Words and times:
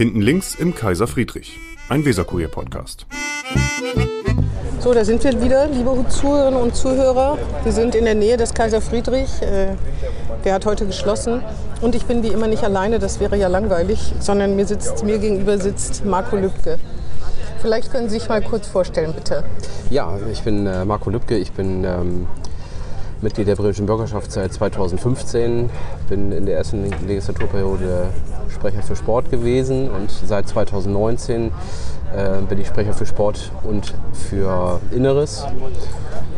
Hinten 0.00 0.22
links 0.22 0.54
im 0.54 0.74
Kaiser 0.74 1.06
Friedrich, 1.06 1.60
ein 1.90 2.06
Weserkurier-Podcast. 2.06 3.04
So, 4.78 4.94
da 4.94 5.04
sind 5.04 5.22
wir 5.22 5.42
wieder, 5.42 5.66
liebe 5.66 6.06
Zuhörerinnen 6.08 6.58
und 6.58 6.74
Zuhörer. 6.74 7.36
Wir 7.64 7.72
sind 7.72 7.94
in 7.94 8.06
der 8.06 8.14
Nähe 8.14 8.38
des 8.38 8.54
Kaiser 8.54 8.80
Friedrich. 8.80 9.28
Äh, 9.42 9.74
der 10.46 10.54
hat 10.54 10.64
heute 10.64 10.86
geschlossen. 10.86 11.42
Und 11.82 11.94
ich 11.94 12.06
bin 12.06 12.22
wie 12.22 12.28
immer 12.28 12.46
nicht 12.46 12.64
alleine, 12.64 12.98
das 12.98 13.20
wäre 13.20 13.36
ja 13.36 13.48
langweilig, 13.48 14.14
sondern 14.20 14.56
mir, 14.56 14.64
sitzt, 14.64 15.04
mir 15.04 15.18
gegenüber 15.18 15.58
sitzt 15.58 16.02
Marco 16.06 16.36
Lübke. 16.36 16.78
Vielleicht 17.60 17.92
können 17.92 18.08
Sie 18.08 18.18
sich 18.20 18.26
mal 18.26 18.40
kurz 18.40 18.68
vorstellen, 18.68 19.12
bitte. 19.12 19.44
Ja, 19.90 20.18
ich 20.32 20.40
bin 20.40 20.66
äh, 20.66 20.86
Marco 20.86 21.10
Lübke. 21.10 21.36
Ich 21.36 21.52
bin 21.52 21.84
ähm, 21.84 22.26
Mitglied 23.22 23.48
der 23.48 23.56
Bremischen 23.56 23.84
Bürgerschaft 23.84 24.32
seit 24.32 24.52
2015. 24.52 25.68
Bin 26.08 26.32
in 26.32 26.46
der 26.46 26.56
ersten 26.56 26.90
Legislaturperiode 27.06 28.08
Sprecher 28.48 28.82
für 28.82 28.96
Sport 28.96 29.30
gewesen 29.30 29.90
und 29.90 30.10
seit 30.10 30.48
2019 30.48 31.52
äh, 32.16 32.40
bin 32.48 32.58
ich 32.58 32.66
Sprecher 32.66 32.94
für 32.94 33.04
Sport 33.04 33.52
und 33.62 33.94
für 34.12 34.80
Inneres. 34.90 35.44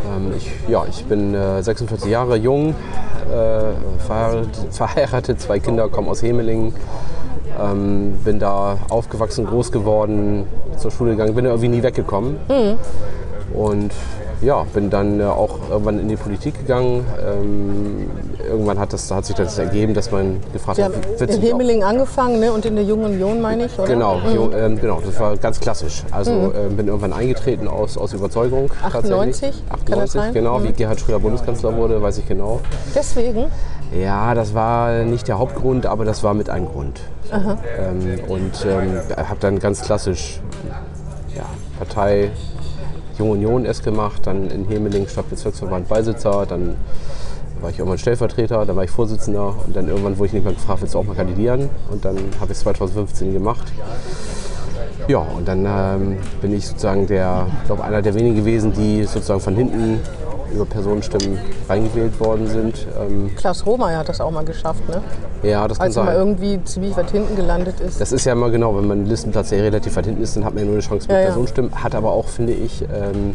Ähm, 0.05 0.32
ich, 0.36 0.50
ja, 0.68 0.84
ich 0.88 1.05
bin 1.05 1.34
äh, 1.34 1.62
46 1.62 2.10
Jahre 2.10 2.36
jung, 2.36 2.70
äh, 3.30 4.05
verheiratet, 4.05 4.58
verheiratet, 4.70 5.41
zwei 5.41 5.60
Kinder, 5.60 5.88
komme 5.88 6.10
aus 6.10 6.22
Hemelingen. 6.22 6.74
Ähm, 7.60 8.19
bin 8.24 8.38
da 8.41 8.78
aufgewachsen, 8.88 9.46
groß 9.46 9.70
geworden, 9.70 10.46
zur 10.78 10.91
Schule 10.91 11.12
gegangen, 11.12 11.34
bin 11.34 11.44
irgendwie 11.44 11.69
nie 11.69 11.83
weggekommen. 11.83 12.38
Mhm. 12.48 12.78
Und 13.55 13.92
ja, 14.42 14.64
bin 14.74 14.91
dann 14.91 15.20
äh, 15.20 15.24
auch 15.24 15.70
irgendwann 15.70 16.01
in 16.01 16.09
die 16.09 16.16
Politik 16.16 16.59
gegangen. 16.59 17.06
Ähm, 17.24 18.10
irgendwann 18.48 18.78
hat, 18.78 18.92
das, 18.92 19.10
hat 19.10 19.24
sich 19.24 19.37
das 19.37 19.59
ergeben, 19.59 19.95
dass 19.95 20.10
man 20.10 20.41
gefragt 20.52 20.77
Sie 20.77 20.84
hat, 20.84 20.92
haben 20.95 21.28
in 21.28 21.41
Hemeling 21.41 21.84
angefangen 21.84 22.41
ne? 22.41 22.52
und 22.52 22.64
in 22.64 22.74
der 22.74 22.84
Jungen 22.84 23.12
Union, 23.12 23.41
meine 23.41 23.66
ich, 23.66 23.78
oder? 23.78 23.88
Genau, 23.88 24.16
mhm. 24.19 24.52
ähm, 24.55 24.80
genau, 24.80 25.00
das 25.05 25.19
war 25.20 25.36
ganz 25.36 25.61
klassisch. 25.61 26.03
Also 26.11 26.33
mhm. 26.33 26.53
äh, 26.55 26.75
bin 26.75 26.89
irgendwann 26.89 27.12
eingetreten 27.12 27.69
aus, 27.69 27.97
aus 27.97 28.12
Überzeugung. 28.12 28.70
98? 28.83 29.62
98, 29.70 30.20
genau, 30.33 30.59
mhm. 30.59 30.64
wie 30.64 30.72
Gerhard 30.72 31.00
Schröder 31.00 31.20
Bundeskanzler 31.20 31.77
wurde, 31.77 32.03
weiß 32.03 32.19
ich 32.19 32.27
genau. 32.27 32.61
Deswegen? 32.94 33.47
Ja, 33.98 34.34
das 34.34 34.55
war 34.55 35.05
nicht 35.05 35.28
der 35.28 35.38
Hauptgrund, 35.38 35.86
aber 35.86 36.05
das 36.05 36.22
war 36.22 36.34
mit 36.34 36.50
ein 36.50 36.66
Grund. 36.66 37.00
Ähm, 37.33 38.20
und 38.28 38.66
ähm, 38.66 39.00
habe 39.16 39.41
dann 39.41 39.59
ganz 39.59 39.83
klassisch 39.83 40.41
ja, 41.34 41.44
Partei 41.78 42.31
Junge 43.23 43.34
Union 43.34 43.65
erst 43.65 43.84
gemacht, 43.84 44.27
dann 44.27 44.51
in 44.51 44.67
Hemeling 44.67 45.06
Stadtbezirksverband 45.06 45.89
Beisitzer, 45.89 46.45
dann 46.45 46.77
war 47.61 47.70
ich 47.70 47.78
irgendwann 47.78 47.98
Stellvertreter, 47.98 48.67
dann 48.67 48.75
war 48.75 48.83
ich 48.83 48.91
Vorsitzender 48.91 49.55
und 49.65 49.77
dann 49.77 49.87
irgendwann 49.87 50.19
wurde 50.19 50.27
ich 50.27 50.33
nicht 50.33 50.45
mehr 50.45 50.55
gefragt, 50.55 50.81
willst 50.81 50.95
du 50.95 50.98
auch 50.98 51.05
mal 51.05 51.15
kandidieren? 51.15 51.70
Und 51.91 52.05
dann 52.05 52.17
habe 52.41 52.50
ich 52.50 52.59
es 52.59 52.61
2015 52.61 53.33
gemacht. 53.33 53.73
Ja, 55.06 55.19
und 55.19 55.47
dann 55.47 55.65
ähm, 55.67 56.17
bin 56.41 56.53
ich 56.53 56.67
sozusagen 56.67 57.06
der, 57.06 57.47
glaube 57.67 57.84
einer 57.84 58.03
der 58.03 58.15
wenigen 58.15 58.34
gewesen, 58.34 58.73
die 58.73 59.05
sozusagen 59.05 59.41
von 59.41 59.55
hinten 59.55 60.00
über 60.53 60.64
Personenstimmen 60.64 61.39
reingewählt 61.69 62.19
worden 62.20 62.47
sind. 62.47 62.86
Ähm 63.00 63.31
Klaus 63.36 63.64
Rohmeier 63.67 63.98
hat 63.98 64.08
das 64.08 64.20
auch 64.20 64.31
mal 64.31 64.45
geschafft, 64.45 64.86
ne? 64.89 65.03
Ja, 65.42 65.67
das 65.67 65.78
kann 65.78 65.86
Als 65.86 65.94
sein. 65.94 66.06
er 66.06 66.12
mal 66.12 66.19
irgendwie 66.19 66.62
ziemlich 66.64 66.97
weit 66.97 67.11
hinten 67.11 67.34
gelandet 67.36 67.81
ist. 67.81 68.00
Das 68.00 68.12
ist 68.12 68.25
ja 68.25 68.33
immer 68.33 68.50
genau, 68.50 68.77
wenn 68.77 68.86
man 68.86 69.06
Listenplatz 69.06 69.50
ja 69.50 69.59
relativ 69.59 69.97
weit 69.97 70.06
hinten 70.06 70.22
ist, 70.22 70.36
dann 70.36 70.44
hat 70.44 70.55
man 70.55 70.61
ja 70.62 70.67
nur 70.67 70.75
eine 70.75 70.83
Chance 70.83 71.06
mit 71.09 71.12
Ja, 71.12 71.19
ja. 71.20 71.27
Personenstimmen. 71.27 71.83
Hat 71.83 71.94
aber 71.94 72.12
auch, 72.12 72.27
finde 72.28 72.53
ich, 72.53 72.83
ähm, 72.83 73.34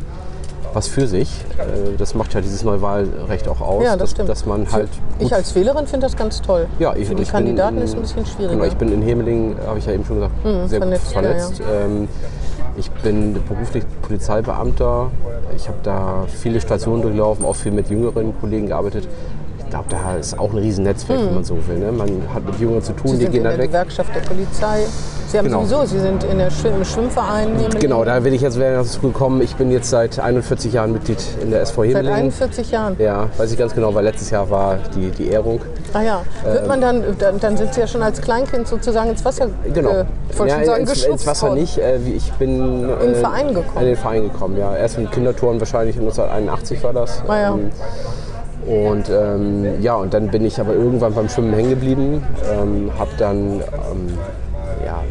was 0.74 0.88
für 0.88 1.08
sich. 1.08 1.30
Äh, 1.58 1.98
das 1.98 2.14
macht 2.14 2.34
ja 2.34 2.42
dieses 2.42 2.64
Neuwahlrecht 2.64 3.48
auch 3.48 3.62
aus, 3.62 3.84
Ja, 3.84 3.92
das 3.92 4.00
dass, 4.00 4.12
stimmt. 4.12 4.30
dass 4.30 4.46
man 4.46 4.72
halt 4.72 4.90
ich 5.20 5.34
als 5.34 5.56
Wählerin 5.56 5.88
finde 5.88 6.06
das 6.06 6.16
ganz 6.16 6.42
toll. 6.42 6.68
ja, 6.80 6.94
ich, 6.96 7.08
Für 7.08 7.16
die 7.16 7.24
ich 7.24 7.32
Kandidaten 7.32 7.76
bin, 7.76 7.84
ist 7.84 7.92
es 7.92 7.96
ein 7.96 8.02
bisschen 8.02 8.26
schwieriger. 8.26 8.54
Genau, 8.56 8.66
ich 8.68 8.76
bin 8.78 8.92
in 8.92 9.02
Hemeling, 9.02 9.56
habe 9.66 9.80
ich 9.80 9.86
ja 9.86 9.94
eben 9.94 10.06
schon 10.06 10.18
gesagt, 10.18 10.34
sehr 10.68 10.80
vernetzt, 10.80 11.04
gut 11.06 11.14
vernetzt. 11.14 11.62
Ähm, 11.62 12.08
ich 12.78 12.90
bin 12.92 13.34
beruflich 13.48 13.84
Polizeibeamter. 14.04 15.10
Ich 15.56 15.68
habe 15.68 15.78
da 15.84 16.26
viele 16.42 16.62
Stationen 16.62 17.02
durchlaufen, 17.02 17.46
auch 17.46 17.56
viel 17.56 17.72
mit 17.72 17.90
jüngeren 17.90 18.40
Kollegen 18.40 18.68
gearbeitet. 18.68 19.08
Ich 19.60 19.70
glaube, 19.72 19.86
da 19.90 20.16
ist 20.16 20.40
auch 20.40 20.52
ein 20.54 20.60
riesen 20.60 20.86
Netzwerk, 20.86 21.20
wenn 21.20 21.34
man 21.36 21.44
so 21.44 21.58
will. 21.68 21.78
Ne? 21.80 21.92
Man 21.92 22.10
hat 22.34 22.46
mit 22.46 22.58
Jüngeren 22.58 22.82
zu 22.82 22.94
tun, 22.94 23.12
Sie 23.12 23.18
die 23.18 23.24
sind 23.24 23.32
gehen 23.34 23.40
in 23.40 23.44
da 23.44 23.50
der 23.50 23.60
weg. 23.60 23.68
Gewerkschaft 23.68 24.16
der 24.16 24.22
Polizei. 24.22 24.86
Sie 25.28 25.38
haben 25.38 25.46
Genau. 25.46 25.66
sowieso, 25.66 25.86
Sie 25.86 26.00
sind 26.00 26.24
in 26.24 26.38
der 26.38 26.50
Schwimm 26.52 26.76
im 26.76 26.86
Schwimmverein. 26.86 27.50
Genau, 27.78 28.06
da 28.06 28.24
will 28.24 28.34
ich 28.34 28.40
jetzt 28.42 28.58
wäre 28.58 28.76
dazu 28.78 29.02
gekommen. 29.02 29.42
Ich 29.42 29.56
bin 29.58 29.70
jetzt 29.70 29.90
seit 29.90 30.20
41 30.22 30.72
Jahren 30.72 30.94
Mitglied 30.94 31.22
in 31.44 31.52
der 31.52 31.62
SV 31.64 31.82
Seit 31.82 31.90
Hemeling. 31.96 32.14
41 32.14 32.72
Jahren. 32.72 32.96
Ja, 32.98 33.28
weiß 33.38 33.52
ich 33.52 33.58
ganz 33.58 33.76
genau, 33.76 33.94
weil 33.94 34.06
letztes 34.06 34.30
Jahr 34.30 34.50
war 34.50 34.78
die, 34.96 35.12
die 35.12 35.28
Ehrung. 35.28 35.60
Ah 35.94 36.02
ja. 36.02 36.22
Wird 36.44 36.68
man 36.68 36.82
dann, 36.82 37.04
dann, 37.18 37.40
dann 37.40 37.58
sind 37.58 37.74
Sie 37.74 37.80
ja 37.82 37.88
schon 37.88 38.02
als 38.04 38.22
Kleinkind 38.22 38.68
sozusagen 38.68 39.10
ins 39.10 39.24
Wasser 39.26 39.48
Genau. 39.74 39.90
ge- 39.92 40.06
ich 40.30 40.40
wollte 40.40 40.52
ja, 40.52 40.58
schon 40.58 40.66
sagen, 40.66 40.82
ins, 40.82 41.04
ins 41.06 41.28
Wasser 41.28 41.48
worden. 41.50 41.60
nicht. 41.60 41.78
Äh, 41.78 41.98
ich 41.98 42.32
bin 42.34 42.84
In 42.84 42.90
äh, 42.90 42.98
den 43.06 43.16
Verein 43.16 43.48
gekommen. 43.54 43.78
In 43.80 43.86
den 43.86 43.96
Verein 43.98 44.24
gekommen, 44.24 44.58
ja. 44.58 44.76
Erst 44.76 44.98
mit 45.00 45.12
Kindertouren 45.12 45.60
wahrscheinlich 45.60 45.96
1981 45.98 46.84
war 46.84 46.94
das. 46.94 47.24
Ah 47.28 47.40
ja. 47.40 47.54
Ähm, 47.56 47.72
und 48.68 49.10
ähm, 49.10 49.82
ja, 49.82 49.96
und 49.96 50.14
dann 50.14 50.28
bin 50.30 50.44
ich 50.46 50.60
aber 50.60 50.74
irgendwann 50.74 51.14
beim 51.14 51.30
Schwimmen 51.30 51.54
hängen 51.54 51.70
geblieben. 51.70 52.24
Ähm, 52.52 52.92
hab 53.00 53.08
dann, 53.18 53.62
ähm, 53.62 54.18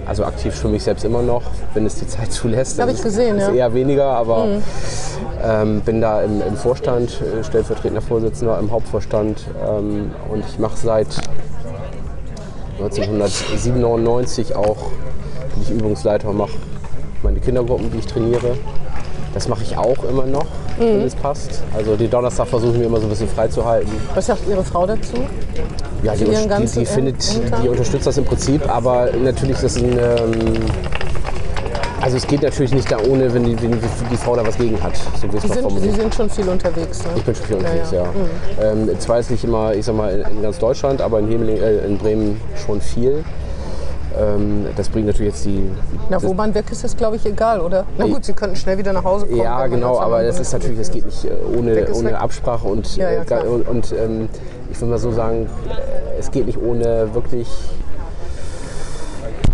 also 0.06 0.24
aktiv 0.24 0.54
schwimme 0.54 0.76
ich 0.76 0.84
selbst 0.84 1.04
immer 1.04 1.22
noch, 1.22 1.42
wenn 1.74 1.84
es 1.86 1.96
die 1.96 2.06
Zeit 2.14 2.32
zulässt. 2.32 2.78
Hab 2.78 2.86
Das 2.86 2.94
ich 2.94 2.98
ist- 3.00 3.04
gesehen, 3.04 3.36
ist 3.38 3.42
ja. 3.44 3.50
Mhm. 3.50 3.56
eher 3.56 3.74
weniger, 3.74 4.04
aber 4.06 4.46
ähm, 5.44 5.80
bin 5.82 6.00
da 6.00 6.22
im, 6.22 6.40
im 6.42 6.56
Vorstand, 6.56 7.20
äh, 7.20 7.42
stellvertretender 7.44 8.00
Vorsitzender 8.02 8.58
im 8.58 8.70
Hauptvorstand. 8.70 9.44
Ähm, 9.68 10.10
und 10.30 10.44
ich 10.48 10.58
mache 10.58 10.76
seit 10.76 11.08
1997 12.78 14.54
auch 14.54 14.76
bin 15.54 15.62
ich 15.62 15.70
Übungsleiter 15.70 16.32
mache 16.32 16.52
meine 17.22 17.40
Kindergruppen, 17.40 17.90
die 17.90 17.98
ich 17.98 18.06
trainiere. 18.06 18.56
Das 19.36 19.48
mache 19.48 19.64
ich 19.64 19.76
auch 19.76 20.02
immer 20.08 20.24
noch, 20.24 20.46
wenn 20.78 21.00
Mhm. 21.00 21.04
es 21.04 21.14
passt. 21.14 21.62
Also 21.76 21.94
die 21.94 22.08
Donnerstag 22.08 22.46
versuche 22.48 22.72
ich 22.72 22.78
mir 22.78 22.84
immer 22.86 22.96
so 22.96 23.02
ein 23.02 23.10
bisschen 23.10 23.28
freizuhalten. 23.28 23.92
Was 24.14 24.24
sagt 24.28 24.40
Ihre 24.48 24.64
Frau 24.64 24.86
dazu? 24.86 25.12
Ja, 26.02 26.14
die, 26.14 26.24
die, 26.24 26.48
ganzen 26.48 26.78
die, 26.80 26.86
findet, 26.86 27.34
Ämtern? 27.36 27.60
die 27.62 27.68
unterstützt 27.68 28.06
das 28.06 28.16
im 28.16 28.24
Prinzip, 28.24 28.66
aber 28.66 29.10
natürlich 29.22 29.56
ist 29.56 29.64
das 29.64 29.76
ein. 29.76 29.92
Ähm, 29.92 30.54
also 32.00 32.16
es 32.16 32.26
geht 32.26 32.40
natürlich 32.42 32.72
nicht 32.72 32.90
da 32.90 32.96
ohne, 33.10 33.34
wenn 33.34 33.44
die, 33.44 33.60
wenn 33.60 33.78
die 34.10 34.16
Frau 34.16 34.36
da 34.36 34.46
was 34.46 34.56
gegen 34.56 34.82
hat, 34.82 34.96
so 35.20 35.30
wie 35.30 35.36
es 35.36 35.42
sind, 35.42 35.80
Sie 35.82 35.90
sind 35.90 36.14
schon 36.14 36.30
viel 36.30 36.48
unterwegs. 36.48 37.00
Ne? 37.00 37.10
Ich 37.16 37.22
bin 37.24 37.34
schon 37.34 37.44
viel 37.46 37.56
unterwegs, 37.56 37.90
Ja, 37.90 38.04
ja. 38.04 38.04
ja. 38.62 38.72
Ähm, 38.72 38.90
zwar 39.00 39.18
ist 39.18 39.30
nicht 39.30 39.44
immer, 39.44 39.74
ich 39.74 39.84
sag 39.84 39.96
mal, 39.96 40.24
in 40.30 40.40
ganz 40.40 40.58
Deutschland, 40.58 41.02
aber 41.02 41.18
in, 41.18 41.28
Hemeling, 41.28 41.58
äh, 41.58 41.78
in 41.84 41.98
Bremen 41.98 42.40
schon 42.64 42.80
viel. 42.80 43.22
Ähm, 44.18 44.66
das 44.76 44.88
bringt 44.88 45.06
natürlich 45.06 45.32
jetzt 45.34 45.44
die. 45.44 45.70
Na, 46.08 46.22
wo 46.22 46.32
man 46.32 46.54
weg 46.54 46.64
ist, 46.70 46.84
ist 46.84 46.96
glaube 46.96 47.16
ich 47.16 47.26
egal, 47.26 47.60
oder? 47.60 47.84
Na 47.98 48.06
gut, 48.06 48.24
Sie 48.24 48.32
könnten 48.32 48.56
schnell 48.56 48.78
wieder 48.78 48.92
nach 48.92 49.04
Hause 49.04 49.26
kommen. 49.26 49.40
Ja, 49.40 49.66
genau, 49.66 49.98
aber 50.00 50.22
das 50.22 50.40
ist 50.40 50.52
natürlich, 50.52 50.78
das 50.78 50.90
geht 50.90 51.04
nicht 51.04 51.24
äh, 51.24 51.30
ohne, 51.56 51.86
ohne 51.92 52.18
Absprache 52.18 52.66
und, 52.66 52.96
Ja, 52.96 53.10
ja, 53.10 53.22
äh, 53.22 53.46
und, 53.46 53.68
und 53.68 53.92
ähm, 53.92 54.28
ich 54.70 54.80
will 54.80 54.88
mal 54.88 54.98
so 54.98 55.12
sagen, 55.12 55.46
äh, 55.68 56.18
es 56.18 56.30
geht 56.30 56.46
nicht 56.46 56.58
ohne 56.60 57.14
wirklich 57.14 57.48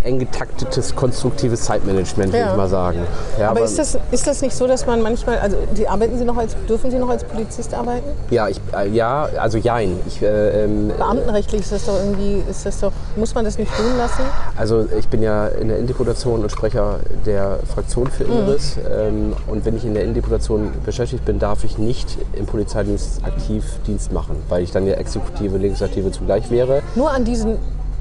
eng 0.04 0.18
getaktetes, 0.18 0.94
konstruktives 0.96 1.62
Zeitmanagement, 1.62 2.32
würde 2.32 2.44
Ja. 2.44 2.50
ich 2.50 2.56
mal 2.56 2.68
sagen. 2.68 2.98
Ja, 3.38 3.50
Aber 3.50 3.60
ist 3.62 3.78
das, 3.78 3.98
ist 4.10 4.26
das 4.26 4.42
nicht 4.42 4.54
so, 4.56 4.66
dass 4.66 4.86
man 4.86 5.02
manchmal, 5.02 5.38
also 5.38 5.56
die 5.76 5.88
arbeiten 5.88 6.18
Sie 6.18 6.24
noch 6.24 6.36
als, 6.36 6.56
dürfen 6.68 6.90
Sie 6.90 6.98
noch 6.98 7.08
als 7.08 7.24
Polizist 7.24 7.72
arbeiten? 7.74 8.06
ja, 8.30 8.48
ich, 8.48 8.60
äh, 8.76 8.88
ja, 8.88 9.28
also 9.38 9.58
jein. 9.58 9.98
Ich, 10.06 10.22
äh, 10.22 10.64
ähm, 10.64 10.88
Beamtenrechtlich 10.96 11.60
ist 11.62 11.72
das 11.72 11.86
doch 11.86 11.96
irgendwie, 11.98 12.42
ist 12.50 12.66
das 12.66 12.80
doch, 12.80 12.92
muss 13.16 13.34
man 13.34 13.44
das 13.44 13.58
nicht 13.58 13.70
tun 13.76 13.96
lassen? 13.98 14.22
Also 14.56 14.86
ich 14.98 15.08
bin 15.08 15.22
ja 15.22 15.46
in 15.48 15.68
der 15.68 15.76
Innendeputation 15.78 16.42
und 16.42 16.50
Sprecher 16.50 17.00
der 17.26 17.58
Fraktion 17.72 18.08
für 18.08 18.24
Inneres. 18.24 18.76
Ähm, 18.90 19.34
und 19.46 19.64
wenn 19.64 19.76
ich 19.76 19.84
in 19.84 19.94
der 19.94 20.02
Innendeputation 20.02 20.72
beschäftigt 20.84 21.24
bin, 21.24 21.38
darf 21.38 21.64
ich 21.64 21.78
nicht 21.78 22.18
im 22.34 22.46
Polizeidienst 22.46 23.24
aktiv 23.24 23.64
Dienst 23.86 24.12
machen, 24.12 24.36
weil 24.48 24.62
ich 24.62 24.70
dann 24.72 24.86
ja 24.86 24.94
Exekutive, 24.94 25.58
Legislative 25.58 26.10
zugleich 26.10 26.50
wäre. 26.50 26.82
Nur 26.94 27.10
an 27.10 27.24
diesen, 27.24 27.56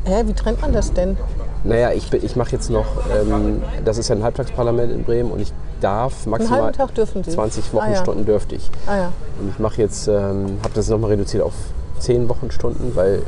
hä, 0.06 0.24
wie 0.26 0.34
trennt 0.34 0.62
man 0.62 0.74
das 0.74 0.92
denn? 0.94 1.18
Naja, 1.64 1.92
ich, 1.92 2.12
ich 2.12 2.36
mache 2.36 2.52
jetzt 2.54 2.70
noch, 2.70 2.86
ähm, 3.14 3.62
das 3.86 3.98
ist 3.98 4.08
ja 4.08 4.16
ein 4.16 4.24
Halbtagsparlament 4.24 4.92
in 4.92 5.04
Bremen 5.04 5.32
und 5.32 5.40
ich 5.40 5.54
darf 5.80 6.26
maximal 6.26 6.62
halben 6.64 6.78
Tag 6.78 6.96
dürfen 6.96 7.24
Sie? 7.24 7.32
20 7.32 7.64
Ah, 7.64 7.68
ja. 7.68 7.74
Wochenstunden 7.82 8.26
dürfte 8.26 8.56
ich. 8.56 8.70
Ah 8.88 8.98
ja. 8.98 9.12
Und 9.40 9.50
ich 9.50 9.60
mache 9.60 9.82
jetzt, 9.82 10.08
ähm, 10.08 10.58
habe 10.64 10.74
das 10.74 10.90
nochmal 10.90 11.12
reduziert 11.12 11.44
auf 11.44 11.54
10 12.00 12.28
Wochenstunden, 12.30 12.96
weil 12.96 13.22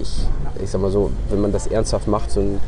ich, 0.00 0.26
ich 0.62 0.70
sag 0.70 0.80
mal 0.80 0.90
so, 0.90 1.10
wenn 1.30 1.40
man 1.40 1.52
das 1.52 1.66
ernsthaft 1.66 2.06
macht, 2.06 2.30
so 2.30 2.40
eine 2.40 2.58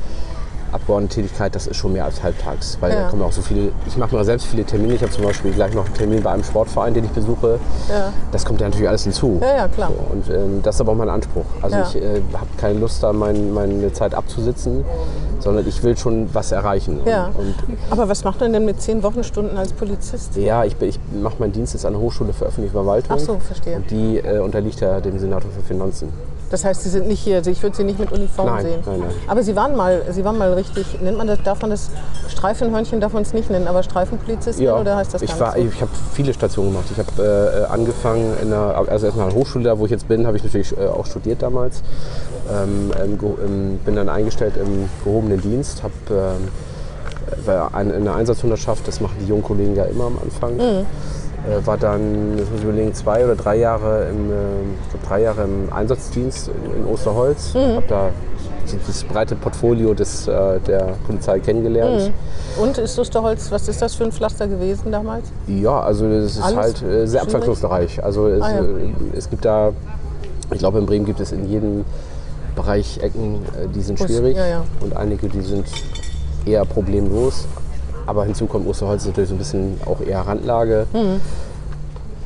Abgeordnetentätigkeit, 0.72 1.54
das 1.54 1.66
ist 1.66 1.76
schon 1.76 1.92
mehr 1.92 2.04
als 2.04 2.22
halbtags. 2.22 2.78
Weil 2.80 2.92
Ja. 2.92 3.02
da 3.02 3.08
kommen 3.08 3.22
auch 3.22 3.32
so 3.32 3.42
viele, 3.42 3.72
ich 3.86 3.96
mache 3.96 4.14
mir 4.14 4.24
selbst 4.24 4.46
viele 4.46 4.64
Termine. 4.64 4.94
Ich 4.94 5.02
habe 5.02 5.12
zum 5.12 5.24
Beispiel 5.24 5.52
gleich 5.52 5.74
noch 5.74 5.86
einen 5.86 5.94
Termin 5.94 6.22
bei 6.22 6.30
einem 6.30 6.44
Sportverein, 6.44 6.94
den 6.94 7.04
ich 7.04 7.10
besuche. 7.10 7.58
Ja. 7.88 8.12
Das 8.32 8.44
kommt 8.44 8.60
ja 8.60 8.66
natürlich 8.68 8.88
alles 8.88 9.04
hinzu. 9.04 9.38
Ja, 9.40 9.56
ja, 9.56 9.68
klar. 9.68 9.90
So, 9.90 10.12
und 10.14 10.30
ähm, 10.30 10.60
das 10.62 10.76
ist 10.76 10.80
aber 10.80 10.92
auch 10.92 10.96
mein 10.96 11.08
Anspruch. 11.10 11.44
Also 11.62 11.78
ich 11.88 11.96
äh, 12.02 12.20
habe 12.32 12.46
keine 12.56 12.78
Lust, 12.78 13.02
da 13.02 13.12
mein, 13.12 13.52
meine 13.54 13.92
Zeit 13.92 14.14
abzusitzen, 14.14 14.84
sondern 15.40 15.66
ich 15.68 15.82
will 15.82 15.96
schon 15.96 16.28
was 16.34 16.52
erreichen. 16.52 17.00
Ja. 17.04 17.26
Und, 17.36 17.54
und 17.68 17.78
Aber 17.90 18.08
was 18.08 18.24
macht 18.24 18.40
man 18.40 18.52
denn 18.52 18.64
mit 18.64 18.80
zehn 18.80 19.02
Wochenstunden 19.02 19.56
als 19.56 19.72
Polizist? 19.72 20.36
ja, 20.36 20.64
ich, 20.64 20.80
ich 20.80 20.98
mache 21.22 21.36
meinen 21.38 21.52
Dienst 21.52 21.74
jetzt 21.74 21.84
an 21.86 21.92
der 21.92 22.02
Hochschule 22.02 22.32
für 22.32 22.46
öffentliche 22.46 22.72
Verwaltung. 22.72 23.16
Ach 23.16 23.20
so, 23.20 23.38
verstehe. 23.38 23.76
Und 23.76 23.90
die 23.90 24.18
äh, 24.18 24.38
unterliegt 24.38 24.80
ja 24.80 25.00
dem 25.00 25.18
Senator 25.18 25.50
für 25.50 25.62
Finanzen. 25.62 26.08
Das 26.50 26.64
heißt, 26.64 26.82
Sie 26.82 26.88
sind 26.88 27.08
nicht 27.08 27.20
hier, 27.20 27.37
also 27.37 27.50
ich 27.50 27.62
würde 27.62 27.76
Sie 27.76 27.84
nicht 27.84 27.98
mit 27.98 28.12
Uniform 28.12 28.46
Nein, 28.46 28.64
sehen. 28.64 28.81
nein, 28.87 29.00
nein. 29.00 29.10
Aber 29.26 29.43
Sie 29.43 29.56
waren 29.56 29.75
mal, 29.75 30.02
Sie 30.10 30.25
waren 30.25 30.38
mal 30.38 30.52
richtig, 30.52 31.00
nennt 31.00 31.19
man 31.19 31.26
das, 31.26 31.43
darf 31.43 31.60
man 31.60 31.70
das, 31.70 31.90
Streifenhörnchen 32.28 33.00
darf 33.00 33.12
man 33.12 33.22
es 33.22 33.32
nicht 33.32 33.50
nennen, 33.50 33.66
aber 33.66 33.82
Streifenpolizistin 33.82 34.69
oder 34.69 34.96
heißt 34.96 35.14
das 35.14 35.22
ich 35.22 35.40
war, 35.40 35.52
so? 35.52 35.58
ich 35.58 35.81
habe 35.81 35.90
viele 36.12 36.32
Stationen 36.32 36.70
gemacht. 36.70 36.87
Ich 36.90 36.98
habe 36.98 37.64
äh, 37.69 37.72
angefangen 37.72 38.34
in 38.40 38.52
einer, 38.52 38.76
also 38.88 39.06
erstmal 39.06 39.26
an 39.26 39.32
der 39.32 39.40
Hochschule, 39.40 39.64
da 39.64 39.78
wo 39.78 39.87
ich 39.87 39.90
jetzt 39.90 40.06
bin, 40.08 40.26
habe 40.26 40.37
ich 40.37 40.44
natürlich 40.44 40.76
äh, 40.76 40.87
auch 40.87 41.06
studiert 41.06 41.43
damals. 41.43 41.82
Ähm, 42.50 42.92
im, 43.04 43.78
bin 43.84 43.96
dann 43.96 44.08
eingestellt 44.08 44.54
im 44.56 44.88
gehobenen 45.04 45.40
Dienst, 45.40 45.82
habe 45.82 45.94
ähm, 46.10 46.49
in 47.81 47.92
einer 47.92 48.14
Einsatzhundertschaft, 48.14 48.87
das 48.87 49.00
machen 49.00 49.16
die 49.20 49.26
jungen 49.26 49.42
Kollegen 49.42 49.75
ja 49.75 49.84
immer 49.84 50.06
am 50.06 50.19
Anfang. 50.22 50.56
Mhm. 50.56 50.87
Äh, 51.46 51.64
war 51.66 51.76
dann, 51.76 52.37
das 52.37 52.48
muss 52.50 52.58
ich 52.58 52.64
überlegen, 52.64 52.93
zwei 52.94 53.25
oder 53.25 53.37
drei 53.37 53.56
Jahre 53.56 54.06
im, 54.10 54.31
äh, 54.31 55.06
drei 55.06 55.22
Jahre 55.22 55.44
im 55.44 55.72
Einsatzdienst 55.72 56.48
in, 56.48 56.82
in 56.82 56.87
Osterholz. 56.87 57.54
Mhm. 57.54 57.76
Habe 57.76 57.87
da 57.88 58.10
das 58.87 59.04
breite 59.04 59.37
Portfolio 59.37 59.94
des, 59.94 60.26
äh, 60.26 60.58
der 60.60 60.96
Polizei 61.06 61.38
kennengelernt. 61.38 62.10
Und 62.60 62.78
ist 62.78 62.98
Osterholz, 62.98 63.50
was 63.52 63.69
ist 63.69 63.81
das 63.81 63.94
für 63.94 64.04
ein 64.04 64.12
Pflaster 64.12 64.48
gewesen 64.48 64.90
damals? 64.90 65.26
Ja, 65.46 65.81
also 65.81 66.06
es 66.06 66.37
ist 66.37 66.43
Alles 66.43 66.56
halt 66.56 66.82
äh, 66.82 67.06
sehr 67.06 67.22
abwechslungsreich. 67.22 68.02
Also 68.02 68.26
es, 68.26 68.42
Ah, 68.42 68.50
ja. 68.56 68.62
äh, 68.62 69.16
es 69.16 69.31
gibt 69.31 69.44
da, 69.44 69.72
ich 70.52 70.58
glaube 70.58 70.78
in 70.78 70.87
Bremen 70.87 71.06
gibt 71.06 71.20
es 71.20 71.31
in 71.31 71.49
jedem 71.49 71.84
Bereich 72.56 72.99
Ecken, 73.02 73.37
äh, 73.37 73.69
die 73.72 73.82
sind 73.82 73.99
schwierig 74.00 74.37
ja, 74.37 74.46
ja. 74.46 74.64
und 74.81 74.96
einige, 74.96 75.28
die 75.28 75.42
sind 75.42 75.66
eher 76.44 76.64
problemlos. 76.64 77.46
Aber 78.06 78.25
hinzu 78.25 78.47
kommt 78.47 78.67
Osterholz 78.67 79.03
ist 79.03 79.08
natürlich 79.08 79.29
so 79.29 79.35
ein 79.35 79.38
bisschen 79.38 79.81
auch 79.85 80.00
eher 80.00 80.20
Randlage. 80.20 80.87
Mhm. 80.93 81.20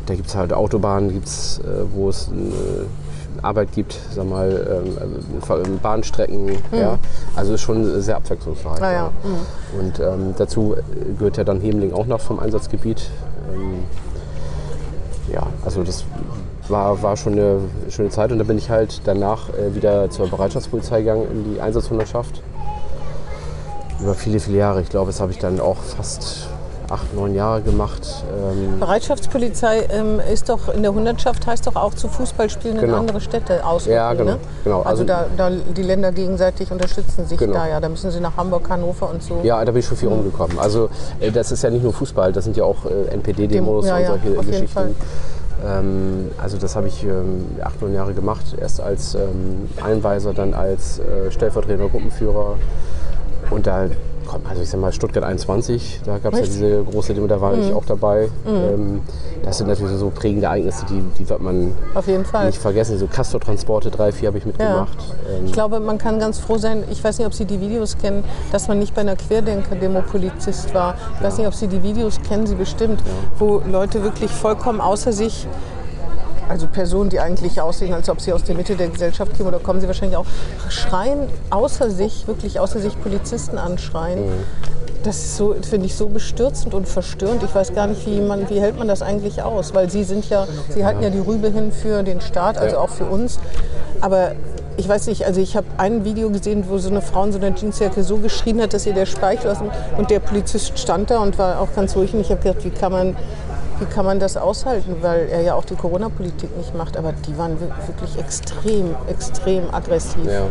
Da 0.06 0.14
gibt 0.14 0.28
es 0.28 0.34
halt 0.34 0.52
Autobahnen, 0.52 1.12
gibt's, 1.12 1.60
äh, 1.60 1.84
wo 1.94 2.08
es 2.08 2.28
äh, 2.28 3.42
Arbeit 3.42 3.72
gibt, 3.72 3.98
sag 4.14 4.28
mal, 4.28 4.84
ähm, 4.84 4.96
äh, 5.38 5.68
Bahnstrecken. 5.82 6.50
Ja. 6.72 6.98
Also 7.36 7.54
ist 7.54 7.62
schon 7.62 8.00
sehr 8.02 8.16
abwechslungsreich. 8.16 8.78
Mhm. 8.78 8.84
Ah, 8.84 8.92
ja. 8.92 9.10
Und 9.78 10.00
ähm, 10.00 10.34
dazu 10.36 10.76
gehört 11.18 11.36
ja 11.36 11.44
dann 11.44 11.60
Hemling 11.60 11.92
auch 11.92 12.06
noch 12.06 12.20
vom 12.20 12.40
Einsatzgebiet. 12.40 13.10
Ähm, 13.54 13.84
ja, 15.32 15.46
also 15.64 15.82
das 15.82 16.04
war, 16.68 17.02
war 17.02 17.16
schon 17.16 17.34
eine 17.34 17.58
schöne 17.88 18.10
Zeit 18.10 18.32
und 18.32 18.38
dann 18.38 18.46
bin 18.46 18.58
ich 18.58 18.70
halt 18.70 19.02
danach 19.04 19.48
äh, 19.50 19.74
wieder 19.74 20.10
zur 20.10 20.28
Bereitschaftspolizei 20.28 21.00
gegangen 21.00 21.26
in 21.30 21.54
die 21.54 21.60
Einsatzhundertschaft. 21.60 22.42
Über 24.02 24.14
viele, 24.14 24.40
viele 24.40 24.58
Jahre. 24.58 24.80
Ich 24.80 24.88
glaube, 24.88 25.10
das 25.10 25.20
habe 25.20 25.30
ich 25.32 25.38
dann 25.38 25.60
auch 25.60 25.76
fast 25.76 26.46
acht, 26.88 27.14
neun 27.14 27.34
Jahre 27.34 27.60
gemacht. 27.62 28.24
Ähm, 28.32 28.80
Bereitschaftspolizei 28.80 29.86
ähm, 29.90 30.20
ist 30.32 30.48
doch 30.48 30.68
in 30.74 30.82
der 30.82 30.92
Hundertschaft, 30.92 31.46
heißt 31.46 31.66
doch 31.68 31.76
auch 31.76 31.94
zu 31.94 32.08
Fußballspielen 32.08 32.78
in 32.78 32.82
Genau. 32.86 32.96
andere 32.98 33.20
Städte 33.20 33.64
ausrücken. 33.64 33.94
Ja, 33.94 34.12
genau, 34.14 34.32
Ne? 34.32 34.38
genau. 34.64 34.78
Also, 34.78 34.88
Also- 34.88 35.04
da, 35.04 35.26
da 35.36 35.50
die 35.50 35.82
Länder 35.82 36.10
gegenseitig 36.10 36.72
unterstützen 36.72 37.26
sich 37.26 37.38
Genau. 37.38 37.52
da 37.54 37.68
ja. 37.68 37.78
Da 37.78 37.88
müssen 37.88 38.10
sie 38.10 38.18
nach 38.20 38.36
Hamburg, 38.36 38.68
Hannover 38.68 39.08
und 39.10 39.22
so. 39.22 39.38
ja, 39.44 39.64
da 39.64 39.70
bin 39.70 39.80
ich 39.80 39.86
schon 39.86 39.96
viel 39.98 40.08
rumgekommen. 40.08 40.58
Also 40.58 40.88
äh, 41.20 41.30
das 41.30 41.52
ist 41.52 41.62
ja 41.62 41.70
nicht 41.70 41.82
nur 41.84 41.92
Fußball, 41.92 42.32
das 42.32 42.44
sind 42.44 42.56
ja 42.56 42.64
auch 42.64 42.86
äh, 42.86 43.12
NPD-Demos 43.14 43.84
Dem- 43.84 43.88
ja, 43.88 43.96
und 43.96 44.02
ja, 44.02 44.08
solche 44.08 44.28
jeden 44.30 44.46
Geschichten. 44.50 44.96
Ähm, 45.64 46.30
also 46.42 46.56
das 46.56 46.74
habe 46.74 46.88
ich 46.88 47.04
ähm, 47.04 47.44
acht, 47.62 47.80
neun 47.82 47.94
Jahre 47.94 48.14
gemacht. 48.14 48.56
Erst 48.58 48.80
als 48.80 49.14
ähm, 49.14 49.68
Einweiser, 49.84 50.32
dann 50.32 50.54
als 50.54 50.98
äh, 50.98 51.30
stellvertretender 51.30 51.88
Gruppenführer. 51.88 52.56
Und 53.50 53.66
da 53.66 53.86
kommt, 54.26 54.48
also 54.48 54.62
ich 54.62 54.70
sag 54.70 54.80
mal, 54.80 54.92
Stuttgart 54.92 55.24
21, 55.24 56.02
da 56.04 56.18
gab 56.18 56.34
es 56.34 56.38
ja 56.40 56.44
diese 56.46 56.84
große 56.84 57.14
Demo, 57.14 57.26
da 57.26 57.40
war 57.40 57.54
ich 57.58 57.72
auch 57.72 57.84
dabei. 57.84 58.28
Ähm, 58.46 59.00
das 59.42 59.58
sind 59.58 59.66
natürlich 59.66 59.96
so 59.96 60.10
prägende 60.10 60.46
Ereignisse, 60.46 60.84
die, 60.88 61.02
die 61.18 61.28
wird 61.28 61.40
man 61.40 61.72
Auf 61.94 62.06
jeden 62.06 62.24
Fall. 62.24 62.46
nicht 62.46 62.58
vergessen. 62.60 62.96
So 62.98 63.06
Castor-Transporte, 63.06 63.90
drei, 63.90 64.12
vier 64.12 64.28
habe 64.28 64.38
ich 64.38 64.46
mitgemacht. 64.46 64.96
Ähm, 65.28 65.46
Ich 65.46 65.52
glaube, 65.52 65.80
man 65.80 65.98
kann 65.98 66.20
ganz 66.20 66.38
froh 66.38 66.58
sein, 66.58 66.84
ich 66.90 67.02
weiß 67.02 67.18
nicht, 67.18 67.26
ob 67.26 67.34
Sie 67.34 67.44
die 67.44 67.60
Videos 67.60 67.98
kennen, 67.98 68.22
dass 68.52 68.68
man 68.68 68.78
nicht 68.78 68.94
bei 68.94 69.00
einer 69.00 69.16
Querdenker-Demo 69.16 70.02
Polizist 70.02 70.72
war. 70.74 70.94
Ich 71.18 71.24
weiß 71.24 71.38
nicht, 71.38 71.46
ob 71.48 71.54
Sie 71.54 71.66
die 71.66 71.82
Videos 71.82 72.20
kennen, 72.28 72.46
Sie 72.46 72.54
bestimmt, 72.54 73.02
wo 73.38 73.62
Leute 73.70 74.02
wirklich 74.04 74.30
vollkommen 74.30 74.80
außer 74.80 75.12
sich, 75.12 75.46
also 76.50 76.66
Personen, 76.66 77.08
die 77.10 77.20
eigentlich 77.20 77.60
aussehen, 77.60 77.94
als 77.94 78.10
ob 78.10 78.20
sie 78.20 78.32
aus 78.32 78.42
der 78.42 78.56
Mitte 78.56 78.74
der 78.74 78.88
Gesellschaft 78.88 79.34
kämen, 79.36 79.48
oder 79.48 79.60
kommen 79.60 79.80
sie 79.80 79.86
wahrscheinlich 79.86 80.16
auch, 80.16 80.26
schreien 80.68 81.28
außer 81.50 81.90
sich, 81.90 82.26
wirklich 82.26 82.58
außer 82.60 82.80
sich 82.80 83.00
Polizisten 83.00 83.56
anschreien. 83.56 84.24
Das 85.02 85.16
ist 85.16 85.36
so, 85.38 85.54
finde 85.62 85.86
ich, 85.86 85.94
so 85.94 86.08
bestürzend 86.08 86.74
und 86.74 86.86
verstörend. 86.86 87.42
Ich 87.42 87.54
weiß 87.54 87.72
gar 87.72 87.86
nicht, 87.86 88.04
wie, 88.06 88.20
man, 88.20 88.50
wie 88.50 88.60
hält 88.60 88.78
man 88.78 88.86
das 88.86 89.00
eigentlich 89.00 89.42
aus? 89.42 89.72
Weil 89.72 89.88
Sie 89.88 90.04
sind 90.04 90.28
ja, 90.28 90.46
Sie 90.68 90.84
halten 90.84 91.02
ja 91.02 91.08
die 91.08 91.20
Rübe 91.20 91.48
hin 91.48 91.72
für 91.72 92.02
den 92.02 92.20
Staat, 92.20 92.58
also 92.58 92.76
Ja. 92.76 92.82
auch 92.82 92.90
für 92.90 93.06
uns. 93.06 93.38
Aber 94.02 94.32
ich 94.76 94.88
weiß 94.88 95.06
nicht, 95.06 95.24
also 95.26 95.40
ich 95.40 95.56
habe 95.56 95.66
ein 95.78 96.04
Video 96.04 96.30
gesehen, 96.30 96.64
wo 96.68 96.76
so 96.78 96.90
eine 96.90 97.00
Frau 97.00 97.24
in 97.24 97.32
so 97.32 97.38
einer 97.38 97.54
Jeansjacke 97.56 98.02
so 98.02 98.18
geschrien 98.18 98.60
hat, 98.60 98.74
dass 98.74 98.86
ihr 98.86 98.92
der 98.92 99.06
Speichel 99.06 99.50
aus 99.50 99.58
und 99.96 100.10
der 100.10 100.20
Polizist 100.20 100.78
stand 100.78 101.10
da 101.10 101.20
und 101.20 101.38
war 101.38 101.60
auch 101.60 101.74
ganz 101.74 101.96
ruhig. 101.96 102.12
Und 102.12 102.20
ich 102.20 102.30
habe 102.30 102.42
gedacht, 102.42 102.64
wie 102.64 102.70
kann 102.70 102.92
man, 102.92 103.16
wie 103.80 103.84
kann 103.86 104.04
man 104.04 104.20
das 104.20 104.36
aushalten, 104.36 104.96
weil 105.00 105.28
er 105.30 105.40
ja 105.42 105.54
auch 105.54 105.64
die 105.64 105.74
Corona-Politik 105.74 106.56
nicht 106.56 106.74
macht. 106.76 106.96
Aber 106.96 107.12
die 107.26 107.36
waren 107.38 107.58
wir- 107.60 107.68
wirklich 107.86 108.18
extrem, 108.18 108.94
extrem 109.08 109.72
aggressiv. 109.72 110.24
ja. 110.26 110.42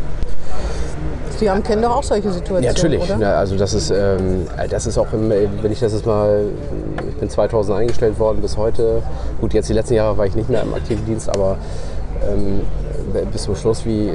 Sie 1.37 1.49
haben, 1.49 1.63
kennen 1.63 1.81
doch 1.81 1.95
auch 1.95 2.03
solche 2.03 2.29
Situationen, 2.33 2.63
Ja, 2.63 2.71
natürlich. 2.73 3.01
oder? 3.01 3.17
Ja, 3.17 3.35
also 3.37 3.55
das 3.55 3.73
ist, 3.73 3.91
ähm, 3.91 4.45
das 4.69 4.85
ist 4.87 4.97
auch, 4.97 5.13
im, 5.13 5.29
wenn 5.29 5.71
ich 5.71 5.79
das 5.79 5.93
jetzt 5.93 6.05
mal, 6.05 6.43
ich 7.07 7.15
bin 7.15 7.29
2000 7.29 7.77
eingestellt 7.77 8.19
worden 8.19 8.41
bis 8.41 8.57
heute. 8.57 9.01
Gut, 9.39 9.53
jetzt 9.53 9.69
die 9.69 9.73
letzten 9.73 9.93
Jahre 9.93 10.17
war 10.17 10.25
ich 10.25 10.35
nicht 10.35 10.49
mehr 10.49 10.63
im 10.63 10.73
aktiven 10.73 11.05
Dienst, 11.05 11.29
aber 11.29 11.55
ähm, 12.29 12.63
bis 13.31 13.43
zum 13.43 13.55
Schluss, 13.55 13.85
wie, 13.85 14.11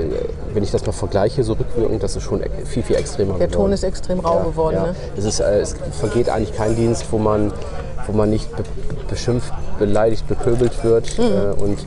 wenn 0.52 0.62
ich 0.62 0.70
das 0.70 0.84
mal 0.84 0.92
vergleiche, 0.92 1.42
so 1.44 1.54
rückwirkend, 1.54 2.02
das 2.02 2.14
ist 2.14 2.24
schon 2.24 2.42
e- 2.42 2.50
viel, 2.66 2.82
viel 2.82 2.96
extremer 2.96 3.38
Der 3.38 3.46
geworden. 3.46 3.62
Ton 3.62 3.72
ist 3.72 3.84
extrem 3.84 4.20
rau 4.20 4.40
geworden. 4.40 4.82
Ne? 4.82 4.94
Es, 5.16 5.24
ist, 5.24 5.40
äh, 5.40 5.60
es 5.60 5.74
vergeht 5.98 6.28
eigentlich 6.28 6.54
kein 6.54 6.76
Dienst, 6.76 7.06
wo 7.10 7.16
man, 7.16 7.52
wo 8.06 8.12
man 8.12 8.30
nicht 8.30 8.54
be 8.56 8.62
beschimpft, 9.08 9.52
beleidigt, 9.78 10.26
bepöbelt 10.26 10.82
wird. 10.82 11.18
Mhm. 11.18 11.24
Äh, 11.24 11.62
und 11.62 11.78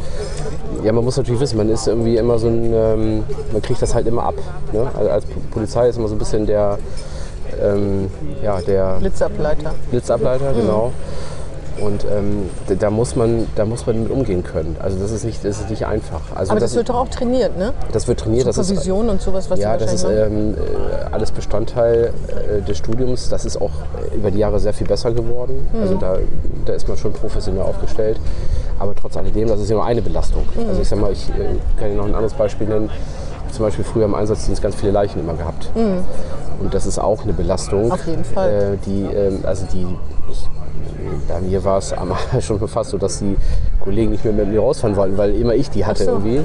ja, 0.83 0.91
man 0.93 1.03
muss 1.03 1.17
natürlich 1.17 1.41
wissen, 1.41 1.57
man 1.57 1.69
ist 1.69 1.87
irgendwie 1.87 2.15
immer 2.17 2.37
so 2.39 2.47
ein, 2.47 2.71
ähm, 2.73 3.23
man 3.51 3.61
kriegt 3.61 3.81
das 3.81 3.93
halt 3.95 4.07
immer 4.07 4.23
ab. 4.23 4.35
Ne? 4.71 4.87
Also 4.97 5.09
als 5.09 5.25
Po- 5.25 5.39
Polizei 5.51 5.89
ist 5.89 5.97
immer 5.97 6.07
so 6.07 6.15
ein 6.15 6.19
bisschen 6.19 6.45
der, 6.45 6.77
ähm, 7.61 8.09
ja, 8.43 8.61
der 8.61 8.97
Blitzableiter. 8.99 9.73
Blitzableiter, 9.89 10.53
genau. 10.53 10.91
Und 11.81 12.05
ähm, 12.05 12.49
da- 12.79 12.89
muss 12.89 13.15
man, 13.15 13.47
da 13.55 13.65
muss 13.65 13.85
man 13.85 14.03
mit 14.03 14.11
umgehen 14.11 14.43
können. 14.43 14.75
Also 14.79 14.97
das 14.97 15.11
ist 15.11 15.23
nicht, 15.23 15.43
das 15.45 15.59
ist 15.59 15.69
nicht 15.69 15.85
einfach. 15.85 16.21
Also 16.35 16.51
Aber 16.51 16.59
das, 16.59 16.75
wird 16.75 16.89
doch 16.89 16.95
auch 16.95 17.09
trainiert, 17.09 17.57
ne? 17.57 17.73
das 17.91 18.07
wird 18.07 18.19
trainiert. 18.19 18.47
Das 18.47 18.57
ist, 18.57 18.67
Supervision 18.67 19.09
und 19.09 19.21
sowas, 19.21 19.49
was 19.49 19.59
ja, 19.59 19.77
das 19.77 19.93
ist 19.93 20.03
ähm, 20.03 20.55
äh, 20.55 21.13
alles 21.13 21.31
Bestandteil 21.31 22.13
äh, 22.27 22.61
des 22.61 22.77
Studiums. 22.77 23.29
Das 23.29 23.45
ist 23.45 23.61
auch 23.61 23.71
äh, 24.11 24.15
über 24.15 24.31
die 24.31 24.39
Jahre 24.39 24.59
sehr 24.59 24.73
viel 24.73 24.87
besser 24.87 25.11
geworden. 25.11 25.67
Mhm. 25.73 25.81
Also 25.81 25.95
da, 25.95 26.17
da 26.65 26.73
ist 26.73 26.87
man 26.87 26.97
schon 26.97 27.13
professionell 27.13 27.61
aufgestellt. 27.63 28.19
Aber 28.79 28.93
trotz 28.95 29.17
alledem, 29.17 29.47
das 29.47 29.59
ist 29.59 29.69
ja 29.69 29.75
nur 29.75 29.85
eine 29.85 30.01
Belastung. 30.01 30.43
Mhm. 30.55 30.69
Also 30.69 30.81
ich 30.81 30.87
sag 30.89 30.99
mal, 30.99 31.11
ich 31.11 31.29
äh, 31.29 31.33
kann 31.79 31.89
Ihnen 31.89 31.97
noch 31.97 32.05
ein 32.05 32.15
anderes 32.15 32.33
Beispiel 32.33 32.67
nennen. 32.67 32.89
Zum 33.51 33.63
Beispiel 33.65 33.85
früher 33.85 34.05
im 34.05 34.13
Einsatzdienst 34.15 34.61
ganz 34.61 34.75
viele 34.75 34.91
Leichen 34.91 35.19
immer 35.21 35.33
gehabt. 35.33 35.69
Und 36.59 36.73
das 36.73 36.85
ist 36.85 36.99
auch 36.99 37.23
eine 37.23 37.33
Belastung. 37.33 37.85
Mhm. 37.85 37.91
Auf 37.91 38.05
jeden 38.05 38.25
Fall. 38.25 38.49
Äh, 38.49 38.85
die, 38.85 39.03
ähm, 39.03 39.39
also 39.43 39.65
die, 39.71 39.85
bei 41.27 41.41
mir 41.41 41.63
war 41.63 41.77
es 41.77 41.93
schon 42.45 42.67
fast 42.67 42.91
so, 42.91 42.97
dass 42.97 43.19
die 43.19 43.35
Kollegen 43.79 44.11
nicht 44.11 44.23
mehr 44.23 44.33
mit 44.33 44.47
mir 44.47 44.59
rausfahren 44.59 44.95
wollten, 44.95 45.17
weil 45.17 45.35
immer 45.35 45.53
ich 45.53 45.69
die 45.69 45.85
hatte 45.85 46.05
so. 46.05 46.11
irgendwie. 46.11 46.43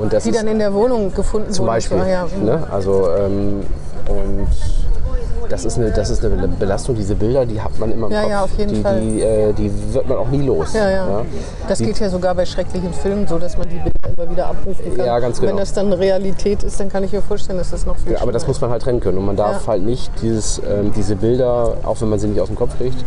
Und 0.00 0.12
das 0.12 0.24
Die 0.24 0.32
dann 0.32 0.48
in 0.48 0.58
der 0.58 0.72
Wohnung 0.72 1.14
gefunden 1.14 1.52
zum 1.52 1.66
wurden. 1.66 1.74
Beispiel. 1.74 1.98
So, 1.98 2.04
ja. 2.04 2.26
Ne? 2.42 2.66
Also, 2.70 3.08
ähm, 3.16 3.60
und 4.08 4.48
das 5.52 5.64
ist, 5.66 5.76
eine, 5.78 5.90
das 5.90 6.08
ist 6.10 6.24
eine 6.24 6.48
Belastung, 6.48 6.94
diese 6.96 7.14
Bilder, 7.14 7.44
die 7.46 7.60
hat 7.60 7.78
man 7.78 7.92
immer 7.92 8.06
im 8.06 8.12
Ja, 8.12 8.20
Kopf. 8.22 8.30
ja, 8.30 8.42
auf 8.44 8.58
jeden 8.58 8.74
die, 8.74 8.80
Fall. 8.80 9.00
Die, 9.00 9.20
äh, 9.20 9.52
die 9.52 9.70
wird 9.92 10.08
man 10.08 10.18
auch 10.18 10.28
nie 10.28 10.42
los. 10.46 10.72
Ja, 10.72 10.90
ja. 10.90 11.22
Das 11.68 11.78
Die- 11.78 11.84
geht 11.86 12.00
ja 12.00 12.08
sogar 12.08 12.34
bei 12.34 12.44
schrecklichen 12.46 12.92
Filmen 12.92 13.26
so, 13.28 13.38
dass 13.38 13.56
man 13.58 13.68
die 13.68 13.76
Bilder 13.76 14.16
immer 14.16 14.30
wieder 14.30 14.46
abrufen 14.46 14.96
kann. 14.96 15.06
Ja, 15.06 15.18
ganz 15.18 15.40
Wenn 15.40 15.48
genau. 15.50 15.60
das 15.60 15.72
dann 15.74 15.92
Realität 15.92 16.62
ist, 16.62 16.80
dann 16.80 16.88
kann 16.88 17.04
ich 17.04 17.12
mir 17.12 17.22
vorstellen, 17.22 17.58
dass 17.58 17.70
das 17.70 17.84
noch 17.86 17.96
viel 17.98 18.12
Ja, 18.14 18.22
aber 18.22 18.32
das 18.32 18.46
muss 18.46 18.60
man 18.60 18.70
halt 18.70 18.82
trennen 18.82 19.00
können. 19.00 19.18
Und 19.18 19.26
man 19.26 19.36
darf 19.36 19.62
Ja. 19.62 19.72
halt 19.72 19.82
nicht 19.84 20.10
dieses, 20.22 20.58
ähm, 20.68 20.92
diese 20.96 21.16
Bilder, 21.16 21.74
auch 21.84 22.00
wenn 22.00 22.08
man 22.08 22.18
sie 22.18 22.28
nicht 22.28 22.40
aus 22.40 22.48
dem 22.48 22.56
Kopf 22.56 22.76
kriegt, 22.78 23.04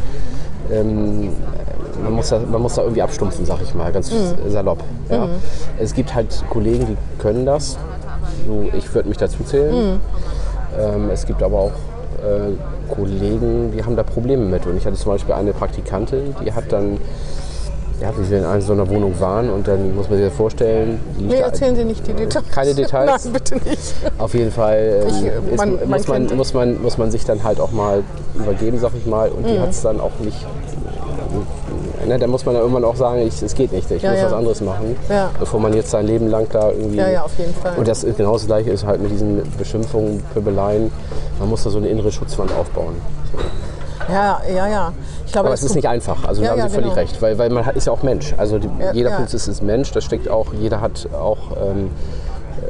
ähm, 0.71 1.29
man, 2.03 2.13
muss 2.13 2.29
da, 2.29 2.39
man 2.39 2.61
muss 2.61 2.75
da 2.75 2.83
irgendwie 2.83 3.01
abstumpfen, 3.01 3.45
sag 3.45 3.61
ich 3.63 3.73
mal, 3.73 3.91
ganz 3.91 4.11
Mhm. 4.11 4.51
salopp. 4.51 4.79
Ja. 5.09 5.27
Es 5.79 5.93
gibt 5.93 6.13
halt 6.13 6.43
Kollegen, 6.49 6.85
die 6.87 6.97
können 7.21 7.45
das. 7.45 7.77
So, 8.47 8.65
ich 8.77 8.93
würde 8.93 9.09
mich 9.09 9.17
dazu 9.17 9.43
zählen. 9.43 9.93
Mhm. 9.93 9.99
Ähm, 10.79 11.09
es 11.11 11.25
gibt 11.25 11.41
aber 11.41 11.57
auch 11.57 11.71
äh, 12.25 12.93
Kollegen, 12.93 13.71
die 13.71 13.83
haben 13.83 13.95
da 13.95 14.03
Probleme 14.03 14.45
mit. 14.45 14.65
Und 14.65 14.77
ich 14.77 14.85
hatte 14.85 14.95
zum 14.97 15.11
Beispiel 15.11 15.33
eine 15.35 15.53
Praktikantin, 15.53 16.35
die 16.43 16.51
hat 16.53 16.71
dann, 16.71 16.97
ja, 18.01 18.11
wie 18.17 18.29
wir 18.29 18.39
in 18.39 18.45
einer 18.45 18.61
so 18.61 18.73
einer 18.73 18.89
Wohnung 18.89 19.19
waren, 19.19 19.49
und 19.49 19.67
dann 19.67 19.95
muss 19.95 20.09
man 20.09 20.17
sich 20.19 20.27
das 20.27 20.35
vorstellen, 20.35 20.99
die 21.19 21.23
Nee, 21.25 21.35
erzählen 21.39 21.75
Sie 21.75 21.85
nicht 21.85 22.05
die 22.07 22.13
Details. 22.13 22.45
Keine 22.51 22.73
Details? 22.81 23.23
Nein, 23.25 23.33
bitte 23.33 23.55
nicht. 23.69 23.93
auf 24.17 24.33
jeden 24.33 24.51
Fall 24.51 25.03
ähm, 25.03 25.07
Ich, 25.07 25.23
äh, 25.25 25.53
ist, 25.53 25.57
man- 25.57 25.75
man 25.79 25.89
muss, 25.89 26.07
man, 26.07 26.35
muss, 26.35 26.53
man, 26.53 26.81
muss 26.81 26.97
man 26.97 27.11
sich 27.11 27.23
dann 27.25 27.43
halt 27.43 27.59
auch 27.59 27.71
mal 27.71 28.03
übergeben, 28.35 28.77
sag 28.79 28.91
ich 28.97 29.05
mal. 29.05 29.29
Und 29.29 29.43
Mhm. 29.43 29.47
die 29.53 29.59
hat 29.59 29.69
es 29.69 29.81
dann 29.81 29.99
auch 30.01 30.11
nicht 30.23 30.37
ne, 32.07 32.19
da 32.19 32.27
muss 32.27 32.45
man 32.45 32.55
ja 32.55 32.61
irgendwann 32.61 32.83
auch 32.83 32.95
sagen, 32.95 33.19
ich, 33.21 33.41
es 33.41 33.53
geht 33.55 33.71
nicht, 33.71 33.89
ich 33.91 34.01
Ja, 34.01 34.11
muss 34.11 34.19
ja. 34.19 34.25
was 34.25 34.33
anderes 34.33 34.61
machen, 34.61 34.95
Ja. 35.09 35.31
bevor 35.39 35.59
man 35.59 35.73
jetzt 35.73 35.91
sein 35.91 36.05
Leben 36.05 36.29
lang 36.29 36.47
da 36.51 36.71
irgendwie... 36.71 36.97
Ja, 36.97 37.09
ja, 37.09 37.23
auf 37.23 37.37
jeden 37.37 37.53
Fall. 37.53 37.73
Und 37.77 37.87
das 37.87 38.03
ist 38.03 38.17
genau 38.17 38.33
das 38.33 38.45
Gleiche 38.45 38.69
ist 38.71 38.85
halt 38.85 39.01
mit 39.01 39.11
diesen 39.11 39.41
Beschimpfungen, 39.57 40.23
Pöbeleien. 40.33 40.91
Man 41.39 41.49
muss 41.49 41.63
da 41.63 41.69
so 41.69 41.77
eine 41.77 41.87
innere 41.87 42.11
Schutzwand 42.11 42.51
aufbauen. 42.57 42.95
Ja, 44.09 44.39
ja, 44.53 44.67
ja. 44.67 44.93
Ich 45.25 45.31
glaube, 45.31 45.47
Aber 45.47 45.55
es 45.55 45.63
ist 45.63 45.75
nicht 45.75 45.87
einfach, 45.87 46.27
also 46.27 46.43
Ja, 46.43 46.55
da 46.55 46.61
haben 46.61 46.69
Sie 46.69 46.75
völlig 46.75 46.89
genau. 46.91 47.01
recht, 47.01 47.21
weil, 47.21 47.37
weil 47.37 47.49
man 47.49 47.67
ist 47.75 47.87
ja 47.87 47.93
auch 47.93 48.03
Mensch. 48.03 48.33
Also 48.37 48.59
die, 48.59 48.69
jeder. 48.93 49.11
Polizist 49.11 49.47
ist 49.47 49.63
Mensch, 49.63 49.91
da 49.91 50.01
steckt 50.01 50.29
auch, 50.29 50.47
jeder 50.53 50.81
hat 50.81 51.07
auch 51.13 51.51
ähm, 51.59 51.89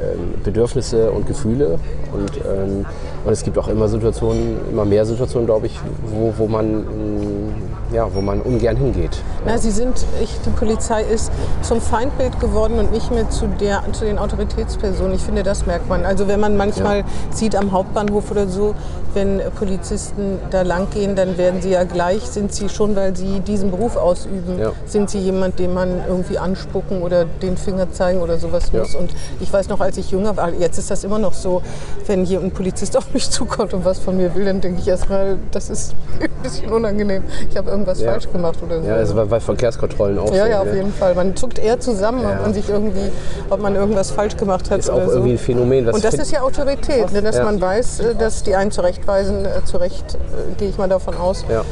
ähm, 0.02 0.34
Bedürfnisse 0.42 1.10
und 1.10 1.26
Gefühle 1.26 1.78
und, 2.12 2.30
ähm, 2.38 2.86
und 3.24 3.32
es 3.32 3.42
gibt 3.42 3.58
auch 3.58 3.68
immer 3.68 3.88
Situationen, 3.88 4.58
immer 4.70 4.84
mehr 4.84 5.04
Situationen, 5.04 5.46
glaube 5.46 5.66
ich, 5.66 5.78
wo, 6.06 6.32
wo 6.36 6.46
man 6.46 6.80
mm, 6.80 7.54
ja, 7.92 8.08
wo 8.14 8.20
man 8.20 8.40
ungern 8.40 8.76
hingeht. 8.76 9.22
Na, 9.44 9.58
sie 9.58 9.70
sind, 9.70 10.04
ich, 10.22 10.36
die 10.44 10.50
Polizei 10.50 11.02
ist 11.02 11.30
zum 11.62 11.80
Feindbild 11.80 12.40
geworden 12.40 12.78
und 12.78 12.90
nicht 12.90 13.10
mehr 13.12 13.30
zu, 13.30 13.46
der, 13.46 13.82
zu 13.92 14.04
den 14.04 14.18
Autoritätspersonen. 14.18 15.14
Ich 15.14 15.22
finde, 15.22 15.42
das 15.42 15.66
merkt 15.66 15.88
man. 15.88 16.04
Also 16.04 16.26
wenn 16.28 16.40
man 16.40 16.56
manchmal 16.56 17.04
sieht 17.30 17.54
am 17.54 17.72
Hauptbahnhof 17.72 18.30
oder 18.30 18.48
so, 18.48 18.74
wenn 19.14 19.40
Polizisten 19.56 20.38
da 20.50 20.62
lang 20.62 20.88
gehen, 20.90 21.16
dann 21.16 21.38
werden 21.38 21.62
sie 21.62 21.70
ja 21.70 21.84
gleich, 21.84 22.22
sind 22.22 22.52
sie 22.52 22.68
schon, 22.68 22.96
weil 22.96 23.16
sie 23.16 23.40
diesen 23.40 23.70
Beruf 23.70 23.96
ausüben, 23.96 24.58
Ja. 24.58 24.72
sind 24.84 25.08
sie 25.08 25.18
jemand, 25.18 25.58
den 25.58 25.72
man 25.72 26.02
irgendwie 26.06 26.38
anspucken 26.38 27.02
oder 27.02 27.24
den 27.24 27.56
Finger 27.56 27.90
zeigen 27.92 28.20
oder 28.20 28.38
sowas 28.38 28.70
Ja. 28.72 28.80
muss. 28.80 28.94
Und 28.94 29.14
ich 29.40 29.52
weiß 29.52 29.68
noch, 29.68 29.80
als 29.80 29.96
ich 29.96 30.10
jünger 30.10 30.36
war, 30.36 30.52
jetzt 30.52 30.78
ist 30.78 30.90
das 30.90 31.04
immer 31.04 31.18
noch 31.18 31.32
so, 31.34 31.62
wenn 32.06 32.24
hier 32.24 32.40
ein 32.40 32.50
Polizist 32.50 32.96
auf 32.98 33.12
mich 33.14 33.30
zukommt 33.30 33.72
und 33.74 33.84
was 33.84 33.98
von 33.98 34.16
mir 34.16 34.34
will, 34.34 34.44
dann 34.44 34.60
denke 34.60 34.80
ich 34.80 34.88
erstmal, 34.88 35.38
das 35.50 35.70
ist 35.70 35.94
ein 36.20 36.28
bisschen 36.42 36.70
unangenehm. 36.72 37.22
Ich 37.48 37.56
habe 37.56 37.70
irgendwas 37.76 38.00
Ja. 38.00 38.12
falsch 38.12 38.30
gemacht 38.32 38.58
oder 38.62 38.82
so. 38.82 38.88
Ja, 38.88 38.94
also 38.96 39.14
bei, 39.14 39.24
bei 39.24 39.40
Verkehrskontrollen 39.40 40.18
auch 40.18 40.32
Ja, 40.34 40.44
so. 40.44 40.50
ja, 40.50 40.60
auf 40.62 40.74
jeden 40.74 40.92
Fall. 40.92 41.14
Man 41.14 41.36
zuckt 41.36 41.58
eher 41.58 41.78
zusammen, 41.78 42.22
Ja. 42.22 42.32
ob 42.32 42.42
man 42.42 42.54
sich 42.54 42.68
irgendwie, 42.68 43.10
ob 43.50 43.60
man 43.60 43.74
irgendwas 43.76 44.10
falsch 44.10 44.36
gemacht 44.36 44.70
hat 44.70 44.80
Ist 44.80 44.90
auch 44.90 45.04
so. 45.04 45.10
irgendwie 45.12 45.32
ein 45.32 45.38
Phänomen. 45.38 45.86
Was 45.86 45.94
Und 45.96 46.04
das 46.04 46.14
ist 46.14 46.30
ja 46.32 46.40
Autorität, 46.42 47.12
ne, 47.12 47.22
dass 47.22 47.36
Ja. 47.36 47.44
man 47.44 47.60
weiß, 47.60 48.00
äh, 48.00 48.14
dass 48.14 48.42
die 48.42 48.54
einen 48.56 48.70
zurechtweisen, 48.70 49.44
äh, 49.44 49.64
zurecht 49.64 50.14
äh, 50.14 50.54
gehe 50.58 50.68
ich 50.68 50.78
mal 50.78 50.88
davon 50.88 51.16
aus. 51.16 51.44
Ja. 51.48 51.62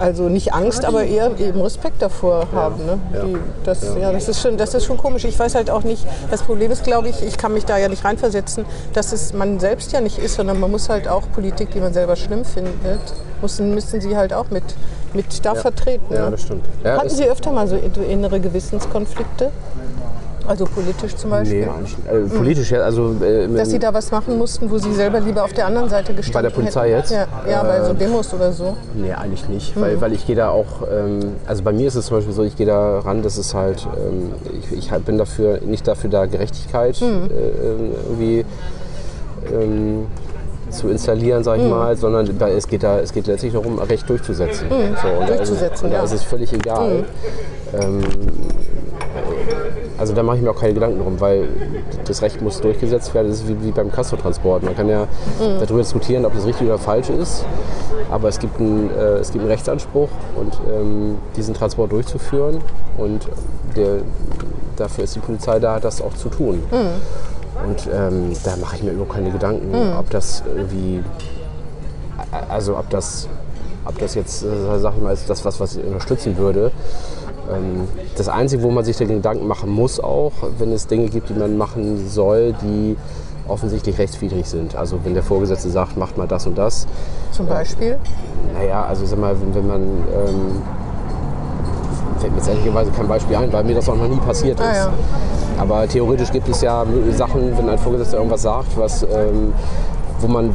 Also 0.00 0.24
nicht 0.24 0.52
Angst, 0.52 0.84
aber 0.84 1.04
eher 1.04 1.30
eben 1.38 1.60
Respekt 1.60 2.02
davor 2.02 2.48
haben. 2.52 2.84
Ne? 2.84 2.98
Die, 3.12 3.36
das, 3.64 3.80
ja. 3.96 4.10
das, 4.10 4.28
ist 4.28 4.40
schon, 4.42 4.56
das 4.56 4.74
ist 4.74 4.84
schon 4.86 4.96
komisch. 4.98 5.24
Ich 5.24 5.38
weiß 5.38 5.54
halt 5.54 5.70
auch 5.70 5.84
nicht, 5.84 6.04
das 6.32 6.42
Problem 6.42 6.72
ist, 6.72 6.82
glaube 6.82 7.08
ich, 7.08 7.22
ich 7.24 7.38
kann 7.38 7.52
mich 7.52 7.64
da 7.64 7.78
ja 7.78 7.88
nicht 7.88 8.04
reinversetzen, 8.04 8.64
dass 8.92 9.12
es 9.12 9.32
man 9.32 9.60
selbst 9.60 9.92
ja 9.92 10.00
nicht 10.00 10.18
ist, 10.18 10.34
sondern 10.34 10.58
man 10.58 10.72
muss 10.72 10.88
halt 10.88 11.06
auch 11.06 11.22
Politik, 11.32 11.70
die 11.70 11.78
man 11.80 11.92
selber 11.92 12.16
schlimm 12.16 12.44
findet, 12.44 12.74
müssen, 13.40 13.72
müssen 13.72 14.00
sie 14.00 14.16
halt 14.16 14.34
auch 14.34 14.46
mit, 14.50 14.64
mit 15.14 15.44
da 15.44 15.54
vertreten. 15.54 16.12
Ja, 16.12 16.30
das 16.30 16.42
stimmt. 16.42 16.64
Hatten 16.84 17.06
ist- 17.06 17.16
Sie 17.16 17.24
öfter 17.28 17.52
mal 17.52 17.66
so 17.66 17.76
innere 17.76 18.40
Gewissenskonflikte? 18.40 19.50
Also 20.46 20.66
politisch 20.66 21.16
zum 21.16 21.30
Beispiel? 21.30 21.60
Nee, 21.64 21.70
eigentlich, 21.70 21.96
äh, 22.06 22.36
politisch 22.36 22.70
ja, 22.70 22.80
also 22.82 23.14
äh, 23.22 23.48
Dass 23.48 23.70
Sie 23.70 23.78
da 23.78 23.94
was 23.94 24.10
machen 24.10 24.36
mussten, 24.36 24.70
wo 24.70 24.76
Sie 24.76 24.92
selber 24.92 25.18
lieber 25.20 25.42
auf 25.42 25.54
der 25.54 25.64
anderen 25.66 25.88
Seite 25.88 26.12
gestanden 26.12 26.34
Bei 26.34 26.42
der 26.42 26.50
Polizei 26.50 26.88
hätten? 26.90 26.98
jetzt? 26.98 27.12
Ja, 27.12 27.26
ja 27.50 27.62
bei 27.62 27.82
so 27.82 27.92
Äh, 27.92 27.94
Demos 27.94 28.34
oder 28.34 28.52
so. 28.52 28.76
Nee, 28.94 29.12
eigentlich 29.14 29.48
nicht, 29.48 29.80
weil, 29.80 29.98
weil 30.02 30.12
ich 30.12 30.26
gehe 30.26 30.36
da 30.36 30.50
auch, 30.50 30.82
ähm, 30.92 31.20
also 31.46 31.62
bei 31.62 31.72
mir 31.72 31.88
ist 31.88 31.94
es 31.94 32.06
zum 32.06 32.18
Beispiel 32.18 32.34
so, 32.34 32.42
ich 32.42 32.56
gehe 32.56 32.66
da 32.66 32.98
ran, 32.98 33.22
dass 33.22 33.38
es 33.38 33.54
halt, 33.54 33.86
ähm, 33.96 34.32
ich, 34.70 34.76
ich 34.76 34.90
bin 35.04 35.16
dafür, 35.16 35.60
nicht 35.64 35.88
dafür 35.88 36.10
da, 36.10 36.26
Gerechtigkeit 36.26 37.00
ähm, 37.00 37.30
irgendwie 38.10 38.44
ähm, 39.50 40.06
zu 40.74 40.88
installieren, 40.88 41.44
sag 41.44 41.58
ich 41.58 41.68
mal, 41.68 41.96
sondern 41.96 42.38
da, 42.38 42.48
es, 42.48 42.68
geht 42.68 42.82
da, 42.82 42.98
es 43.00 43.12
geht 43.12 43.26
letztlich 43.26 43.52
darum, 43.52 43.78
Recht 43.78 44.08
durchzusetzen. 44.08 44.66
So, 44.68 44.74
und 44.74 45.28
da 45.28 45.34
ist 45.34 45.48
Durchzusetzen, 45.48 45.84
und 45.86 45.90
da 45.92 45.98
ja. 45.98 46.04
ist 46.04 46.12
es 46.12 46.22
völlig 46.22 46.52
egal. 46.52 47.04
Ähm, 47.72 48.00
also 49.96 50.12
da 50.12 50.22
mache 50.22 50.36
ich 50.36 50.42
mir 50.42 50.50
auch 50.50 50.58
keine 50.60 50.74
Gedanken 50.74 51.02
drum, 51.02 51.20
weil 51.20 51.48
das 52.06 52.20
Recht 52.22 52.42
muss 52.42 52.60
durchgesetzt 52.60 53.14
werden. 53.14 53.28
Das 53.28 53.38
ist 53.38 53.48
wie, 53.48 53.64
wie 53.64 53.70
beim 53.70 53.90
Castrotransport. 53.92 54.62
Man 54.62 54.76
kann 54.76 54.88
ja 54.88 55.06
darüber 55.38 55.80
diskutieren, 55.80 56.24
ob 56.24 56.34
das 56.34 56.46
richtig 56.46 56.66
oder 56.66 56.78
falsch 56.78 57.10
ist, 57.10 57.44
aber 58.10 58.28
es 58.28 58.38
gibt 58.38 58.58
einen, 58.60 58.90
äh, 58.90 59.18
es 59.18 59.30
gibt 59.30 59.42
einen 59.42 59.50
Rechtsanspruch 59.50 60.08
und 60.36 60.58
ähm, 60.68 61.16
diesen 61.36 61.54
Transport 61.54 61.92
durchzuführen 61.92 62.58
und 62.98 63.28
der, 63.76 63.98
dafür 64.76 65.04
ist 65.04 65.14
die 65.14 65.20
Polizei 65.20 65.58
da, 65.58 65.78
das 65.78 66.02
auch 66.02 66.14
zu 66.14 66.28
tun. 66.28 66.62
Und 67.62 67.88
ähm, 67.92 68.32
da 68.44 68.56
mache 68.56 68.76
ich 68.76 68.82
mir 68.82 68.90
überhaupt 68.90 69.12
keine 69.12 69.30
Gedanken, 69.30 69.74
ob 69.98 70.10
das 70.10 70.42
irgendwie, 70.56 71.02
also 72.48 72.76
ob 72.76 72.90
das, 72.90 73.28
ob 73.84 73.98
das 73.98 74.14
jetzt, 74.14 74.42
äh, 74.42 74.78
sag 74.78 74.94
ich 74.96 75.02
mal, 75.02 75.12
ist 75.12 75.30
das 75.30 75.44
was, 75.44 75.60
was 75.60 75.76
ich 75.76 75.84
unterstützen 75.84 76.36
würde. 76.36 76.72
Ähm, 77.52 77.88
das 78.16 78.28
Einzige, 78.28 78.62
wo 78.62 78.70
man 78.70 78.84
sich 78.84 78.96
den 78.96 79.08
Gedanken 79.08 79.46
machen 79.46 79.70
muss 79.70 80.00
auch, 80.00 80.32
wenn 80.58 80.72
es 80.72 80.86
Dinge 80.86 81.08
gibt, 81.08 81.28
die 81.28 81.34
man 81.34 81.56
machen 81.56 82.08
soll, 82.08 82.54
die 82.62 82.96
offensichtlich 83.46 83.98
rechtswidrig 83.98 84.46
sind. 84.46 84.74
Also 84.74 84.98
wenn 85.04 85.14
der 85.14 85.22
Vorgesetzte 85.22 85.68
sagt, 85.70 85.96
macht 85.96 86.16
mal 86.16 86.26
das 86.26 86.46
und 86.46 86.56
das. 86.56 86.86
Zum 87.30 87.46
Beispiel? 87.46 87.98
Naja, 88.54 88.84
also 88.84 89.04
sag 89.04 89.18
mal, 89.18 89.36
wenn, 89.40 89.54
wenn 89.54 89.66
man, 89.66 89.82
ähm, 89.82 90.62
fällt 92.18 92.32
mir 92.32 92.38
jetzt 92.38 92.48
ehrlicherweise 92.48 92.90
kein 92.90 93.06
Beispiel 93.06 93.36
ein, 93.36 93.52
weil 93.52 93.64
mir 93.64 93.74
das 93.74 93.88
auch 93.88 93.96
noch 93.96 94.08
nie 94.08 94.16
passiert 94.16 94.58
ist. 94.58 94.66
Ah, 94.66 94.74
ja. 94.74 94.92
Aber 95.58 95.86
theoretisch 95.88 96.32
gibt 96.32 96.48
es 96.48 96.60
ja 96.62 96.84
Sachen, 97.12 97.56
wenn 97.56 97.68
ein 97.68 97.78
Vorgesetzter 97.78 98.16
irgendwas 98.18 98.42
sagt, 98.42 98.76
was, 98.76 99.02
ähm, 99.02 99.52
wo 100.20 100.26
man 100.28 100.52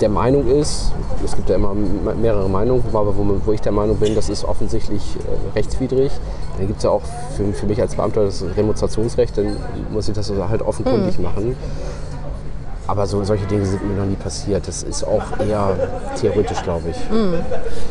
der 0.00 0.08
Meinung 0.08 0.48
ist, 0.48 0.92
es 1.24 1.36
gibt 1.36 1.48
ja 1.48 1.54
immer 1.54 1.74
mehrere 2.20 2.48
Meinungen, 2.48 2.82
aber 2.92 3.16
wo, 3.16 3.24
wo 3.44 3.52
ich 3.52 3.60
der 3.60 3.70
Meinung 3.72 3.96
bin, 3.96 4.14
das 4.14 4.28
ist 4.28 4.44
offensichtlich 4.44 5.16
äh, 5.16 5.56
rechtswidrig, 5.56 6.10
dann 6.58 6.66
gibt 6.66 6.78
es 6.78 6.84
ja 6.84 6.90
auch 6.90 7.02
für, 7.36 7.52
für 7.52 7.66
mich 7.66 7.80
als 7.80 7.94
Beamter 7.94 8.24
das 8.24 8.44
Remonstrationsrecht, 8.56 9.38
dann 9.38 9.56
muss 9.92 10.08
ich 10.08 10.14
das 10.14 10.30
also 10.30 10.48
halt 10.48 10.62
offenkundig 10.62 11.16
Hm. 11.16 11.22
machen. 11.22 11.56
Aber 12.86 13.06
so, 13.06 13.22
solche 13.22 13.46
Dinge 13.46 13.64
sind 13.64 13.86
mir 13.86 13.94
noch 13.94 14.06
nie 14.06 14.16
passiert. 14.16 14.66
Das 14.66 14.82
ist 14.82 15.04
auch 15.04 15.38
eher 15.38 15.76
theoretisch, 16.20 16.62
glaube 16.62 16.90
ich. 16.90 16.96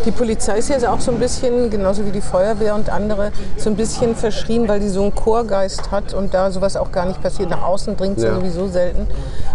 Die 0.06 0.12
Polizei 0.12 0.58
ist 0.58 0.70
ja 0.70 0.92
auch 0.92 1.00
so 1.00 1.12
ein 1.12 1.20
bisschen, 1.20 1.70
genauso 1.70 2.06
wie 2.06 2.12
die 2.12 2.22
Feuerwehr 2.22 2.76
und 2.76 2.90
andere, 2.90 3.32
so 3.58 3.70
ein 3.70 3.76
bisschen 3.76 4.16
verschrien, 4.16 4.68
weil 4.68 4.80
die 4.80 4.90
so 4.90 5.02
einen 5.02 5.16
Chorgeist 5.16 5.92
hat 5.92 6.14
und 6.14 6.34
da 6.34 6.52
sowas 6.52 6.76
auch 6.76 6.92
gar 6.92 7.06
nicht 7.06 7.22
passiert. 7.22 7.50
Nach 7.50 7.64
außen 7.64 7.96
dringt 7.96 8.18
es 8.18 8.24
ja. 8.24 8.36
Sowieso 8.36 8.68
selten. 8.68 9.08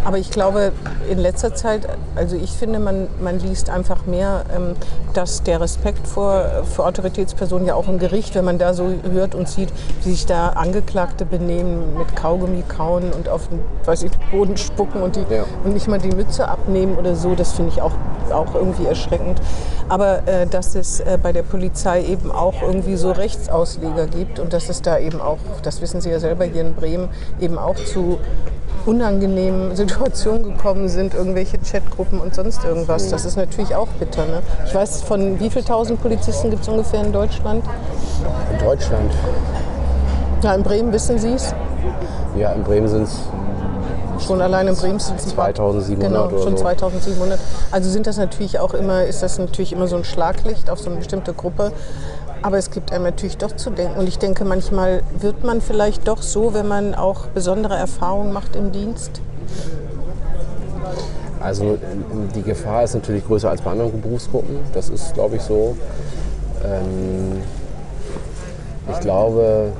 Aber 0.04 0.18
ich 0.18 0.30
glaube, 0.30 0.72
in 1.10 1.18
letzter 1.18 1.54
Zeit, 1.54 1.86
also 2.14 2.36
ich 2.36 2.52
finde, 2.52 2.78
man, 2.78 3.08
man 3.20 3.38
liest 3.38 3.70
einfach 3.70 4.06
mehr, 4.06 4.44
ähm, 4.54 4.74
dass 5.14 5.42
der 5.42 5.60
Respekt 5.60 6.06
vor, 6.06 6.44
vor 6.64 6.86
Autoritätspersonen 6.86 7.66
ja 7.66 7.74
auch 7.74 7.88
im 7.88 7.98
Gericht, 7.98 8.34
wenn 8.34 8.44
man 8.44 8.58
da 8.58 8.72
so 8.72 8.88
hört 9.10 9.34
und 9.34 9.48
sieht, 9.48 9.68
wie 10.02 10.10
sich 10.10 10.26
da 10.26 10.50
Angeklagte 10.50 11.24
benehmen, 11.24 11.96
mit 11.98 12.14
Kaugummi 12.16 12.62
kauen 12.68 13.12
und 13.12 13.28
auf 13.28 13.48
den 13.48 13.60
weiß 13.84 14.02
ich, 14.04 14.12
Boden 14.30 14.56
spucken 14.56 15.02
und, 15.02 15.16
die, 15.16 15.24
Ja. 15.30 15.35
Und 15.64 15.74
nicht 15.74 15.88
mal 15.88 15.98
die 15.98 16.14
Mütze 16.14 16.48
abnehmen 16.48 16.96
oder 16.96 17.14
so, 17.14 17.34
das 17.34 17.52
finde 17.52 17.72
ich 17.72 17.82
auch, 17.82 17.92
auch 18.32 18.54
irgendwie 18.54 18.86
erschreckend. 18.86 19.40
Aber 19.88 20.26
äh, 20.26 20.46
dass 20.46 20.74
es 20.74 21.00
äh, 21.00 21.18
bei 21.22 21.32
der 21.32 21.42
Polizei 21.42 22.02
eben 22.04 22.30
auch 22.32 22.62
irgendwie 22.62 22.96
so 22.96 23.12
Rechtsausleger 23.12 24.06
gibt 24.06 24.38
und 24.40 24.52
dass 24.52 24.68
es 24.68 24.82
da 24.82 24.98
eben 24.98 25.20
auch, 25.20 25.38
das 25.62 25.80
wissen 25.80 26.00
Sie 26.00 26.10
ja 26.10 26.18
selber 26.18 26.44
hier 26.44 26.62
in 26.62 26.74
Bremen, 26.74 27.08
eben 27.40 27.58
auch 27.58 27.76
zu 27.76 28.18
unangenehmen 28.84 29.74
Situationen 29.76 30.44
gekommen 30.44 30.88
sind, 30.88 31.14
irgendwelche 31.14 31.58
Chatgruppen 31.58 32.20
und 32.20 32.34
sonst 32.34 32.64
irgendwas. 32.64 33.08
Das 33.10 33.24
ist 33.24 33.36
natürlich 33.36 33.74
auch 33.74 33.88
bitter. 33.98 34.24
Ne? 34.26 34.42
Ich 34.66 34.74
weiß, 34.74 35.02
von 35.02 35.38
wie 35.40 35.50
viel 35.50 35.62
tausend 35.62 36.00
Polizisten 36.00 36.50
gibt 36.50 36.62
es 36.62 36.68
ungefähr 36.68 37.02
in 37.04 37.12
Deutschland? 37.12 37.64
In 38.52 38.64
Deutschland, 38.64 39.12
Ja, 40.42 40.54
in 40.54 40.62
Bremen 40.62 40.92
wissen 40.92 41.18
Sie 41.18 41.32
es. 41.32 41.54
ja, 42.36 42.52
in 42.52 42.62
Bremen 42.62 42.88
sind 42.88 43.04
es 43.04 43.20
Schon 44.20 44.40
allein 44.40 44.68
in 44.68 44.76
Bremen 44.76 44.98
sind 44.98 45.18
es 45.18 45.28
2700 45.28 46.08
genau, 46.08 46.26
oder 46.26 46.42
schon 46.42 46.56
so. 46.56 46.62
2700. 46.62 47.38
Also 47.70 47.90
sind 47.90 48.06
das 48.06 48.16
natürlich 48.16 48.58
auch 48.58 48.74
immer, 48.74 49.04
ist 49.04 49.22
das 49.22 49.38
natürlich 49.38 49.72
immer 49.72 49.86
so 49.86 49.96
ein 49.96 50.04
Schlaglicht 50.04 50.70
auf 50.70 50.78
so 50.78 50.90
eine 50.90 50.98
bestimmte 50.98 51.32
Gruppe. 51.32 51.72
Aber 52.42 52.58
es 52.58 52.70
gibt 52.70 52.92
einem 52.92 53.04
natürlich 53.04 53.38
doch 53.38 53.56
zu 53.56 53.70
denken. 53.70 53.98
Und 53.98 54.08
ich 54.08 54.18
denke, 54.18 54.44
manchmal 54.44 55.02
wird 55.18 55.42
man 55.44 55.60
vielleicht 55.60 56.06
doch 56.06 56.22
so, 56.22 56.54
wenn 56.54 56.68
man 56.68 56.94
auch 56.94 57.26
besondere 57.26 57.76
Erfahrungen 57.76 58.32
macht 58.32 58.56
im 58.56 58.72
Dienst. 58.72 59.20
Also 61.40 61.78
die 62.34 62.42
Gefahr 62.42 62.84
ist 62.84 62.94
natürlich 62.94 63.26
größer 63.26 63.50
als 63.50 63.62
bei 63.62 63.70
anderen 63.70 64.00
Berufsgruppen. 64.00 64.58
Das 64.74 64.88
ist, 64.88 65.14
glaube 65.14 65.36
ich, 65.36 65.42
so. 65.42 65.76
Ähm, 66.64 67.42
ich 68.92 69.00
glaube, 69.00 69.72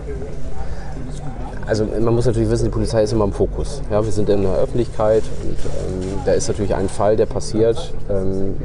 also 1.67 1.85
man 1.85 2.15
muss 2.15 2.27
natürlich 2.27 2.49
wissen, 2.49 2.65
die 2.65 2.71
Polizei 2.71 3.03
ist 3.03 3.13
immer 3.13 3.25
im 3.25 3.33
Fokus. 3.33 3.83
Ja, 3.91 4.05
wir 4.05 4.13
sind 4.13 4.29
in 4.29 4.43
der 4.43 4.55
Öffentlichkeit 4.55 5.25
und 5.43 5.59
ähm, 5.59 6.21
da 6.25 6.33
ist 6.33 6.49
natürlich 6.49 6.75
ein 6.75 6.89
Fall, 6.89 7.17
der 7.17 7.27
passiert, 7.27 7.93
ähm, 8.09 8.57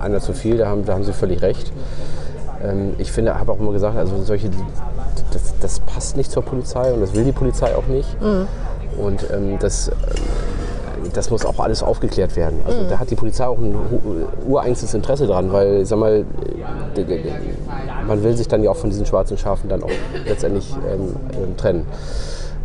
einer 0.00 0.20
zu 0.20 0.32
viel, 0.32 0.56
da 0.56 0.68
haben, 0.68 0.84
da 0.84 0.94
haben 0.94 1.04
Sie 1.04 1.12
völlig 1.12 1.42
recht. 1.42 1.72
Ähm, 2.64 2.94
ich 2.98 3.12
finde, 3.12 3.38
habe 3.38 3.52
auch 3.52 3.58
immer 3.58 3.72
gesagt, 3.72 3.96
also 3.96 4.22
solche, 4.22 4.50
das, 5.32 5.54
das 5.60 5.80
passt 5.80 6.16
nicht 6.16 6.30
zur 6.30 6.42
Polizei 6.42 6.92
und 6.92 7.00
das 7.00 7.14
will 7.14 7.24
die 7.24 7.32
Polizei 7.32 7.74
auch 7.76 7.86
nicht. 7.86 8.08
Und 8.96 9.26
ähm, 9.30 9.58
das, 9.60 9.88
ähm, 9.88 11.10
das 11.12 11.30
muss 11.30 11.44
auch 11.44 11.58
alles 11.58 11.82
aufgeklärt 11.82 12.36
werden. 12.36 12.60
Also 12.66 12.84
da 12.88 12.98
hat 12.98 13.10
die 13.10 13.16
Polizei 13.16 13.46
auch 13.46 13.58
ein 13.58 13.74
ureigenes 14.46 14.94
Interesse 14.94 15.26
dran, 15.26 15.52
weil, 15.52 15.84
sag 15.84 15.98
mal, 15.98 16.24
man 18.06 18.22
will 18.22 18.36
sich 18.36 18.48
dann 18.48 18.62
ja 18.62 18.70
auch 18.70 18.76
von 18.76 18.90
diesen 18.90 19.04
schwarzen 19.06 19.36
Schafen 19.36 19.68
dann 19.68 19.82
auch 19.82 19.90
letztendlich 20.24 20.74
ähm, 20.90 21.14
ähm, 21.34 21.56
trennen. 21.56 21.86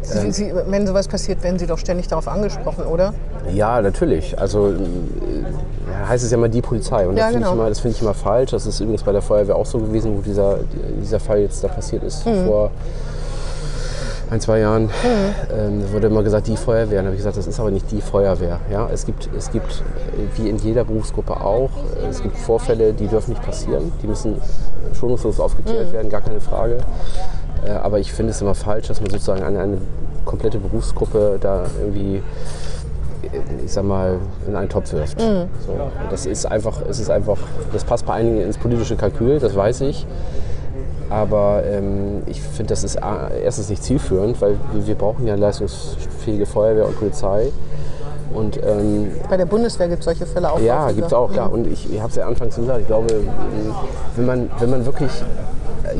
Sie, 0.01 0.31
Sie, 0.31 0.53
wenn 0.67 0.87
sowas 0.87 1.07
passiert, 1.07 1.43
werden 1.43 1.59
Sie 1.59 1.67
doch 1.67 1.77
ständig 1.77 2.07
darauf 2.07 2.27
angesprochen, 2.27 2.85
oder? 2.85 3.13
Ja, 3.53 3.81
natürlich. 3.81 4.37
Also 4.39 4.69
äh, 4.69 6.07
heißt 6.07 6.23
es 6.23 6.31
ja 6.31 6.37
immer 6.37 6.49
die 6.49 6.61
Polizei. 6.61 7.07
Und 7.07 7.17
Ja, 7.17 7.25
das 7.25 7.33
finde 7.33 7.39
genau. 7.39 7.51
ich, 7.51 7.59
immer- 7.59 7.69
das 7.69 7.79
finde 7.79 7.95
ich 7.97 8.01
immer 8.01 8.13
falsch. 8.13 8.51
Das 8.51 8.65
ist 8.65 8.79
übrigens 8.79 9.03
bei 9.03 9.11
der 9.11 9.21
Feuerwehr 9.21 9.55
auch 9.55 9.65
so 9.65 9.77
gewesen, 9.79 10.17
wo 10.17 10.21
dieser, 10.21 10.57
dieser 11.01 11.19
Fall 11.19 11.39
jetzt 11.41 11.63
da 11.63 11.67
passiert 11.67 12.03
ist 12.03 12.23
vor 12.23 12.71
ein, 14.29 14.39
zwei 14.39 14.59
Jahren. 14.59 14.89
Ähm, 15.53 15.83
wurde 15.91 16.07
immer 16.07 16.23
gesagt, 16.23 16.47
die 16.47 16.55
Feuerwehr. 16.55 16.97
Dann 16.99 17.05
habe 17.07 17.15
ich 17.15 17.19
gesagt, 17.19 17.35
das 17.37 17.47
ist 17.47 17.59
aber 17.59 17.69
nicht 17.69 17.91
die 17.91 18.01
Feuerwehr. 18.01 18.59
Ja? 18.71 18.89
Es, 18.91 19.05
gibt, 19.05 19.29
es 19.37 19.51
gibt, 19.51 19.71
äh, 20.15 20.37
wie 20.41 20.49
in 20.49 20.57
jeder 20.57 20.83
Berufsgruppe 20.85 21.33
auch, 21.41 21.69
äh, 22.01 22.07
es 22.09 22.21
gibt 22.23 22.37
Vorfälle, 22.37 22.93
die 22.93 23.07
dürfen 23.07 23.31
nicht 23.31 23.43
passieren. 23.43 23.91
Die 24.01 24.07
müssen 24.07 24.41
schonungslos 24.97 25.39
aufgeklärt 25.39 25.91
werden, 25.93 26.09
gar 26.09 26.21
keine 26.21 26.39
Frage. 26.41 26.77
Äh, 27.65 27.71
aber 27.71 27.99
ich 27.99 28.11
finde 28.13 28.31
es 28.31 28.41
immer 28.41 28.55
falsch, 28.55 28.87
dass 28.87 29.01
man 29.01 29.09
sozusagen 29.09 29.43
eine, 29.43 29.59
eine 29.59 29.77
komplette 30.25 30.57
Berufsgruppe 30.59 31.37
da 31.41 31.63
irgendwie 31.81 32.21
ich 33.63 33.71
sag 33.71 33.83
mal, 33.85 34.17
in 34.47 34.55
einen 34.55 34.67
Topf 34.67 34.91
wirft. 34.93 35.21
So, 35.21 35.27
und 35.27 36.11
das 36.11 36.25
ist 36.25 36.45
einfach, 36.47 36.81
es 36.89 36.99
ist 36.99 37.09
einfach, 37.11 37.37
das 37.71 37.83
passt 37.83 38.05
bei 38.05 38.13
einigen 38.13 38.41
ins 38.41 38.57
politische 38.57 38.95
Kalkül, 38.95 39.39
das 39.39 39.55
weiß 39.55 39.81
ich. 39.81 40.05
Aber 41.09 41.61
ähm, 41.65 42.23
ich 42.25 42.41
finde, 42.41 42.69
das 42.73 42.83
ist 42.83 43.01
a- 43.01 43.29
erstens 43.43 43.69
nicht 43.69 43.83
zielführend, 43.83 44.41
weil 44.41 44.55
wir, 44.73 44.87
wir 44.87 44.95
brauchen 44.95 45.27
ja 45.27 45.35
leistungsfähige 45.35 46.45
Feuerwehr 46.45 46.87
und 46.87 46.97
Polizei. 46.97 47.51
Und 48.33 48.57
ähm, 48.65 49.11
Bei 49.29 49.37
der 49.37 49.45
Bundeswehr 49.45 49.87
gibt 49.87 49.99
es 49.99 50.05
solche 50.05 50.25
Fälle 50.25 50.51
auch. 50.51 50.59
ja, 50.59 50.89
gibt 50.91 51.07
es 51.07 51.13
auch, 51.13 51.31
klar. 51.31 51.51
Und 51.51 51.67
ich, 51.67 51.93
ich 51.93 51.99
habe 51.99 52.09
es 52.09 52.15
ja 52.15 52.25
anfangs 52.27 52.55
gesagt, 52.55 52.81
ich 52.81 52.87
glaube, 52.87 53.07
wenn 54.15 54.25
man, 54.25 54.49
wenn 54.59 54.69
man 54.69 54.85
wirklich 54.85 55.11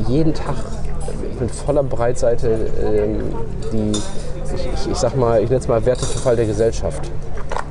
jeden 0.08 0.32
Tag 0.34 0.54
mit 1.42 1.50
voller 1.50 1.82
Breitseite 1.82 2.70
ähm, 2.82 3.20
die, 3.72 3.92
ich, 4.54 4.90
ich, 4.90 4.96
sag 4.96 5.16
mal, 5.16 5.42
ich 5.42 5.48
nenne 5.48 5.60
es 5.60 5.68
mal 5.68 5.84
Werteverfall 5.84 6.36
der 6.36 6.46
Gesellschaft, 6.46 7.10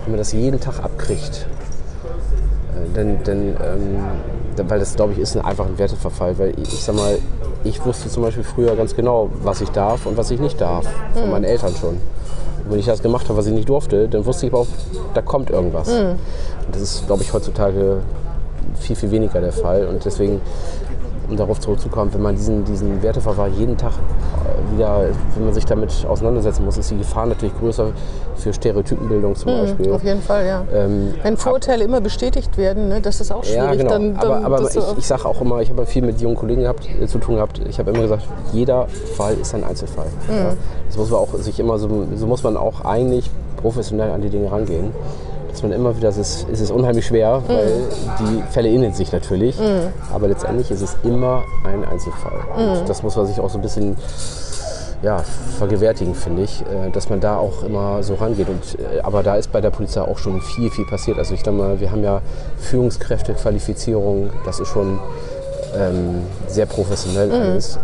wenn 0.03 0.11
man 0.11 0.17
das 0.17 0.33
jeden 0.33 0.59
Tag 0.59 0.83
abkriegt, 0.83 1.47
äh, 2.75 2.95
dann, 2.95 3.23
dann, 3.23 3.47
ähm, 3.47 4.67
weil 4.67 4.79
das, 4.79 4.95
glaube 4.95 5.13
ich, 5.13 5.19
ist 5.19 5.35
ein, 5.35 5.45
einfach 5.45 5.65
ein 5.65 5.77
Werteverfall. 5.77 6.37
Weil 6.37 6.49
ich, 6.59 6.73
ich 6.73 6.83
sag 6.83 6.95
mal, 6.95 7.17
ich 7.63 7.83
wusste 7.85 8.09
zum 8.09 8.23
Beispiel 8.23 8.43
früher 8.43 8.75
ganz 8.75 8.95
genau, 8.95 9.29
was 9.43 9.61
ich 9.61 9.69
darf 9.69 10.05
und 10.05 10.17
was 10.17 10.31
ich 10.31 10.39
nicht 10.39 10.59
darf. 10.59 10.85
Von 11.13 11.29
meinen 11.31 11.45
Eltern 11.45 11.73
schon. 11.75 11.97
Und 12.63 12.71
wenn 12.71 12.79
ich 12.79 12.85
das 12.85 13.01
gemacht 13.01 13.27
habe, 13.27 13.37
was 13.37 13.47
ich 13.47 13.53
nicht 13.53 13.69
durfte, 13.69 14.07
dann 14.07 14.25
wusste 14.25 14.47
ich 14.47 14.53
auch, 14.53 14.67
da 15.13 15.21
kommt 15.21 15.49
irgendwas. 15.49 15.87
Und 16.65 16.75
das 16.75 16.81
ist, 16.81 17.07
glaube 17.07 17.23
ich, 17.23 17.33
heutzutage 17.33 17.97
viel, 18.79 18.95
viel 18.95 19.11
weniger 19.11 19.41
der 19.41 19.53
Fall. 19.53 19.85
Und 19.87 20.05
deswegen, 20.05 20.41
um 21.31 21.37
darauf 21.37 21.59
zurückzukommen, 21.59 22.13
wenn 22.13 22.21
man 22.21 22.35
diesen, 22.35 22.63
diesen 22.65 23.01
Werteverfall 23.01 23.49
jeden 23.51 23.77
Tag 23.77 23.93
äh, 23.93 24.75
wieder, 24.75 25.05
wenn 25.35 25.45
man 25.45 25.53
sich 25.53 25.65
damit 25.65 26.05
auseinandersetzen 26.07 26.63
muss, 26.65 26.77
ist 26.77 26.91
die 26.91 26.97
Gefahr 26.97 27.25
natürlich 27.25 27.57
größer 27.57 27.87
für 28.35 28.53
Stereotypenbildung 28.53 29.35
zum 29.35 29.51
Beispiel. 29.51 29.91
Auf 29.91 30.03
jeden 30.03 30.21
Fall, 30.21 30.45
ja. 30.45 30.63
Ähm, 30.73 31.13
Wenn 31.23 31.37
Vorurteile 31.37 31.85
immer 31.85 32.01
bestätigt 32.01 32.57
werden, 32.57 32.89
ne, 32.89 33.01
das 33.01 33.21
ist 33.21 33.31
auch 33.31 33.43
schwierig. 33.43 33.63
ja, 33.63 33.75
genau. 33.75 33.89
Dann, 33.89 34.15
dann, 34.15 34.31
aber 34.45 34.45
aber 34.45 34.69
ich, 34.69 34.97
ich 34.97 35.07
sage 35.07 35.25
auch 35.25 35.39
immer, 35.41 35.61
ich 35.61 35.69
habe 35.69 35.85
viel 35.85 36.03
mit 36.03 36.19
jungen 36.19 36.35
Kollegen 36.35 36.61
gehabt, 36.61 36.87
äh, 37.01 37.07
zu 37.07 37.17
tun 37.17 37.35
gehabt. 37.35 37.61
Ich 37.67 37.79
habe 37.79 37.91
immer 37.91 38.01
gesagt, 38.01 38.23
jeder 38.51 38.87
Fall 39.15 39.35
ist 39.35 39.55
ein 39.55 39.63
Einzelfall. 39.63 40.07
Mhm. 40.27 40.35
Ja. 40.35 40.53
Das 40.87 40.97
muss 40.97 41.09
man 41.09 41.19
auch 41.19 41.33
sich 41.35 41.59
immer 41.59 41.79
so, 41.79 41.87
so 42.15 42.27
muss 42.27 42.43
man 42.43 42.57
auch 42.57 42.83
eigentlich 42.83 43.29
professionell 43.61 44.11
an 44.11 44.21
die 44.21 44.29
Dinge 44.29 44.51
rangehen. 44.51 44.91
Dass 45.51 45.63
man 45.63 45.71
immer 45.73 45.95
wieder, 45.97 46.09
es 46.09 46.17
ist, 46.17 46.47
es 46.51 46.61
ist 46.61 46.71
unheimlich 46.71 47.05
schwer, 47.05 47.41
weil 47.47 47.65
Mhm. 47.67 47.83
die 48.19 48.43
Fälle 48.51 48.69
ähneln 48.69 48.93
sich 48.93 49.11
natürlich. 49.11 49.55
Aber 50.13 50.27
letztendlich 50.27 50.71
ist 50.71 50.81
es 50.81 50.95
immer 51.03 51.43
ein 51.65 51.83
Einzelfall. 51.85 52.39
Mhm. 52.57 52.79
Und 52.79 52.89
das 52.89 53.03
muss 53.03 53.15
man 53.15 53.25
sich 53.27 53.39
auch 53.39 53.49
so 53.49 53.57
ein 53.57 53.61
bisschen 53.61 53.97
ja, 55.03 55.23
vergewärtigen, 55.57 56.13
finde 56.13 56.43
ich, 56.43 56.61
äh, 56.61 56.91
dass 56.91 57.09
man 57.09 57.19
da 57.19 57.35
auch 57.37 57.63
immer 57.63 58.03
so 58.03 58.13
rangeht. 58.13 58.47
Und, 58.49 58.79
äh, 58.79 59.01
aber 59.01 59.23
da 59.23 59.35
ist 59.35 59.51
bei 59.51 59.59
der 59.59 59.71
Polizei 59.71 59.99
auch 60.01 60.19
schon 60.19 60.39
viel, 60.41 60.69
viel 60.69 60.85
passiert. 60.85 61.17
Also 61.17 61.33
ich 61.33 61.41
glaube 61.41 61.57
mal, 61.57 61.79
wir 61.79 61.91
haben 61.91 62.03
ja 62.03 62.21
Führungskräftequalifizierung, 62.59 64.29
das 64.45 64.59
ist 64.59 64.67
schon 64.69 64.99
ähm, 65.75 66.21
sehr 66.47 66.65
professionell 66.65 67.31
alles. 67.31 67.79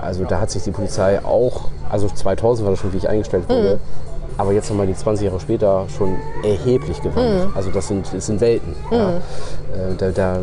Also 0.00 0.24
da 0.24 0.40
hat 0.40 0.50
sich 0.50 0.62
die 0.62 0.70
Polizei 0.70 1.24
auch, 1.24 1.62
also 1.90 2.08
2000 2.08 2.64
war 2.66 2.72
das 2.72 2.80
schon, 2.80 2.92
wie 2.92 2.98
ich 2.98 3.08
eingestellt 3.08 3.48
wurde, 3.48 3.78
aber 4.38 4.52
jetzt 4.52 4.70
nochmal 4.70 4.86
die 4.86 4.94
20 4.94 5.26
Jahre 5.26 5.40
später 5.40 5.86
schon 5.96 6.16
erheblich 6.42 7.02
gewandelt. 7.02 7.48
Also 7.54 7.70
das 7.70 7.88
sind, 7.88 8.06
das 8.12 8.26
sind 8.26 8.40
Welten. 8.40 8.74
Ja. 8.90 9.10
Äh, 9.10 9.20
da, 9.98 10.10
da, 10.10 10.38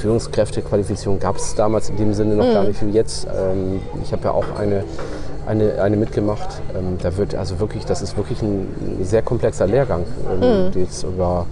Führungskräftequalifizierung 0.00 1.18
gab 1.20 1.36
es 1.36 1.54
damals 1.54 1.90
in 1.90 1.96
dem 1.96 2.14
Sinne 2.14 2.34
noch 2.34 2.52
gar 2.52 2.64
nicht 2.64 2.84
wie 2.84 2.90
jetzt. 2.90 3.26
Ähm, 3.26 3.80
ich 4.02 4.12
habe 4.12 4.24
ja 4.24 4.30
auch 4.32 4.56
eine, 4.58 4.84
eine, 5.46 5.80
eine 5.80 5.96
mitgemacht. 5.96 6.48
Ähm, 6.74 6.96
da 7.02 7.16
wird 7.16 7.34
also 7.34 7.60
wirklich, 7.60 7.84
das 7.84 8.02
ist 8.02 8.16
wirklich 8.16 8.42
ein 8.42 8.66
sehr 9.02 9.22
komplexer 9.22 9.66
Lehrgang, 9.66 10.04
ähm, 10.42 10.70
jetzt 10.74 11.04
über 11.04 11.46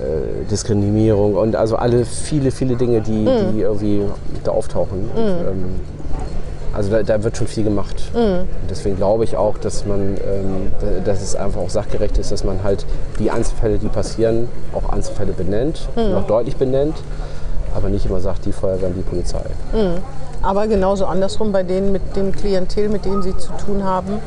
äh, 0.00 0.48
Diskriminierung 0.48 1.34
und 1.34 1.56
also 1.56 1.76
alle 1.76 2.04
viele, 2.04 2.52
viele 2.52 2.76
Dinge, 2.76 3.00
die, 3.00 3.28
die 3.52 3.60
irgendwie 3.60 4.02
da 4.44 4.52
auftauchen. 4.52 5.10
Und, 5.14 5.24
ähm, 5.24 5.64
also 6.74 6.90
da, 6.90 7.02
da 7.02 7.22
wird 7.24 7.36
schon 7.36 7.46
viel 7.46 7.64
gemacht. 7.64 7.96
Und 8.42 8.46
deswegen 8.70 8.96
glaube 8.96 9.24
ich 9.24 9.36
auch, 9.36 9.58
dass 9.58 9.86
man, 9.86 10.16
ähm, 10.16 10.72
da- 10.80 11.12
dass 11.12 11.22
es 11.22 11.34
einfach 11.34 11.60
auch 11.60 11.70
sachgerecht 11.70 12.18
ist, 12.18 12.30
dass 12.32 12.44
man 12.44 12.62
halt 12.62 12.84
die 13.18 13.30
Einzelfälle, 13.30 13.78
die 13.78 13.88
passieren, 13.88 14.48
auch 14.74 14.88
Einzelfälle 14.90 15.32
benennt, 15.32 15.88
und 15.96 16.14
auch 16.14 16.26
deutlich 16.26 16.56
benennt, 16.56 16.96
aber 17.74 17.88
nicht 17.88 18.06
immer 18.06 18.20
sagt, 18.20 18.44
die 18.46 18.52
Feuerwehr 18.52 18.88
und 18.88 18.94
die 18.96 19.02
Polizei. 19.02 19.40
Aber 20.42 20.66
genauso 20.68 21.06
andersrum 21.06 21.50
bei 21.52 21.62
denen 21.64 21.90
mit 21.92 22.14
dem 22.16 22.32
Klientel, 22.32 22.88
mit 22.88 23.04
denen 23.04 23.22
sie 23.22 23.36
zu 23.36 23.50
tun 23.64 23.82
haben. 23.84 24.20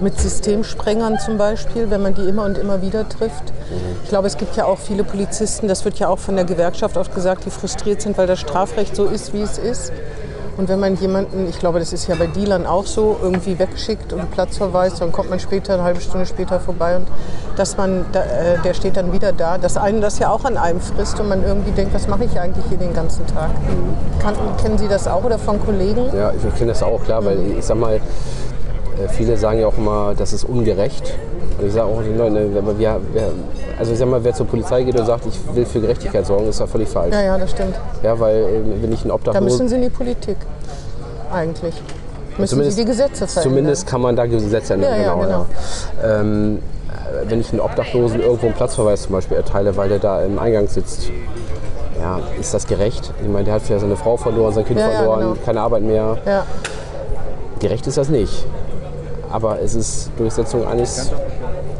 Mit 0.00 0.20
Systemsprengern 0.20 1.18
zum 1.18 1.38
Beispiel, 1.38 1.90
wenn 1.90 2.00
man 2.02 2.14
die 2.14 2.28
immer 2.28 2.44
und 2.44 2.56
immer 2.56 2.82
wieder 2.82 3.08
trifft. 3.08 3.52
Ich 4.04 4.08
glaube, 4.10 4.28
es 4.28 4.36
gibt 4.36 4.54
ja 4.56 4.64
auch 4.64 4.78
viele 4.78 5.02
Polizisten, 5.02 5.66
das 5.66 5.84
wird 5.84 5.98
ja 5.98 6.08
auch 6.08 6.18
von 6.20 6.36
der 6.36 6.44
Gewerkschaft 6.44 6.96
oft 6.96 7.12
gesagt, 7.14 7.44
die 7.46 7.50
frustriert 7.50 8.00
sind, 8.02 8.16
weil 8.16 8.26
das 8.28 8.38
Strafrecht 8.38 8.94
so 8.94 9.06
ist, 9.06 9.32
wie 9.34 9.40
es 9.42 9.58
ist. 9.58 9.92
Und 10.58 10.68
wenn 10.68 10.80
man 10.80 10.96
jemanden, 10.96 11.48
ich 11.48 11.60
glaube, 11.60 11.78
das 11.78 11.92
ist 11.92 12.08
ja 12.08 12.16
bei 12.16 12.26
Dealern 12.26 12.66
auch 12.66 12.84
so, 12.84 13.16
irgendwie 13.22 13.60
wegschickt 13.60 14.12
und 14.12 14.28
Platz 14.32 14.56
verweist, 14.56 15.00
dann 15.00 15.12
kommt 15.12 15.30
man 15.30 15.38
später, 15.38 15.74
eine 15.74 15.84
halbe 15.84 16.00
Stunde 16.00 16.26
später 16.26 16.58
vorbei 16.58 16.96
und 16.96 17.06
dass 17.56 17.76
man, 17.76 18.04
da, 18.10 18.24
äh, 18.24 18.58
der 18.64 18.74
steht 18.74 18.96
dann 18.96 19.12
wieder 19.12 19.32
da, 19.32 19.56
dass 19.56 19.76
einen 19.76 20.00
das 20.00 20.18
ja 20.18 20.30
auch 20.30 20.44
an 20.44 20.56
einem 20.56 20.80
frisst 20.80 21.20
und 21.20 21.28
man 21.28 21.44
irgendwie 21.44 21.70
denkt, 21.70 21.94
was 21.94 22.08
mache 22.08 22.24
ich 22.24 22.40
eigentlich 22.40 22.64
hier 22.68 22.78
den 22.78 22.92
ganzen 22.92 23.24
Tag? 23.28 23.50
Kann, 24.20 24.34
kennen 24.60 24.78
Sie 24.78 24.88
das 24.88 25.06
auch 25.06 25.22
oder 25.22 25.38
von 25.38 25.64
Kollegen? 25.64 26.06
Ja, 26.12 26.32
ich 26.32 26.54
kenne 26.56 26.72
das 26.72 26.82
auch, 26.82 27.04
klar, 27.04 27.24
weil 27.24 27.38
ich 27.56 27.64
sag 27.64 27.78
mal, 27.78 28.00
viele 29.08 29.36
sagen 29.36 29.60
ja 29.60 29.66
auch 29.66 29.78
immer, 29.78 30.14
das 30.16 30.32
ist 30.32 30.44
ungerecht. 30.44 31.14
Und 31.58 31.66
ich 31.66 31.72
sage 31.72 31.86
auch 31.86 32.02
den 32.02 32.16
Leuten, 32.18 32.54
wir, 32.54 32.78
wir, 32.78 33.00
also 33.78 33.92
ich 33.92 33.98
sag 33.98 34.08
mal, 34.08 34.22
wer 34.22 34.32
zur 34.32 34.46
Polizei 34.46 34.82
geht 34.82 34.98
und 34.98 35.06
sagt, 35.06 35.26
ich 35.26 35.38
will 35.54 35.66
für 35.66 35.80
Gerechtigkeit 35.80 36.26
sorgen, 36.26 36.48
ist 36.48 36.60
ja 36.60 36.66
völlig 36.66 36.88
falsch. 36.88 37.14
Ja, 37.14 37.22
ja, 37.22 37.38
das 37.38 37.50
stimmt. 37.50 37.74
Ja, 38.02 38.18
weil 38.18 38.36
äh, 38.36 38.82
wenn 38.82 38.92
ich 38.92 39.00
einen 39.00 39.08
Da 39.08 39.14
Obdachlosen... 39.14 39.44
müssen 39.44 39.68
Sie 39.68 39.74
in 39.76 39.82
die 39.82 39.90
Politik. 39.90 40.36
Eigentlich. 41.32 41.74
Müssen 42.38 42.50
Zumindest- 42.50 42.76
Sie 42.76 42.84
die 42.84 42.90
Gesetze 42.90 43.26
verändern. 43.26 43.42
Zumindest 43.42 43.86
kann 43.86 44.00
man 44.00 44.16
da 44.16 44.26
Gesetze 44.26 44.74
ändern. 44.74 44.92
Ja, 44.92 45.02
ja, 45.02 45.14
genau, 45.14 45.46
ja. 46.02 46.20
Ähm, 46.20 46.58
äh, 46.88 47.30
wenn 47.30 47.40
ich 47.40 47.50
einen 47.50 47.60
Obdachlosen 47.60 48.20
irgendwo 48.20 48.46
einen 48.46 48.54
Platzverweis 48.54 49.02
zum 49.02 49.12
Beispiel 49.12 49.36
erteile, 49.36 49.76
weil 49.76 49.88
der 49.88 49.98
da 49.98 50.22
im 50.22 50.38
Eingang 50.38 50.68
sitzt, 50.68 51.10
ja, 52.00 52.20
ist 52.40 52.54
das 52.54 52.66
gerecht? 52.68 53.12
Ich 53.20 53.28
meine, 53.28 53.44
der 53.44 53.54
hat 53.54 53.62
vielleicht 53.62 53.80
seine 53.80 53.96
Frau 53.96 54.16
verloren, 54.16 54.54
sein 54.54 54.64
Kind 54.64 54.80
verloren, 54.80 55.20
genau. 55.20 55.36
keine 55.44 55.60
Arbeit 55.60 55.82
mehr. 55.82 56.18
Ja, 56.24 56.46
Gerecht 57.58 57.88
ist 57.88 57.98
das 57.98 58.08
nicht. 58.08 58.46
Aber 59.30 59.60
es 59.60 59.74
ist 59.74 60.10
Durchsetzung 60.16 60.66
eines 60.66 61.10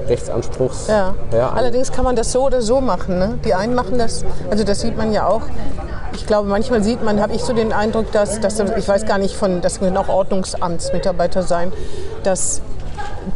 Rechtsanspruchs. 0.09 0.87
ja. 0.89 1.15
Ja, 1.33 1.51
Allerdings 1.51 1.93
kann 1.93 2.05
man 2.05 2.17
das 2.17 2.33
so 2.33 2.45
oder 2.47 2.63
so 2.63 2.81
machen. 2.81 3.19
Ne? 3.19 3.39
Die 3.45 3.55
einen 3.55 3.75
machen 3.75 3.99
das, 3.99 4.25
also 4.51 4.65
das 4.65 4.81
sieht 4.81 4.97
man 4.97 5.13
ja 5.13 5.27
auch. 5.27 5.43
Ich 6.15 6.27
glaube, 6.27 6.49
manchmal 6.49 6.83
sieht 6.83 7.03
man, 7.05 7.21
habe 7.21 7.35
ich 7.35 7.43
so 7.43 7.53
den 7.53 7.73
Eindruck, 7.73 8.11
dass, 8.13 8.41
dass 8.41 8.59
ich 8.59 8.89
weiß 8.89 9.07
gar 9.07 9.19
nicht 9.19 9.37
von, 9.37 9.61
das 9.61 9.79
können 9.79 9.97
auch 9.97 10.09
Ordnungsamtsmitarbeiter 10.09 11.43
sein, 11.43 11.73
dass 12.23 12.63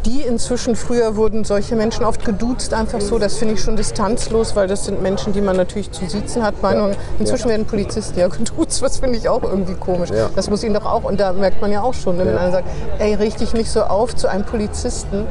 die 0.05 0.21
inzwischen, 0.21 0.75
früher 0.75 1.15
wurden 1.15 1.43
solche 1.43 1.75
Menschen 1.75 2.05
oft 2.05 2.23
geduzt, 2.25 2.73
einfach 2.73 3.01
so. 3.01 3.19
Das 3.19 3.35
finde 3.37 3.55
ich 3.55 3.61
schon 3.61 3.75
distanzlos, 3.75 4.55
weil 4.55 4.67
das 4.67 4.85
sind 4.85 5.01
Menschen, 5.01 5.33
die 5.33 5.41
man 5.41 5.55
natürlich 5.55 5.91
zu 5.91 6.05
siezen 6.07 6.43
hat. 6.43 6.61
Meinung. 6.61 6.91
Inzwischen 7.19 7.49
werden 7.49 7.65
Polizisten 7.65 8.19
ja 8.19 8.27
geduzt, 8.29 8.81
das 8.81 8.97
finde 8.99 9.17
ich 9.17 9.29
auch 9.29 9.43
irgendwie 9.43 9.75
komisch. 9.75 10.09
Ja. 10.09 10.29
Das 10.35 10.49
muss 10.49 10.63
ihnen 10.63 10.73
doch 10.73 10.85
auch, 10.85 11.03
und 11.03 11.19
da 11.19 11.33
merkt 11.33 11.61
man 11.61 11.71
ja 11.71 11.81
auch 11.81 11.93
schon, 11.93 12.17
ne, 12.17 12.25
wenn 12.25 12.33
Ja. 12.35 12.39
einer 12.41 12.51
sagt, 12.51 12.67
ey, 12.99 13.13
richte 13.15 13.39
dich 13.39 13.53
nicht 13.53 13.69
so 13.71 13.81
auf 13.83 14.15
zu 14.15 14.27
einem 14.27 14.45
Polizisten, 14.45 15.25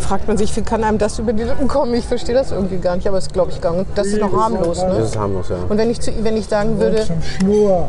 fragt 0.00 0.26
man 0.26 0.36
sich, 0.36 0.54
wie 0.56 0.62
kann 0.62 0.82
einem 0.82 0.98
das 0.98 1.18
über 1.20 1.32
die 1.32 1.44
Lippen 1.44 1.68
kommen? 1.68 1.94
Ich 1.94 2.04
verstehe 2.06 2.34
das 2.34 2.50
irgendwie 2.50 2.78
gar 2.78 2.96
nicht, 2.96 3.06
aber 3.06 3.18
das 3.18 3.28
glaube 3.28 3.52
ich 3.52 3.60
gar 3.60 3.72
nicht. 3.72 3.86
Das 3.94 4.08
ist 4.08 4.20
noch 4.20 4.32
harmlos. 4.32 4.80
Das 4.80 4.98
Ne? 4.98 5.04
ist 5.04 5.16
harmlos, 5.16 5.48
ja. 5.48 5.56
Und 5.68 5.78
wenn 5.78 5.90
ich, 5.90 6.00
zu, 6.00 6.10
wenn 6.22 6.36
ich 6.36 6.46
sagen 6.46 6.80
würde, 6.80 7.04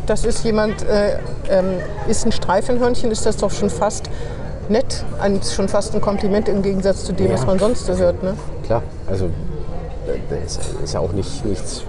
das 0.06 0.24
ist 0.24 0.44
jemand, 0.46 0.84
äh, 0.88 1.18
ähm, 1.50 1.66
ist 2.08 2.26
ein 2.26 2.32
Streifenhörnchen, 2.32 3.10
ist 3.12 3.26
das 3.26 3.38
doch 3.38 3.50
schon 3.52 3.70
fast 3.72 4.10
nett, 4.70 5.04
schon 5.54 5.68
fast 5.68 5.94
ein 5.96 6.02
Kompliment 6.02 6.48
im 6.50 6.62
Gegensatz 6.62 7.06
zu 7.06 7.14
dem, 7.14 7.28
Ja. 7.28 7.34
was 7.34 7.46
man 7.46 7.60
sonst 7.60 7.86
so 7.86 7.96
hört. 7.96 8.22
Ne? 8.24 8.34
Klar, 8.66 8.84
also 9.08 9.26
äh, 9.26 9.30
das 10.30 10.60
ist 10.84 10.94
ja 10.94 11.00
auch 11.00 11.12
nicht 11.12 11.46
nichts, 11.46 11.84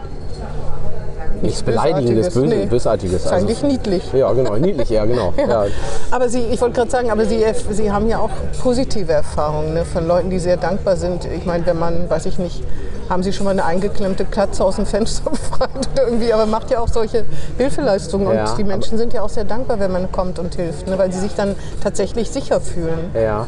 nichts 1.42 1.62
Beleidigendes, 1.62 2.28
Bösartiges, 2.28 2.50
Böse, 2.50 2.62
nee. 2.62 2.66
Bösartiges. 2.66 3.24
Ist 3.24 3.32
eigentlich 3.32 3.62
niedlich. 3.62 4.12
Ja, 4.12 4.32
genau, 4.32 4.56
niedlich, 4.56 4.88
ja, 4.90 5.04
genau. 5.04 5.32
ja. 5.48 5.66
Aber 6.10 6.28
Sie, 6.28 6.40
ich 6.40 6.60
wollte 6.60 6.76
gerade 6.76 6.90
sagen, 6.90 7.10
aber 7.10 7.24
Sie, 7.24 7.44
Sie 7.70 7.92
haben 7.92 8.08
ja 8.08 8.18
auch 8.18 8.30
positive 8.62 9.12
Erfahrungen 9.12 9.74
ne, 9.74 9.84
von 9.84 10.06
Leuten, 10.06 10.30
die 10.30 10.38
sehr 10.38 10.56
dankbar 10.56 10.96
sind. 10.96 11.26
Ich 11.26 11.44
meine, 11.44 11.66
wenn 11.66 11.78
man, 11.78 12.08
weiß 12.08 12.26
ich 12.26 12.38
nicht, 12.38 12.62
haben 13.08 13.22
Sie 13.22 13.32
schon 13.32 13.44
mal 13.44 13.50
eine 13.52 13.64
eingeklemmte 13.64 14.24
Katze 14.24 14.64
aus 14.64 14.76
dem 14.76 14.86
Fenster 14.86 15.30
befreit 15.30 15.70
oder 15.92 16.06
irgendwie, 16.06 16.32
aber 16.32 16.46
macht 16.46 16.70
ja 16.70 16.80
auch 16.80 16.88
solche 16.88 17.24
Hilfeleistungen 17.58 18.26
und 18.26 18.34
Ja, 18.34 18.54
die 18.56 18.64
Menschen 18.64 18.98
sind 18.98 19.12
ja 19.12 19.22
auch 19.22 19.28
sehr 19.28 19.44
dankbar, 19.44 19.78
wenn 19.80 19.92
man 19.92 20.10
kommt 20.12 20.38
und 20.38 20.54
hilft, 20.54 20.86
ne, 20.86 20.98
weil 20.98 21.12
sie 21.12 21.20
sich 21.20 21.34
dann 21.34 21.54
tatsächlich 21.82 22.30
sicher 22.30 22.60
fühlen. 22.60 23.10
Ja, 23.14 23.46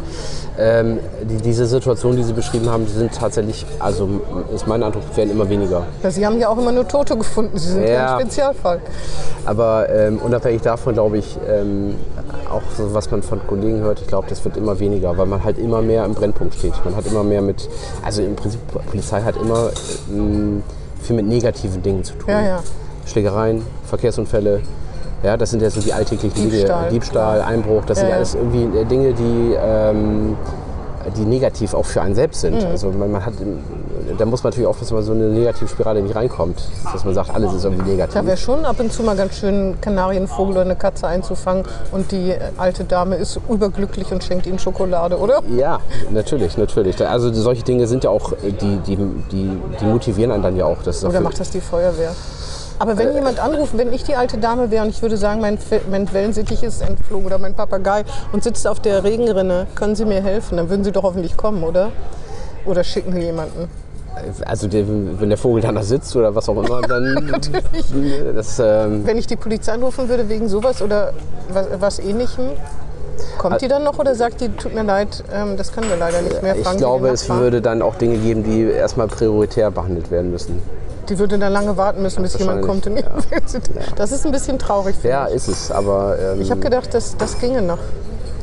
ähm, 0.59 0.99
die, 1.23 1.37
diese 1.37 1.67
Situation, 1.67 2.17
die 2.17 2.23
Sie 2.25 2.33
beschrieben 2.33 2.69
haben, 2.71 2.87
die 2.87 2.93
sind 2.93 3.13
tatsächlich, 3.15 3.67
also 3.79 4.09
ist 4.55 4.67
mein 4.67 4.83
Eindruck, 4.83 5.03
werden 5.17 5.31
immer 5.31 5.49
weniger. 5.49 5.87
Ja, 6.03 6.11
Sie 6.11 6.25
haben 6.27 6.39
ja 6.39 6.49
auch 6.49 6.59
immer 6.59 6.73
nur 6.73 6.87
Tote 6.89 7.17
gefunden, 7.17 7.59
Sie 7.59 7.73
sind 7.73 7.83
ja, 7.83 7.89
Ja. 7.89 8.17
ein 8.17 8.21
Spezialfall. 8.23 8.81
Aber 9.45 9.89
ähm, 9.91 10.19
unabhängig 10.19 10.63
davon 10.63 10.95
glaube 10.95 11.19
ich, 11.19 11.37
ähm, 11.49 11.95
auch 12.51 12.63
so, 12.77 12.95
was 12.95 13.11
man 13.11 13.23
von 13.23 13.47
Kollegen 13.47 13.81
hört, 13.81 14.01
ich 14.01 14.07
glaube, 14.07 14.29
das 14.29 14.45
wird 14.45 14.57
immer 14.57 14.79
weniger, 14.79 15.17
weil 15.19 15.27
man 15.27 15.43
halt 15.45 15.59
immer 15.59 15.83
mehr 15.83 16.05
im 16.05 16.15
Brennpunkt 16.15 16.55
steht. 16.55 16.73
Man 16.85 16.97
hat 16.97 17.07
immer 17.07 17.23
mehr 17.23 17.43
mit, 17.43 17.69
also 18.05 18.23
im 18.23 18.35
Prinzip, 18.37 18.61
Polizei 18.91 19.21
hat 19.23 19.37
immer 19.37 19.46
ähm, 20.11 20.63
viel 21.03 21.17
mit 21.17 21.27
negativen 21.27 21.83
Dingen 21.83 22.05
zu 22.05 22.15
tun. 22.15 22.29
Ja, 22.29 22.41
ja. 22.41 22.63
Schlägereien, 23.07 23.63
Verkehrsunfälle. 23.85 24.61
Ja, 25.23 25.37
das 25.37 25.51
sind 25.51 25.63
ja 25.63 25.71
so 25.71 25.81
die 25.81 25.93
alltäglichen 25.93 26.51
Diebstahl. 26.51 26.81
Dinge. 26.85 26.93
Diebstahl, 26.93 27.41
Einbruch, 27.43 27.85
das 27.87 27.99
sind 27.99 28.09
ja. 28.09 28.17
alles 28.17 28.35
irgendwie 28.35 28.79
äh, 28.79 28.85
Dinge, 28.85 29.13
die, 29.13 29.57
ähm, 29.59 30.37
die 31.17 31.25
negativ 31.25 31.75
auch 31.75 31.85
für 31.85 32.03
einen 32.03 32.15
selbst 32.15 32.41
sind. 32.41 32.61
Mhm. 32.63 32.67
Also 32.71 32.91
man, 32.91 33.11
man 33.13 33.25
hat, 33.27 33.35
da 34.19 34.25
muss 34.25 34.43
man 34.43 34.51
natürlich 34.51 34.67
aufpassen, 34.69 34.97
dass 34.97 35.07
man 35.07 35.19
so 35.19 35.25
eine 35.25 35.33
Negativspirale 35.33 36.03
nicht 36.03 36.15
reinkommt. 36.17 36.63
Dass 36.93 37.05
man 37.05 37.15
sagt, 37.15 37.35
alles 37.35 37.53
ist 37.53 37.65
irgendwie 37.65 37.91
negativ. 37.91 38.15
Da 38.15 38.27
wäre 38.27 38.37
schon 38.37 38.65
ab 38.65 38.81
und 38.81 38.93
zu 38.93 39.03
mal 39.03 39.17
ganz 39.17 39.37
schön, 39.39 39.55
einen 39.55 39.81
Kanarienvogel 39.81 40.53
oder 40.53 40.61
eine 40.63 40.77
Katze 40.77 41.07
einzufangen 41.07 41.65
und 41.93 42.13
die 42.13 42.31
äh, 42.31 42.39
alte 42.57 42.85
Dame 42.85 43.17
ist 43.17 43.39
überglücklich 43.49 44.11
und 44.13 44.25
schenkt 44.25 44.47
ihnen 44.47 44.59
Schokolade, 44.59 45.19
oder? 45.19 45.41
Ja, 45.57 45.81
natürlich, 46.11 46.57
natürlich. 46.57 47.05
Also 47.07 47.33
solche 47.33 47.63
Dinge 47.63 47.87
sind 47.87 48.05
ja 48.05 48.11
auch, 48.11 48.33
äh, 48.33 48.53
die, 48.53 48.79
die, 48.87 48.97
die, 49.31 49.51
die 49.81 49.85
motivieren 49.85 50.31
einen 50.33 50.43
dann 50.43 50.57
ja 50.57 50.65
auch. 50.65 50.83
Das 50.85 50.97
ist 50.97 51.05
auch 51.05 51.09
Oder 51.11 51.19
für- 51.19 51.25
macht 51.25 51.41
das 51.41 51.51
die 51.51 51.61
Feuerwehr? 51.61 52.13
Aber 52.79 52.99
wenn 52.99 53.15
jemand 53.15 53.41
anruft, 53.41 53.77
wenn 53.79 53.93
ich 53.93 54.05
die 54.05 54.17
alte 54.17 54.39
Dame 54.39 54.71
wäre 54.71 54.85
und 54.85 54.91
ich 54.91 55.01
würde 55.03 55.17
sagen, 55.17 55.41
mein, 55.41 55.59
mein 55.91 56.13
Wellensittich 56.13 56.63
ist 56.63 56.83
entflogen 56.83 57.27
oder 57.27 57.39
mein 57.39 57.55
Papagei 57.55 58.05
und 58.33 58.45
sitzt 58.45 58.67
auf 58.67 58.81
der 58.81 59.03
Regenrinne, 59.05 59.67
können 59.75 59.97
Sie 59.97 60.05
mir 60.05 60.23
helfen? 60.23 60.57
Dann 60.59 60.69
würden 60.69 60.85
Sie 60.85 60.93
doch 60.93 61.03
hoffentlich 61.03 61.37
kommen, 61.37 61.63
oder? 61.63 61.91
Oder 62.65 62.85
schicken 62.85 63.13
Sie 63.13 63.21
jemanden? 63.21 63.69
Also 64.47 64.73
wenn 64.73 65.29
der 65.29 65.37
Vogel 65.37 65.63
dann 65.63 65.75
da 65.75 65.83
sitzt 65.83 66.17
oder 66.17 66.35
was 66.35 66.49
auch 66.49 66.57
immer, 66.57 66.81
dann 66.81 67.33
das, 68.35 68.59
ähm, 68.59 69.07
Wenn 69.07 69.19
ich 69.19 69.27
die 69.27 69.37
Polizei 69.37 69.73
anrufen 69.73 70.09
würde 70.09 70.29
wegen 70.29 70.49
sowas 70.49 70.81
oder 70.81 71.13
was, 71.51 71.67
was 71.79 71.99
ähnlichem, 71.99 72.47
kommt 73.37 73.61
die 73.61 73.69
dann 73.69 73.85
noch 73.85 73.99
oder 73.99 74.15
sagt 74.15 74.41
die, 74.41 74.49
tut 74.49 74.75
mir 74.75 74.85
leid, 74.85 75.23
ähm, 75.33 75.59
das 75.59 75.71
können 75.71 75.91
wir 75.91 75.99
leider 75.99 76.23
nicht 76.23 76.43
mehr? 76.43 76.57
ich 76.57 76.63
Fragen 76.63 76.79
Sie 76.79 76.85
glaube, 76.85 77.09
es 77.09 77.29
würde 77.29 77.61
dann 77.61 77.83
auch 77.83 77.97
Dinge 77.97 78.17
geben, 78.17 78.43
die 78.43 78.63
erstmal 78.63 79.07
prioritär 79.07 79.71
behandelt 79.71 80.11
werden 80.11 80.31
müssen. 80.31 80.63
Die 81.09 81.19
würde 81.19 81.39
dann 81.39 81.53
lange 81.53 81.77
warten 81.77 82.03
müssen, 82.03 82.23
bis 82.23 82.39
jemand 82.39 82.63
kommt. 82.63 82.87
Und 82.87 83.03
Das 83.97 84.13
ist 84.13 84.27
ein 84.27 84.33
bisschen 84.33 84.59
traurig. 84.59 84.97
Ja, 85.03 85.29
ich. 85.29 85.35
ist 85.35 85.49
es, 85.49 85.71
aber 85.71 86.17
ähm, 86.19 86.41
Ich 86.41 86.51
habe 86.51 86.61
gedacht, 86.61 86.93
das, 86.93 87.17
das 87.17 87.39
ginge 87.39 87.63
noch. 87.63 87.79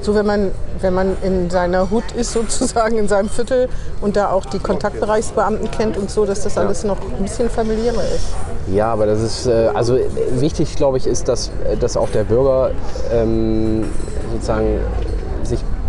So, 0.01 0.13
wenn 0.15 0.25
man, 0.25 0.51
wenn 0.81 0.93
man 0.93 1.15
in 1.21 1.49
seiner 1.49 1.89
Hut 1.89 2.03
ist, 2.15 2.31
sozusagen 2.33 2.97
in 2.97 3.07
seinem 3.07 3.29
Viertel 3.29 3.69
und 4.01 4.15
da 4.17 4.31
auch 4.31 4.45
die 4.45 4.59
Kontaktbereichsbeamten 4.59 5.71
kennt 5.71 5.97
und 5.97 6.09
so, 6.09 6.25
dass 6.25 6.41
das 6.41 6.57
alles 6.57 6.83
noch 6.83 6.97
ein 6.99 7.23
bisschen 7.23 7.49
familiärer 7.49 8.03
ist. 8.15 8.27
Ja, 8.67 8.91
aber 8.91 9.05
das 9.05 9.21
ist, 9.21 9.45
äh, 9.45 9.69
also 9.73 9.97
wichtig, 10.31 10.75
glaube 10.75 10.97
ich, 10.97 11.07
ist, 11.07 11.27
dass, 11.27 11.51
äh, 11.69 11.77
dass 11.77 11.97
auch 11.97 12.09
der 12.09 12.23
Bürger 12.23 12.71
ähm, 13.11 13.85
sozusagen 14.33 14.79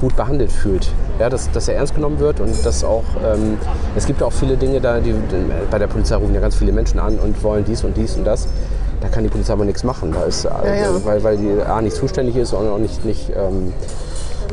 gut 0.05 0.17
behandelt 0.17 0.53
fühlt. 0.53 0.91
Ja, 1.19 1.31
dass, 1.31 1.51
dass 1.51 1.67
er 1.67 1.77
ernst 1.77 1.95
genommen 1.95 2.19
wird 2.19 2.39
und 2.39 2.53
dass 2.67 2.85
auch, 2.85 3.05
ähm, 3.25 3.57
es 3.97 4.05
gibt 4.05 4.23
auch 4.23 4.33
viele 4.33 4.59
Dinge 4.59 4.79
da, 4.83 5.01
die, 5.01 5.15
bei 5.71 5.79
der 5.79 5.87
Polizei 5.87 6.17
rufen 6.17 6.35
ja 6.35 6.41
ganz 6.41 6.57
viele 6.57 6.73
Menschen 6.73 7.01
an 7.01 7.19
und 7.19 7.43
wollen 7.43 7.65
dies 7.65 7.85
und 7.85 7.97
dies 7.97 8.15
und 8.17 8.25
das. 8.25 8.47
Da 9.01 9.09
kann 9.09 9.25
die 9.25 9.31
Polizei 9.31 9.55
aber 9.55 9.65
nichts 9.65 9.83
machen, 9.83 10.13
da 10.13 10.25
ist, 10.25 10.45
äh, 10.45 10.49
ja. 10.49 10.89
Weil, 11.05 11.25
weil 11.25 11.37
die 11.39 11.63
A 11.63 11.81
nicht 11.81 11.97
zuständig 11.97 12.37
ist 12.37 12.53
und 12.53 12.69
auch 12.69 12.77
nicht, 12.77 13.03
nicht 13.07 13.31
ähm, 13.31 13.73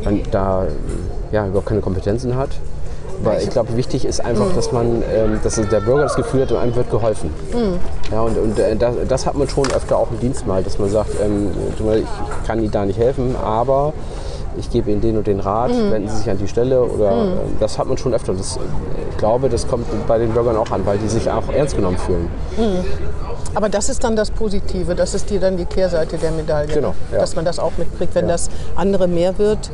man 0.04 0.22
da 0.30 0.64
ja, 1.32 1.46
überhaupt 1.46 1.66
keine 1.66 1.82
Kompetenzen 1.82 2.34
hat. 2.34 2.50
Aber 3.22 3.40
ich 3.40 3.50
glaube, 3.50 3.76
wichtig 3.76 4.04
ist 4.06 4.24
einfach, 4.24 4.48
Mhm. 4.48 4.54
dass 4.56 4.72
man, 4.72 5.02
ähm, 5.14 5.40
dass 5.44 5.56
der 5.56 5.80
Bürger 5.80 6.04
das 6.04 6.16
Gefühl 6.16 6.42
hat, 6.42 6.52
einem 6.52 6.74
wird 6.74 6.90
geholfen. 6.90 7.30
Mhm. 7.52 7.78
Ja, 8.10 8.22
und, 8.22 8.38
und 8.38 8.58
äh, 8.58 8.74
das, 8.74 8.94
das 9.06 9.26
hat 9.26 9.36
man 9.36 9.48
schon 9.48 9.70
öfter 9.70 9.98
auch 9.98 10.10
im 10.10 10.18
Dienst 10.18 10.46
mal, 10.46 10.62
dass 10.62 10.78
man 10.78 10.88
sagt, 10.88 11.10
ähm, 11.22 11.50
ich 11.94 12.46
kann 12.46 12.58
Ihnen 12.58 12.70
da 12.70 12.86
nicht 12.86 12.98
helfen, 12.98 13.36
aber 13.36 13.92
ich 14.56 14.70
gebe 14.70 14.90
Ihnen 14.90 15.00
den 15.00 15.16
und 15.16 15.26
den 15.26 15.40
Rat, 15.40 15.70
Mhm. 15.70 15.90
wenden 15.90 16.08
Sie 16.08 16.16
sich 16.16 16.30
an 16.30 16.38
die 16.38 16.48
Stelle 16.48 16.82
oder 16.82 17.10
ähm, 17.12 17.32
das 17.60 17.78
hat 17.78 17.86
man 17.88 17.96
schon 17.98 18.12
öfter. 18.14 18.32
Das, 18.34 18.58
ich 19.10 19.16
glaube, 19.18 19.48
das 19.48 19.66
kommt 19.66 19.86
bei 20.06 20.18
den 20.18 20.30
Bürgern 20.32 20.56
auch 20.56 20.70
an, 20.70 20.84
weil 20.86 20.98
die 20.98 21.08
sich 21.08 21.30
auch 21.30 21.48
ernst 21.52 21.76
genommen 21.76 21.98
fühlen. 21.98 22.28
Aber 23.54 23.68
das 23.68 23.88
ist 23.88 24.02
dann 24.04 24.16
das 24.16 24.30
Positive, 24.30 24.94
das 24.94 25.14
ist 25.14 25.28
die, 25.30 25.38
dann 25.38 25.56
die 25.56 25.66
Kehrseite 25.66 26.16
der 26.16 26.30
Medaille. 26.30 26.72
Genau, 26.72 26.94
ja. 27.12 27.18
Dass 27.18 27.36
man 27.36 27.44
das 27.44 27.58
auch 27.58 27.72
mitkriegt, 27.76 28.14
wenn 28.14 28.28
das 28.28 28.48
andere 28.76 29.06
mehr 29.08 29.36
wird. 29.38 29.70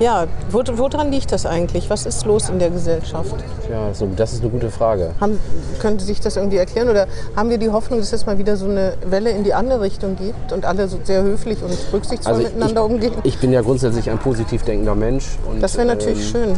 Ja, 0.00 0.26
wo, 0.50 0.62
woran 0.72 1.12
liegt 1.12 1.30
das 1.30 1.46
eigentlich? 1.46 1.88
Was 1.88 2.04
ist 2.04 2.26
los 2.26 2.48
in 2.48 2.58
der 2.58 2.70
Gesellschaft? 2.70 3.36
Ja, 3.70 3.90
das 4.16 4.32
ist 4.32 4.40
eine 4.40 4.50
gute 4.50 4.70
Frage. 4.70 5.10
Haben, 5.20 5.38
könnte 5.80 6.04
sich 6.04 6.20
das 6.20 6.36
irgendwie 6.36 6.56
erklären? 6.56 6.88
Oder 6.88 7.06
haben 7.36 7.48
wir 7.48 7.58
die 7.58 7.70
Hoffnung, 7.70 8.00
dass 8.00 8.12
es 8.12 8.26
mal 8.26 8.36
wieder 8.38 8.56
so 8.56 8.66
eine 8.66 8.94
Welle 9.06 9.30
in 9.30 9.44
die 9.44 9.54
andere 9.54 9.80
Richtung 9.80 10.16
gibt 10.16 10.52
und 10.52 10.64
alle 10.64 10.88
so 10.88 10.98
sehr 11.04 11.22
höflich 11.22 11.62
und 11.62 11.72
rücksichtsvoll 11.92 12.34
Also 12.34 12.46
ich, 12.46 12.54
miteinander 12.54 12.84
umgehen? 12.84 13.12
ich 13.22 13.38
bin 13.38 13.52
ja 13.52 13.60
grundsätzlich 13.62 14.10
ein 14.10 14.18
positiv 14.18 14.64
denkender 14.64 14.96
Mensch. 14.96 15.26
Und, 15.48 15.62
das 15.62 15.76
wäre 15.76 15.86
natürlich 15.86 16.34
ähm, 16.34 16.56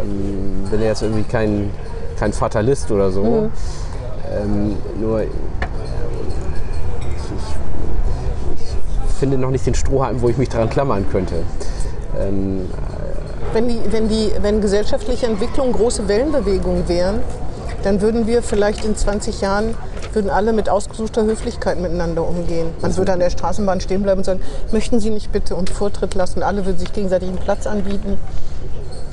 schön. 0.00 0.70
bin 0.70 0.80
ja 0.80 0.86
jetzt 0.86 1.02
irgendwie 1.02 1.24
kein, 1.24 1.70
kein 2.18 2.32
Fatalist 2.32 2.90
oder 2.90 3.10
so. 3.10 3.22
Mhm. 3.24 3.50
Ähm, 4.30 4.76
nur 4.98 5.20
ich, 5.22 5.28
ich 9.06 9.14
finde 9.18 9.36
noch 9.36 9.50
nicht 9.50 9.66
den 9.66 9.74
Strohhalm, 9.74 10.22
wo 10.22 10.30
ich 10.30 10.38
mich 10.38 10.48
daran 10.48 10.70
klammern 10.70 11.04
könnte. 11.10 11.42
Ähm, 12.18 12.68
Wenn, 13.52 13.68
die, 13.68 13.80
wenn, 13.90 14.08
die, 14.08 14.32
wenn 14.40 14.60
gesellschaftliche 14.60 15.26
Entwicklungen 15.26 15.72
große 15.72 16.08
Wellenbewegungen 16.08 16.88
wären, 16.88 17.20
dann 17.82 18.00
würden 18.00 18.26
wir 18.26 18.42
vielleicht 18.42 18.84
in 18.84 18.96
20 18.96 19.40
Jahren 19.40 19.74
würden 20.12 20.30
alle 20.30 20.52
mit 20.52 20.68
ausgesuchter 20.68 21.24
Höflichkeit 21.24 21.78
miteinander 21.78 22.26
umgehen. 22.26 22.70
Man 22.80 22.96
würde 22.96 23.12
an 23.12 23.20
der 23.20 23.30
Straßenbahn 23.30 23.80
stehen 23.80 24.02
bleiben 24.02 24.18
und 24.18 24.24
sagen, 24.24 24.40
möchten 24.72 25.00
Sie 25.00 25.10
nicht 25.10 25.32
bitte 25.32 25.54
und 25.54 25.70
Vortritt 25.70 26.14
lassen. 26.14 26.42
Alle 26.42 26.64
würden 26.66 26.78
sich 26.78 26.92
gegenseitig 26.92 27.28
einen 27.28 27.38
Platz 27.38 27.66
anbieten. 27.66 28.18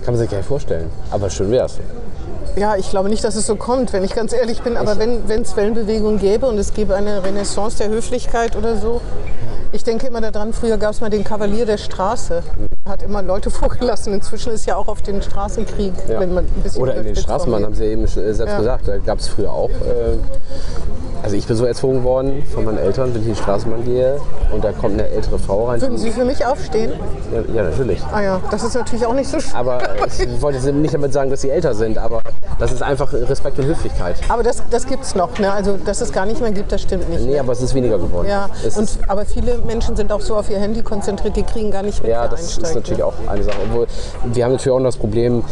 kann 0.03 0.13
man 0.13 0.17
sich 0.17 0.29
gar 0.29 0.37
nicht 0.37 0.47
vorstellen. 0.47 0.89
Aber 1.11 1.29
schön 1.29 1.51
wär's. 1.51 1.77
Ja, 2.55 2.77
ich 2.77 2.89
glaube 2.89 3.09
nicht, 3.09 3.23
dass 3.23 3.35
es 3.35 3.45
so 3.45 3.55
kommt, 3.55 3.91
wenn 3.91 4.03
ich 4.03 4.15
ganz 4.15 4.31
ehrlich 4.31 4.61
bin. 4.61 4.77
Aber 4.77 4.97
wenn 4.97 5.41
es 5.41 5.55
Wellenbewegungen 5.55 6.19
gäbe 6.19 6.47
und 6.47 6.57
es 6.57 6.73
gäbe 6.73 6.95
eine 6.95 7.23
Renaissance 7.23 7.77
der 7.77 7.89
Höflichkeit 7.89 8.55
oder 8.55 8.77
so. 8.77 9.01
Ich 9.73 9.83
denke 9.83 10.07
immer 10.07 10.21
daran, 10.21 10.53
früher 10.53 10.77
gab 10.77 10.91
es 10.91 11.01
mal 11.01 11.09
den 11.09 11.25
Kavalier 11.25 11.65
der 11.65 11.77
Straße. 11.77 12.43
Hat 12.87 13.01
immer 13.01 13.21
Leute 13.23 13.49
vorgelassen. 13.51 14.13
Inzwischen 14.13 14.53
ist 14.53 14.65
ja 14.67 14.75
auch 14.75 14.87
auf 14.87 15.01
den 15.01 15.21
Straßenkrieg, 15.21 15.93
Ja. 16.07 16.19
wenn 16.19 16.33
man 16.33 16.45
ein 16.45 16.61
bisschen 16.61 16.81
Oder 16.81 16.95
in 16.95 17.03
den 17.05 17.15
Straßenbahnen, 17.15 17.65
haben. 17.65 17.73
Sie 17.75 17.85
eben 17.85 18.05
selbst 18.05 18.39
Ja. 18.39 18.57
gesagt, 18.57 18.87
da 18.87 18.97
gab 18.99 19.19
es 19.19 19.27
früher 19.27 19.51
auch. 19.51 19.69
Äh, 19.71 20.17
also 21.25 21.37
ich 21.37 21.47
bin 21.47 21.55
so 21.57 21.65
erzogen 21.65 22.03
worden 22.03 22.43
von 22.53 22.65
meinen 22.65 22.77
Eltern, 22.77 23.11
wenn 23.11 23.21
ich 23.21 23.27
in 23.29 23.33
die 23.33 23.39
Straßenbahn 23.39 23.83
gehe 23.83 24.21
und 24.51 24.63
da 24.63 24.71
kommt 24.71 24.93
eine 24.93 25.09
ältere 25.09 25.39
Frau 25.39 25.65
rein. 25.65 25.81
Würden 25.81 25.97
Sie 25.97 26.11
für 26.11 26.23
mich 26.23 26.45
aufstehen? 26.45 26.93
Ja, 27.33 27.55
ja, 27.55 27.63
natürlich. 27.63 27.99
Ah 28.13 28.21
ja, 28.21 28.41
das 28.51 28.63
ist 28.63 28.75
natürlich 28.75 29.07
auch 29.07 29.13
nicht 29.15 29.27
so 29.27 29.39
schön. 29.39 29.55
Aber 29.55 29.81
ich 30.05 30.39
wollte 30.39 30.71
nicht 30.71 30.93
damit 30.93 31.13
sagen, 31.13 31.31
dass 31.31 31.41
sie 31.41 31.49
älter 31.49 31.73
sind, 31.73 31.97
aber 31.97 32.21
das 32.59 32.71
ist 32.71 32.83
einfach 32.83 33.11
Respekt 33.11 33.57
und 33.57 33.65
Höflichkeit. 33.65 34.17
Aber 34.29 34.43
das, 34.43 34.61
das 34.69 34.85
gibt 34.85 35.03
es 35.03 35.15
noch. 35.15 35.39
Ne? 35.39 35.51
Also, 35.51 35.77
dass 35.83 35.99
es 35.99 36.11
gar 36.11 36.27
nicht 36.27 36.41
mehr 36.41 36.51
gibt, 36.51 36.71
das 36.71 36.83
stimmt 36.83 37.09
nicht. 37.09 37.25
Nee, 37.25 37.39
aber 37.39 37.53
es 37.53 37.61
ist 37.63 37.73
weniger 37.73 37.97
geworden. 37.97 38.27
Ja, 38.29 38.47
es 38.63 38.77
und, 38.77 38.83
ist, 38.83 38.99
aber 39.07 39.25
viele 39.25 39.57
Menschen 39.65 39.95
sind 39.95 40.11
auch 40.11 40.21
so 40.21 40.35
auf 40.35 40.51
ihr 40.51 40.59
Handy 40.59 40.83
konzentriert, 40.83 41.35
die 41.35 41.43
kriegen 41.43 41.71
gar 41.71 41.81
nicht 41.81 42.03
mit, 42.03 42.11
ja, 42.11 42.27
das 42.27 42.41
ist 42.41 42.57
einsteigt. 42.57 42.75
natürlich 42.75 42.99
ne? 42.99 43.05
auch 43.05 43.13
eine 43.25 43.43
Sache. 43.43 43.57
Obwohl, 43.67 43.87
wir 44.25 44.45
haben 44.45 44.51
natürlich 44.51 44.75
auch 44.75 44.79
noch 44.79 44.89
das 44.89 44.97
Problem, 44.97 45.43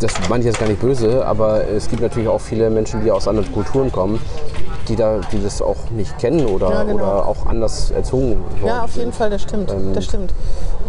das 0.00 0.12
meine 0.30 0.40
ich 0.40 0.46
jetzt 0.46 0.58
gar 0.58 0.68
nicht 0.68 0.80
böse, 0.80 1.26
aber 1.26 1.68
es 1.68 1.90
gibt 1.90 2.00
natürlich 2.00 2.28
auch 2.28 2.40
viele 2.40 2.70
Menschen, 2.70 3.04
die 3.04 3.10
aus 3.10 3.28
anderen 3.28 3.52
Kulturen 3.52 3.92
kommen, 3.92 4.18
die, 4.88 4.96
da, 4.96 5.20
die 5.32 5.42
das 5.42 5.62
auch 5.62 5.90
nicht 5.90 6.18
kennen 6.18 6.46
oder, 6.46 6.70
Ja, 6.70 6.82
genau. 6.82 6.94
oder 6.96 7.28
auch 7.28 7.46
anders 7.46 7.90
erzogen 7.90 8.38
worden 8.38 8.66
Ja, 8.66 8.82
auf 8.82 8.96
jeden. 8.96 9.12
Fall, 9.12 9.30
das 9.30 9.42
stimmt. 9.42 9.70
Ähm, 9.70 9.92
das 9.94 10.04
stimmt. 10.04 10.32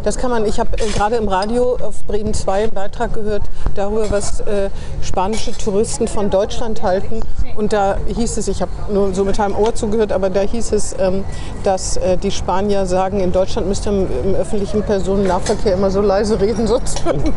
Das 0.04 0.18
kann 0.18 0.32
man, 0.32 0.46
ich 0.46 0.60
habe 0.60 0.70
äh, 0.78 0.90
gerade 0.96 1.18
im 1.18 1.28
Radio 1.28 1.78
auf 1.82 2.04
Bremen 2.08 2.34
2 2.34 2.64
einen 2.64 2.72
Beitrag 2.72 3.14
gehört 3.14 3.42
darüber, 3.76 4.10
was 4.12 4.40
äh, 4.42 4.70
spanische 5.02 5.52
Touristen 5.52 6.08
von 6.08 6.30
Deutschland 6.30 6.84
halten. 6.84 7.20
Und 7.56 7.74
da 7.74 7.98
hieß 8.08 8.38
es, 8.38 8.48
ich 8.48 8.62
habe 8.62 8.72
nur 8.92 9.14
so 9.14 9.26
mit 9.26 9.40
einem 9.40 9.56
Ohr 9.56 9.76
zugehört, 9.76 10.14
aber 10.14 10.30
da 10.30 10.40
hieß 10.42 10.72
es, 10.72 10.96
ähm, 10.98 11.26
dass 11.64 11.98
äh, 11.98 12.16
die 12.18 12.32
Spanier 12.32 12.86
sagen, 12.86 13.20
in 13.20 13.34
Deutschland 13.34 13.68
müsste 13.68 13.90
im, 13.90 14.08
im 14.24 14.36
öffentlichen 14.36 14.84
Personennahverkehr 14.84 15.74
immer 15.74 15.92
so 15.92 16.00
leise 16.02 16.40
reden, 16.40 16.68
sonst 16.68 17.04
würden 17.06 17.34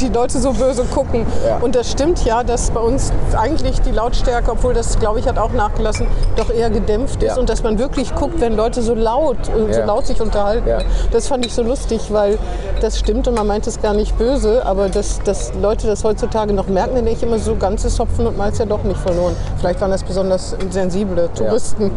die 0.00 0.08
Leute 0.08 0.38
so 0.38 0.52
böse 0.52 0.84
gucken. 0.84 1.26
Ja. 1.46 1.58
Und 1.58 1.74
das 1.74 1.90
stimmt 1.90 2.24
ja, 2.24 2.42
dass 2.42 2.70
bei 2.70 2.80
uns 2.80 3.12
eigentlich 3.36 3.82
die 3.82 3.90
Lautstärke, 3.90 4.52
obwohl 4.52 4.72
das, 4.72 4.98
glaube 4.98 5.20
ich, 5.20 5.28
hat 5.28 5.36
auch 5.36 5.52
nachgelassen, 5.52 6.05
doch 6.36 6.50
eher 6.50 6.70
gedämpft 6.70 7.22
ist 7.22 7.34
Ja. 7.34 7.40
und 7.40 7.48
dass 7.48 7.62
man 7.62 7.78
wirklich 7.78 8.14
guckt, 8.14 8.40
wenn 8.40 8.56
Leute 8.56 8.82
so 8.82 8.94
laut, 8.94 9.36
äh, 9.48 9.72
so 9.72 9.80
Ja. 9.80 9.86
laut 9.86 10.06
sich 10.06 10.20
unterhalten. 10.20 10.68
Ja. 10.68 10.78
Das 11.10 11.28
fand 11.28 11.46
ich 11.46 11.54
so 11.54 11.62
lustig, 11.62 12.00
weil 12.10 12.38
das 12.80 12.98
stimmt 12.98 13.26
und 13.28 13.34
man 13.34 13.46
meint 13.46 13.66
es 13.66 13.80
gar 13.80 13.94
nicht 13.94 14.16
böse, 14.18 14.64
aber 14.66 14.88
dass, 14.88 15.20
dass 15.24 15.52
Leute 15.60 15.86
das 15.86 16.04
heutzutage 16.04 16.52
noch 16.52 16.68
merken, 16.68 16.94
dann 16.96 17.04
denke 17.04 17.18
ich 17.20 17.26
immer 17.26 17.38
so, 17.38 17.56
ganzes 17.56 17.98
Hopfen 17.98 18.26
und 18.26 18.36
Malz 18.36 18.58
ja 18.58 18.66
doch 18.66 18.82
nicht 18.84 19.00
verloren. 19.00 19.34
Vielleicht 19.58 19.80
waren 19.80 19.90
das 19.90 20.02
besonders 20.04 20.54
sensible 20.70 21.28
Touristen. 21.34 21.90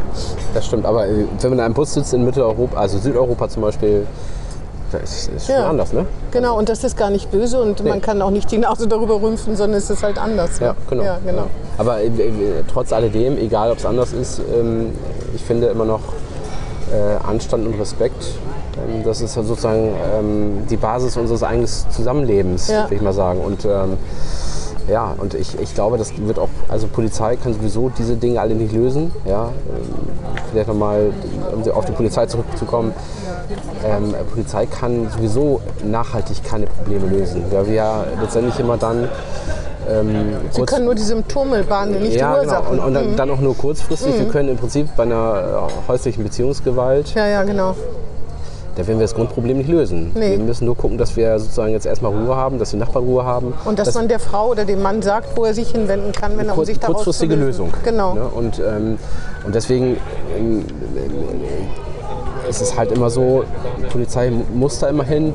Das 0.54 0.66
stimmt, 0.66 0.86
aber 0.86 1.08
äh, 1.08 1.26
wenn 1.42 1.50
man 1.50 1.60
in 1.60 1.66
einem 1.66 1.74
Bus 1.74 1.94
sitzt 1.94 2.14
in 2.14 2.24
Mitteleuropa, 2.24 2.78
also 2.80 2.98
Südeuropa 2.98 3.50
zum 3.50 3.64
Beispiel, 3.64 4.08
das 4.92 5.02
ist, 5.28 5.32
ist 5.34 5.46
schon 5.48 5.56
Ja. 5.56 5.70
anders, 5.70 5.94
ne? 5.94 6.06
Genau, 6.32 6.58
und 6.58 6.70
das 6.70 6.84
ist 6.84 6.98
gar 6.98 7.10
nicht 7.10 7.32
böse 7.32 7.62
und 7.62 7.84
man 7.86 8.02
kann 8.02 8.22
auch 8.22 8.30
nicht 8.32 8.52
die 8.52 8.58
Nase 8.58 8.88
darüber 8.88 9.22
rümpfen, 9.22 9.56
sondern 9.56 9.78
es 9.78 9.90
ist 9.90 10.04
halt 10.04 10.18
anders. 10.18 10.60
ne? 10.60 10.68
Ja, 10.68 10.76
genau. 10.90 11.04
Ja, 11.04 11.20
genau. 11.26 11.44
Aber 11.78 12.00
äh, 12.02 12.08
äh, 12.08 12.64
trotz 12.72 12.92
alledem, 12.94 13.38
egal 13.38 13.72
ob 13.72 13.78
es 13.78 13.86
anders 13.86 14.14
ist, 14.14 14.40
ähm, 14.54 14.94
ich 15.36 15.44
finde 15.44 15.68
immer 15.68 15.86
noch 15.86 16.02
äh, 16.92 17.24
Anstand 17.28 17.68
und 17.68 17.80
Respekt. 17.80 18.26
Ähm, 18.78 19.04
das 19.04 19.22
ist 19.22 19.34
sozusagen 19.34 19.94
ähm, 20.18 20.68
die 20.70 20.78
Basis 20.78 21.18
unseres 21.18 21.44
eigenen 21.44 21.68
Zusammenlebens, 21.68 22.68
Ja. 22.68 22.84
würde 22.86 22.96
ich 22.96 23.02
mal 23.02 23.14
sagen. 23.14 23.42
Und 23.42 23.66
ähm, 23.66 23.98
ja, 24.92 25.16
und 25.18 25.34
ich, 25.34 25.60
ich 25.60 25.74
glaube, 25.76 25.98
das 25.98 26.12
wird 26.18 26.40
auch, 26.40 26.50
also 26.68 26.88
Polizei 26.88 27.36
kann 27.36 27.54
sowieso 27.54 27.90
diese 27.90 28.16
Dinge 28.16 28.40
alle 28.42 28.56
nicht 28.56 28.74
lösen. 28.74 29.12
Ja, 29.26 29.46
ähm, 29.46 29.90
vielleicht 30.52 30.68
nochmal, 30.68 31.12
um 31.54 31.72
auf 31.72 31.86
die 31.86 31.92
Polizei 31.92 32.26
zurückzukommen. 32.26 32.94
Ähm, 33.86 34.14
Polizei 34.32 34.66
kann 34.66 35.10
sowieso 35.10 35.62
nachhaltig 35.84 36.44
keine 36.44 36.66
Probleme 36.66 37.08
lösen. 37.08 37.44
Weil 37.52 37.68
wir 37.68 37.74
ja 37.74 38.04
letztendlich 38.22 38.60
immer 38.60 38.78
dann 38.78 39.08
ähm, 39.90 40.36
Sie 40.52 40.62
können 40.64 40.86
nur 40.86 40.96
die 40.96 41.02
Symptome 41.02 41.64
behandeln, 41.64 42.04
nicht 42.04 42.16
ja, 42.16 42.36
die 42.36 42.42
genau. 42.42 42.58
Ursachen. 42.58 42.80
Und, 42.80 42.86
und 42.86 42.94
dann, 42.94 43.12
Mhm. 43.12 43.16
dann 43.16 43.32
auch 43.32 43.40
nur 43.40 43.58
kurzfristig. 43.58 44.20
Wir 44.20 44.28
können 44.28 44.50
im 44.50 44.58
Prinzip 44.58 44.88
bei 44.96 45.04
einer 45.04 45.68
äh, 45.68 45.90
häuslichen 45.90 46.24
Beziehungsgewalt, 46.24 47.14
ja, 47.16 47.28
ja, 47.28 47.44
genau. 47.44 47.76
Da 48.80 48.88
werden 48.88 49.00
wir 49.00 49.04
das 49.04 49.14
Grundproblem 49.14 49.58
nicht 49.58 49.70
lösen. 49.70 50.12
Nee. 50.16 50.38
Wir 50.38 50.40
müssen 50.40 50.64
nur 50.64 50.78
gucken, 50.78 50.98
dass 50.98 51.18
wir 51.18 51.38
sozusagen 51.38 51.74
jetzt 51.74 51.86
erstmal 51.86 52.14
Ruhe 52.14 52.34
haben, 52.34 52.60
dass 52.60 52.70
die 52.70 52.78
Nachbarn 52.78 53.04
Ruhe 53.04 53.26
haben. 53.26 53.54
Und 53.66 53.78
dass 53.78 53.94
man 53.94 54.08
der 54.08 54.20
Frau 54.20 54.52
oder 54.52 54.64
dem 54.64 54.82
Mann 54.82 55.02
sagt, 55.02 55.36
wo 55.36 55.44
er 55.44 55.54
sich 55.54 55.72
hinwenden 55.72 56.14
kann, 56.14 56.38
wenn 56.38 56.48
er 56.48 56.58
um 56.58 56.64
sich 56.64 56.80
daraus 56.80 57.04
kurzfristige. 57.04 57.36
Lösung. 57.36 57.74
Genau. 57.84 58.14
Ne? 58.14 58.24
Und, 58.24 58.60
ähm, 58.60 58.98
und 59.46 59.54
deswegen 59.54 59.98
ähm, 60.38 60.64
ist 62.48 62.62
es 62.62 62.78
halt 62.78 62.94
immer 62.94 63.10
so, 63.10 63.44
die 63.80 63.88
Polizei 63.88 64.32
muss 64.54 64.80
da 64.80 64.88
immer 64.88 65.04
hin 65.04 65.34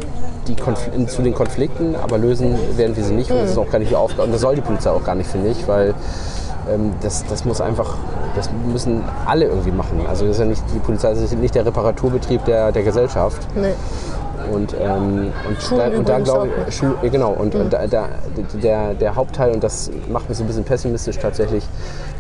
zu 1.06 1.20
den 1.20 1.34
Konflikten, 1.34 1.96
aber 1.96 2.16
lösen 2.16 2.56
werden 2.78 2.96
wir 2.96 3.04
sie 3.04 3.12
nicht. 3.12 3.30
Und 3.30 3.42
das 3.42 3.50
ist 3.50 3.58
auch 3.58 3.70
gar 3.70 3.78
nicht 3.78 3.90
die 3.90 3.96
Aufgabe. 3.96 4.22
Und 4.22 4.32
das 4.32 4.40
soll 4.40 4.54
die 4.54 4.62
Polizei 4.62 4.88
auch 4.88 5.04
gar 5.04 5.16
nicht, 5.16 5.28
finde 5.28 5.50
ich, 5.50 5.68
weil 5.68 5.94
das, 7.00 7.24
das 7.26 7.44
muss 7.44 7.60
einfach, 7.60 7.96
das 8.34 8.48
müssen 8.72 9.04
alle 9.26 9.46
irgendwie 9.46 9.70
machen. 9.70 10.04
Also 10.08 10.26
das 10.26 10.36
ist 10.36 10.40
ja 10.40 10.46
nicht, 10.46 10.62
die 10.74 10.78
Polizei 10.78 11.12
ist 11.12 11.32
nicht 11.36 11.54
der 11.54 11.66
Reparaturbetrieb 11.66 12.44
der, 12.44 12.72
der 12.72 12.82
Gesellschaft. 12.82 13.46
Nee. 13.54 13.74
Und, 14.52 14.74
ähm, 14.78 15.32
und, 15.48 15.62
Schulen 15.62 15.92
da, 15.92 15.98
und 15.98 16.08
da 16.08 16.18
glaube 16.18 16.48
ich. 16.68 16.76
Schul, 16.76 16.94
ja, 17.02 17.08
genau, 17.08 17.32
und, 17.32 17.54
und 17.54 17.72
da, 17.72 17.86
da, 17.86 18.08
der, 18.62 18.94
der 18.94 19.14
Hauptteil, 19.14 19.52
und 19.52 19.64
das 19.64 19.90
macht 20.08 20.28
mich 20.28 20.36
so 20.36 20.44
ein 20.44 20.46
bisschen 20.46 20.64
pessimistisch 20.64 21.18
tatsächlich, 21.18 21.64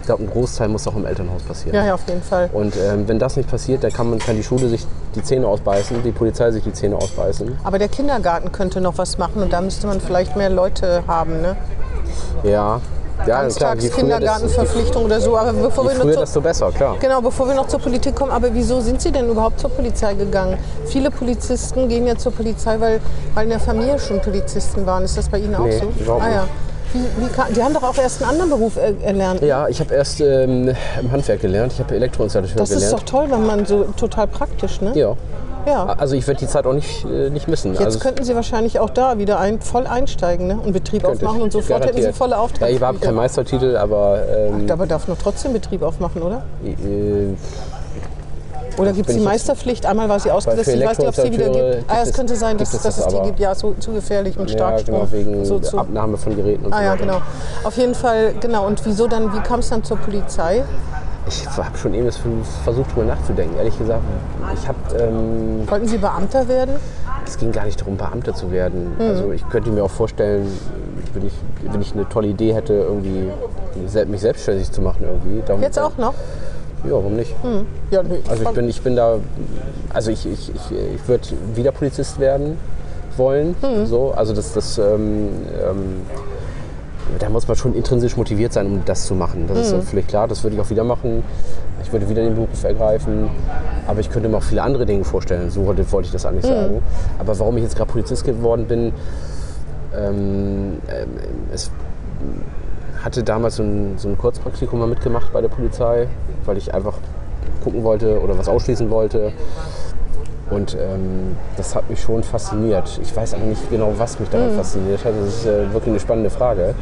ich 0.00 0.06
glaube, 0.06 0.22
ein 0.22 0.30
Großteil 0.30 0.68
muss 0.68 0.86
auch 0.86 0.96
im 0.96 1.06
Elternhaus 1.06 1.42
passieren. 1.42 1.74
Ja, 1.74 1.84
ja, 1.84 1.94
auf 1.94 2.06
jeden 2.08 2.22
Fall. 2.22 2.48
Und 2.52 2.76
ähm, 2.76 3.08
wenn 3.08 3.18
das 3.18 3.36
nicht 3.36 3.50
passiert, 3.50 3.84
dann 3.84 3.92
kann, 3.92 4.08
man, 4.08 4.18
kann 4.18 4.36
die 4.36 4.42
Schule 4.42 4.68
sich 4.68 4.86
die 5.14 5.22
Zähne 5.22 5.46
ausbeißen, 5.46 6.02
die 6.02 6.12
Polizei 6.12 6.50
sich 6.50 6.62
die 6.62 6.72
Zähne 6.72 6.96
ausbeißen. 6.96 7.58
Aber 7.64 7.78
der 7.78 7.88
Kindergarten 7.88 8.52
könnte 8.52 8.80
noch 8.80 8.98
was 8.98 9.18
machen 9.18 9.42
und 9.42 9.52
da 9.52 9.60
müsste 9.60 9.86
man 9.86 10.00
vielleicht 10.00 10.36
mehr 10.36 10.50
Leute 10.50 11.04
haben. 11.06 11.40
Ne? 11.40 11.56
Ja, 12.42 12.80
ja 13.18 13.24
Ganztags-Kindergartenverpflichtung 13.24 15.04
oder 15.04 15.20
so. 15.20 15.36
Aber 15.36 15.52
bevor 15.52 15.84
je 15.84 15.90
wir 15.90 15.94
noch 15.96 16.02
früher 16.04 16.14
zu, 16.14 16.20
desto 16.20 16.40
besser, 16.40 16.72
klar. 16.72 16.96
Genau, 17.00 17.20
bevor 17.20 17.46
wir 17.48 17.54
noch 17.54 17.68
zur 17.68 17.80
Politik 17.80 18.14
kommen, 18.14 18.32
aber 18.32 18.52
wieso 18.52 18.80
sind 18.80 19.00
Sie 19.00 19.10
denn 19.12 19.28
überhaupt 19.28 19.60
zur 19.60 19.70
Polizei 19.70 20.14
gegangen? 20.14 20.58
Viele 20.86 21.10
Polizisten 21.10 21.88
gehen 21.88 22.06
ja 22.06 22.16
zur 22.16 22.32
Polizei, 22.32 22.78
weil, 22.80 23.00
weil 23.34 23.44
in 23.44 23.50
der 23.50 23.60
Familie 23.60 23.98
schon 23.98 24.20
Polizisten 24.20 24.86
waren. 24.86 25.04
Ist 25.04 25.16
das 25.16 25.28
bei 25.28 25.38
Ihnen 25.38 25.54
auch 25.54 25.64
Nee, 25.64 25.78
so? 25.78 25.92
überhaupt 26.02 26.24
ah, 26.24 26.30
ja. 26.30 26.44
Wie, 26.92 27.24
wie 27.24 27.28
kann, 27.28 27.52
die 27.52 27.62
haben 27.62 27.74
doch 27.74 27.82
auch 27.82 27.98
erst 27.98 28.22
einen 28.22 28.30
anderen 28.30 28.50
Beruf 28.50 28.76
äh, 28.76 28.94
erlernt. 29.02 29.42
Ja, 29.42 29.66
ich 29.66 29.80
habe 29.80 29.92
erst 29.94 30.20
ähm, 30.20 30.72
im 31.00 31.10
Handwerk 31.12 31.40
gelernt, 31.40 31.72
ich 31.72 31.80
habe 31.80 31.92
Elektroinstallateur 31.94 32.56
das 32.56 32.70
ist 32.70 32.76
gelernt. 32.76 33.00
doch 33.00 33.02
toll, 33.04 33.26
wenn 33.30 33.44
man 33.46 33.66
so 33.66 33.84
total 33.96 34.28
praktisch, 34.28 34.80
ne? 34.80 34.92
ja. 34.94 35.14
Ja. 35.66 35.86
Also 35.98 36.14
ich 36.14 36.26
werde 36.26 36.40
die 36.40 36.46
Zeit 36.46 36.66
auch 36.66 36.72
nicht, 36.72 37.04
äh, 37.04 37.30
nicht 37.30 37.48
missen. 37.48 37.72
Jetzt 37.72 37.82
also, 37.82 37.98
könnten 37.98 38.24
Sie 38.24 38.34
wahrscheinlich 38.34 38.80
auch 38.80 38.90
da 38.90 39.18
wieder 39.18 39.38
ein, 39.38 39.60
voll 39.60 39.86
einsteigen 39.86 40.46
ne? 40.46 40.58
und 40.64 40.72
Betrieb 40.72 41.04
aufmachen 41.04 41.38
ich. 41.38 41.42
und 41.44 41.52
sofort 41.52 41.82
hätten 41.84 41.94
Sie 41.96 42.02
Garantiert. 42.02 42.16
volle 42.16 42.38
Aufträge. 42.38 42.70
Ja, 42.70 42.76
ich 42.76 42.82
habe 42.82 42.98
keinen 42.98 43.14
Meistertitel, 43.16 43.76
aber 43.76 44.18
ähm, 44.28 44.66
Aber 44.70 44.86
darf 44.86 45.08
noch 45.08 45.18
trotzdem 45.18 45.52
Betrieb 45.52 45.82
aufmachen, 45.82 46.22
oder? 46.22 46.42
äh, 46.64 47.34
Oder 48.76 48.92
gibt 48.92 49.08
es 49.08 49.16
die 49.16 49.22
Meisterpflicht? 49.22 49.86
Einmal 49.86 50.08
war 50.08 50.18
sie 50.18 50.30
ausgesetzt, 50.30 50.68
ich 50.68 50.84
weiß 50.84 50.98
nicht, 50.98 51.08
ob 51.08 51.16
es 51.16 51.22
die 51.22 51.32
wieder 51.32 51.44
Elektroinstallateure 51.44 51.76
gibt. 51.80 51.90
Ah, 51.90 51.98
es 52.00 52.04
gibt 52.06 52.16
könnte 52.16 52.36
sein, 52.36 52.58
dass, 52.58 52.70
gibt 52.72 52.84
es 52.84 52.96
dass 52.96 53.06
es 53.06 53.14
die 53.14 53.22
gibt. 53.22 53.40
Ja, 53.40 53.54
so, 53.54 53.74
zu 53.78 53.92
gefährlich 53.92 54.36
mit 54.36 54.50
ja, 54.50 54.56
Starkstrom. 54.56 54.94
genau, 54.96 55.12
wegen 55.12 55.44
so, 55.44 55.58
zu, 55.60 55.78
Abnahme 55.78 56.16
von 56.16 56.34
Geräten 56.36 56.66
und 56.66 56.72
Ah 56.72 56.78
so 56.78 56.82
ja, 56.82 56.92
weiter. 56.92 57.02
genau. 57.02 57.20
Auf 57.62 57.76
jeden 57.76 57.94
Fall, 57.94 58.34
genau. 58.40 58.66
Und 58.66 58.84
wieso 58.84 59.06
dann, 59.06 59.32
wie 59.32 59.40
kam 59.40 59.60
es 59.60 59.68
dann 59.70 59.84
zur 59.84 59.96
Polizei? 59.98 60.64
Ich 61.26 61.46
habe 61.46 61.76
schon 61.78 61.94
eben 61.94 62.10
versucht, 62.64 62.94
drüber 62.94 63.06
nachzudenken. 63.06 63.56
Ehrlich 63.56 63.78
gesagt, 63.78 64.02
ich 64.52 64.68
habe, 64.68 64.78
ähm, 64.98 65.68
Wollten 65.68 65.88
Sie 65.88 65.98
Beamter 65.98 66.46
werden? 66.48 66.76
es 67.26 67.38
ging 67.38 67.52
gar 67.52 67.64
nicht 67.64 67.80
darum, 67.80 67.96
Beamter 67.96 68.34
zu 68.34 68.50
werden. 68.50 68.94
Mhm. 68.98 69.08
Also 69.08 69.32
ich 69.32 69.48
könnte 69.48 69.70
mir 69.70 69.82
auch 69.84 69.90
vorstellen, 69.90 70.46
wenn 71.14 71.26
ich, 71.26 71.32
wenn 71.70 71.80
ich 71.80 71.92
eine 71.92 72.08
tolle 72.08 72.28
Idee 72.28 72.54
hätte, 72.54 72.74
irgendwie 72.74 73.30
mich 74.06 74.20
selbstständig 74.20 74.70
zu 74.70 74.82
machen 74.82 75.04
irgendwie. 75.04 75.42
Darum, 75.46 75.62
Jetzt 75.62 75.78
auch 75.78 75.96
noch? 75.96 76.14
Ja, 76.84 76.90
warum 76.92 77.16
nicht? 77.16 77.34
Ja, 77.90 78.02
nee. 78.02 78.20
Also 78.28 78.42
ich 78.42 78.50
bin, 78.50 78.68
ich 78.68 78.82
bin 78.82 78.96
da, 78.96 79.16
also 79.92 80.10
ich, 80.10 80.26
ich, 80.26 80.50
ich, 80.54 80.76
ich 80.94 81.08
würde 81.08 81.28
wieder 81.54 81.72
Polizist 81.72 82.20
werden 82.20 82.58
wollen. 83.16 83.54
Mhm. 83.62 83.86
So, 83.86 84.12
also 84.14 84.34
das, 84.34 84.52
das 84.52 84.76
ähm, 84.78 85.28
ähm, 85.62 86.02
da 87.18 87.28
muss 87.28 87.46
man 87.46 87.56
schon 87.56 87.74
intrinsisch 87.74 88.16
motiviert 88.16 88.52
sein, 88.52 88.66
um 88.66 88.84
das 88.84 89.06
zu 89.06 89.14
machen. 89.14 89.46
Das 89.46 89.72
Mhm. 89.72 89.78
ist 89.80 89.88
völlig 89.90 90.06
klar, 90.08 90.26
das 90.28 90.42
würde 90.42 90.56
ich 90.56 90.62
auch 90.62 90.70
wieder 90.70 90.84
machen. 90.84 91.22
Ich 91.82 91.92
würde 91.92 92.08
wieder 92.08 92.22
den 92.22 92.34
Beruf 92.34 92.64
ergreifen. 92.64 93.28
Aber 93.86 94.00
ich 94.00 94.10
könnte 94.10 94.28
mir 94.28 94.38
auch 94.38 94.42
viele 94.42 94.62
andere 94.62 94.86
Dinge 94.86 95.04
vorstellen. 95.04 95.50
So 95.50 95.66
wollte, 95.66 95.90
wollte 95.92 96.06
ich 96.06 96.12
das 96.12 96.24
eigentlich 96.24 96.44
Mhm. 96.44 96.48
sagen. 96.54 96.82
Aber 97.18 97.38
warum 97.38 97.56
ich 97.58 97.62
jetzt 97.62 97.76
gerade 97.76 97.90
Polizist 97.90 98.24
geworden 98.24 98.66
bin, 98.66 98.92
ähm, 99.96 100.78
ähm, 100.88 101.08
es 101.52 101.70
hatte 103.02 103.22
damals 103.22 103.56
so 103.56 103.62
ein, 103.62 103.94
so 103.98 104.08
ein 104.08 104.16
Kurzpraktikum 104.16 104.78
mal 104.78 104.88
mitgemacht 104.88 105.32
bei 105.32 105.40
der 105.42 105.48
Polizei, 105.48 106.06
weil 106.46 106.56
ich 106.56 106.72
einfach 106.72 106.94
gucken 107.62 107.84
wollte 107.84 108.20
oder 108.20 108.38
was 108.38 108.48
ausschließen 108.48 108.88
wollte. 108.90 109.32
Und 110.50 110.74
ähm, 110.74 111.36
das 111.56 111.74
hat 111.74 111.88
mich 111.88 112.00
schon 112.02 112.22
fasziniert. 112.22 113.00
Ich 113.02 113.16
weiß 113.16 113.34
aber 113.34 113.44
nicht 113.44 113.70
genau, 113.70 113.92
was 113.96 114.18
mich 114.20 114.28
daran 114.28 114.50
fasziniert 114.54 115.04
hat. 115.04 115.12
Das 115.18 115.34
ist 115.36 115.46
äh, 115.46 115.72
wirklich 115.72 115.88
eine 115.90 116.00
spannende 116.00 116.30
Frage. 116.30 116.74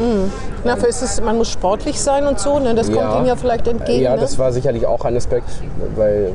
Na, 0.65 0.77
für 0.77 0.87
ist 0.87 1.03
es, 1.03 1.21
man 1.21 1.37
muss 1.39 1.49
sportlich 1.49 2.01
sein 2.01 2.27
und 2.27 2.39
so, 2.41 2.59
ne? 2.59 2.75
Das 2.75 2.87
kommt 2.87 2.99
Ja. 2.99 3.17
Ihnen 3.19 3.27
ja 3.27 3.37
vielleicht 3.37 3.69
entgegen. 3.69 4.03
Ja, 4.03 4.15
ne? 4.17 4.21
das 4.21 4.39
war 4.39 4.53
sicherlich 4.53 4.87
auch 4.87 5.05
ein 5.05 5.17
Aspekt, 5.17 5.49
weil, 5.97 6.33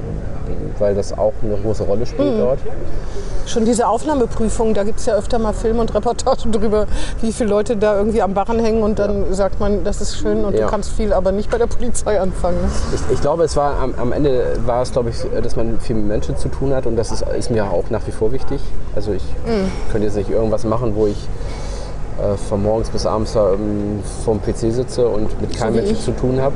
weil 0.79 0.95
das 0.95 1.17
auch 1.17 1.33
eine 1.43 1.55
große 1.57 1.83
Rolle 1.83 2.05
spielt 2.05 2.35
Mhm. 2.35 2.39
dort. 2.39 2.59
Schon 3.45 3.63
diese 3.63 3.87
Aufnahmeprüfung, 3.87 4.73
da 4.73 4.83
gibt 4.83 4.99
es 4.99 5.05
ja 5.05 5.15
öfter 5.15 5.39
mal 5.39 5.53
Filme 5.53 5.79
und 5.79 5.95
Reportagen 5.95 6.51
drüber, 6.51 6.85
wie 7.21 7.31
viele 7.31 7.49
Leute 7.49 7.77
da 7.77 7.97
irgendwie 7.97 8.21
am 8.21 8.33
Barren 8.33 8.59
hängen 8.59 8.83
und 8.83 8.99
dann 8.99 9.33
sagt 9.33 9.61
man, 9.61 9.85
das 9.85 10.01
ist 10.01 10.17
schön 10.17 10.43
und 10.43 10.53
Ja. 10.53 10.65
du 10.65 10.69
kannst 10.69 10.91
viel, 10.91 11.13
aber 11.13 11.31
nicht 11.31 11.49
bei 11.49 11.57
der 11.57 11.67
Polizei 11.67 12.19
anfangen. 12.19 12.57
ne? 12.61 12.67
Ich, 12.93 13.13
ich 13.13 13.21
glaube, 13.21 13.45
es 13.45 13.55
war 13.55 13.79
am, 13.79 13.93
am 13.97 14.11
Ende 14.11 14.43
war 14.65 14.81
es, 14.81 14.91
glaube 14.91 15.11
ich, 15.11 15.15
dass 15.41 15.55
man 15.55 15.79
viel 15.79 15.95
mit 15.95 16.07
Menschen 16.07 16.35
zu 16.35 16.49
tun 16.49 16.73
hat 16.75 16.85
und 16.87 16.97
das 16.97 17.16
ist, 17.21 17.29
ist 17.37 17.51
mir 17.51 17.65
auch 17.65 17.89
nach 17.89 18.05
wie 18.07 18.11
vor 18.11 18.31
wichtig. 18.31 18.59
Also 18.95 19.11
ich 19.13 19.23
Mhm. 19.45 19.71
könnte 19.91 20.07
jetzt 20.07 20.17
nicht 20.17 20.29
irgendwas 20.29 20.63
machen, 20.63 20.93
wo 20.95 21.07
ich 21.07 21.27
äh, 22.19 22.35
von 22.49 22.63
morgens 22.63 22.89
bis 22.89 23.05
abends 23.05 23.33
da 23.33 23.53
ähm, 23.53 23.99
vorm 24.25 24.41
PC 24.41 24.71
sitze 24.73 25.07
und 25.07 25.39
mit 25.41 25.55
keinem 25.55 25.75
Menschen 25.75 25.93
ich. 25.95 26.03
zu 26.03 26.11
tun 26.11 26.41
habe. 26.41 26.55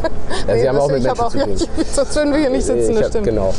ja, 0.48 0.56
Sie 0.58 0.68
haben 0.68 0.78
auch 0.78 0.90
mit 0.90 1.02
Menschen 1.02 1.20
auch, 1.20 1.28
zu 1.28 1.38
tun. 1.38 1.54
sonst 1.92 2.16
würden 2.16 2.32
wir 2.32 2.40
hier 2.40 2.50
nicht 2.50 2.64
sitzen, 2.64 2.94
das 2.94 3.08
stimmt. 3.08 3.26
Genau. 3.26 3.52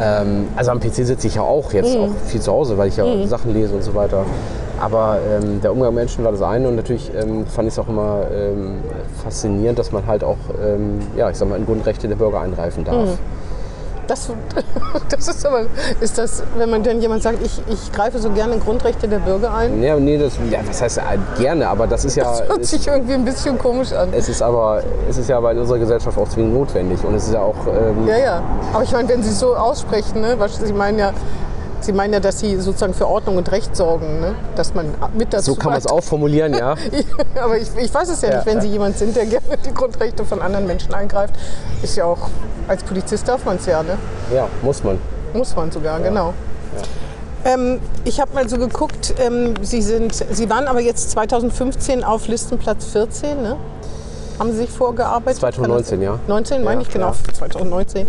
Ähm, 0.00 0.48
also 0.56 0.70
am 0.72 0.80
PC 0.80 0.94
sitze 1.06 1.26
ich 1.28 1.36
ja 1.36 1.42
auch 1.42 1.72
jetzt 1.72 1.94
Mhm. 1.94 2.02
auch 2.04 2.08
viel 2.26 2.40
zu 2.40 2.50
Hause, 2.52 2.76
weil 2.78 2.88
ich 2.88 2.96
ja 2.96 3.04
Sachen 3.26 3.52
lese 3.54 3.74
und 3.74 3.82
so 3.84 3.94
weiter. 3.94 4.24
Aber 4.80 5.18
ähm, 5.28 5.60
der 5.60 5.72
Umgang 5.72 5.88
mit 5.90 6.02
Menschen 6.02 6.24
war 6.24 6.30
das 6.32 6.42
eine 6.42 6.68
und 6.68 6.76
natürlich 6.76 7.10
ähm, 7.14 7.46
fand 7.46 7.66
ich 7.66 7.74
es 7.74 7.78
auch 7.80 7.88
immer 7.88 8.22
ähm, 8.32 8.78
faszinierend, 9.24 9.76
dass 9.78 9.90
man 9.90 10.06
halt 10.06 10.22
auch, 10.22 10.36
ähm, 10.64 11.00
ja, 11.16 11.28
ich 11.30 11.36
sag 11.36 11.48
mal, 11.48 11.56
in 11.56 11.66
Grundrechte 11.66 12.06
der 12.06 12.14
Bürger 12.16 12.40
eingreifen 12.40 12.84
darf. 12.84 13.06
Mhm. 13.06 13.18
Das, 14.08 14.30
das 15.10 15.28
ist 15.28 15.46
aber, 15.46 15.66
ist 16.00 16.16
das, 16.16 16.42
wenn 16.56 16.70
man 16.70 16.82
dann 16.82 17.00
jemand 17.00 17.22
sagt, 17.22 17.38
ich, 17.44 17.60
ich 17.68 17.92
greife 17.92 18.18
so 18.18 18.30
gerne 18.30 18.54
in 18.54 18.60
Grundrechte 18.60 19.06
der 19.06 19.18
Bürger 19.18 19.52
ein, 19.54 19.82
Ja, 19.82 19.96
nee, 19.96 20.16
das, 20.16 20.32
ja, 20.50 20.60
das 20.66 20.80
heißt 20.80 20.98
äh, 20.98 21.40
gerne, 21.40 21.68
aber 21.68 21.86
das 21.86 22.06
ist 22.06 22.16
ja. 22.16 22.24
das 22.24 22.48
hört 22.48 22.60
es, 22.60 22.70
sich 22.70 22.86
irgendwie 22.86 23.12
ein 23.14 23.24
bisschen 23.24 23.58
komisch 23.58 23.92
an. 23.92 24.08
es 24.12 24.28
ist 24.28 24.42
aber, 24.42 24.82
es 25.08 25.18
ist 25.18 25.28
ja 25.28 25.36
aber 25.36 25.52
in 25.52 25.58
unserer 25.58 25.78
Gesellschaft 25.78 26.16
auch 26.18 26.28
zwingend 26.28 26.54
notwendig 26.54 27.04
und 27.04 27.14
es 27.14 27.26
ist 27.26 27.34
ja 27.34 27.42
auch. 27.42 27.66
Ähm, 27.66 28.08
Ja, 28.08 28.18
ja. 28.18 28.42
Aber 28.72 28.82
ich 28.82 28.92
meine, 28.92 29.08
wenn 29.08 29.22
Sie 29.22 29.30
es 29.30 29.38
so 29.38 29.54
aussprechen, 29.54 30.22
ne, 30.22 30.36
was, 30.38 30.56
Sie 30.56 30.72
meinen 30.72 30.98
ja, 30.98 31.12
Sie 31.80 31.92
meinen 31.92 32.12
ja, 32.12 32.20
dass 32.20 32.40
Sie 32.40 32.56
sozusagen 32.56 32.94
für 32.94 33.06
Ordnung 33.06 33.36
und 33.36 33.50
Recht 33.50 33.76
sorgen, 33.76 34.20
ne? 34.20 34.34
dass 34.56 34.74
man 34.74 34.94
mit 35.14 35.32
dazu 35.32 35.52
so 35.52 35.56
kann 35.56 35.70
man 35.70 35.78
es 35.78 35.86
auch 35.86 36.02
formulieren, 36.02 36.54
ja. 36.58 36.74
Aber 37.40 37.56
ich, 37.56 37.68
ich 37.76 37.92
weiß 37.92 38.08
es 38.08 38.22
ja, 38.22 38.30
Ja, 38.30 38.36
nicht, 38.36 38.46
wenn 38.46 38.56
ja. 38.56 38.62
Sie 38.62 38.68
jemand 38.68 38.98
sind, 38.98 39.16
der 39.16 39.26
gerne 39.26 39.56
die 39.64 39.72
Grundrechte 39.72 40.24
von 40.24 40.42
anderen 40.42 40.66
Menschen 40.66 40.92
eingreift. 40.94 41.34
Ist 41.82 41.96
ja 41.96 42.04
auch, 42.04 42.28
als 42.66 42.82
Polizist 42.82 43.28
darf 43.28 43.44
man 43.44 43.56
es 43.56 43.66
ja, 43.66 43.82
ne? 43.82 43.96
Ja, 44.34 44.48
muss 44.62 44.82
man. 44.82 44.98
Muss 45.32 45.54
man 45.54 45.70
sogar, 45.70 46.00
genau. 46.00 46.34
Ähm, 47.44 47.80
ich 48.04 48.20
habe 48.20 48.34
mal 48.34 48.48
so 48.48 48.58
geguckt, 48.58 49.14
ähm, 49.20 49.54
Sie, 49.62 49.80
sind, 49.80 50.12
Sie 50.14 50.50
waren 50.50 50.66
aber 50.66 50.80
jetzt 50.80 51.10
2015 51.12 52.02
auf 52.02 52.26
Listenplatz 52.26 52.86
14, 52.86 53.40
ne? 53.42 53.56
Haben 54.38 54.52
Sie 54.52 54.58
sich 54.58 54.70
vorgearbeitet? 54.70 55.40
2019, 55.40 56.00
ja. 56.00 56.18
19, 56.28 56.62
meine 56.62 56.82
Ja, 56.82 56.86
ich, 56.86 56.92
genau, 56.92 57.08
ja. 57.08 57.34
2019. 57.34 58.06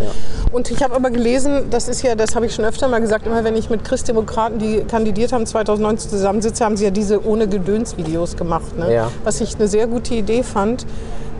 Und 0.51 0.69
ich 0.69 0.83
habe 0.83 0.95
aber 0.95 1.09
gelesen, 1.09 1.69
das 1.69 1.87
ist 1.87 2.03
ja, 2.03 2.15
das 2.15 2.35
habe 2.35 2.45
ich 2.45 2.53
schon 2.53 2.65
öfter 2.65 2.87
mal 2.87 3.01
gesagt, 3.01 3.25
immer 3.25 3.43
wenn 3.43 3.55
ich 3.55 3.69
mit 3.69 3.83
Christdemokraten, 3.83 4.59
die 4.59 4.81
kandidiert 4.81 5.33
haben, 5.33 5.45
2019 5.45 6.11
zusammensitze, 6.11 6.63
haben 6.63 6.77
sie 6.77 6.85
ja 6.85 6.91
diese 6.91 7.25
ohne 7.25 7.47
Gedöns-Videos 7.47 8.37
gemacht. 8.37 8.77
Ne? 8.77 8.93
Ja. 8.93 9.11
Was 9.23 9.41
ich 9.41 9.55
eine 9.55 9.67
sehr 9.67 9.87
gute 9.87 10.13
Idee 10.13 10.43
fand, 10.43 10.85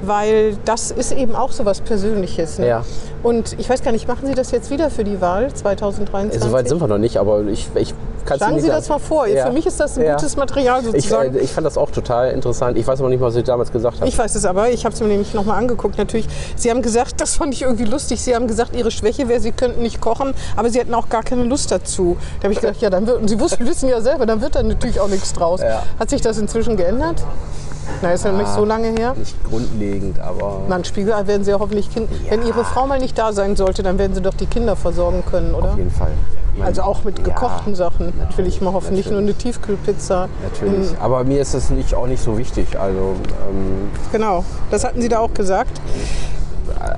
weil 0.01 0.57
das 0.65 0.91
ist 0.91 1.11
eben 1.11 1.35
auch 1.35 1.51
so 1.51 1.65
was 1.65 1.81
Persönliches. 1.81 2.59
Ne? 2.59 2.67
Ja. 2.67 2.85
Und 3.21 3.59
ich 3.59 3.69
weiß 3.69 3.83
gar 3.83 3.91
nicht, 3.91 4.07
machen 4.07 4.27
Sie 4.27 4.33
das 4.33 4.51
jetzt 4.51 4.71
wieder 4.71 4.89
für 4.89 5.03
die 5.03 5.19
Wahl 5.21 5.53
2023? 5.53 6.41
So 6.41 6.51
weit 6.51 6.69
sind 6.69 6.81
wir 6.81 6.87
noch 6.87 6.97
nicht, 6.97 7.17
aber 7.17 7.45
ich, 7.47 7.67
ich 7.75 7.93
kann 8.25 8.35
es 8.37 8.43
Schlagen 8.43 8.59
Sie 8.61 8.67
das 8.67 8.89
mal 8.89 8.99
vor. 8.99 9.27
Ja. 9.27 9.45
Für 9.47 9.51
mich 9.53 9.65
ist 9.65 9.79
das 9.79 9.97
ein 9.97 10.03
Ja. 10.05 10.15
gutes 10.15 10.35
Material 10.35 10.79
Ich, 10.79 10.85
sozusagen. 10.85 11.35
äh, 11.35 11.39
ich 11.39 11.51
fand 11.51 11.65
das 11.65 11.77
auch 11.77 11.91
total 11.91 12.31
interessant. 12.31 12.77
Ich 12.77 12.85
weiß 12.87 12.99
aber 12.99 13.09
nicht 13.09 13.21
was 13.21 13.35
ich 13.35 13.43
damals 13.43 13.71
gesagt 13.71 13.97
habe. 13.97 14.07
Ich 14.07 14.17
weiß 14.17 14.35
es 14.35 14.45
aber, 14.45 14.69
ich 14.69 14.85
habe 14.85 14.93
es 14.95 15.01
mir 15.01 15.07
nämlich 15.07 15.33
nochmal 15.33 15.57
angeguckt. 15.57 15.97
Natürlich, 15.97 16.27
Sie 16.55 16.69
haben 16.69 16.81
gesagt, 16.81 17.19
das 17.21 17.35
fand 17.35 17.53
ich 17.53 17.61
irgendwie 17.63 17.85
lustig, 17.85 18.21
Sie 18.21 18.35
haben 18.35 18.47
gesagt, 18.47 18.75
Ihre 18.75 18.91
Schwäche 18.91 19.27
wäre, 19.27 19.39
Sie 19.39 19.51
könnten 19.51 19.81
nicht 19.81 20.01
kochen, 20.01 20.33
aber 20.55 20.69
Sie 20.69 20.79
hätten 20.79 20.93
auch 20.93 21.09
gar 21.09 21.23
keine 21.23 21.43
Lust 21.43 21.71
dazu. 21.71 22.17
Da 22.39 22.43
habe 22.45 22.53
ich 22.53 22.59
gedacht, 22.61 22.81
ja, 22.81 22.89
dann 22.89 23.07
wird, 23.07 23.21
und 23.21 23.27
Sie 23.27 23.39
wussten, 23.39 23.65
wissen 23.67 23.89
ja 23.89 24.01
selber, 24.01 24.25
dann 24.25 24.41
wird 24.41 24.55
da 24.55 24.63
natürlich 24.63 24.99
auch 24.99 25.07
nichts 25.07 25.33
draus. 25.33 25.61
Ja. 25.61 25.83
Hat 25.99 26.09
sich 26.09 26.21
das 26.21 26.37
inzwischen 26.37 26.77
geändert? 26.77 27.23
Na, 28.03 28.11
ist 28.11 28.23
ja 28.23 28.31
nicht 28.31 28.49
so 28.49 28.65
lange 28.65 28.89
her. 28.89 29.15
Nicht 29.17 29.35
grundlegend, 29.49 30.19
aber. 30.19 30.61
Na, 30.67 30.75
ein 30.75 30.85
Spiegelei 30.85 31.25
werden 31.25 31.43
Sie 31.43 31.49
ja 31.49 31.59
hoffentlich 31.59 31.91
Kind. 31.91 32.07
Wenn 32.29 32.45
Ihre 32.45 32.63
Frau 32.63 32.85
mal 32.85 32.99
nicht 32.99 33.17
da 33.17 33.33
sein 33.33 33.55
sollte, 33.55 33.81
dann 33.81 33.97
werden 33.97 34.13
Sie 34.13 34.21
doch 34.21 34.35
die 34.35 34.45
Kinder 34.45 34.75
versorgen 34.75 35.23
können, 35.29 35.55
oder? 35.55 35.71
Auf 35.71 35.77
jeden 35.77 35.89
Fall. 35.89 36.11
Also 36.63 36.81
auch 36.81 37.03
mit 37.03 37.19
ja, 37.19 37.25
gekochten 37.25 37.75
Sachen, 37.75 38.13
will 38.35 38.47
ich 38.47 38.61
mal 38.61 38.73
hoffen. 38.73 38.93
Nicht 38.93 39.09
nur 39.09 39.19
eine 39.19 39.27
natürlich. 39.27 39.55
Tiefkühlpizza. 39.55 40.27
Natürlich. 40.43 40.89
Aber 40.99 41.23
mir 41.23 41.41
ist 41.41 41.53
das 41.53 41.69
nicht, 41.69 41.93
auch 41.95 42.07
nicht 42.07 42.23
so 42.23 42.37
wichtig. 42.37 42.79
Also, 42.79 43.15
ähm, 43.49 43.89
Genau, 44.11 44.43
das 44.71 44.83
hatten 44.83 45.01
Sie 45.01 45.09
da 45.09 45.19
auch 45.19 45.33
gesagt. 45.33 45.79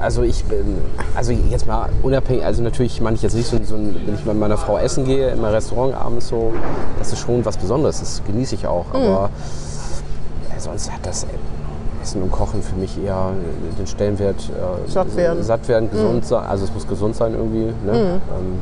also 0.02 0.24
ich 0.24 0.44
bin, 0.46 0.78
also 1.16 1.32
jetzt 1.32 1.68
mal 1.68 1.90
unabhängig, 2.04 2.44
also 2.44 2.62
natürlich 2.62 3.02
meine 3.02 3.16
ich 3.16 3.22
jetzt 3.22 3.36
nicht 3.36 3.50
so, 3.50 3.58
so 3.64 3.76
wenn 3.76 4.16
ich 4.16 4.26
mit 4.26 4.40
meiner 4.40 4.58
Frau 4.58 4.78
essen 4.78 5.06
gehe, 5.06 5.30
im 5.30 5.44
Restaurant 5.44 5.96
abends 5.96 6.28
so, 6.28 6.54
das 7.00 7.14
ist 7.14 7.20
schon 7.20 7.44
was 7.46 7.58
Besonderes, 7.58 8.00
das 8.00 8.22
genieße 8.26 8.56
ich 8.56 8.68
auch. 8.68 8.86
Mhm. 8.94 8.96
Aber 8.96 9.30
äh, 10.56 10.60
sonst 10.60 10.92
hat 10.92 11.06
das 11.06 11.26
Essen 12.02 12.24
und 12.24 12.32
Kochen 12.32 12.62
für 12.64 12.76
mich 12.76 12.98
eher 13.04 13.32
den 13.78 13.88
Stellenwert 13.88 14.50
äh, 14.50 14.90
Satt 14.90 15.16
werden. 15.16 15.44
satt 15.44 15.68
werden, 15.68 15.90
gesund 15.92 16.26
sein, 16.26 16.44
also 16.46 16.66
es 16.66 16.74
muss 16.74 16.88
gesund 16.88 17.16
sein 17.16 17.34
irgendwie. 17.34 17.66
Ne? 17.86 17.92
Mhm. 17.92 17.98
Ähm, 17.98 18.60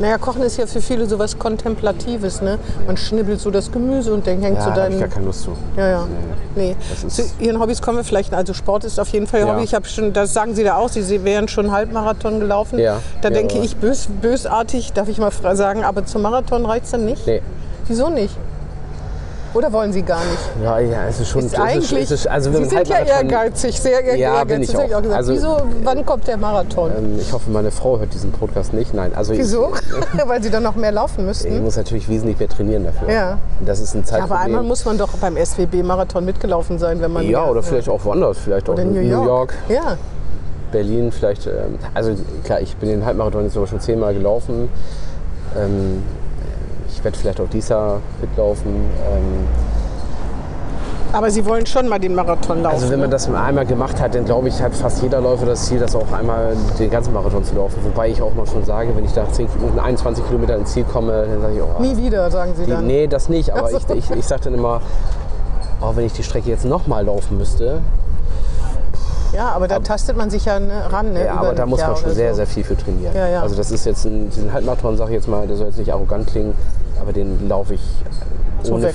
Naja, 0.00 0.16
Kochen 0.18 0.42
ist 0.42 0.56
ja 0.56 0.66
für 0.66 0.80
viele 0.80 1.06
so 1.06 1.18
was 1.18 1.38
Kontemplatives. 1.38 2.40
Ne? 2.40 2.58
Man 2.86 2.96
schnibbelt 2.96 3.40
so 3.40 3.50
das 3.50 3.70
Gemüse 3.72 4.12
und 4.14 4.26
dann 4.26 4.40
hängt 4.40 4.58
ja, 4.58 4.64
so 4.64 4.70
da 4.70 4.82
habe 4.84 4.92
ich 4.92 4.98
dein. 4.98 5.00
gar 5.00 5.08
keine 5.08 5.26
Lust 5.26 5.42
zu. 5.42 5.50
Ja, 5.76 5.88
ja. 5.88 6.06
Nee. 6.54 6.76
Nee. 7.02 7.08
Zu 7.08 7.22
Ihren 7.40 7.60
Hobbys 7.60 7.82
kommen 7.82 7.98
wir 7.98 8.04
vielleicht. 8.04 8.32
Also 8.34 8.54
Sport 8.54 8.84
ist 8.84 8.98
auf 9.00 9.08
jeden 9.08 9.26
Fall 9.26 9.40
Ihr 9.40 9.46
Ja. 9.46 9.54
Hobby. 9.54 9.64
Ich 9.64 9.74
habe 9.74 9.86
schon, 9.88 10.12
das 10.12 10.32
sagen 10.32 10.54
Sie 10.54 10.64
da 10.64 10.76
auch, 10.76 10.88
Sie 10.88 11.24
wären 11.24 11.48
schon 11.48 11.72
Halbmarathon 11.72 12.40
gelaufen. 12.40 12.78
Ja. 12.78 12.98
Da 13.22 13.28
Ja, 13.28 13.34
denke 13.34 13.56
aber- 13.56 13.64
ich 13.64 13.76
bös, 13.76 14.08
bösartig, 14.20 14.92
darf 14.92 15.08
ich 15.08 15.18
mal 15.18 15.30
sagen, 15.56 15.84
aber 15.84 16.04
zum 16.06 16.22
Marathon 16.22 16.64
reicht 16.66 16.84
es 16.86 16.90
dann 16.92 17.04
nicht? 17.04 17.26
Nee. 17.26 17.42
Wieso 17.86 18.08
nicht? 18.08 18.36
Oder 19.54 19.72
wollen 19.72 19.92
Sie 19.92 20.02
gar 20.02 20.20
nicht? 20.24 20.38
Ja, 20.62 20.78
ja, 20.78 21.06
es 21.08 21.20
ist 21.20 21.28
schon. 21.28 21.44
Ist 21.46 21.54
es 21.54 21.58
eigentlich, 21.60 21.92
es 22.02 22.10
ist, 22.10 22.26
also 22.28 22.50
Sie 22.52 22.64
sind 22.66 22.86
ja 22.88 22.96
Halbmarathon- 22.96 23.30
ehrgeizig, 23.32 23.80
sehr 23.80 24.04
ehr- 24.04 24.16
Ja, 24.16 24.36
ehrgeizig. 24.38 24.76
bin 24.76 24.84
ich 24.86 24.94
auch. 24.94 25.00
gesagt. 25.02 25.16
Also- 25.16 25.32
Wieso, 25.32 25.56
wann 25.84 26.04
kommt 26.04 26.26
der 26.28 26.36
Marathon? 26.36 26.90
Ähm, 26.96 27.18
ich 27.18 27.32
hoffe, 27.32 27.50
meine 27.50 27.70
Frau 27.70 27.98
hört 27.98 28.12
diesen 28.12 28.30
Podcast 28.30 28.74
nicht. 28.74 28.92
Nein, 28.94 29.12
also 29.14 29.32
ich- 29.32 29.38
Wieso? 29.38 29.72
Weil 30.26 30.42
Sie 30.42 30.50
dann 30.50 30.62
noch 30.62 30.74
mehr 30.76 30.92
laufen 30.92 31.20
Ich 31.20 31.26
müssten. 31.26 31.62
muss 31.64 31.76
natürlich 31.76 32.08
wesentlich 32.08 32.38
mehr 32.38 32.48
trainieren 32.48 32.84
dafür. 32.84 33.10
Ja. 33.10 33.38
Das 33.64 33.80
ist 33.80 33.94
ein 33.94 34.00
Ja, 34.00 34.04
Zeitproblem. 34.06 34.32
aber 34.36 34.44
einmal 34.44 34.62
muss 34.64 34.84
man 34.84 34.98
doch 34.98 35.10
beim 35.20 35.36
SWB-Marathon 35.36 36.24
mitgelaufen 36.24 36.78
sein, 36.78 37.00
wenn 37.00 37.12
man. 37.12 37.26
ja, 37.28 37.44
oder 37.48 37.62
vielleicht 37.62 37.88
auch 37.88 38.04
woanders, 38.04 38.38
vielleicht 38.38 38.68
auch 38.68 38.74
Oder 38.74 38.82
in 38.82 38.92
New 38.92 39.00
York. 39.00 39.54
Ja. 39.68 39.96
Berlin, 40.72 41.10
vielleicht. 41.10 41.46
Ähm, 41.46 41.78
also 41.94 42.12
klar, 42.44 42.60
ich 42.60 42.76
bin 42.76 42.90
den 42.90 43.04
Halbmarathon 43.06 43.44
jetzt 43.44 43.54
sogar 43.54 43.66
schon 43.68 43.80
zehnmal 43.80 44.12
gelaufen. 44.12 44.68
Ähm, 45.58 46.02
ich 46.98 47.04
werde 47.04 47.16
vielleicht 47.16 47.40
auch 47.40 47.48
dieses 47.48 47.68
Jahr 47.68 48.00
mitlaufen. 48.20 48.74
Ähm, 48.74 49.46
Aber 51.12 51.30
Sie 51.30 51.46
wollen 51.46 51.64
schon 51.64 51.88
mal 51.88 51.98
den 52.00 52.14
Marathon 52.14 52.62
laufen. 52.62 52.74
also 52.74 52.90
wenn 52.90 52.98
man 52.98 53.08
ne? 53.08 53.12
das 53.14 53.32
einmal 53.32 53.64
gemacht 53.66 54.00
hat, 54.00 54.14
dann 54.16 54.24
glaube 54.24 54.48
ich, 54.48 54.60
hat 54.60 54.74
fast 54.74 55.00
jeder 55.02 55.20
Läufer 55.20 55.46
das 55.46 55.66
Ziel, 55.66 55.78
das 55.78 55.94
auch 55.94 56.10
einmal 56.12 56.56
den 56.78 56.90
ganzen 56.90 57.14
Marathon 57.14 57.44
zu 57.44 57.54
laufen. 57.54 57.76
Wobei 57.84 58.08
ich 58.08 58.20
auch 58.20 58.34
mal 58.34 58.46
schon 58.46 58.64
sage, 58.64 58.94
wenn 58.96 59.04
ich 59.04 59.14
nach 59.14 59.30
10, 59.30 59.48
Kilometern, 59.50 59.78
21 59.84 60.26
Kilometer 60.26 60.56
ins 60.56 60.72
Ziel 60.72 60.84
komme, 60.84 61.24
dann 61.24 61.40
sage 61.40 61.54
ich, 61.54 61.62
oh, 61.62 61.80
Nie 61.80 61.96
wieder, 61.96 62.30
sagen 62.30 62.52
Sie 62.56 62.64
Die, 62.64 62.70
dann. 62.72 62.86
nee, 62.86 63.06
das 63.06 63.28
nicht. 63.28 63.52
Aber 63.52 63.70
Ach 63.72 63.80
so. 63.80 63.94
ich, 63.94 64.10
ich, 64.10 64.16
ich 64.18 64.26
sage 64.26 64.42
dann 64.44 64.54
immer, 64.54 64.80
oh, 65.80 65.92
wenn 65.94 66.04
ich 66.04 66.12
die 66.14 66.24
Strecke 66.24 66.50
jetzt 66.50 66.64
nochmal 66.64 67.04
laufen 67.06 67.38
müsste, 67.38 67.80
Ja, 69.32 69.50
aber 69.50 69.68
da 69.68 69.78
tastet 69.78 70.16
man 70.16 70.30
sich 70.30 70.46
ja 70.46 70.58
ne, 70.58 70.90
ran. 70.90 71.12
Ne, 71.12 71.26
ja, 71.26 71.34
aber 71.34 71.52
da 71.54 71.64
muss 71.66 71.80
man 71.80 71.96
schon 71.96 72.12
sehr, 72.12 72.30
so. 72.30 72.36
sehr 72.36 72.46
viel 72.46 72.64
für 72.64 72.76
trainieren. 72.76 73.14
Ja, 73.14 73.28
ja. 73.28 73.42
Also 73.42 73.54
das 73.56 73.70
ist 73.70 73.84
jetzt 73.86 74.04
ein, 74.04 74.30
diesen 74.30 74.52
Halbmarathon, 74.52 74.96
sage 74.96 75.10
ich 75.10 75.16
jetzt 75.16 75.28
mal, 75.28 75.46
der 75.46 75.56
soll 75.56 75.66
jetzt 75.66 75.78
nicht 75.78 75.92
arrogant 75.92 76.26
klingen, 76.26 76.54
aber 77.00 77.12
den 77.12 77.48
laufe 77.48 77.74
ich 77.74 77.82
So 78.62 78.74
ohne, 78.74 78.90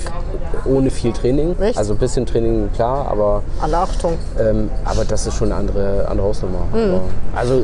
ohne 0.66 0.90
viel 0.90 1.12
Training. 1.12 1.56
Echt? 1.60 1.78
Also 1.78 1.94
ein 1.94 1.98
bisschen 1.98 2.26
Training, 2.26 2.70
klar, 2.74 3.08
aber, 3.10 3.42
Alle 3.60 3.78
Achtung. 3.78 4.18
ähm, 4.38 4.70
aber 4.84 5.04
das 5.04 5.26
ist 5.26 5.34
schon 5.36 5.50
eine 5.50 5.60
andere, 5.60 6.06
andere 6.08 6.26
Hausnummer. 6.26 6.66
Hm. 6.72 6.94
Aber, 6.94 7.00
also, 7.34 7.62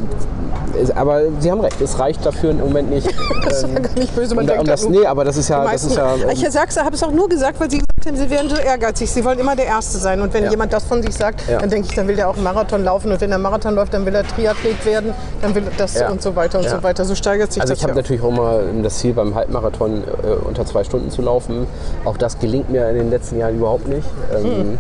es, 0.81 0.91
aber 0.91 1.23
Sie 1.41 1.51
haben 1.51 1.61
recht, 1.61 1.81
es 1.81 1.99
reicht 1.99 2.25
dafür 2.25 2.51
im 2.51 2.61
Moment 2.61 2.91
nicht. 2.91 3.09
Das 3.43 3.63
ist 3.65 3.75
ja 3.75 3.81
gar 3.81 3.95
nicht 3.95 4.15
böse, 4.15 4.35
man 4.35 4.47
denkt 4.47 4.69
das, 4.69 4.89
nee, 4.89 5.05
aber 5.07 5.25
das 5.25 5.37
ist 5.37 5.49
ja, 5.49 5.65
das 5.65 5.83
ist 5.83 5.97
ja 5.97 6.15
ähm, 6.15 6.29
ich 6.31 6.47
sag's, 6.51 6.77
habe 6.77 6.95
es 6.95 7.03
auch 7.03 7.11
nur 7.11 7.29
gesagt, 7.29 7.59
weil 7.59 7.71
Sie 7.71 7.79
gesagt 7.79 8.07
haben, 8.07 8.17
Sie 8.17 8.31
wären 8.31 8.49
so 8.49 8.57
ehrgeizig. 8.57 9.11
Sie 9.11 9.25
wollen 9.25 9.39
immer 9.39 9.57
der 9.57 9.67
Erste 9.67 9.99
sein. 9.99 10.21
Und 10.21 10.33
wenn 10.35 10.45
Ja. 10.45 10.51
jemand 10.51 10.73
das 10.73 10.85
von 10.85 11.03
sich 11.03 11.15
sagt, 11.15 11.49
Ja. 11.49 11.59
dann 11.59 11.71
denke 11.71 11.89
ich, 11.89 11.95
dann 11.95 12.07
will 12.07 12.17
der 12.17 12.29
auch 12.29 12.35
einen 12.35 12.45
Marathon 12.45 12.85
laufen. 12.85 13.11
Und 13.11 13.21
wenn 13.21 13.33
er 13.33 13.39
Marathon 13.39 13.75
läuft, 13.75 13.95
dann 13.95 14.07
will 14.07 14.15
er 14.15 14.27
Triathlet 14.27 14.85
werden. 14.87 15.13
Dann 15.43 15.55
will 15.55 15.65
er 15.65 15.73
das 15.77 16.01
und 16.11 16.23
so 16.23 16.37
weiter 16.37 16.59
und 16.59 16.69
so 16.69 16.83
weiter. 16.83 17.05
So 17.05 17.15
steigert 17.15 17.53
sich 17.53 17.61
Also 17.61 17.73
das 17.73 17.79
ich 17.79 17.85
habe 17.85 17.95
natürlich 17.97 18.23
auch 18.23 18.29
immer 18.29 18.61
das 18.83 18.99
Ziel 18.99 19.13
beim 19.15 19.35
Halbmarathon 19.35 20.05
äh, 20.05 20.47
unter 20.47 20.65
zwei 20.67 20.85
Stunden 20.85 21.11
zu 21.11 21.23
laufen. 21.23 21.67
Auch 22.05 22.17
das 22.17 22.39
gelingt 22.39 22.71
mir 22.71 22.89
in 22.91 22.97
den 22.97 23.11
letzten 23.11 23.39
Jahren 23.39 23.57
überhaupt 23.57 23.89
nicht. 23.89 24.07
Ähm, 24.35 24.45
Hm. 24.45 24.79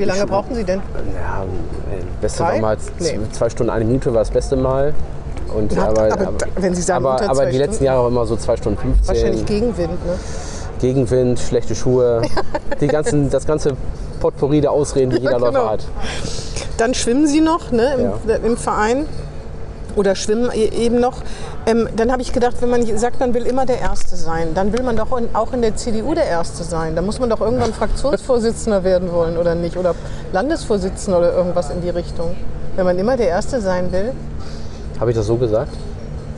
Wie 0.00 0.04
lange 0.04 0.20
schon- 0.20 0.28
brauchen 0.28 0.54
Sie 0.54 0.64
denn? 0.64 0.80
Ja, 1.14 1.44
beste 2.20 2.42
Drei? 2.42 2.54
war 2.54 2.60
mal 2.60 2.76
Nee. 2.98 3.18
zwei 3.32 3.48
Stunden 3.50 3.70
eine 3.70 3.84
Minute 3.84 4.12
war 4.12 4.20
das 4.20 4.30
beste 4.30 4.56
Mal. 4.56 4.94
Und 5.54 5.72
Ja, 5.72 5.88
aber, 5.88 6.02
aber 6.12 6.16
da- 6.16 6.46
wenn 6.56 6.74
Sie 6.74 6.82
sagen 6.82 7.04
aber, 7.06 7.28
aber 7.28 7.46
die 7.46 7.56
letzten? 7.58 7.84
Jahre 7.84 8.00
auch 8.00 8.08
immer 8.08 8.26
so 8.26 8.36
zwei 8.36 8.56
Stunden 8.56 8.78
15. 8.78 9.08
Wahrscheinlich 9.08 9.46
Gegenwind. 9.46 10.06
Ne? 10.06 10.12
Gegenwind, 10.80 11.38
schlechte 11.40 11.74
Schuhe, 11.74 12.22
die 12.80 12.86
ganzen, 12.86 13.30
das 13.30 13.46
ganze 13.46 13.72
Potpourri 14.20 14.60
der 14.60 14.72
Ausreden, 14.72 15.10
die 15.10 15.16
jeder 15.18 15.34
genau. 15.34 15.46
Läufer 15.46 15.70
hat. 15.70 15.84
Dann 16.76 16.94
schwimmen 16.94 17.26
Sie 17.26 17.40
noch 17.40 17.70
ne, 17.70 17.94
im, 17.94 18.00
Ja. 18.30 18.36
im 18.36 18.56
Verein 18.56 19.06
oder 19.96 20.14
schwimmen 20.14 20.50
e- 20.52 20.68
eben 20.68 21.00
noch. 21.00 21.22
Ähm, 21.66 21.88
dann 21.96 22.12
habe 22.12 22.22
ich 22.22 22.32
gedacht, 22.32 22.56
wenn 22.60 22.70
man 22.70 22.84
sagt, 22.98 23.20
man 23.20 23.34
will 23.34 23.46
immer 23.46 23.66
der 23.66 23.80
Erste 23.80 24.16
sein, 24.16 24.48
dann 24.54 24.72
will 24.72 24.82
man 24.82 24.96
doch 24.96 25.16
in, 25.16 25.28
auch 25.34 25.52
in 25.52 25.62
der 25.62 25.76
CDU 25.76 26.14
der 26.14 26.26
Erste 26.26 26.64
sein. 26.64 26.94
Da 26.96 27.02
muss 27.02 27.18
man 27.18 27.30
doch 27.30 27.40
irgendwann 27.40 27.72
Fraktionsvorsitzender 27.72 28.84
werden 28.84 29.12
wollen 29.12 29.36
oder 29.36 29.54
nicht 29.54 29.76
oder 29.76 29.94
Landesvorsitzender 30.32 31.18
oder 31.18 31.32
irgendwas 31.32 31.70
in 31.70 31.80
die 31.82 31.90
Richtung. 31.90 32.34
Wenn 32.76 32.84
man 32.84 32.98
immer 32.98 33.16
der 33.16 33.28
Erste 33.28 33.60
sein 33.60 33.90
will. 33.92 34.12
Habe 35.00 35.10
ich 35.10 35.16
das 35.16 35.26
so 35.26 35.36
gesagt? 35.36 35.72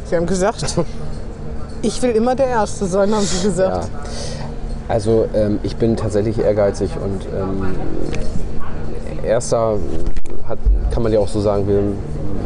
Sie 0.05 0.17
haben 0.17 0.27
gesagt, 0.27 0.65
ich 1.83 2.03
will 2.03 2.11
immer 2.11 2.35
der 2.35 2.47
Erste 2.47 2.87
sein, 2.87 3.15
haben 3.15 3.25
Sie 3.25 3.47
gesagt. 3.47 3.85
Ja. 3.85 4.01
Also 4.89 5.29
ähm, 5.35 5.61
ich 5.63 5.77
bin 5.77 5.97
tatsächlich 5.97 6.41
ehrgeizig 6.41 6.91
und 6.97 7.25
ähm, 7.27 7.65
erster 9.23 9.77
hat, 10.49 10.59
kann 10.91 11.05
man 11.05 11.13
ja 11.13 11.21
auch 11.21 11.29
so 11.29 11.41
sagen, 11.41 11.69
wir 11.69 11.81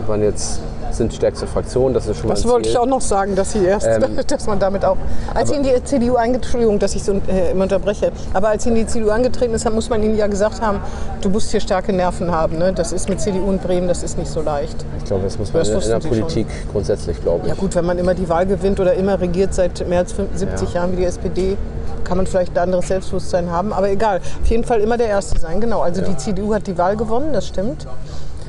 waren 0.07 0.23
jetzt 0.23 0.61
sind 0.97 1.13
die 1.13 1.17
stärkste 1.17 1.47
Fraktion, 1.47 1.95
das 1.95 2.07
ist 2.07 2.19
schon 2.19 2.29
Das 2.29 2.47
wollte 2.47 2.69
ich 2.69 2.79
auch 2.79 2.87
noch 2.87 3.01
sagen, 3.01 3.35
dass 3.37 3.53
sie 3.53 3.65
erst, 3.65 3.87
Ähm, 3.87 4.17
dass 4.27 4.47
man 4.47 4.59
damit 4.59 4.85
auch. 4.85 4.97
Als 5.35 5.51
sie 5.51 5.57
in 5.57 5.63
die 5.63 5.73
CDU 5.85 6.17
eingetreten, 6.17 6.79
dass 6.79 6.95
ich 6.95 7.03
so 7.03 7.13
äh, 7.13 7.51
immer 7.53 7.65
unterbreche, 7.65 8.13
aber 8.33 8.49
als 8.49 8.65
sie 8.65 8.71
in 8.71 8.75
die 8.77 8.87
CDU 8.87 9.11
angetreten 9.11 9.55
ist, 9.55 9.71
muss 9.71 9.91
man 9.91 10.03
ihnen 10.03 10.17
ja 10.17 10.27
gesagt 10.27 10.61
haben, 10.61 10.81
du 11.21 11.29
musst 11.29 11.51
hier 11.51 11.61
starke 11.61 11.93
Nerven 11.93 12.31
haben. 12.31 12.59
Ne? 12.59 12.73
Das 12.73 12.93
ist 12.93 13.09
mit 13.09 13.21
CDU 13.21 13.49
und 13.49 13.63
Bremen, 13.63 13.89
das 13.89 14.03
ist 14.03 14.19
nicht 14.19 14.31
so 14.31 14.41
leicht. 14.43 14.77
Ich 14.99 15.05
glaube, 15.05 15.25
das 15.25 15.39
muss 15.39 15.53
man 15.53 15.61
Das 15.63 15.69
in, 15.71 15.81
in 15.81 16.01
der 16.01 16.09
Politik 16.09 16.47
grundsätzlich, 16.73 17.21
glaube 17.23 17.43
ich. 17.45 17.49
Ja 17.49 17.55
gut, 17.55 17.75
wenn 17.75 17.85
man 17.85 17.99
immer 17.99 18.15
die 18.15 18.29
Wahl 18.29 18.47
gewinnt 18.47 18.81
oder 18.81 18.95
immer 18.95 19.21
regiert 19.21 19.55
seit 19.55 19.87
mehr 19.89 20.01
als 20.01 20.13
75 20.13 20.69
Ja. 20.69 20.81
Jahren 20.81 20.93
wie 20.93 20.97
die 20.97 21.05
SPD, 21.05 21.57
kann 22.05 22.19
man 22.19 22.27
vielleicht 22.27 22.53
ein 22.57 22.63
anderes 22.65 22.89
Selbstbewusstsein 22.89 23.51
haben. 23.51 23.73
Aber 23.73 23.89
egal, 23.91 24.21
auf 24.43 24.49
jeden 24.49 24.65
Fall 24.65 24.81
immer 24.81 24.97
der 24.99 25.09
Erste 25.09 25.41
sein. 25.41 25.61
Genau, 25.61 25.81
also 25.81 26.03
die 26.03 26.17
CDU 26.17 26.55
hat 26.55 26.67
die 26.67 26.77
Wahl 26.77 26.97
gewonnen, 26.97 27.33
das 27.33 27.47
stimmt. 27.47 27.87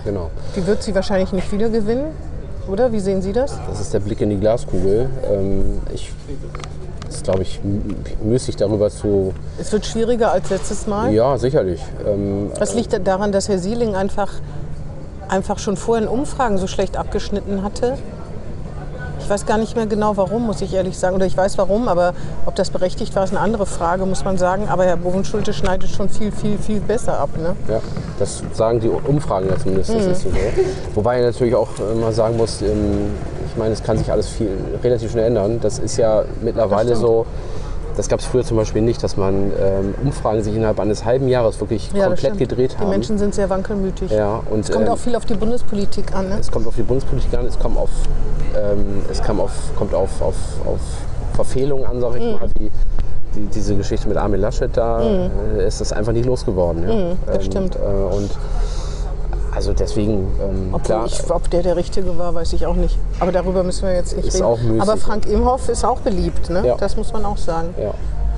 Genau. 0.04 0.30
Die 0.56 0.68
wird 0.68 0.84
sie 0.84 0.94
wahrscheinlich 0.94 1.32
nicht 1.32 1.52
wieder 1.52 1.70
gewinnen, 1.70 2.06
oder? 2.68 2.92
Wie 2.92 3.00
sehen 3.00 3.22
Sie 3.22 3.34
das? 3.34 3.58
Das 3.70 3.80
ist 3.80 3.94
der 3.94 4.00
Blick 4.00 4.22
in 4.22 4.30
die 4.30 4.38
Glaskugel. 4.38 5.10
Ähm, 5.32 5.82
ich, 5.94 6.12
ist, 7.10 7.24
glaube 7.24 7.44
ich, 7.44 7.60
müßig 8.24 8.56
darüber 8.56 8.90
zu. 8.90 9.34
Es 9.60 9.72
wird 9.72 9.86
schwieriger 9.86 10.32
als 10.32 10.50
letztes 10.50 10.88
Mal. 10.88 11.14
Ja, 11.14 11.38
sicherlich. 11.38 11.82
Ähm, 12.06 12.52
Das 12.58 12.74
liegt 12.76 13.00
daran, 13.08 13.32
dass 13.32 13.48
Herr 13.48 13.60
Sieling 13.60 13.96
einfach, 13.96 14.32
einfach 15.28 15.60
schon 15.60 15.78
vorher 15.78 16.04
in 16.04 16.10
Umfragen 16.10 16.58
so 16.58 16.68
schlecht 16.68 16.98
abgeschnitten 16.98 17.64
hatte. 17.64 17.98
Ich 19.26 19.32
weiß 19.32 19.48
gar 19.48 19.58
nicht 19.58 19.76
mehr 19.76 19.88
genau 19.88 20.18
warum, 20.18 20.46
muss 20.46 20.62
ich 20.62 20.72
ehrlich 20.72 21.00
sagen. 21.00 21.16
Oder 21.16 21.26
ich 21.26 21.36
weiß 21.36 21.58
warum, 21.58 21.88
aber 21.88 22.14
ob 22.46 22.54
das 22.54 22.70
berechtigt 22.70 23.16
war, 23.16 23.24
ist 23.24 23.32
eine 23.32 23.40
andere 23.40 23.66
Frage, 23.66 24.06
muss 24.06 24.24
man 24.24 24.38
sagen. 24.38 24.70
Aber 24.70 24.86
Herr 24.86 24.98
Bovenschulte 24.98 25.52
schneidet 25.52 25.90
schon 25.90 26.10
viel, 26.10 26.32
viel, 26.32 26.60
viel 26.60 26.80
besser 26.80 27.20
ab. 27.20 27.30
Ne? 27.36 27.56
Ja, 27.68 27.80
das 28.20 28.44
sagen 28.54 28.82
die 28.82 28.88
Umfragen 28.88 29.50
ja 29.50 29.58
zumindest. 29.58 29.90
Mhm. 29.90 29.96
Das 29.96 30.06
ist 30.06 30.22
so. 30.22 30.30
Wobei 30.94 31.22
ich 31.22 31.26
natürlich 31.26 31.56
auch 31.56 31.70
immer 31.92 32.12
sagen 32.12 32.38
muss, 32.38 32.62
ähm, 32.62 33.16
ich 33.48 33.58
meine, 33.58 33.74
es 33.74 33.82
kann 33.82 33.98
sich 33.98 34.12
alles 34.12 34.28
viel 34.28 34.60
relativ 34.84 35.10
schnell 35.10 35.26
ändern. 35.26 35.60
Das 35.60 35.80
ist 35.80 35.98
ja 35.98 36.24
mittlerweile 36.44 36.96
so. 36.96 37.26
Das 37.98 38.10
gab 38.10 38.20
es 38.20 38.26
früher 38.26 38.44
zum 38.44 38.58
Beispiel 38.58 38.82
nicht, 38.82 39.02
dass 39.04 39.16
man 39.16 39.52
ähm, 39.60 39.96
Umfragen 40.04 40.44
sich 40.44 40.54
innerhalb 40.56 40.80
eines 40.80 41.06
halben 41.06 41.28
Jahres 41.30 41.60
wirklich 41.62 41.92
Ja, 41.94 42.08
komplett 42.08 42.38
gedreht 42.38 42.74
Die 42.74 42.78
haben. 42.82 42.90
Menschen 42.90 43.18
sind 43.18 43.34
sehr 43.34 43.50
wankelmütig. 43.50 44.12
ja, 44.12 44.42
und 44.50 44.62
Es 44.62 44.72
kommt 44.72 44.88
ähm, 44.88 44.92
auch 44.94 44.98
viel 44.98 45.16
auf 45.16 45.26
die 45.26 45.36
Bundespolitik 45.36 46.14
an. 46.14 46.30
Ne? 46.30 46.38
es 46.40 46.52
kommt 46.52 46.68
auf 46.68 46.76
die 46.76 46.84
Bundespolitik 46.84 47.34
an, 47.38 47.46
es 47.46 47.58
kommt 47.58 47.78
auf, 47.78 47.90
ähm, 48.56 49.02
es 49.10 49.22
kam 49.22 49.40
auf, 49.40 49.52
kommt 49.78 49.94
auf, 49.94 50.22
auf, 50.22 50.36
auf 50.66 50.80
Verfehlungen 51.36 51.86
an, 51.86 52.02
sag 52.02 52.16
ich 52.16 52.24
Mhm. 52.24 52.32
mal, 52.34 52.50
wie 52.60 52.70
die, 53.36 53.48
diese 53.48 53.76
Geschichte 53.76 54.08
mit 54.08 54.18
Armin 54.18 54.40
Laschet, 54.42 54.70
da 54.76 55.02
äh, 55.02 55.66
ist 55.68 55.80
das 55.82 55.92
einfach 55.94 56.12
nicht 56.14 56.26
losgeworden. 56.26 56.88
Ja? 56.88 56.94
Mhm, 56.96 57.18
das 57.26 57.46
stimmt. 57.46 57.76
Äh, 57.76 57.80
und 58.16 58.30
also 59.56 59.74
deswegen, 59.74 60.28
ähm, 60.42 60.68
Obwohl 60.74 60.82
klar, 60.82 61.06
ich, 61.06 61.32
ob 61.32 61.50
der 61.50 61.64
der 61.64 61.76
Richtige 61.78 62.18
war, 62.18 62.36
weiß 62.36 62.54
ich 62.54 62.66
auch 62.66 62.76
nicht. 62.76 62.98
Aber 63.20 63.32
darüber 63.32 63.64
müssen 63.64 63.88
wir 63.88 63.96
jetzt 63.96 64.16
nicht 64.16 64.28
Ist 64.28 64.36
reden. 64.36 64.46
auch 64.46 64.60
müßig. 64.60 64.82
Aber 64.82 64.98
Frank 64.98 65.26
Imhoff 65.28 65.70
ist 65.70 65.86
auch 65.86 66.00
beliebt, 66.02 66.50
ne? 66.50 66.66
Ja. 66.66 66.76
das 66.76 66.98
muss 66.98 67.14
man 67.14 67.26
auch 67.26 67.38
sagen. 67.38 67.74
ja. 67.82 67.92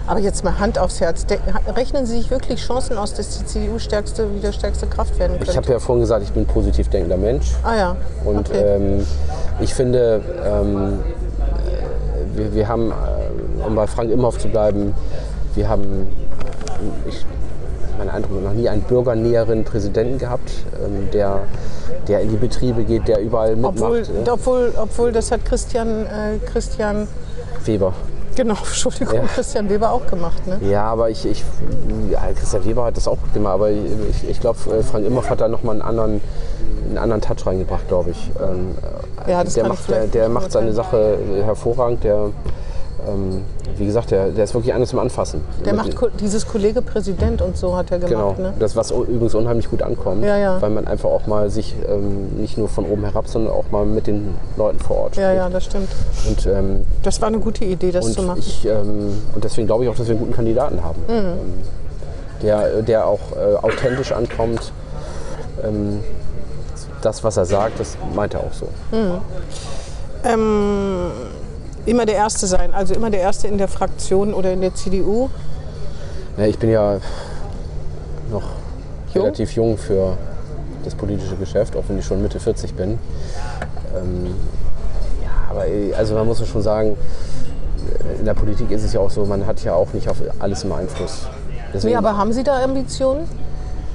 Aber 0.09 0.21
jetzt 0.21 0.45
mal 0.45 0.57
Hand 0.57 0.79
aufs 0.79 1.01
Herz. 1.01 1.25
De 1.25 1.37
rechnen 1.75 2.05
Sie 2.05 2.15
sich 2.15 2.31
wirklich 2.31 2.61
Chancen 2.65 2.97
aus, 2.97 3.13
dass 3.13 3.39
die 3.39 3.45
CDU 3.45 3.77
stärkste, 3.77 4.33
wieder 4.33 4.53
stärkste 4.53 4.87
Kraft 4.87 5.19
werden 5.19 5.33
könnte? 5.33 5.51
Ich 5.51 5.57
habe 5.57 5.69
ja 5.69 5.79
vorhin 5.79 5.99
gesagt, 5.99 6.23
ich 6.23 6.31
bin 6.31 6.43
ein 6.43 6.47
positiv 6.47 6.87
denkender 6.87 7.17
Mensch. 7.17 7.51
ah 7.63 7.75
ja. 7.75 7.95
Und 8.23 8.49
okay. 8.49 8.57
ähm, 8.57 9.05
ich 9.59 9.73
finde, 9.73 10.21
ähm, 10.45 10.99
äh, 12.35 12.37
wir, 12.37 12.53
wir 12.53 12.67
haben, 12.69 12.91
äh, 12.91 13.65
um 13.65 13.75
bei 13.75 13.85
Frank 13.85 14.09
Imhoff 14.09 14.37
zu 14.37 14.47
bleiben, 14.47 14.95
wir 15.55 15.67
haben, 15.67 16.07
ich, 17.05 17.25
mein 17.97 18.09
Eindruck, 18.09 18.43
noch 18.43 18.53
nie 18.53 18.69
einen 18.69 18.81
bürgernäheren 18.81 19.63
Präsidenten 19.63 20.17
gehabt, 20.17 20.51
ähm, 20.83 21.09
der, 21.11 21.41
der 22.07 22.21
in 22.21 22.29
die 22.29 22.37
Betriebe 22.37 22.83
geht, 22.83 23.07
der 23.07 23.19
überall 23.19 23.55
mitmacht. 23.55 23.75
obwohl, 23.81 23.99
ja. 24.25 24.33
obwohl, 24.33 24.73
obwohl, 24.77 25.11
das 25.11 25.31
hat 25.31 25.45
Christian, 25.45 26.05
äh, 26.05 26.37
Christian, 26.45 27.07
Weber. 27.65 27.93
genau, 28.35 28.55
Entschuldigung, 28.65 29.15
Ja. 29.15 29.21
Christian 29.23 29.69
Weber 29.69 29.91
auch 29.91 30.05
gemacht. 30.07 30.45
Ne? 30.47 30.59
Ja, 30.69 30.83
aber 30.85 31.09
ich, 31.09 31.25
ich 31.25 31.43
ja, 32.11 32.21
Christian 32.37 32.65
Weber 32.65 32.85
hat 32.85 32.97
das 32.97 33.07
auch 33.07 33.17
gut 33.19 33.33
gemacht, 33.33 33.53
aber 33.55 33.69
ich, 33.71 34.29
ich 34.29 34.39
glaube, 34.39 34.57
Frank 34.83 35.05
Imhoff 35.05 35.29
hat 35.29 35.41
da 35.41 35.47
nochmal 35.47 35.73
einen 35.73 35.81
anderen, 35.81 36.21
einen 36.87 36.97
anderen 36.97 37.21
Touch 37.21 37.45
reingebracht, 37.45 37.87
glaube 37.87 38.11
ich. 38.11 38.31
Ähm, 38.41 38.75
Ja, 39.27 39.43
das 39.43 39.55
der 39.55 39.67
macht, 39.67 39.89
der, 39.89 40.07
der 40.07 40.29
macht 40.29 40.51
seine. 40.51 40.71
Sache 40.71 41.17
hervorragend, 41.43 42.03
der, 42.03 42.29
ähm, 43.07 43.43
wie 43.77 43.85
gesagt, 43.85 44.11
der, 44.11 44.29
der 44.29 44.43
ist 44.45 44.53
wirklich 44.53 44.73
einer 44.73 44.85
zum 44.85 44.99
Anfassen. 44.99 45.41
Der 45.65 45.73
macht 45.73 45.95
dieses 46.19 46.47
Kollege 46.47 46.81
Präsident 46.81 47.41
und 47.41 47.57
so 47.57 47.75
hat 47.75 47.91
er 47.91 47.99
Genau, 47.99 48.33
gemacht. 48.33 48.39
Ne? 48.39 48.53
das 48.59 48.75
was 48.75 48.91
übrigens 48.91 49.35
unheimlich 49.35 49.69
gut 49.69 49.81
ankommt, 49.83 50.23
Ja, 50.23 50.37
ja. 50.37 50.61
weil 50.61 50.69
man 50.71 50.87
einfach 50.87 51.09
auch 51.09 51.27
mal 51.27 51.49
sich 51.49 51.75
ähm, 51.87 52.37
nicht 52.39 52.57
nur 52.57 52.67
von 52.69 52.85
oben 52.85 53.03
herab, 53.03 53.27
sondern 53.27 53.53
auch 53.53 53.65
mal 53.71 53.85
mit 53.85 54.07
den 54.07 54.33
Leuten 54.57 54.79
vor 54.79 54.97
Ort 54.97 55.15
Ja, 55.17 55.23
spricht. 55.25 55.37
ja, 55.37 55.49
das 55.49 55.65
stimmt. 55.65 55.89
Und, 56.27 56.45
ähm, 56.47 56.85
Das 57.03 57.21
war 57.21 57.27
eine 57.27 57.39
gute 57.39 57.65
Idee, 57.65 57.91
das 57.91 58.13
zu 58.13 58.23
machen. 58.23 58.39
ich, 58.39 58.65
ähm, 58.65 59.21
und 59.35 59.43
deswegen 59.43 59.67
glaube 59.67 59.83
ich 59.83 59.89
auch, 59.89 59.95
dass 59.95 60.07
wir 60.07 60.11
einen 60.15 60.19
guten 60.19 60.33
Kandidaten 60.33 60.83
haben, 60.83 61.01
Mhm. 61.07 61.13
ähm, 61.13 61.37
der, 62.41 62.81
der 62.81 63.05
auch 63.05 63.19
äh, 63.35 63.55
authentisch 63.65 64.11
ankommt. 64.11 64.71
Ähm, 65.63 65.99
das, 67.01 67.23
was 67.23 67.37
er 67.37 67.45
sagt, 67.45 67.79
das 67.79 67.95
meint 68.15 68.33
er 68.33 68.39
auch 68.41 68.53
so. 68.53 68.67
Ähm, 70.23 71.11
immer 71.87 72.05
der 72.05 72.15
Erste 72.15 72.47
sein, 72.47 72.73
also 72.73 72.93
immer 72.93 73.09
der 73.09 73.21
Erste 73.21 73.47
in 73.47 73.57
der 73.57 73.67
Fraktion 73.67 74.33
oder 74.33 74.51
in 74.51 74.61
der 74.61 74.75
CDU. 74.75 75.29
Ja, 76.37 76.45
ich 76.45 76.59
bin 76.59 76.69
ja 76.69 76.99
noch 78.29 78.43
Jung? 79.13 79.23
relativ 79.23 79.51
jung 79.53 79.77
für 79.77 80.17
das 80.83 80.93
politische 80.95 81.35
Geschäft, 81.35 81.75
auch 81.75 81.83
wenn 81.87 81.97
ich 81.97 82.05
schon 82.05 82.21
Mitte 82.21 82.39
40 82.39 82.73
bin. 82.73 82.99
Ähm, 83.95 84.35
ja, 85.23 85.29
aber 85.49 85.67
äh, 85.67 85.93
also 85.93 86.13
man 86.13 86.27
muss 86.27 86.45
schon 86.47 86.61
sagen, 86.61 86.97
in 88.19 88.25
der 88.25 88.33
Politik 88.33 88.69
ist 88.71 88.83
es 88.83 88.93
ja 88.93 88.99
auch 88.99 89.09
so, 89.09 89.25
man 89.25 89.45
hat 89.45 89.63
ja 89.63 89.73
auch 89.73 89.93
nicht 89.93 90.09
auf 90.09 90.17
alles 90.39 90.63
immer 90.63 90.77
Einfluss. 90.77 91.27
Deswegen, 91.73 91.93
Nee, 91.93 91.97
aber 91.97 92.17
haben 92.17 92.33
Sie 92.33 92.43
da 92.43 92.63
Ambitionen? 92.63 93.27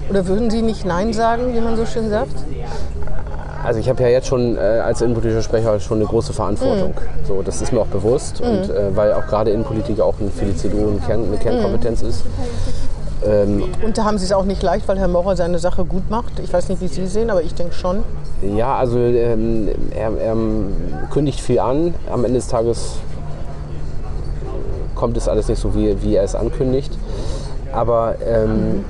Oder 0.09 0.27
würden 0.27 0.51
Sie 0.51 0.63
nicht 0.63 0.85
Nein 0.85 1.13
sagen, 1.13 1.55
wie 1.55 1.61
man 1.61 1.77
so 1.77 1.87
schön 1.87 2.11
sagt? 2.11 2.35
Also 3.65 3.81
ich 3.81 3.89
habe 3.89 4.03
ja 4.03 4.09
jetzt 4.09 4.27
schon 4.27 4.57
äh, 4.57 4.61
als 4.61 5.01
innenpolitischer 5.01 5.43
Sprecher 5.43 5.79
schon 5.81 5.99
eine 5.99 6.07
große 6.07 6.33
Verantwortung. 6.33 6.91
Mhm. 6.91 7.27
So, 7.27 7.43
das 7.43 7.63
ist 7.63 7.73
mir 7.73 7.81
auch 7.81 7.87
bewusst 7.87 8.41
und 8.41 8.71
äh, 8.71 8.97
weil 8.97 9.13
auch 9.13 9.27
gerade 9.27 9.51
Innenpolitik 9.51 10.01
auch 10.01 10.15
für 10.15 10.45
die 10.45 10.57
CDU 10.57 10.91
eine, 10.91 10.99
Kern, 10.99 11.25
eine 11.25 11.37
Kernkompetenz 11.37 12.03
ist. 12.03 12.25
Ähm, 13.25 13.65
Und 13.85 13.97
da 13.97 14.05
haben 14.05 14.19
Sie 14.19 14.25
es 14.25 14.33
auch 14.33 14.45
nicht 14.45 14.63
leicht, 14.63 14.89
weil 14.89 14.99
Herr 14.99 15.09
Maurer 15.09 15.37
seine 15.37 15.59
Sache 15.59 15.85
gut 15.85 16.11
macht. 16.11 16.41
Ich 16.43 16.53
weiß 16.53 16.69
nicht, 16.69 16.81
wie 16.81 16.89
Sie 16.89 17.07
sehen, 17.07 17.31
aber 17.31 17.43
ich 17.43 17.55
denke 17.55 17.75
schon. 17.75 18.03
Ja, 18.57 18.77
also 18.77 18.99
ähm, 18.99 19.69
er, 19.95 20.17
er 20.19 20.37
kündigt 21.11 21.41
viel 21.41 21.61
an. 21.61 21.95
Am 22.11 22.25
Ende 22.25 22.39
des 22.39 22.49
Tages 22.49 22.97
kommt 24.97 25.17
es 25.17 25.29
alles 25.29 25.49
nicht 25.49 25.61
so, 25.61 25.75
wie, 25.75 26.03
wie 26.03 26.17
er 26.17 26.25
es 26.25 26.35
ankündigt. 26.35 26.93
Aber 27.73 28.17
ähm, 28.27 28.85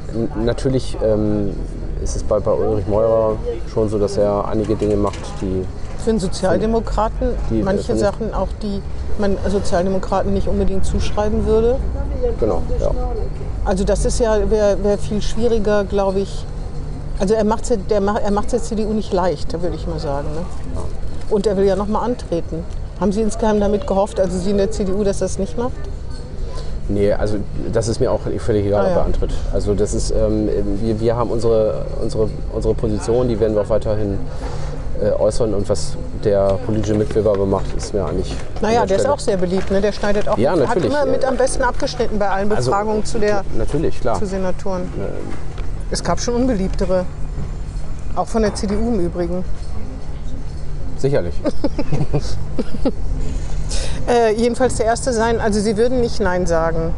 natürlich 0.44 0.96
ähm, 1.04 1.54
ist 2.02 2.16
es 2.16 2.22
bei, 2.22 2.38
bei 2.40 2.52
Ulrich 2.52 2.86
Meurer 2.88 3.36
schon 3.72 3.88
so, 3.88 3.98
dass 3.98 4.16
er 4.16 4.46
einige 4.48 4.74
Dinge 4.76 4.96
macht, 4.96 5.18
die 5.40 5.64
Für 6.02 6.10
einen 6.10 6.18
Sozialdemokraten 6.20 7.28
Die- 7.50 7.62
manche 7.62 7.92
ich- 7.92 7.98
Sachen 8.00 8.34
auch, 8.34 8.48
die 8.62 8.80
man 9.18 9.36
Sozialdemokraten 9.48 10.32
nicht 10.32 10.48
unbedingt 10.48 10.84
zuschreiben 10.84 11.46
würde. 11.46 11.76
genau, 12.40 12.62
ja. 12.80 12.90
Also 13.64 13.84
das 13.84 14.04
ist 14.04 14.18
ja 14.18 14.50
wäre 14.50 14.82
wär 14.82 14.98
viel 14.98 15.22
schwieriger, 15.22 15.84
glaube 15.84 16.20
ich. 16.20 16.44
Also 17.20 17.34
er 17.34 17.44
macht 17.44 17.64
der 17.90 18.00
ma- 18.00 18.18
er 18.18 18.32
macht 18.32 18.50
der 18.52 18.60
CDU 18.62 18.92
nicht 18.92 19.12
leicht, 19.12 19.52
würde 19.62 19.76
ich 19.76 19.86
mal 19.86 20.00
sagen. 20.00 20.26
Ne? 20.34 20.40
Und 21.30 21.46
er 21.46 21.56
will 21.56 21.64
ja 21.64 21.76
noch 21.76 21.86
mal 21.86 22.00
antreten. 22.00 22.64
Haben 23.00 23.12
Sie 23.12 23.20
insgeheim 23.22 23.60
damit 23.60 23.86
gehofft, 23.86 24.18
also 24.18 24.36
Sie 24.38 24.50
in 24.50 24.56
der 24.58 24.70
CDU, 24.72 25.04
dass 25.04 25.18
das 25.20 25.38
nicht 25.38 25.56
macht? 25.56 25.72
Nee, 26.88 27.12
also 27.12 27.36
das 27.72 27.88
ist 27.88 28.00
mir 28.00 28.10
auch 28.10 28.20
völlig 28.38 28.66
egal, 28.66 28.86
Ah, 28.86 28.90
ob 28.90 28.96
er 28.96 29.04
antritt. 29.04 29.32
Also 29.52 29.74
das 29.74 29.94
ist, 29.94 30.10
ähm, 30.10 30.48
wir, 30.80 31.00
wir 31.00 31.16
haben 31.16 31.30
unsere, 31.30 31.86
unsere, 32.02 32.28
unsere 32.52 32.74
Position, 32.74 33.28
die 33.28 33.38
werden 33.38 33.54
wir 33.54 33.62
auch 33.62 33.68
weiterhin 33.68 34.18
äh, 35.00 35.10
äußern 35.12 35.54
und 35.54 35.68
was 35.68 35.96
der 36.24 36.58
politische 36.66 36.94
Mitbewerber 36.94 37.46
macht, 37.46 37.74
ist 37.76 37.94
mir 37.94 38.04
eigentlich. 38.04 38.34
Naja, 38.60 38.82
an 38.82 38.88
der 38.88 38.98
ist 38.98 39.06
auch 39.06 39.18
sehr 39.18 39.36
beliebt. 39.36 39.70
Ne? 39.70 39.80
Der 39.80 39.92
schneidet 39.92 40.28
auch 40.28 40.36
Ja, 40.38 40.52
hat 40.52 40.58
natürlich. 40.58 40.86
immer 40.90 41.06
mit 41.06 41.24
am 41.24 41.36
besten 41.36 41.62
abgeschnitten 41.62 42.18
bei 42.18 42.28
allen 42.28 42.50
Also, 42.52 42.70
Befragungen 42.70 43.04
zu 43.04 43.18
der 43.18 43.42
Natürlich, 43.56 44.00
klar. 44.00 44.18
zu 44.18 44.26
Senatoren. 44.26 44.82
Es 45.90 46.02
gab 46.02 46.20
schon 46.20 46.34
unbeliebtere. 46.34 47.04
Auch 48.16 48.26
von 48.28 48.42
der 48.42 48.54
CDU 48.54 48.88
im 48.94 49.00
Übrigen. 49.06 49.44
Sicherlich. 50.98 51.34
Äh, 54.08 54.34
jedenfalls 54.34 54.76
der 54.76 54.86
Erste 54.86 55.12
sein. 55.12 55.40
Also 55.40 55.60
Sie 55.60 55.76
würden 55.76 56.00
nicht 56.00 56.20
Nein 56.20 56.46
sagen. 56.46 56.92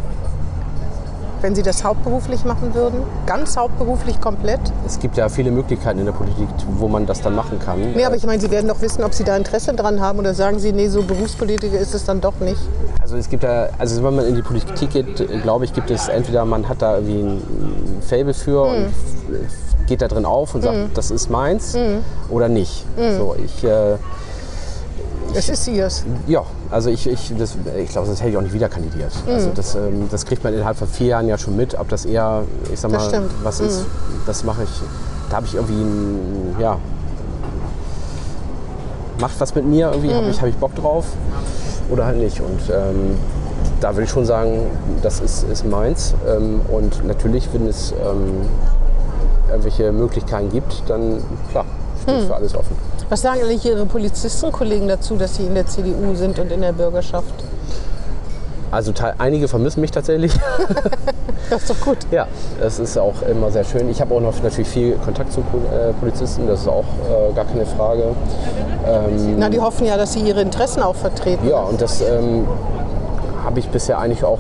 wenn 1.42 1.54
Sie 1.54 1.62
das 1.62 1.84
hauptberuflich 1.84 2.44
machen 2.46 2.74
würden? 2.74 3.00
Ganz 3.26 3.54
hauptberuflich 3.58 4.18
komplett? 4.18 4.60
Es 4.86 4.98
gibt 4.98 5.18
ja 5.18 5.28
viele 5.28 5.50
Möglichkeiten 5.50 5.98
in 5.98 6.06
der 6.06 6.12
Politik, 6.14 6.48
wo 6.78 6.88
man 6.88 7.04
das 7.04 7.20
dann 7.20 7.34
machen 7.34 7.58
kann. 7.58 7.92
Nee, 7.94 8.06
aber 8.06 8.16
ich 8.16 8.24
meine, 8.24 8.40
Sie 8.40 8.50
werden 8.50 8.66
doch 8.68 8.80
wissen, 8.80 9.04
ob 9.04 9.12
Sie 9.12 9.24
da 9.24 9.36
Interesse 9.36 9.74
dran 9.74 10.00
haben 10.00 10.18
oder 10.18 10.32
sagen 10.32 10.58
Sie, 10.58 10.72
nee, 10.72 10.88
so 10.88 11.02
Berufspolitiker 11.02 11.78
ist 11.78 11.92
es 11.94 12.06
dann 12.06 12.22
doch 12.22 12.40
nicht. 12.40 12.56
Also 13.02 13.16
es 13.18 13.28
gibt 13.28 13.42
da, 13.44 13.68
also 13.78 14.02
wenn 14.02 14.16
man 14.16 14.24
in 14.26 14.36
die 14.36 14.40
Politik 14.42 14.88
geht, 14.88 15.42
glaube 15.42 15.66
ich, 15.66 15.74
gibt 15.74 15.90
es 15.90 16.08
entweder 16.08 16.46
man 16.46 16.66
hat 16.66 16.80
da 16.80 16.94
irgendwie 16.96 17.20
ein 17.20 17.42
Fable 18.00 18.32
für 18.32 18.64
Hm. 18.66 18.84
und 18.84 19.86
geht 19.86 20.00
da 20.00 20.08
drin 20.08 20.24
auf 20.24 20.54
und 20.54 20.62
sagt, 20.62 20.96
das 20.96 21.10
ist 21.10 21.28
meins 21.28 21.76
oder 22.30 22.48
nicht. 22.48 22.86
So, 23.18 23.36
ich, 23.44 23.62
äh, 23.64 23.96
Es 25.34 25.48
ist 25.48 25.66
Ihres. 25.68 26.04
ja, 26.26 26.42
also 26.70 26.90
ich, 26.90 27.06
ich, 27.08 27.32
das, 27.36 27.56
ich 27.76 27.90
glaube, 27.90 28.06
sonst 28.06 28.20
hätte 28.20 28.30
ich 28.30 28.36
auch 28.36 28.42
nicht 28.42 28.54
wieder 28.54 28.68
kandidiert. 28.68 29.12
Hm. 29.26 29.34
Also 29.34 29.50
das, 29.54 29.74
ähm, 29.74 30.08
das 30.10 30.24
kriegt 30.24 30.44
man 30.44 30.54
innerhalb 30.54 30.76
von 30.76 30.88
vier 30.88 31.08
Jahren 31.08 31.28
ja 31.28 31.38
schon 31.38 31.56
mit, 31.56 31.78
ob 31.78 31.88
das 31.88 32.04
eher, 32.04 32.44
ich 32.72 32.80
sag 32.80 32.90
mal, 32.90 33.22
was 33.42 33.60
ist. 33.60 33.84
Das 34.26 34.44
mache 34.44 34.62
ich, 34.62 34.70
da 35.30 35.36
habe 35.36 35.46
ich 35.46 35.54
irgendwie 35.54 35.82
ein, 35.82 36.56
ja, 36.60 36.78
macht 39.20 39.38
was 39.38 39.54
mit 39.54 39.64
mir 39.66 39.90
irgendwie, 39.90 40.10
Hm. 40.10 40.16
habe 40.16 40.30
ich, 40.30 40.40
hab 40.40 40.48
ich 40.48 40.56
Bock 40.56 40.74
drauf 40.74 41.06
oder 41.90 42.06
halt 42.06 42.18
nicht. 42.18 42.40
Und 42.40 42.60
ähm, 42.70 43.16
da 43.80 43.90
würde 43.94 44.04
ich 44.04 44.10
schon 44.10 44.24
sagen, 44.24 44.66
das 45.02 45.20
ist, 45.20 45.44
ist 45.44 45.66
meins. 45.66 46.14
Ähm, 46.26 46.60
und 46.68 47.04
natürlich, 47.06 47.48
wenn 47.52 47.66
es 47.66 47.92
ähm, 47.92 48.48
irgendwelche 49.48 49.92
Möglichkeiten 49.92 50.50
gibt, 50.50 50.84
dann 50.88 51.22
klar, 51.50 51.64
stehe 52.04 52.20
Hm. 52.20 52.26
für 52.28 52.34
alles 52.36 52.54
offen. 52.54 52.76
Was 53.08 53.20
sagen 53.22 53.40
eigentlich 53.42 53.64
Ihre 53.66 53.84
Polizistenkollegen 53.86 54.88
dazu, 54.88 55.16
dass 55.16 55.34
Sie 55.36 55.44
in 55.44 55.54
der 55.54 55.66
CDU 55.66 56.14
sind 56.14 56.38
und 56.38 56.50
in 56.52 56.60
der 56.60 56.72
Bürgerschaft? 56.72 57.34
Also 58.70 58.92
einige 59.18 59.46
vermissen 59.48 59.80
mich 59.80 59.90
tatsächlich. 59.90 60.32
Das 61.50 61.60
ist 61.60 61.70
doch 61.70 61.80
gut. 61.84 61.98
Ja, 62.10 62.26
das 62.58 62.78
ist 62.78 62.96
auch 62.96 63.20
immer 63.30 63.50
sehr 63.50 63.64
schön. 63.64 63.90
Ich 63.90 64.00
habe 64.00 64.14
auch 64.14 64.20
noch 64.20 64.42
natürlich 64.42 64.66
viel 64.66 64.92
Kontakt 65.04 65.30
zu 65.30 65.40
äh, 65.40 65.92
Polizisten, 66.00 66.46
das 66.48 66.62
ist 66.62 66.68
auch 66.68 66.84
äh, 67.06 67.34
gar 67.34 67.44
keine 67.44 67.66
Frage. 67.66 68.02
Ähm, 68.86 69.36
Na, 69.38 69.50
die 69.50 69.60
hoffen 69.60 69.86
ja, 69.86 69.98
dass 69.98 70.14
Sie 70.14 70.20
Ihre 70.20 70.40
Interessen 70.40 70.82
auch 70.82 70.96
vertreten. 70.96 71.46
ja, 71.46 71.58
und 71.58 71.82
das 71.82 72.00
ähm, 72.00 72.46
habe 73.44 73.58
ich 73.60 73.68
bisher 73.68 73.98
eigentlich 73.98 74.24
auch, 74.24 74.38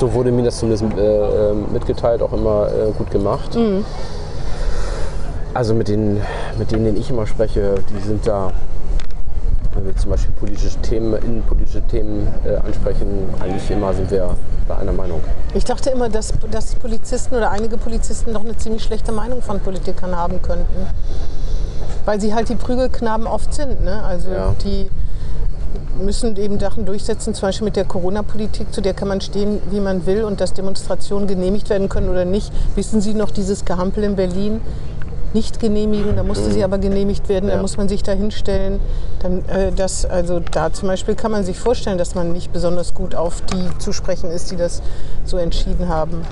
so 0.00 0.14
wurde 0.14 0.32
mir 0.32 0.44
das 0.44 0.58
zumindest 0.58 0.84
äh, 0.96 1.50
äh, 1.50 1.52
mitgeteilt, 1.72 2.22
auch 2.22 2.32
immer 2.32 2.68
äh, 2.68 2.90
gut 2.96 3.10
gemacht. 3.10 3.54
Also 5.54 5.72
mit 5.72 5.86
den, 5.86 6.20
mit 6.58 6.72
denen, 6.72 6.84
denen 6.84 6.96
ich 6.96 7.10
immer 7.10 7.26
spreche, 7.28 7.76
die 7.88 8.00
sind 8.04 8.26
da, 8.26 8.52
wenn 9.74 9.86
wir 9.86 9.96
zum 9.96 10.10
Beispiel 10.10 10.34
politische 10.34 10.76
Themen, 10.82 11.14
innenpolitische 11.14 11.82
Themen 11.82 12.26
äh, 12.44 12.56
ansprechen, 12.56 13.06
eigentlich 13.40 13.70
immer 13.70 13.94
sind 13.94 14.10
wir 14.10 14.36
bei 14.66 14.76
einer 14.76 14.92
Meinung. 14.92 15.20
Ich 15.54 15.64
dachte 15.64 15.90
immer, 15.90 16.08
dass, 16.08 16.32
dass 16.50 16.74
Polizisten 16.74 17.36
oder 17.36 17.52
einige 17.52 17.76
Polizisten 17.76 18.34
doch 18.34 18.44
eine 18.44 18.56
ziemlich 18.56 18.82
schlechte 18.82 19.12
Meinung 19.12 19.42
von 19.42 19.60
Politikern 19.60 20.16
haben 20.16 20.42
könnten. 20.42 20.86
Weil 22.04 22.20
sie 22.20 22.34
halt 22.34 22.48
die 22.48 22.56
Prügelknaben 22.56 23.28
oft 23.28 23.54
sind. 23.54 23.84
Ne? 23.84 24.02
Also 24.02 24.30
Ja. 24.30 24.54
die 24.64 24.90
müssen 26.00 26.36
eben 26.36 26.58
Sachen 26.58 26.84
durchsetzen, 26.86 27.34
zum 27.34 27.48
Beispiel 27.48 27.66
mit 27.66 27.76
der 27.76 27.84
Corona-Politik, 27.84 28.72
zu 28.74 28.80
der 28.80 28.94
kann 28.94 29.06
man 29.06 29.20
stehen, 29.20 29.60
wie 29.70 29.78
man 29.80 30.04
will 30.06 30.24
und 30.24 30.40
dass 30.40 30.52
Demonstrationen 30.52 31.28
genehmigt 31.28 31.70
werden 31.70 31.88
können 31.88 32.08
oder 32.08 32.24
nicht. 32.24 32.52
Wissen 32.74 33.00
Sie 33.00 33.14
noch 33.14 33.30
dieses 33.30 33.64
Gehampel 33.64 34.02
in 34.02 34.16
Berlin? 34.16 34.60
Nicht 35.34 35.58
genehmigen, 35.60 36.16
da 36.16 36.22
musste 36.22 36.50
sie 36.52 36.62
aber 36.64 36.78
genehmigt 36.78 37.28
werden, 37.28 37.48
da 37.48 37.56
Ja. 37.56 37.60
muss 37.60 37.76
man 37.76 37.88
sich 37.88 38.02
da 38.02 38.12
hinstellen. 38.12 38.78
Dann, 39.20 39.44
äh, 39.48 39.72
das, 39.74 40.06
also 40.06 40.38
da 40.40 40.72
zum 40.72 40.88
Beispiel 40.88 41.16
kann 41.16 41.32
man 41.32 41.44
sich 41.44 41.58
vorstellen, 41.58 41.98
dass 41.98 42.14
man 42.14 42.32
nicht 42.32 42.52
besonders 42.52 42.94
gut 42.94 43.14
auf 43.16 43.42
die 43.42 43.78
zu 43.78 43.92
sprechen 43.92 44.30
ist, 44.30 44.52
die 44.52 44.56
das 44.56 44.80
so 45.24 45.36
entschieden 45.36 45.88
haben. 45.88 46.22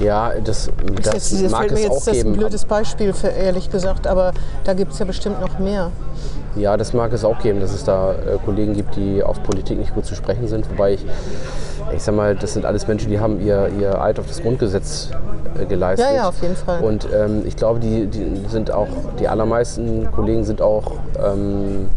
Ja, 0.00 0.32
das, 0.42 0.70
das, 0.96 1.04
Das, 1.04 1.30
jetzt, 1.30 1.44
das 1.44 1.50
mag 1.50 1.60
fällt 1.62 1.72
mir 1.72 1.76
es 1.78 1.82
jetzt 1.82 1.90
auch 1.92 1.96
das 1.96 2.06
ist 2.06 2.20
ein 2.20 2.24
geben. 2.24 2.36
blödes 2.38 2.64
Beispiel, 2.64 3.12
für, 3.12 3.28
ehrlich 3.28 3.70
gesagt, 3.70 4.06
aber 4.06 4.32
da 4.64 4.72
gibt 4.74 4.92
es 4.92 4.98
ja 5.00 5.04
bestimmt 5.04 5.40
noch 5.40 5.58
mehr. 5.58 5.90
Ja, 6.56 6.76
das 6.76 6.92
mag 6.92 7.12
es 7.12 7.24
auch 7.24 7.38
geben, 7.40 7.60
dass 7.60 7.72
es 7.72 7.82
da 7.84 8.12
äh, 8.12 8.38
Kollegen 8.44 8.74
gibt, 8.74 8.94
die 8.96 9.22
auf 9.22 9.42
Politik 9.42 9.78
nicht 9.78 9.94
gut 9.94 10.04
zu 10.06 10.14
sprechen 10.14 10.46
sind. 10.48 10.68
Wobei 10.70 10.94
ich, 10.94 11.04
ich 11.94 12.02
sag 12.02 12.14
mal, 12.14 12.34
das 12.34 12.52
sind 12.54 12.64
alles 12.64 12.86
Menschen, 12.88 13.10
die 13.10 13.20
haben 13.20 13.40
ihr, 13.40 13.68
ihr 13.78 14.00
Eid 14.00 14.18
auf 14.18 14.26
das 14.26 14.42
Grundgesetz 14.42 15.10
äh, 15.60 15.66
geleistet. 15.66 16.06
Ja, 16.10 16.14
ja, 16.16 16.28
auf 16.28 16.40
jeden 16.42 16.56
Fall. 16.56 16.82
Und 16.82 17.08
ähm, 17.14 17.42
ich 17.46 17.56
glaube, 17.56 17.80
die, 17.80 18.06
die 18.06 18.40
sind 18.48 18.70
auch, 18.70 18.88
die 19.18 19.28
allermeisten 19.28 20.10
Kollegen 20.12 20.44
sind 20.44 20.62
auch 20.62 20.92
ähm, 21.22 21.88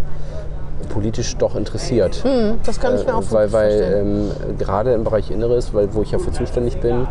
politisch 0.89 1.35
doch 1.37 1.55
interessiert. 1.55 2.23
Hm, 2.23 2.59
das 2.65 2.79
kann 2.79 2.95
ich 2.95 3.05
mir 3.05 3.15
auch 3.15 3.21
Äh, 3.21 3.31
weil, 3.31 3.51
weil 3.53 3.93
ähm, 4.01 4.31
gerade 4.57 4.93
im 4.93 5.03
Bereich 5.03 5.31
Inneres, 5.31 5.73
weil, 5.73 5.93
wo 5.93 6.01
ich 6.01 6.11
ja 6.11 6.19
für 6.19 6.31
zuständig 6.31 6.77
bin, 6.79 7.07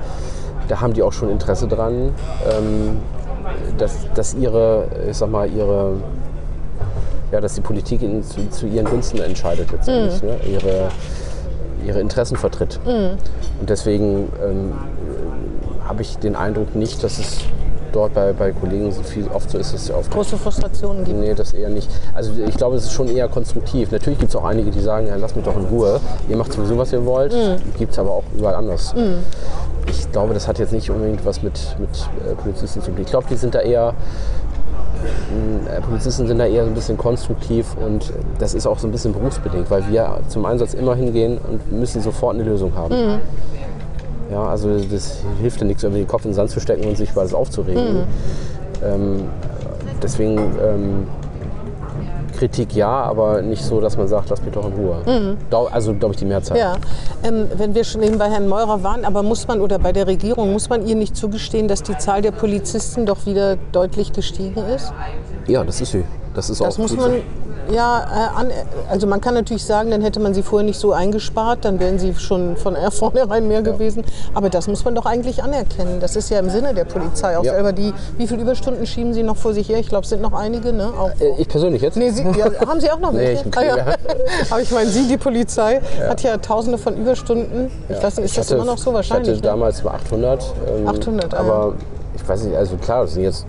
da 0.69 0.81
haben 0.81 0.93
die 0.95 1.03
auch 1.03 1.13
schon 1.13 1.31
Interesse 1.31 1.67
dran, 1.69 2.15
ähm, 2.51 2.99
dass, 3.77 3.97
dass 4.15 4.35
ihre, 4.35 4.87
ich 5.11 5.17
sag 5.17 5.31
mal, 5.31 5.49
ihre, 5.51 5.95
ja, 7.33 7.41
dass 7.41 7.55
die 7.55 7.61
Politik 7.61 8.03
ihnen 8.03 8.23
zu, 8.23 8.49
zu 8.49 8.67
ihren 8.67 8.87
Gunsten 8.87 9.19
entscheidet 9.19 9.71
letztendlich, 9.73 10.23
Mhm. 10.23 10.29
ne? 10.29 10.37
ihre, 10.51 10.89
ihre 11.87 12.01
Interessen 12.01 12.37
vertritt. 12.37 12.81
Und 13.61 13.71
deswegen 13.71 14.33
ähm, 14.43 14.73
habe 15.87 16.03
ich 16.03 16.17
den 16.19 16.37
Eindruck 16.37 16.75
nicht, 16.75 17.03
dass 17.05 17.19
es 17.19 17.39
dort 17.93 18.13
bei, 18.15 18.33
bei 18.33 18.51
Kollegen 18.53 18.91
so 18.91 19.03
viel 19.03 19.29
oft 19.33 19.49
so 19.51 19.59
ist, 19.59 19.73
dass 19.73 19.87
sie 19.87 19.93
auf 19.93 20.11
große 20.11 20.37
Frustrationen 20.37 21.05
gibt. 21.05 21.19
Nee, 21.19 21.35
das 21.35 21.53
eher 21.53 21.69
nicht. 21.69 21.89
Also 22.13 22.33
ich 22.45 22.57
glaube, 22.57 22.77
es 22.77 22.85
ist 22.85 22.93
schon 22.93 23.09
eher 23.09 23.29
konstruktiv. 23.29 23.93
Natürlich 23.93 24.19
gibt 24.19 24.31
es 24.31 24.37
auch 24.37 24.45
einige, 24.45 24.71
die 24.71 24.81
sagen, 24.81 25.07
ja, 25.07 25.15
lasst 25.17 25.37
mich 25.37 25.45
doch 25.45 25.57
in 25.57 25.65
Ruhe. 25.67 26.01
Ihr 26.29 26.37
macht 26.37 26.53
sowieso, 26.53 26.77
was 26.77 26.93
ihr 26.93 27.05
wollt. 27.05 27.35
Gibt 27.79 27.93
es 27.93 27.99
aber 27.99 28.11
auch 28.11 28.25
überall 28.37 28.57
anders. 28.57 28.95
Ich 29.87 30.11
glaube, 30.11 30.35
das 30.35 30.49
hat 30.49 30.59
jetzt 30.59 30.73
nicht 30.73 30.91
unbedingt 30.91 31.25
was 31.25 31.43
mit, 31.43 31.77
mit 31.79 31.91
äh, 32.29 32.35
Polizisten 32.35 32.81
zu 32.83 32.91
tun. 32.91 33.01
Ich 33.01 33.07
glaube, 33.07 33.27
die 33.31 33.37
sind 33.37 33.55
da 33.55 33.61
eher, 33.61 33.95
Polizisten 35.87 36.27
sind 36.27 36.39
da 36.39 36.47
eher 36.47 36.65
so 36.65 36.71
ein 36.71 36.75
bisschen 36.75 36.97
konstruktiv 36.97 37.77
und 37.77 38.13
das 38.39 38.55
ist 38.55 38.67
auch 38.67 38.79
so 38.79 38.89
ein 38.89 38.93
bisschen 38.93 39.13
berufsbedingt, 39.13 39.71
weil 39.71 39.89
wir 39.91 40.21
zum 40.29 40.45
Einsatz 40.45 40.75
immer 40.75 40.95
hingehen 40.95 41.39
und 41.39 41.73
müssen 41.73 42.03
sofort 42.03 42.35
eine 42.35 42.45
Lösung 42.45 42.75
haben. 42.75 43.21
Ja, 44.31 44.47
also 44.47 44.79
das 44.79 45.19
hilft 45.41 45.61
ja 45.61 45.67
nichts, 45.67 45.83
irgendwie 45.83 46.03
den 46.03 46.09
Kopf 46.09 46.25
in 46.25 46.31
den 46.31 46.35
Sand 46.35 46.51
zu 46.51 46.61
stecken 46.61 46.89
und 46.89 46.97
sich 46.97 47.11
über 47.11 47.21
alles 47.21 47.35
aufzuregen. 47.35 48.05
Ähm, 48.83 49.25
deswegen 50.03 50.39
ähm, 50.39 51.07
Kritik 52.45 52.75
ja, 52.77 52.89
aber 52.91 53.41
nicht 53.41 53.65
so, 53.65 53.81
dass 53.81 53.97
man 53.97 54.07
sagt, 54.07 54.29
lass 54.29 54.43
mich 54.43 54.53
doch 54.53 54.67
in 54.67 54.75
Ruhe. 54.75 55.37
Dau- 55.49 55.67
Also 55.73 55.95
glaube 55.95 56.13
ich 56.13 56.19
die 56.19 56.27
Mehrzahl. 56.27 56.59
Ja, 56.59 56.75
ähm, 57.23 57.47
wenn 57.57 57.75
wir 57.75 57.85
schon 57.85 58.03
eben 58.03 58.19
bei 58.19 58.29
Herrn 58.29 58.49
Meurer 58.49 58.83
waren, 58.83 59.07
aber 59.07 59.23
muss 59.23 59.49
man 59.49 59.63
oder 59.63 59.79
bei 59.79 59.93
der 59.93 60.07
Regierung, 60.07 60.53
muss 60.53 60.69
man 60.69 60.87
ihr 60.87 60.95
nicht 60.95 61.17
zugestehen, 61.17 61.69
dass 61.69 61.83
die 61.83 61.97
Zahl 61.97 62.21
der 62.21 62.33
Polizisten 62.33 63.07
doch 63.07 63.25
wieder 63.25 63.57
deutlich 63.73 64.13
gestiegen 64.13 64.63
ist? 64.67 64.93
Ja, 65.47 65.65
das 65.65 65.81
ist 65.81 65.93
sie. 65.93 66.05
Das 66.35 66.51
ist 66.51 66.61
Das 66.61 66.75
auch 66.75 66.79
muss 66.79 66.95
man 66.95 67.11
so. 67.13 67.17
Ja 67.73 68.01
äh, 68.37 68.39
an, 68.41 68.51
also 68.91 69.07
man 69.07 69.21
kann 69.21 69.35
natürlich 69.35 69.65
sagen, 69.65 69.91
dann 69.91 70.03
hätte 70.03 70.21
man 70.21 70.35
sie 70.35 70.43
vorher 70.43 70.65
nicht 70.67 70.79
so 70.79 70.93
eingespart, 70.93 71.65
dann 71.65 71.81
wären 71.81 71.99
sie 71.99 72.15
schon 72.15 72.57
von 72.57 72.77
vornherein 72.91 73.49
mehr 73.49 73.63
gewesen. 73.63 74.05
Aber 74.35 74.51
das 74.51 74.67
muss 74.69 74.85
man 74.85 74.95
doch 74.95 75.07
eigentlich 75.07 75.43
anerkennen. 75.43 75.99
Das 76.01 76.17
ist 76.17 76.31
ja 76.31 76.39
im 76.39 76.51
Sinne 76.51 76.75
der 76.75 76.85
Polizei 76.85 77.37
auch 77.39 77.45
Ja. 77.45 77.53
selber. 77.55 77.73
Die, 77.73 77.93
wie 78.19 78.27
viele 78.27 78.43
Überstunden 78.43 78.87
schieben 78.87 79.15
sie 79.15 79.23
noch 79.23 79.37
vor 79.37 79.53
sich 79.55 79.69
her? 79.69 79.79
Ich 79.79 79.89
glaube, 79.89 80.05
es 80.05 80.11
sind 80.11 80.23
noch 80.23 80.33
einige, 80.33 80.73
ne? 80.73 80.91
Auch, 80.99 81.11
Äh, 81.21 81.35
Ich 81.39 81.49
persönlich 81.49 81.83
jetzt? 81.83 81.97
Nee, 81.97 82.11
Sie, 82.11 82.23
ja, 82.39 82.47
haben 82.67 82.81
Sie 82.81 82.91
auch 82.91 82.99
noch 83.01 83.13
Nee, 83.13 83.19
welche? 83.19 83.49
ich- 83.49 83.57
ah, 83.57 83.63
ja. 83.63 83.77
ja. 83.77 83.85
Aber 84.51 84.61
ich 84.61 84.71
meine, 84.71 84.91
Sie, 84.91 85.07
die 85.09 85.17
Polizei, 85.19 85.81
hat 86.09 86.23
ja 86.23 86.37
tausende 86.39 86.79
von 86.79 86.97
Überstunden. 86.97 87.71
Ich 87.89 88.03
weiß 88.03 88.17
nicht, 88.17 88.25
ist 88.27 88.31
Ich 88.33 88.37
das 88.37 88.47
hatte- 88.47 88.57
immer 88.57 88.65
noch 88.65 88.79
so 88.79 88.93
wahrscheinlich? 88.93 89.29
Ich 89.29 89.39
hatte 89.39 89.47
ne? 89.47 89.51
damals 89.53 89.83
mal 89.85 89.95
800. 89.95 90.43
ähm, 90.79 90.89
800, 90.89 91.35
ah, 91.35 91.39
aber 91.39 91.75
ich 92.15 92.29
weiß 92.29 92.45
nicht, 92.45 92.57
also 92.57 92.77
klar, 92.77 93.03
das 93.03 93.15
sind 93.15 93.23
jetzt. 93.25 93.47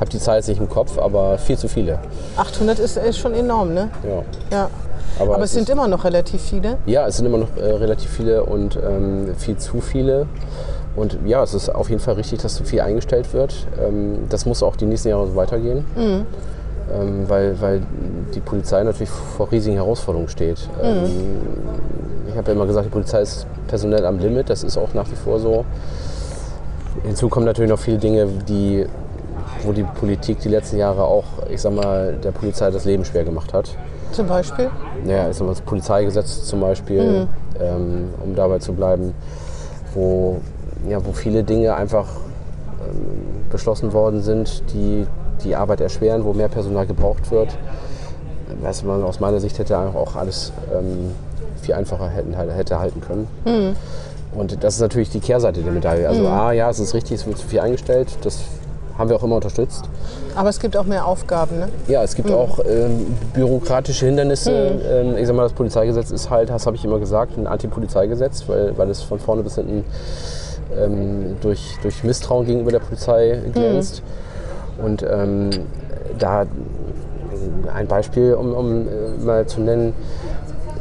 Ich 0.00 0.02
habe 0.02 0.12
die 0.12 0.18
Zahl 0.18 0.36
jetzt 0.36 0.48
nicht 0.48 0.58
im 0.58 0.68
Kopf, 0.70 0.96
aber 0.96 1.36
viel 1.36 1.58
zu 1.58 1.68
viele. 1.68 1.98
800 2.38 2.78
ist, 2.78 2.96
ist 2.96 3.18
schon 3.18 3.34
enorm, 3.34 3.74
ne? 3.74 3.90
Ja. 4.02 4.22
Ja. 4.50 4.70
Aber, 5.18 5.34
Aber 5.34 5.44
es 5.44 5.52
sind 5.52 5.68
immer 5.68 5.88
noch 5.88 6.04
relativ 6.04 6.40
viele. 6.40 6.78
ja, 6.86 7.06
es 7.06 7.18
sind 7.18 7.26
immer 7.26 7.36
noch 7.36 7.54
äh, 7.58 7.66
relativ 7.66 8.08
viele 8.08 8.44
und 8.44 8.76
ähm, 8.82 9.34
viel 9.36 9.58
zu 9.58 9.82
viele. 9.82 10.26
Und 10.96 11.18
ja, 11.26 11.42
es 11.42 11.52
ist 11.52 11.68
auf 11.68 11.90
jeden 11.90 12.00
Fall 12.00 12.14
richtig, 12.14 12.40
dass 12.40 12.56
so 12.56 12.64
viel 12.64 12.80
eingestellt 12.80 13.34
wird. 13.34 13.66
Ähm, 13.78 14.20
das 14.30 14.46
muss 14.46 14.62
auch 14.62 14.74
die 14.76 14.86
nächsten 14.86 15.10
Jahre 15.10 15.26
so 15.26 15.36
weitergehen. 15.36 15.84
Mhm. 15.94 16.26
Ähm, 16.94 17.28
weil, 17.28 17.60
weil 17.60 17.82
die 18.34 18.40
Polizei 18.40 18.82
natürlich 18.82 19.10
vor 19.10 19.52
riesigen 19.52 19.76
Herausforderungen 19.76 20.30
steht. 20.30 20.66
Mhm. 20.82 20.88
Ähm, 20.88 21.10
ich 22.30 22.36
habe 22.38 22.46
ja 22.48 22.54
immer 22.54 22.64
gesagt, 22.64 22.86
die 22.86 22.90
Polizei 22.90 23.20
ist 23.20 23.46
personell 23.68 24.06
am 24.06 24.18
Limit. 24.18 24.48
Das 24.48 24.62
ist 24.64 24.78
auch 24.78 24.94
nach 24.94 25.10
wie 25.10 25.16
vor 25.16 25.38
so. 25.38 25.66
Hinzu 27.04 27.28
kommen 27.28 27.44
natürlich 27.44 27.70
noch 27.70 27.78
viele 27.78 27.98
Dinge, 27.98 28.26
die, 28.48 28.86
wo 29.64 29.72
die 29.72 29.82
Politik 29.82 30.40
die 30.40 30.48
letzten 30.48 30.78
Jahre 30.78 31.04
auch, 31.04 31.24
ich 31.48 31.60
sag 31.60 31.74
mal, 31.74 32.14
der 32.22 32.30
Polizei 32.30 32.70
das 32.70 32.84
Leben 32.84 33.04
schwer 33.04 33.24
gemacht 33.24 33.52
hat. 33.52 33.76
Zum 34.12 34.26
Beispiel. 34.26 34.70
Ja, 35.06 35.28
ich 35.28 35.36
sag 35.36 35.46
mal, 35.46 35.52
das 35.52 35.60
Polizeigesetz 35.60 36.44
zum 36.44 36.60
Beispiel, 36.60 37.28
ähm, 37.60 38.08
um 38.24 38.34
dabei 38.34 38.58
zu 38.58 38.72
bleiben, 38.72 39.14
wo, 39.94 40.40
ja, 40.88 41.04
wo 41.04 41.12
viele 41.12 41.44
Dinge 41.44 41.74
einfach 41.74 42.06
ähm, 42.80 43.46
beschlossen 43.50 43.92
worden 43.92 44.22
sind, 44.22 44.62
die 44.72 45.06
die 45.44 45.56
Arbeit 45.56 45.80
erschweren, 45.80 46.24
wo 46.24 46.32
mehr 46.32 46.48
Personal 46.48 46.86
gebraucht 46.86 47.30
wird. 47.30 47.56
Was 48.62 48.82
man 48.82 49.02
aus 49.04 49.20
meiner 49.20 49.40
Sicht 49.40 49.58
hätte 49.58 49.78
einfach 49.78 49.94
auch 49.94 50.16
alles 50.16 50.52
ähm, 50.76 51.12
viel 51.62 51.74
einfacher 51.74 52.08
hätten, 52.08 52.34
hätte 52.34 52.78
halten 52.78 53.00
können. 53.00 53.28
Und 54.34 54.62
das 54.62 54.74
ist 54.74 54.80
natürlich 54.80 55.10
die 55.10 55.20
Kehrseite 55.20 55.62
der 55.62 55.72
Medaille. 55.72 56.08
Also 56.08 56.26
A, 56.28 56.52
ja, 56.52 56.70
es 56.70 56.78
ist 56.78 56.94
richtig, 56.94 57.20
es 57.20 57.26
wird 57.26 57.38
zu 57.38 57.46
viel 57.46 57.60
eingestellt. 57.60 58.08
Das 58.22 58.40
haben 59.00 59.08
wir 59.08 59.16
auch 59.16 59.22
immer 59.24 59.36
unterstützt. 59.36 59.86
Aber 60.36 60.48
es 60.50 60.60
gibt 60.60 60.76
auch 60.76 60.84
mehr 60.84 61.06
Aufgaben, 61.06 61.58
ne? 61.58 61.68
Ja, 61.88 62.02
es 62.04 62.14
gibt 62.14 62.30
auch 62.30 62.60
ähm, 62.60 63.16
bürokratische 63.32 64.06
Hindernisse. 64.06 64.52
Ähm, 64.52 65.16
ich 65.16 65.26
sag 65.26 65.34
mal, 65.34 65.44
das 65.44 65.54
Polizeigesetz 65.54 66.10
ist 66.10 66.30
halt, 66.30 66.50
das 66.50 66.66
habe 66.66 66.76
ich 66.76 66.84
immer 66.84 66.98
gesagt, 66.98 67.36
ein 67.36 67.46
Anti-Polizeigesetz, 67.46 68.44
weil, 68.46 68.76
weil 68.78 68.90
es 68.90 69.02
von 69.02 69.18
vorne 69.18 69.42
bis 69.42 69.56
hinten 69.56 69.84
ähm, 70.78 71.36
durch, 71.40 71.78
durch 71.82 72.04
Misstrauen 72.04 72.46
gegenüber 72.46 72.70
der 72.70 72.80
Polizei 72.80 73.40
glänzt. 73.52 74.02
Und 74.82 75.02
ähm, 75.02 75.50
da 76.18 76.46
ein 77.74 77.86
Beispiel, 77.86 78.34
um, 78.34 78.52
um 78.54 78.88
äh, 78.88 79.24
mal 79.24 79.46
zu 79.46 79.60
nennen, 79.60 79.94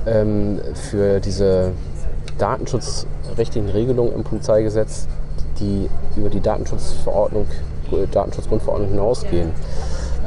ähm, 0.06 0.60
für 0.74 1.20
diese 1.20 1.72
datenschutzrechtlichen 2.38 3.70
Regelungen 3.70 4.14
im 4.14 4.24
Polizeigesetz, 4.24 5.08
die 5.60 5.90
über 6.16 6.30
die 6.30 6.42
Datenschutzverordnung, 6.42 7.46
Datenschutzgrundverordnung 8.12 8.90
hinausgehen. 8.92 9.52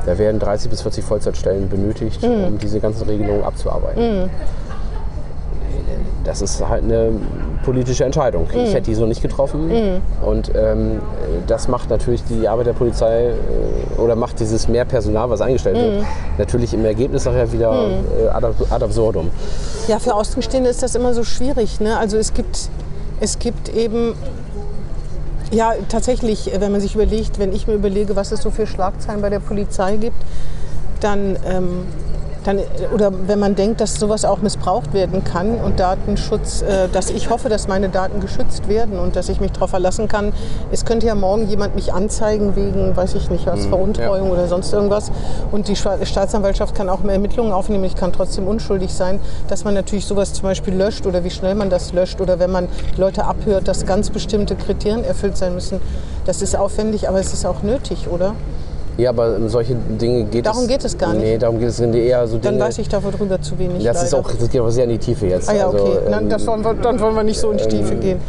Da 0.06 0.18
werden 0.18 0.40
30 0.40 0.68
bis 0.70 0.82
40 0.82 1.04
Vollzeitstellen 1.04 1.68
benötigt, 1.68 2.22
um 2.24 2.58
diese 2.58 2.80
ganzen 2.80 3.08
Regelungen 3.08 3.44
abzuarbeiten. 3.44 4.30
Das 6.24 6.40
ist 6.40 6.66
halt 6.66 6.84
eine 6.84 7.10
politische 7.64 8.04
Entscheidung. 8.04 8.46
Ich 8.54 8.72
hätte 8.74 8.82
die 8.90 8.94
so 8.94 9.06
nicht 9.06 9.22
getroffen. 9.22 10.00
Und 10.24 10.52
ähm, 10.54 11.00
das 11.48 11.66
macht 11.68 11.90
natürlich 11.90 12.22
die 12.24 12.46
Arbeit 12.46 12.66
der 12.66 12.72
Polizei 12.74 13.30
äh, 13.30 14.00
oder 14.00 14.14
macht 14.14 14.38
dieses 14.38 14.68
mehr 14.68 14.84
Personal, 14.84 15.30
was 15.30 15.40
eingestellt 15.40 15.76
wird, 15.76 16.04
natürlich 16.38 16.74
im 16.74 16.84
Ergebnis 16.84 17.24
nachher 17.24 17.50
wieder 17.52 17.72
äh, 18.24 18.28
ad, 18.28 18.46
ab- 18.46 18.54
ad 18.70 18.84
absurdum. 18.84 19.30
Ja, 19.88 19.98
für 19.98 20.14
Außenstehende 20.14 20.70
ist 20.70 20.82
das 20.82 20.94
immer 20.94 21.12
so 21.12 21.24
schwierig. 21.24 21.80
Ne? 21.80 21.96
Also 21.98 22.16
es 22.18 22.32
gibt, 22.32 22.68
es 23.20 23.38
gibt 23.40 23.68
eben, 23.74 24.14
ja 25.52 25.74
tatsächlich, 25.88 26.50
wenn 26.58 26.72
man 26.72 26.80
sich 26.80 26.94
überlegt, 26.94 27.38
wenn 27.38 27.52
ich 27.52 27.66
mir 27.66 27.74
überlege, 27.74 28.16
was 28.16 28.32
es 28.32 28.42
so 28.42 28.50
für 28.50 28.66
Schlagzeilen 28.66 29.20
bei 29.20 29.30
der 29.30 29.40
Polizei 29.40 29.96
gibt, 29.96 30.16
dann, 31.00 31.36
ähm, 31.46 31.86
dann 32.44 32.60
oder 32.94 33.12
wenn 33.26 33.38
man 33.38 33.54
denkt, 33.54 33.80
dass 33.80 33.94
sowas 33.94 34.24
auch 34.24 34.38
missbraucht 34.38 34.92
werden 34.92 35.24
kann 35.24 35.56
und 35.56 35.80
Datenschutz, 35.80 36.62
äh, 36.62 36.88
dass 36.88 37.10
ich 37.10 37.30
hoffe, 37.30 37.48
dass 37.48 37.68
meine 37.68 37.88
Daten 37.88 38.20
geschützt 38.20 38.68
werden 38.68 38.98
und 38.98 39.16
dass 39.16 39.28
ich 39.28 39.40
mich 39.40 39.52
darauf 39.52 39.70
verlassen 39.70 40.08
kann. 40.08 40.32
Es 40.70 40.84
könnte 40.84 41.06
ja 41.06 41.14
morgen 41.14 41.48
jemand 41.48 41.74
mich 41.74 41.92
anzeigen 41.92 42.56
wegen, 42.56 42.96
weiß 42.96 43.14
ich 43.14 43.30
nicht 43.30 43.46
was, 43.46 43.66
Veruntreuung 43.66 44.30
oder 44.30 44.48
sonst 44.48 44.72
irgendwas. 44.72 45.10
Und 45.50 45.68
die 45.68 45.76
Staatsanwaltschaft 45.76 46.74
kann 46.74 46.88
auch 46.88 47.00
mehr 47.00 47.14
Ermittlungen 47.14 47.52
aufnehmen. 47.52 47.84
Ich 47.84 47.96
kann 47.96 48.12
trotzdem 48.12 48.46
unschuldig 48.46 48.92
sein, 48.92 49.20
dass 49.48 49.64
man 49.64 49.74
natürlich 49.74 50.06
sowas 50.06 50.32
zum 50.32 50.44
Beispiel 50.44 50.74
löscht 50.74 51.06
oder 51.06 51.24
wie 51.24 51.30
schnell 51.30 51.54
man 51.54 51.70
das 51.70 51.92
löscht 51.92 52.20
oder 52.20 52.38
wenn 52.38 52.50
man 52.50 52.68
Leute 52.96 53.24
abhört, 53.24 53.68
dass 53.68 53.86
ganz 53.86 54.10
bestimmte 54.10 54.56
Kriterien 54.56 55.04
erfüllt 55.04 55.36
sein 55.36 55.54
müssen. 55.54 55.80
Das 56.26 56.42
ist 56.42 56.56
aufwendig, 56.56 57.08
aber 57.08 57.18
es 57.18 57.32
ist 57.32 57.44
auch 57.44 57.62
nötig, 57.62 58.08
oder? 58.08 58.34
Ja, 58.98 59.10
aber 59.10 59.36
um 59.36 59.48
solche 59.48 59.74
Dinge 59.74 60.24
geht 60.24 60.44
Darum 60.44 60.62
es. 60.62 60.68
geht 60.68 60.84
es 60.84 60.98
gar 60.98 61.14
nicht. 61.14 61.22
Nee, 61.22 61.38
darum 61.38 61.58
geht 61.58 61.68
es 61.68 61.80
eher 61.80 62.26
so 62.26 62.38
Dinge. 62.38 62.58
Dann 62.58 62.68
weiß 62.68 62.78
ich 62.78 62.88
darüber 62.88 63.40
zu 63.40 63.58
wenig. 63.58 63.82
das 63.84 64.02
ist 64.02 64.14
auch, 64.14 64.30
das 64.30 64.50
geht 64.50 64.60
auch 64.60 64.68
sehr 64.70 64.84
in 64.84 64.90
die 64.90 64.98
Tiefe 64.98 65.26
jetzt. 65.26 65.48
Ah 65.48 65.54
ja, 65.54 65.68
okay. 65.68 65.78
Also, 65.78 66.10
Nein, 66.10 66.22
ähm, 66.24 66.28
das 66.28 66.46
wollen 66.46 66.64
wir, 66.64 66.74
dann 66.74 67.00
wollen 67.00 67.14
wir 67.14 67.22
nicht 67.22 67.40
so 67.40 67.50
in 67.50 67.58
die 67.58 67.66
Tiefe 67.66 67.94
gehen. 67.96 68.20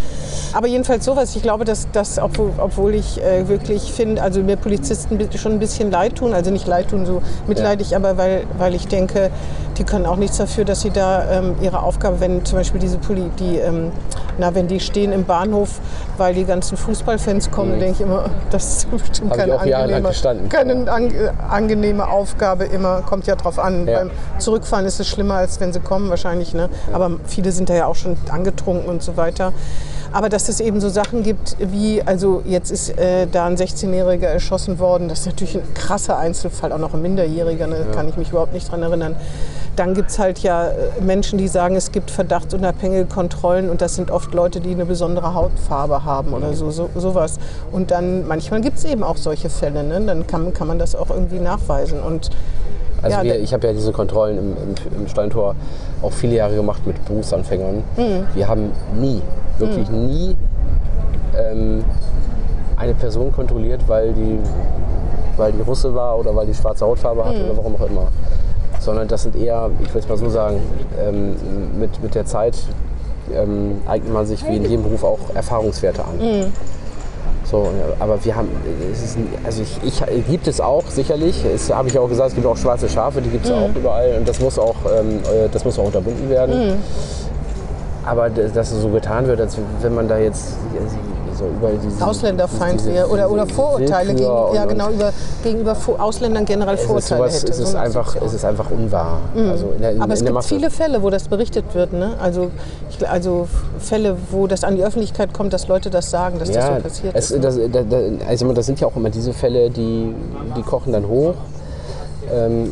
Aber 0.54 0.68
jedenfalls 0.68 1.04
sowas. 1.06 1.36
Ich 1.36 1.42
glaube, 1.42 1.66
dass, 1.66 1.88
dass 1.92 2.20
obwohl, 2.20 2.52
obwohl 2.58 2.96
ich 2.96 3.22
äh, 3.22 3.48
wirklich 3.48 3.92
finde, 3.92 4.22
also 4.22 4.42
mir 4.42 4.56
Polizisten 4.56 5.20
schon 5.36 5.54
ein 5.54 5.60
bisschen 5.60 5.92
leid 5.92 6.16
tun, 6.16 6.34
also 6.34 6.52
nicht 6.52 6.68
leid 6.68 6.90
tun, 6.90 7.06
so 7.06 7.22
mitleidig, 7.48 7.96
aber 7.96 8.18
weil, 8.18 8.44
weil 8.58 8.76
ich 8.76 8.88
denke, 8.88 9.32
die 9.78 9.84
können 9.84 10.06
auch 10.06 10.16
nichts 10.16 10.38
dafür, 10.38 10.66
dass 10.66 10.82
sie 10.82 10.92
da 10.92 11.40
ähm, 11.40 11.56
ihre 11.62 11.82
Aufgabe, 11.82 12.20
wenn 12.20 12.46
zum 12.46 12.60
Beispiel 12.60 12.80
diese 12.80 12.98
Poli, 12.98 13.32
die, 13.40 13.58
ähm, 13.58 13.92
na, 14.38 14.56
wenn 14.56 14.68
die 14.68 14.80
stehen 14.80 15.12
im 15.12 15.26
Bahnhof, 15.26 15.80
weil 16.18 16.34
die 16.34 16.46
ganzen 16.46 16.78
Fußballfans 16.78 17.52
kommen, 17.52 17.80
denke 17.80 17.96
ich 17.96 18.02
immer, 18.02 18.26
das 18.52 18.78
ist 18.78 18.92
bestimmt 18.92 19.24
Mhm. 19.24 19.30
Hab 19.30 19.66
ich 19.66 19.72
keine 19.72 19.84
angenehme, 19.84 20.50
keine 20.50 20.92
an, 20.92 21.12
angenehme 21.50 22.08
Aufgabe 22.08 22.66
immer, 22.66 23.02
kommt 23.02 23.28
ja 23.28 23.36
drauf 23.36 23.60
an. 23.60 23.88
Ja. 23.88 24.00
Beim 24.00 24.12
Zurückfahren 24.38 24.86
ist 24.86 25.00
es 25.00 25.08
schlimmer, 25.08 25.36
als 25.36 25.60
wenn 25.60 25.74
sie 25.74 25.80
kommen 25.80 26.10
wahrscheinlich. 26.10 26.54
Ne? 26.54 26.70
Aber 26.92 27.12
viele 27.26 27.52
sind 27.52 27.70
da 27.70 27.76
ja 27.76 27.86
auch 27.86 27.96
schon 27.96 28.18
angetrunken 28.30 28.90
und 28.90 29.02
so 29.02 29.18
weiter. 29.18 29.54
Aber 30.12 30.30
dass 30.30 30.48
es 30.48 30.60
eben 30.60 30.80
so 30.80 30.90
Sachen 30.90 31.24
gibt 31.24 31.58
wie, 31.60 32.04
also 32.04 32.44
jetzt 32.46 32.70
ist 32.70 32.98
äh, 33.00 33.26
da 33.26 33.48
ein 33.48 33.58
16-Jähriger 33.58 34.28
erschossen 34.28 34.78
worden, 34.78 35.10
das 35.10 35.22
ist 35.22 35.26
natürlich 35.26 35.56
ein 35.56 35.74
krasser 35.74 36.20
Einzelfall, 36.20 36.72
auch 36.72 36.78
noch 36.78 36.94
ein 36.94 37.02
Minderjähriger, 37.02 37.66
ne? 37.66 37.88
kann 37.96 38.08
ich 38.08 38.16
mich 38.16 38.30
überhaupt 38.30 38.54
nicht 38.54 38.72
dran 38.72 38.84
erinnern. 38.84 39.16
Dann 39.76 39.94
gibt 39.96 40.12
es 40.12 40.20
halt 40.20 40.40
ja 40.40 40.68
äh, 40.68 41.02
Menschen, 41.02 41.38
die 41.40 41.48
sagen, 41.48 41.76
es 41.76 41.92
gibt 41.92 42.12
verdachtsunabhängige 42.12 43.06
Kontrollen 43.06 43.70
und 43.70 43.82
das 43.82 43.96
sind 43.96 44.12
oft 44.12 44.34
Leute, 44.34 44.60
die 44.60 44.72
eine 44.72 44.86
besondere 44.86 45.34
Hautfarbe 45.34 46.06
haben 46.06 46.34
oder 46.34 46.54
so, 46.54 46.70
so 46.70 46.90
sowas. 46.96 47.40
Und 47.72 47.90
dann 47.90 48.28
manchmal 48.28 48.62
gibt 48.62 48.78
es 48.78 48.86
eben 48.86 49.04
auch 49.04 49.18
solche 49.18 49.50
Fälle, 49.50 49.84
ne? 49.84 50.00
dann 50.02 50.28
kann, 50.28 50.54
kann 50.54 50.68
man 50.68 50.78
das 50.78 50.96
auch 50.96 51.10
irgendwie 51.10 51.40
nachweisen. 51.40 52.02
Und 52.02 52.30
Also 53.02 53.18
ja, 53.18 53.24
wir, 53.24 53.40
ich 53.40 53.52
habe 53.54 53.66
ja 53.68 53.74
diese 53.74 53.92
Kontrollen 53.92 54.38
im, 54.38 54.52
im, 54.58 55.00
im 55.02 55.08
Steintor 55.08 55.56
auch 56.04 56.12
viele 56.12 56.36
Jahre 56.36 56.56
gemacht 56.56 56.86
mit 56.86 57.04
Berufsanfängern. 57.06 57.84
Mhm. 57.98 58.28
Wir 58.36 58.48
haben 58.48 58.72
nie, 59.00 59.22
wirklich 59.58 59.90
nie 59.90 60.38
ähm, 61.36 61.84
eine 62.78 62.94
Person 62.94 63.32
kontrolliert, 63.32 63.82
weil 63.88 64.14
die, 64.14 64.38
weil 65.38 65.52
die 65.52 65.62
Russe 65.62 65.94
war 65.96 66.18
oder 66.20 66.36
weil 66.36 66.46
die 66.46 66.54
schwarze 66.54 66.86
Hautfarbe 66.86 67.26
hatte 67.26 67.40
Mhm. 67.40 67.46
oder 67.46 67.58
warum 67.58 67.76
auch 67.76 67.88
immer. 67.90 68.08
Sondern 68.84 69.08
das 69.08 69.24
sind 69.24 69.36
eher, 69.36 69.70
ich 69.82 69.94
will 69.94 70.02
es 70.02 70.10
mal 70.10 70.18
so 70.18 70.30
sagen, 70.30 70.58
ähm, 71.02 71.36
mit, 71.80 72.04
mit 72.04 72.16
der 72.16 72.26
Zeit 72.26 72.56
ähm, 73.34 73.82
eignet 73.88 74.12
man 74.12 74.26
sich 74.26 74.46
wie 74.48 74.58
in 74.58 74.64
jedem 74.64 74.84
Beruf 74.84 75.04
auch 75.06 75.20
Erfahrungswerte 75.34 76.04
an. 76.04 76.18
Mhm. 76.18 76.46
So, 77.46 77.68
aber 78.00 78.24
wir 78.26 78.36
haben, 78.36 78.50
es 78.92 79.04
ist, 79.04 79.18
also 79.46 79.62
ich, 79.62 79.80
ich, 79.84 80.28
gibt 80.28 80.48
es 80.48 80.60
auch 80.60 80.84
sicherlich, 80.90 81.46
es 81.46 81.74
habe 81.74 81.88
ich 81.88 81.98
auch 82.00 82.08
gesagt, 82.10 82.30
es 82.30 82.36
gibt 82.36 82.48
auch 82.48 82.58
schwarze 82.58 82.90
Schafe, 82.90 83.22
die 83.22 83.30
gibt 83.30 83.46
es 83.46 83.52
auch 83.52 83.70
überall 83.76 84.16
und 84.18 84.28
das 84.28 84.40
muss 84.42 84.58
auch, 84.60 84.76
ähm, 84.98 85.20
äh, 85.20 85.48
das 85.52 85.64
muss 85.64 85.78
auch 85.80 85.86
unterbunden 85.86 86.30
werden. 86.30 86.74
Aber 88.06 88.30
d- 88.30 88.50
dass 88.54 88.72
es 88.72 88.82
so 88.82 88.90
getan 88.90 89.28
wird, 89.28 89.40
als 89.40 89.58
wenn 89.82 89.94
man 89.96 90.08
da 90.10 90.18
jetzt 90.18 90.56
so 91.44 91.50
über 91.50 91.72
diese 91.84 92.06
Ausländerfeind 92.06 92.86
wäre 92.86 93.08
oder, 93.08 93.30
oder 93.30 93.46
Vorurteile 93.48 94.10
Willkür 94.10 94.46
gegen, 94.46 94.56
ja, 94.56 94.66
genau, 94.66 94.90
über, 94.90 95.12
gegenüber 95.44 95.76
Ausländern 96.00 96.46
generell 96.46 96.78
Vorurteile 96.78 97.30
sowas, 97.30 97.42
hätte. 97.42 97.52
es, 97.52 97.60
ist 97.60 97.72
So 97.72 97.78
einfach, 97.78 98.16
es 98.16 98.34
ist 98.34 98.46
einfach 98.46 98.70
unwahr. 98.72 99.20
Also 99.36 99.72
in 99.76 99.82
der, 99.82 99.92
in, 99.92 100.02
Aber 100.02 100.14
es 100.14 100.22
gibt 100.22 100.34
Masse. 100.34 100.50
viele 100.50 100.70
Fälle, 100.70 101.02
wo 101.04 101.10
das 101.10 101.28
berichtet 101.28 101.66
wird. 101.74 101.94
Ne? 101.94 102.16
Also, 102.22 102.52
ich, 102.90 103.08
also 103.08 103.48
Fälle, 103.80 104.18
wo 104.32 104.48
das 104.48 104.64
an 104.64 104.76
die 104.76 104.84
Öffentlichkeit 104.84 105.34
kommt, 105.34 105.54
dass 105.54 105.68
Leute 105.68 105.90
das 105.90 106.10
sagen, 106.10 106.40
dass 106.40 106.52
das 106.52 106.66
so 106.66 106.82
passiert 106.82 107.16
es, 107.16 107.32
ist. 107.32 107.38
ne? 107.38 107.40
das, 107.42 107.60
da, 107.72 107.82
da, 107.84 108.26
also 108.28 108.54
das 108.54 108.66
sind 108.66 108.80
ja 108.80 108.88
auch 108.88 108.96
immer 108.96 109.10
diese 109.10 109.34
Fälle, 109.34 109.70
die, 109.70 110.14
die 110.56 110.62
kochen 110.62 110.94
dann 110.94 111.08
hoch. 111.08 111.36
Ähm, 112.34 112.72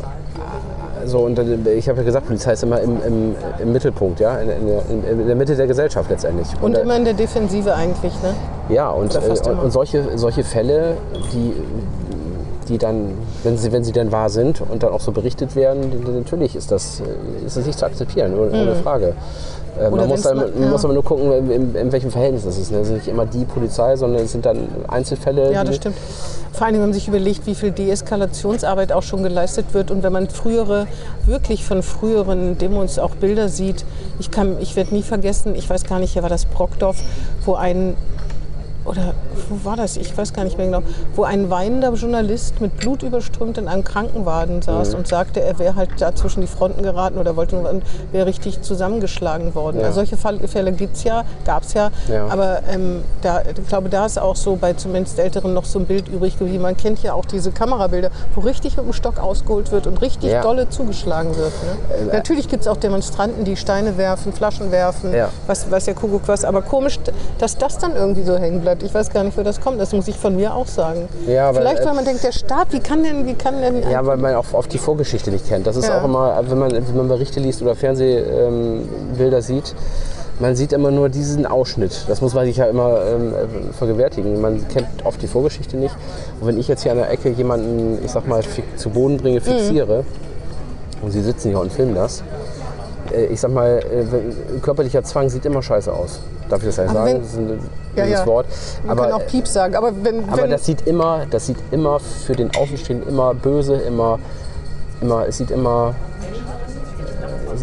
so, 1.06 1.20
und 1.20 1.38
ich 1.38 1.88
habe 1.88 1.98
ja 1.98 2.04
gesagt, 2.04 2.26
Polizei 2.26 2.52
ist 2.52 2.62
immer 2.62 2.80
im, 2.80 2.96
im, 3.06 3.34
im 3.60 3.72
Mittelpunkt, 3.72 4.20
ja, 4.20 4.36
in, 4.38 4.48
in, 4.50 4.66
der- 4.66 5.10
in 5.20 5.26
der 5.26 5.36
Mitte 5.36 5.54
der 5.56 5.66
Gesellschaft 5.66 6.10
letztendlich. 6.10 6.48
Und 6.60 6.74
da- 6.76 6.80
immer 6.80 6.96
in 6.96 7.04
der 7.04 7.14
Defensive 7.14 7.74
eigentlich. 7.74 8.12
Ne? 8.22 8.34
ja, 8.74 8.88
und, 8.90 9.14
äh, 9.14 9.18
und 9.62 9.70
solche, 9.72 10.16
solche 10.16 10.44
Fälle, 10.44 10.96
die, 11.32 11.52
die 12.68 12.78
dann, 12.78 13.10
wenn 13.42 13.58
sie, 13.58 13.72
wenn 13.72 13.82
sie 13.84 13.92
dann 13.92 14.12
wahr 14.12 14.30
sind 14.30 14.60
und 14.60 14.82
dann 14.82 14.92
auch 14.92 15.00
so 15.00 15.12
berichtet 15.12 15.56
werden, 15.56 15.92
natürlich 16.14 16.54
ist 16.56 16.70
das, 16.70 17.00
äh, 17.00 17.46
ist 17.46 17.56
das 17.56 17.66
nicht 17.66 17.78
zu 17.78 17.84
akzeptieren, 17.86 18.34
ohne, 18.38 18.50
ohne 18.52 18.74
Frage. 18.76 19.14
Äh, 19.78 19.90
man 19.90 20.08
muss, 20.08 20.22
dann, 20.22 20.36
man 20.36 20.70
muss 20.70 20.82
ja. 20.82 20.84
aber 20.84 20.94
nur 20.94 21.04
gucken, 21.04 21.32
in, 21.32 21.50
in, 21.50 21.74
in 21.74 21.92
welchem 21.92 22.10
Verhältnis 22.10 22.44
das 22.44 22.58
ist. 22.58 22.70
ne? 22.70 22.78
Es 22.78 22.88
ist 22.88 22.94
nicht 22.94 23.08
immer 23.08 23.26
die 23.26 23.44
Polizei, 23.44 23.96
sondern 23.96 24.22
es 24.22 24.32
sind 24.32 24.44
dann 24.44 24.68
Einzelfälle. 24.88 25.52
Ja, 25.52 25.64
das 25.64 25.76
stimmt. 25.76 25.96
Vor 26.52 26.66
allem, 26.66 26.74
wenn 26.74 26.82
man 26.82 26.92
sich 26.92 27.08
überlegt, 27.08 27.46
wie 27.46 27.54
viel 27.54 27.70
Deeskalationsarbeit 27.70 28.92
auch 28.92 29.02
schon 29.02 29.22
geleistet 29.22 29.66
wird 29.72 29.90
und 29.90 30.02
wenn 30.02 30.12
man 30.12 30.28
frühere, 30.28 30.86
wirklich 31.24 31.64
von 31.64 31.82
früheren 31.82 32.58
Demos 32.58 32.98
auch 32.98 33.12
Bilder 33.12 33.48
sieht. 33.48 33.86
Ich, 34.18 34.30
kann, 34.30 34.56
ich 34.60 34.76
werde 34.76 34.94
nie 34.94 35.02
vergessen, 35.02 35.54
ich 35.54 35.68
weiß 35.68 35.84
gar 35.84 35.98
nicht, 35.98 36.12
hier 36.12 36.22
war 36.22 36.28
das 36.28 36.44
Brockdorf, 36.44 36.98
wo 37.46 37.54
ein 37.54 37.96
oder 38.84 39.14
wo 39.48 39.64
war 39.68 39.76
das? 39.76 39.96
Ich 39.96 40.16
weiß 40.16 40.32
gar 40.32 40.44
nicht 40.44 40.56
mehr 40.58 40.66
genau. 40.66 40.82
Wo 41.14 41.24
ein 41.24 41.50
weinender 41.50 41.92
Journalist 41.92 42.60
mit 42.60 42.76
Blut 42.78 43.02
überströmt 43.02 43.58
in 43.58 43.68
einem 43.68 43.84
Krankenwagen 43.84 44.62
saß 44.62 44.90
Mhm. 44.92 44.98
und 44.98 45.08
sagte, 45.08 45.40
er 45.40 45.58
wäre 45.58 45.76
halt 45.76 45.90
da 45.98 46.14
zwischen 46.14 46.40
die 46.40 46.46
Fronten 46.46 46.82
geraten 46.82 47.18
oder 47.18 47.36
wollte 47.36 47.52
wäre 48.12 48.26
richtig 48.26 48.62
zusammengeschlagen 48.62 49.54
worden. 49.54 49.80
Ja. 49.80 49.86
Also 49.86 50.04
solche 50.04 50.16
Fälle 50.16 50.72
gibt 50.72 50.96
es 50.96 51.04
ja, 51.04 51.24
gab 51.44 51.62
es 51.64 51.74
ja. 51.74 51.90
Ja. 52.08 52.26
Aber 52.28 52.60
ähm, 52.72 53.02
da, 53.22 53.42
ich 53.42 53.68
glaube, 53.68 53.88
da 53.88 54.06
ist 54.06 54.18
auch 54.20 54.36
so 54.36 54.56
bei 54.56 54.72
zumindest 54.72 55.18
Älteren 55.18 55.54
noch 55.54 55.64
so 55.64 55.78
ein 55.78 55.86
Bild 55.86 56.08
übrig 56.08 56.38
geblieben. 56.38 56.62
Man 56.62 56.76
kennt 56.76 57.02
ja 57.02 57.12
auch 57.14 57.24
diese 57.24 57.50
Kamerabilder, 57.52 58.10
wo 58.34 58.40
richtig 58.40 58.76
mit 58.76 58.86
dem 58.86 58.92
Stock 58.92 59.18
ausgeholt 59.18 59.70
wird 59.72 59.86
und 59.86 60.00
richtig 60.00 60.30
Ja. 60.30 60.40
Äh, 60.40 60.42
dolle 60.42 60.68
zugeschlagen 60.70 61.36
wird. 61.36 61.52
Ne? 62.06 62.12
Natürlich 62.12 62.48
gibt 62.48 62.62
es 62.62 62.68
auch 62.68 62.76
Demonstranten, 62.76 63.44
die 63.44 63.56
Steine 63.56 63.96
werfen, 63.98 64.32
Flaschen 64.32 64.70
werfen, 64.72 65.12
was 65.46 65.70
weiß 65.70 65.84
der 65.84 65.94
Kuckuck 65.94 66.22
was. 66.26 66.44
Aber 66.44 66.62
komisch, 66.62 66.98
dass 67.38 67.58
das 67.58 67.78
dann 67.78 67.94
irgendwie 67.96 68.22
so 68.22 68.36
hängen 68.38 68.60
bleibt. 68.60 68.71
Ich 68.82 68.94
weiß 68.94 69.10
gar 69.10 69.24
nicht, 69.24 69.36
wo 69.36 69.42
das 69.42 69.60
kommt. 69.60 69.80
Das 69.80 69.92
muss 69.92 70.06
ich 70.08 70.16
von 70.16 70.36
mir 70.36 70.54
auch 70.54 70.66
sagen. 70.66 71.08
Ja, 71.26 71.48
aber, 71.48 71.60
Vielleicht, 71.60 71.84
weil 71.84 71.94
man 71.94 72.04
denkt, 72.04 72.22
der 72.24 72.32
Staat, 72.32 72.68
wie 72.72 72.80
kann 72.80 73.02
denn, 73.02 73.26
wie 73.26 73.34
kann 73.34 73.60
denn 73.60 73.82
Ja, 73.90 74.06
weil 74.06 74.16
man 74.16 74.34
auch 74.36 74.44
oft 74.52 74.72
die 74.72 74.78
Vorgeschichte 74.78 75.30
nicht 75.30 75.48
kennt. 75.48 75.66
Das 75.66 75.76
ist 75.76 75.88
Ja. 75.88 76.00
auch 76.00 76.04
immer, 76.04 76.40
wenn 76.48 76.58
man, 76.58 76.72
wenn 76.72 76.96
man 76.96 77.08
Berichte 77.08 77.40
liest 77.40 77.60
oder 77.62 77.74
Fernsehbilder 77.74 79.42
sieht, 79.42 79.74
man 80.40 80.56
sieht 80.56 80.72
immer 80.72 80.90
nur 80.90 81.08
diesen 81.08 81.46
Ausschnitt. 81.46 82.04
Das 82.08 82.20
muss 82.20 82.34
man 82.34 82.46
sich 82.46 82.56
ja 82.56 82.64
immer 82.66 83.00
ähm, 83.06 83.34
vergewärtigen. 83.76 84.40
Man 84.40 84.66
kennt 84.68 84.86
oft 85.04 85.20
die 85.22 85.28
Vorgeschichte 85.28 85.76
nicht. 85.76 85.94
Und 86.40 86.46
wenn 86.48 86.58
ich 86.58 86.68
jetzt 86.68 86.82
hier 86.82 86.92
an 86.92 86.98
der 86.98 87.10
Ecke 87.10 87.28
jemanden, 87.30 87.98
ich 88.04 88.10
sag 88.10 88.26
mal, 88.26 88.42
zu 88.76 88.90
Boden 88.90 89.18
bringe, 89.18 89.40
Mhm. 89.40 89.44
fixiere, 89.44 90.04
und 91.02 91.10
sie 91.10 91.20
sitzen 91.20 91.48
hier 91.50 91.60
und 91.60 91.72
filmen 91.72 91.94
das, 91.94 92.22
äh, 93.14 93.26
ich 93.26 93.40
sag 93.40 93.52
mal, 93.52 93.78
äh, 93.80 94.60
körperlicher 94.60 95.02
Zwang 95.04 95.28
sieht 95.28 95.44
immer 95.44 95.62
scheiße 95.62 95.92
aus. 95.92 96.20
Darf 96.52 96.60
ich 96.60 96.66
das 96.66 96.76
ja 96.76 96.86
sagen? 96.92 97.06
wenn- 97.06 97.18
das 97.22 97.28
ist 97.30 97.36
ein 97.38 97.60
Ja, 97.96 98.04
ja. 98.04 98.26
Wort. 98.26 98.44
Wir 98.82 98.90
Aber, 98.92 99.02
können 99.02 99.14
auch 99.14 99.26
Piep 99.26 99.48
sagen. 99.48 99.74
Aber 99.74 99.92
wenn, 100.04 100.28
aber 100.28 100.42
wenn 100.42 100.50
das 100.50 100.66
sieht 100.66 100.86
immer, 100.86 101.22
das 101.30 101.46
sieht 101.46 101.56
immer 101.70 101.98
für 101.98 102.34
den 102.34 102.50
Außenstehenden 102.54 103.08
immer 103.08 103.32
böse, 103.32 103.74
immer, 103.76 104.18
immer, 105.00 105.26
es 105.26 105.38
sieht 105.38 105.50
immer, 105.50 105.94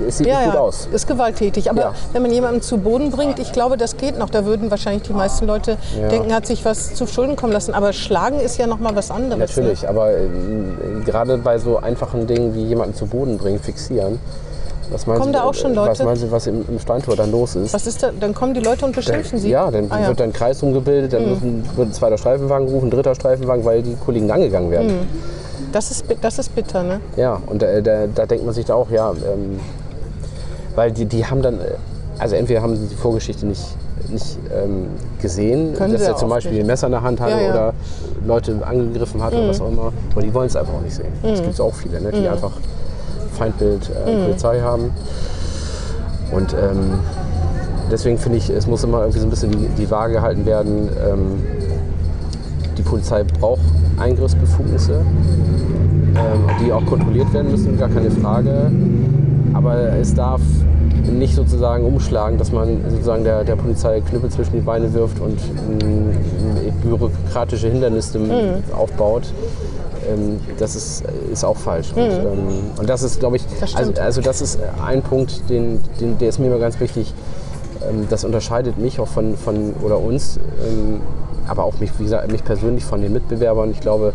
es 0.08 0.18
sieht 0.18 0.26
ja, 0.28 0.46
gut 0.46 0.54
ja, 0.56 0.60
aus. 0.60 0.88
ist 0.92 1.08
gewalttätig. 1.08 1.70
Aber 1.70 1.82
Ja. 1.82 1.94
wenn 2.14 2.24
man 2.24 2.32
jemanden 2.32 2.62
zu 2.64 2.78
Boden 2.80 3.12
bringt, 3.12 3.38
ich 3.38 3.52
glaube, 3.52 3.78
das 3.78 3.96
geht 3.98 4.18
noch. 4.18 4.30
Da 4.32 4.44
würden 4.46 4.72
wahrscheinlich 4.72 5.04
die 5.04 5.14
meisten 5.14 5.46
Leute 5.46 5.78
denken, 6.10 6.34
hat 6.34 6.46
sich 6.48 6.66
was 6.66 6.96
zu 6.96 7.06
Schulden 7.06 7.36
kommen 7.36 7.54
lassen. 7.54 7.76
Aber 7.76 7.94
Schlagen 7.94 8.40
ist 8.40 8.58
ja 8.58 8.66
noch 8.66 8.80
mal 8.80 8.96
was 8.96 9.12
anderes. 9.12 9.56
Natürlich, 9.56 9.84
Ne? 9.84 9.90
aber 9.90 10.12
äh, 10.14 10.28
gerade 11.06 11.38
bei 11.38 11.60
so 11.60 11.78
einfachen 11.78 12.26
Dingen 12.26 12.56
wie 12.56 12.64
jemanden 12.66 12.96
zu 12.96 13.06
Boden 13.06 13.38
bringen, 13.38 13.60
fixieren. 13.60 14.20
Was 14.92 15.06
Kommen 15.06 15.24
Sie, 15.26 15.32
da 15.34 15.44
auch 15.44 15.54
schon 15.54 15.72
äh, 15.72 15.76
Leute? 15.76 15.92
Was 15.92 16.04
meinen 16.04 16.16
Sie, 16.18 16.32
was 16.32 16.48
im, 16.48 16.66
im 16.68 16.80
Steintor 16.80 17.16
dann 17.16 17.32
los 17.32 17.56
ist? 17.56 17.74
Was 17.74 17.86
ist 17.86 18.02
da? 18.02 18.10
Dann 18.20 18.34
kommen 18.34 18.54
die 18.54 18.60
Leute 18.60 18.86
und 18.86 18.96
beschimpfen 18.96 19.38
sie. 19.38 19.50
Ja, 19.50 19.70
dann 19.70 19.86
Ah, 19.92 19.98
ja. 19.98 20.04
Mhm. 20.04 20.08
wird 20.08 20.22
ein 20.22 20.34
Kreis 20.34 20.62
rumgebildet, 20.64 21.14
dann 21.14 21.30
müssen- 21.30 21.64
wird 21.76 21.90
ein 21.90 21.94
zweiter 21.94 22.18
Streifenwagen 22.18 22.68
gerufen, 22.68 22.88
ein 22.88 22.92
dritter 22.92 23.14
Streifenwagen, 23.16 23.64
weil 23.66 23.84
die 23.84 23.96
Kollegen 23.96 24.32
angegangen 24.32 24.72
werden. 24.72 24.88
Mhm. 24.88 25.08
Das 25.72 25.92
ist, 25.92 26.06
das 26.22 26.40
ist 26.40 26.56
bitter, 26.56 26.82
ne? 26.84 27.00
Ja, 27.18 27.40
und 27.46 27.62
äh, 27.62 27.84
da, 27.84 28.08
da 28.08 28.26
denkt 28.26 28.46
man 28.46 28.54
sich 28.56 28.66
da 28.66 28.74
auch, 28.74 28.90
ja, 28.90 29.12
ähm, 29.12 29.60
weil 30.76 30.92
die, 30.92 31.06
die 31.06 31.26
haben 31.26 31.42
dann, 31.42 31.56
äh, 31.60 31.74
also 32.18 32.36
entweder 32.36 32.62
haben 32.62 32.76
sie 32.76 32.88
die 32.88 32.96
Vorgeschichte 32.96 33.46
nicht, 33.46 33.62
nicht 34.10 34.38
ähm, 34.52 34.88
gesehen, 35.22 35.74
Können 35.76 35.94
dass 35.94 36.02
er 36.02 36.16
zum 36.16 36.30
Beispiel 36.30 36.54
nicht. 36.54 36.62
ein 36.62 36.68
Messer 36.68 36.88
in 36.88 36.94
der 36.94 37.04
Hand 37.04 37.20
hatte 37.20 37.34
Ja, 37.34 37.42
ja. 37.42 37.52
oder 37.52 37.74
Leute 38.26 38.58
angegriffen 38.66 39.22
hat 39.22 39.34
oder 39.34 39.50
was 39.50 39.62
auch 39.62 39.68
immer. 39.68 39.92
Aber 40.12 40.22
die 40.22 40.34
wollen 40.34 40.48
es 40.48 40.56
einfach 40.56 40.74
auch 40.74 40.82
nicht 40.82 40.96
sehen. 40.96 41.12
Das 41.22 41.42
gibt 41.42 41.54
es 41.54 41.60
auch 41.60 41.74
viele, 41.76 42.02
ne, 42.02 42.12
die 42.12 42.28
einfach 42.28 42.52
Feindbild 43.40 43.90
äh, 43.90 44.26
Polizei 44.26 44.60
haben. 44.60 44.92
Und 46.32 46.54
ähm, 46.54 47.00
deswegen 47.90 48.18
finde 48.18 48.38
ich, 48.38 48.50
es 48.50 48.68
muss 48.68 48.84
immer 48.84 49.00
irgendwie 49.00 49.20
so 49.20 49.26
ein 49.26 49.30
bisschen 49.30 49.52
die, 49.52 49.68
die 49.70 49.90
Waage 49.90 50.14
gehalten 50.14 50.46
werden. 50.46 50.90
Ähm, 51.10 51.44
die 52.78 52.84
Polizei 52.84 53.24
braucht 53.24 53.62
Eingriffsbefugnisse, 53.98 55.02
ähm, 55.02 56.50
die 56.62 56.72
auch 56.72 56.86
kontrolliert 56.86 57.34
werden 57.34 57.52
müssen, 57.52 57.78
gar 57.80 57.90
keine 57.90 58.12
Frage. 58.12 58.72
Aber 59.54 59.76
es 59.94 60.14
darf 60.14 60.42
nicht 61.12 61.36
sozusagen 61.36 61.86
umschlagen, 61.86 62.38
dass 62.38 62.52
man 62.52 62.78
sozusagen 62.90 63.24
der, 63.24 63.44
der 63.44 63.56
Polizei 63.56 64.02
Knüppel 64.02 64.30
zwischen 64.30 64.54
die 64.54 64.62
Beine 64.62 64.94
wirft 64.94 65.20
und 65.20 65.40
ähm, 65.82 66.12
bürokratische 66.84 67.68
Hindernisse 67.68 68.20
aufbaut. 68.78 69.24
Ähm, 70.10 70.40
das 70.58 70.76
ist, 70.76 71.04
ist 71.32 71.44
auch 71.44 71.58
falsch. 71.58 71.92
Und, 71.94 72.02
ähm, 72.02 72.72
und 72.78 72.90
das 72.90 73.04
ist, 73.04 73.20
glaube 73.20 73.38
ich, 73.38 73.44
Das 73.60 73.76
also, 73.76 73.94
also 74.00 74.22
das 74.22 74.42
ist 74.42 74.60
ein 74.84 75.02
Punkt, 75.02 75.50
den, 75.50 75.82
den, 76.00 76.18
der 76.18 76.30
ist 76.30 76.40
mir 76.40 76.48
immer 76.48 76.60
ganz 76.60 76.80
wichtig. 76.80 77.14
Ähm, 77.90 78.08
das 78.10 78.24
unterscheidet 78.24 78.78
mich 78.78 79.00
auch 79.00 79.08
von, 79.08 79.38
von 79.38 79.74
oder 79.82 80.00
uns, 80.00 80.40
ähm, 80.68 81.02
aber 81.48 81.64
auch 81.64 81.80
mich, 81.80 81.92
wie 82.00 82.04
gesagt, 82.04 82.32
mich 82.32 82.44
persönlich 82.44 82.86
von 82.86 83.02
den 83.02 83.14
Mitbewerbern. 83.14 83.72
Ich 83.72 83.80
glaube, 83.80 84.14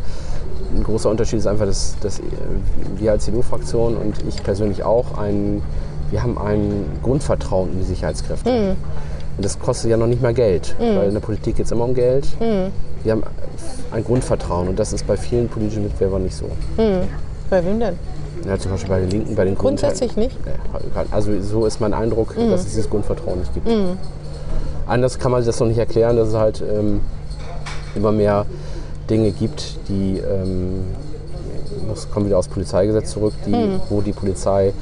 ein 0.75 0.83
großer 0.83 1.11
Unterschied 1.11 1.39
ist 1.39 1.47
einfach, 1.47 1.67
dass, 1.67 1.97
dass 2.01 2.19
äh, 2.19 2.23
wir 2.97 3.13
als 3.13 3.25
CDU-Fraktion 3.25 3.97
und 3.97 4.17
ich 4.29 4.43
persönlich 4.43 4.83
auch 4.83 5.17
ein, 5.19 5.63
wir 6.11 6.23
haben 6.23 6.39
ein 6.39 6.87
Grundvertrauen 7.03 7.73
in 7.73 7.79
die 7.79 7.85
Sicherheitskräfte. 7.85 8.51
Mhm. 8.51 8.77
Und 9.37 9.45
das 9.45 9.59
kostet 9.59 9.91
ja 9.91 9.97
noch 9.97 10.07
nicht 10.07 10.23
mal 10.23 10.33
Geld, 10.35 10.75
weil 10.79 11.09
in 11.09 11.15
der 11.15 11.21
Politik 11.21 11.57
geht 11.57 11.67
es 11.67 11.73
immer 11.73 11.85
um 11.85 11.95
Geld. 11.95 12.27
Mhm. 12.41 12.71
Wir 13.03 13.13
haben 13.13 13.23
ein 13.91 14.05
Grundvertrauen 14.05 14.69
und 14.69 14.79
das 14.79 14.93
ist 14.93 15.07
bei 15.07 15.17
vielen 15.17 15.49
politischen 15.49 15.83
Mitbewerbern 15.83 16.23
nicht 16.23 16.37
so. 16.37 16.47
Bei 17.51 17.65
wem 17.65 17.81
denn? 17.81 17.99
Ja, 18.47 18.59
zum 18.59 18.71
Beispiel 18.73 18.91
bei 18.91 19.01
den 19.01 19.11
Linken, 19.11 19.35
bei 19.35 19.45
den 19.45 19.55
Grünen. 19.55 19.77
Grundsätzlich 19.77 20.17
nicht? 20.17 20.37
Nee, 20.45 21.03
Also 21.11 21.33
so 21.41 21.67
ist 21.67 21.81
mein 21.81 21.95
Eindruck, 21.95 22.37
Mhm. 22.37 22.51
dass 22.51 22.61
es 22.61 22.67
dieses 22.69 22.89
Grundvertrauen 22.91 23.41
nicht 23.41 23.53
gibt. 23.55 23.67
Anders 24.87 25.19
kann 25.19 25.33
man 25.33 25.43
sich 25.43 25.47
das 25.49 25.59
noch 25.61 25.67
nicht 25.67 25.79
erklären, 25.79 26.17
dass 26.17 26.29
es 26.29 26.35
halt 26.35 26.63
ähm, 26.63 27.01
immer 27.95 28.13
mehr 28.13 28.45
Dinge 29.09 29.31
gibt, 29.33 29.79
die, 29.89 30.19
ähm, 30.19 30.85
das 31.89 32.11
kommt 32.11 32.27
wieder 32.27 32.39
aus 32.39 32.49
Polizeigesetz 32.49 33.11
zurück, 33.13 33.33
die, 33.47 33.51
Mhm. 33.51 33.81
wo 33.89 34.01
die 34.01 34.13
Polizei 34.13 34.73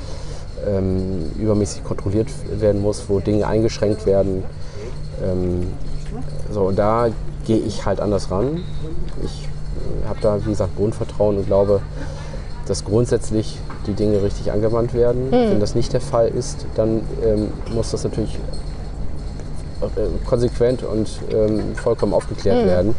ähm, 0.66 1.30
übermäßig 1.38 1.84
kontrolliert 1.84 2.28
werden 2.58 2.82
muss, 2.82 3.04
wo 3.08 3.20
Dinge 3.20 3.46
eingeschränkt 3.46 4.06
werden. 4.06 4.44
Ähm, 5.22 5.68
so, 6.50 6.62
und 6.62 6.78
da 6.78 7.08
gehe 7.46 7.58
ich 7.58 7.84
halt 7.86 8.00
anders 8.00 8.30
ran. 8.30 8.62
Ich 9.24 9.48
habe 10.08 10.18
da, 10.20 10.44
wie 10.44 10.50
gesagt, 10.50 10.76
Grundvertrauen 10.76 11.38
und 11.38 11.46
glaube, 11.46 11.80
dass 12.66 12.84
grundsätzlich 12.84 13.58
die 13.86 13.94
Dinge 13.94 14.22
richtig 14.22 14.52
angewandt 14.52 14.94
werden. 14.94 15.30
Wenn 15.30 15.58
das 15.58 15.74
nicht 15.74 15.92
der 15.92 16.00
Fall 16.00 16.28
ist, 16.28 16.66
dann 16.76 17.00
ähm, 17.24 17.48
muss 17.74 17.90
das 17.90 18.04
natürlich 18.04 18.38
äh, 19.82 20.26
konsequent 20.26 20.84
und 20.84 21.10
ähm, 21.32 21.74
vollkommen 21.74 22.14
aufgeklärt 22.14 22.64
werden 22.64 22.94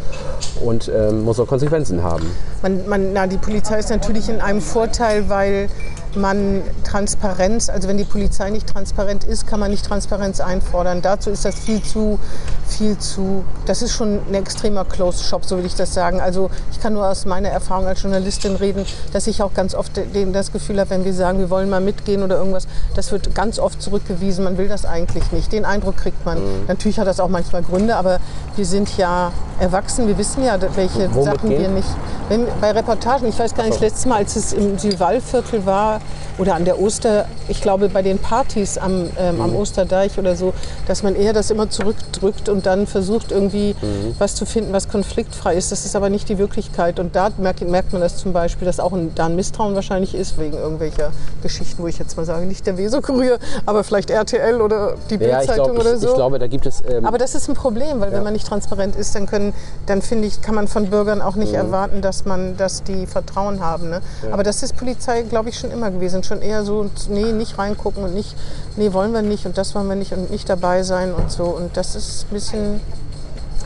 und 0.66 0.92
ähm, 0.94 1.24
muss 1.24 1.40
auch 1.40 1.48
Konsequenzen 1.48 2.04
haben. 2.04 2.30
Man, 2.62 2.88
man, 2.90 3.14
na, 3.14 3.26
die 3.26 3.38
Polizei 3.38 3.80
ist 3.80 3.90
natürlich 3.90 4.28
in 4.28 4.42
einem 4.42 4.60
Vorteil, 4.60 5.30
weil 5.30 5.70
man 6.16 6.62
Transparenz, 6.84 7.70
also 7.70 7.88
wenn 7.88 7.98
die 7.98 8.04
Polizei 8.04 8.50
nicht 8.50 8.68
transparent 8.68 9.24
ist, 9.24 9.48
kann 9.48 9.60
man 9.60 9.72
nicht 9.72 9.86
Transparenz 9.86 10.40
einfordern. 10.40 11.02
Dazu 11.02 11.30
ist 11.30 11.46
das 11.46 11.56
viel 11.56 11.82
zu, 11.82 12.20
viel 12.68 12.98
zu, 12.98 13.44
das 13.66 13.82
ist 13.82 13.92
schon 13.94 14.20
ein 14.30 14.34
extremer 14.34 14.86
Closed 14.86 15.24
Shop, 15.24 15.46
so 15.46 15.58
will 15.58 15.66
ich 15.66 15.76
das 15.76 15.94
sagen. 15.94 16.20
Also 16.20 16.50
ich 16.72 16.80
kann 16.80 16.94
nur 16.94 17.08
aus 17.08 17.26
meiner 17.26 17.50
Erfahrung 17.50 17.86
als 17.86 18.02
Journalistin 18.02 18.56
reden, 18.56 18.86
dass 19.12 19.28
ich 19.28 19.42
auch 19.44 19.54
ganz 19.54 19.76
oft 19.76 19.92
das 20.34 20.52
Gefühl 20.52 20.80
habe, 20.80 20.90
wenn 20.92 21.06
wir 21.06 21.14
sagen, 21.14 21.40
wir 21.40 21.50
wollen 21.50 21.70
mal 21.70 21.82
mitgehen 21.82 22.24
oder 22.24 22.38
irgendwas, 22.38 22.68
das 22.96 23.12
wird 23.12 23.36
ganz 23.36 23.60
oft 23.60 23.82
zurückgewiesen, 23.82 24.44
man 24.44 24.58
will 24.58 24.68
das 24.68 24.86
eigentlich 24.86 25.32
nicht. 25.32 25.52
Den 25.52 25.66
Eindruck 25.66 25.98
kriegt 25.98 26.26
man. 26.26 26.38
Natürlich 26.68 27.00
hat 27.00 27.08
das 27.08 27.20
auch 27.20 27.30
manchmal 27.30 27.64
Gründe, 27.64 27.96
aber 27.96 28.20
wir 28.56 28.66
sind 28.66 28.98
ja 28.98 29.32
erwachsen, 29.60 30.08
wir 30.08 30.18
wissen 30.18 30.44
ja, 30.44 30.58
welche 30.76 31.14
Wo 31.14 31.24
Sachen 31.24 31.50
mitgehen? 31.50 31.62
wir 31.62 31.70
nicht. 31.70 31.90
Wenn, 32.30 32.46
bei 32.62 32.72
Reportagen, 32.72 33.28
ich 33.28 33.38
weiß 33.38 33.54
gar 33.54 33.64
nicht, 33.64 33.74
Ach 33.76 33.80
so. 33.80 33.86
letztes 33.86 34.06
Mal, 34.06 34.18
als 34.18 34.36
es 34.36 34.54
im 34.54 34.78
Südwallviertel 34.78 35.66
war 35.66 36.02
oder 36.38 36.56
an 36.56 36.66
der 36.66 36.82
Oster, 36.82 37.26
ich 37.48 37.62
glaube 37.62 37.90
bei 37.90 38.02
den 38.02 38.18
Partys 38.20 38.78
am, 38.78 39.10
ähm, 39.18 39.36
Mhm. 39.36 39.42
am 39.42 39.56
Osterdeich 39.56 40.18
oder 40.18 40.36
so, 40.36 40.54
dass 40.88 41.04
man 41.04 41.16
eher 41.16 41.32
das 41.34 41.52
immer 41.52 41.70
zurückdrückt 41.70 42.50
und 42.50 42.66
dann 42.66 42.88
versucht 42.88 43.32
irgendwie 43.32 43.76
Mhm. 43.82 44.16
was 44.20 44.36
zu 44.36 44.46
finden, 44.46 44.74
was 44.74 44.90
konfliktfrei 44.90 45.56
ist. 45.56 45.72
Das 45.72 45.86
ist 45.86 45.96
aber 45.96 46.10
nicht 46.10 46.30
die 46.30 46.38
Wirklichkeit. 46.38 47.00
Und 47.00 47.16
da 47.16 47.30
merkt, 47.38 47.62
merkt 47.62 47.94
man 47.94 48.02
das 48.02 48.18
zum 48.18 48.34
Beispiel, 48.34 48.66
dass 48.66 48.80
auch 48.80 48.94
ein, 48.94 49.14
da 49.16 49.26
ein 49.28 49.36
Misstrauen 49.36 49.76
wahrscheinlich 49.76 50.16
ist 50.16 50.38
wegen 50.40 50.58
irgendwelcher 50.58 51.12
Geschichten, 51.44 51.84
wo 51.84 51.88
ich 51.88 52.00
jetzt 52.00 52.18
mal 52.18 52.26
sage, 52.26 52.46
nicht 52.46 52.66
der 52.66 52.78
Weser-Kurier, 52.78 53.38
aber 53.66 53.84
vielleicht 53.84 54.10
RTL 54.10 54.62
oder 54.62 54.96
die 55.10 55.16
Ja, 55.16 55.38
Bild-Zeitung 55.40 55.78
oder 55.78 55.98
so. 55.98 56.10
ich 56.10 56.16
glaube, 56.16 56.40
da 56.40 56.48
gibt 56.48 56.66
es. 56.66 56.82
Ähm, 56.90 57.06
Aber 57.06 57.18
das 57.18 57.36
ist 57.36 57.48
ein 57.50 57.56
Problem, 57.56 58.00
weil 58.02 58.12
wenn 58.12 58.24
man 58.24 58.34
nicht 58.34 58.48
transparent 58.48 58.96
ist, 58.96 59.14
dann 59.16 59.28
können, 59.28 59.54
dann 59.86 60.02
finde 60.02 60.28
ich, 60.28 60.42
kann 60.42 60.56
man 60.56 60.68
von 60.68 60.90
Bürgern 60.90 61.22
auch 61.22 61.36
Mhm. 61.36 61.42
nicht 61.42 61.54
erwarten, 61.54 62.02
dass 62.02 62.26
man, 62.26 62.58
dass 62.58 62.84
die 62.84 63.06
Vertrauen 63.06 63.60
haben. 63.60 63.90
Ne? 63.90 64.02
Aber 64.32 64.44
das 64.44 64.64
ist 64.64 64.76
Polizei, 64.78 65.22
glaube 65.24 65.50
ich, 65.50 65.60
schon 65.60 65.72
immer 65.72 65.93
gewesen. 65.94 66.24
Schon 66.24 66.42
eher 66.42 66.64
so, 66.64 66.90
nee, 67.10 67.32
nicht 67.32 67.58
reingucken 67.58 68.04
und 68.04 68.14
nicht, 68.14 68.36
nee, 68.78 68.92
wollen 68.94 69.14
wir 69.14 69.22
nicht 69.22 69.46
und 69.46 69.58
das 69.58 69.74
wollen 69.76 69.88
wir 69.88 69.96
nicht 69.96 70.12
und 70.14 70.30
nicht 70.32 70.50
dabei 70.50 70.84
sein 70.84 71.14
und 71.14 71.32
so. 71.32 71.44
Und 71.46 71.76
das 71.78 71.96
ist 71.96 72.26
ein 72.30 72.34
bisschen, 72.34 72.80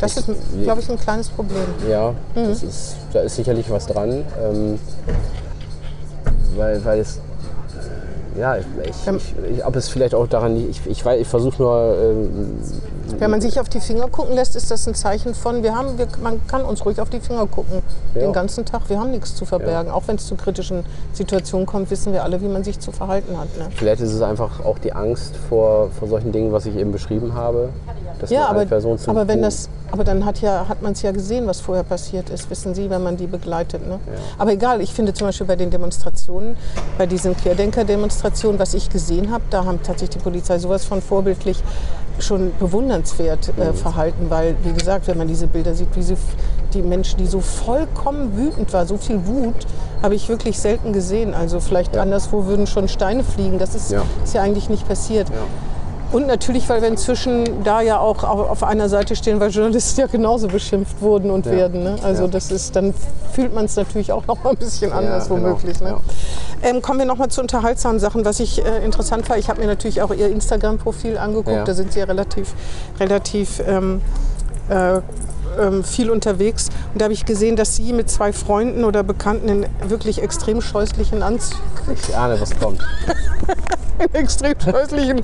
das 0.01 0.17
ist, 0.17 0.27
glaube 0.63 0.81
ich, 0.81 0.89
ein 0.89 0.99
kleines 0.99 1.29
Problem. 1.29 1.63
Ja, 1.89 2.11
Mhm. 2.35 2.49
das 2.49 2.63
ist, 2.63 2.95
da 3.13 3.21
ist 3.21 3.35
sicherlich 3.35 3.69
was 3.69 3.87
dran. 3.87 4.23
Ähm, 4.41 4.79
weil, 6.55 6.83
weil 6.85 6.99
es. 6.99 7.19
Ja, 8.37 8.55
ich, 8.57 8.65
ich, 8.83 9.33
ich, 9.57 9.65
ob 9.65 9.75
es 9.75 9.89
vielleicht 9.89 10.13
auch 10.13 10.27
daran 10.27 10.55
liegt, 10.55 10.69
ich, 10.69 10.85
ich, 10.85 11.05
ich 11.05 11.27
versuche 11.27 11.61
nur. 11.61 11.97
Ähm, 11.99 12.53
Wenn 13.19 13.31
man 13.31 13.41
sich 13.41 13.59
auf 13.59 13.69
die 13.69 13.79
Finger 13.79 14.07
gucken 14.09 14.35
lässt, 14.35 14.55
ist 14.55 14.69
das 14.69 14.87
ein 14.87 14.95
Zeichen 14.95 15.33
von, 15.33 15.63
wir 15.63 15.75
haben, 15.75 15.97
wir, 15.97 16.07
man 16.21 16.45
kann 16.47 16.63
uns 16.63 16.85
ruhig 16.85 16.99
auf 16.99 17.09
die 17.09 17.19
Finger 17.19 17.47
gucken 17.47 17.81
Ja. 18.13 18.21
den 18.21 18.33
ganzen 18.33 18.65
Tag. 18.65 18.81
Wir 18.89 18.99
haben 18.99 19.11
nichts 19.11 19.35
zu 19.35 19.45
verbergen. 19.45 19.91
Auch 19.91 20.03
wenn 20.07 20.17
es 20.17 20.27
zu 20.27 20.35
kritischen 20.35 20.83
Situationen 21.13 21.65
kommt, 21.65 21.89
wissen 21.89 22.13
wir 22.13 22.23
alle, 22.23 22.41
wie 22.41 22.47
man 22.47 22.63
sich 22.63 22.79
zu 22.79 22.91
verhalten 22.91 23.37
hat. 23.37 23.47
Ne? 23.57 23.67
vielleicht 23.75 24.01
ist 24.01 24.13
es 24.13 24.21
einfach 24.21 24.63
auch 24.63 24.79
die 24.79 24.93
Angst 24.93 25.35
vor, 25.49 25.89
vor 25.97 26.07
solchen 26.07 26.31
Dingen, 26.31 26.51
was 26.51 26.65
ich 26.65 26.75
eben 26.75 26.91
beschrieben 26.91 27.33
habe. 27.33 27.69
Dass 28.19 28.29
Ja, 28.29 28.47
aber, 28.47 28.65
aber 29.07 29.27
wenn 29.27 29.41
das, 29.41 29.69
aber 29.91 30.03
dann 30.03 30.25
hat 30.25 30.41
ja, 30.41 30.65
hat 30.67 30.81
man 30.81 30.91
es 30.93 31.01
ja 31.01 31.11
gesehen, 31.11 31.47
was 31.47 31.61
vorher 31.61 31.83
passiert 31.83 32.29
ist, 32.29 32.49
wissen 32.49 32.75
Sie, 32.75 32.89
wenn 32.89 33.03
man 33.03 33.17
die 33.17 33.27
begleitet. 33.27 33.87
Ne? 33.87 33.99
Aber 34.37 34.51
egal, 34.51 34.81
ich 34.81 34.93
finde 34.93 35.13
zum 35.13 35.27
Beispiel 35.27 35.47
bei 35.47 35.55
den 35.55 35.69
Demonstrationen, 35.69 36.55
bei 36.97 37.05
diesen 37.05 37.35
Querdenker-Demonstrationen, 37.37 38.59
was 38.59 38.73
ich 38.73 38.89
gesehen 38.89 39.31
habe, 39.31 39.43
da 39.49 39.65
haben 39.65 39.79
tatsächlich 39.81 40.17
die 40.17 40.23
Polizei 40.23 40.59
sowas 40.59 40.85
von 40.85 41.01
vorbildlich 41.01 41.63
schon 42.19 42.51
bewundernswert 42.59 43.53
äh, 43.59 43.73
verhalten, 43.73 44.29
weil, 44.29 44.55
wie 44.63 44.73
gesagt, 44.73 45.07
wenn 45.07 45.17
man 45.19 45.27
diese 45.27 45.45
Bilder 45.47 45.75
sieht, 45.75 45.95
wie 45.95 46.01
sie, 46.01 46.17
die 46.73 46.81
Menschen, 46.81 47.17
die 47.17 47.27
so 47.27 47.39
vollkommen 47.39 48.35
wütend 48.35 48.73
war, 48.73 48.85
so 48.85 48.97
viel 48.97 49.25
Wut, 49.27 49.55
habe 50.01 50.15
ich 50.15 50.27
wirklich 50.27 50.59
selten 50.59 50.93
gesehen. 50.93 51.33
Also 51.33 51.59
vielleicht 51.59 51.95
Ja. 51.95 52.01
anderswo 52.01 52.45
würden 52.45 52.67
schon 52.67 52.87
Steine 52.87 53.23
fliegen, 53.23 53.57
das 53.59 53.75
ist 53.75 53.91
Ja. 53.91 54.01
ist 54.23 54.33
ja 54.33 54.41
eigentlich 54.41 54.67
nicht 54.69 54.87
passiert. 54.87 55.27
Und 56.11 56.25
natürlich, 56.27 56.67
weil 56.69 56.81
wir 56.81 56.87
inzwischen 56.87 57.63
da 57.63 57.81
ja 57.81 57.99
auch 57.99 58.23
au- 58.23 58.43
auf 58.45 58.63
einer 58.63 58.87
Seite 58.87 59.15
stehen, 59.15 59.39
weil 59.39 59.49
Journalisten 59.51 59.99
ja 60.01 60.07
genauso 60.07 60.47
beschimpft 60.47 61.01
wurden 61.01 61.29
und 61.29 61.45
Ja. 61.45 61.51
werden. 61.51 61.83
Ne? 61.83 61.95
Also 62.03 62.23
Ja. 62.23 62.27
das 62.29 62.49
ist, 62.51 62.75
dann 62.75 62.93
fühlt 63.33 63.53
man 63.53 63.65
es 63.65 63.75
natürlich 63.75 64.11
auch 64.13 64.25
noch 64.25 64.41
mal 64.43 64.51
ein 64.51 64.55
bisschen 64.57 64.93
anders 64.93 65.27
genau. 65.27 65.41
womöglich. 65.41 65.81
Ne? 65.81 65.89
Ja. 65.89 65.99
Ähm, 66.69 66.81
kommen 66.81 66.99
wir 66.99 67.05
noch 67.05 67.17
mal 67.17 67.27
zu 67.29 67.41
unterhaltsamen 67.41 67.99
Sachen, 67.99 68.23
was 68.25 68.39
ich 68.39 68.63
äh, 68.65 68.83
interessant 68.85 69.29
war. 69.29 69.37
Ich 69.37 69.49
habe 69.49 69.59
mir 69.59 69.67
natürlich 69.67 70.01
auch 70.01 70.11
Ihr 70.13 70.29
Instagram-Profil 70.31 71.17
angeguckt. 71.17 71.55
Ja. 71.55 71.63
Da 71.65 71.73
sind 71.73 71.91
Sie 71.91 71.99
ja 71.99 72.05
relativ, 72.05 72.53
relativ 72.99 73.61
ähm, 73.67 74.01
äh, 74.69 75.01
ähm, 75.59 75.83
viel 75.83 76.09
unterwegs. 76.09 76.69
Und 76.93 77.01
da 77.01 77.05
habe 77.05 77.13
ich 77.13 77.25
gesehen, 77.25 77.55
dass 77.55 77.75
Sie 77.75 77.93
mit 77.93 78.09
zwei 78.09 78.33
Freunden 78.33 78.83
oder 78.83 79.03
Bekannten 79.03 79.49
in 79.49 79.65
wirklich 79.87 80.21
extrem 80.21 80.61
scheußlichen 80.61 81.23
Anzügen 81.23 81.61
Ich 81.93 82.15
ahne, 82.15 82.39
was 82.39 82.57
kommt. 82.59 82.81
in 83.99 84.13
extrem 84.13 84.55
scheußlichen 84.59 85.21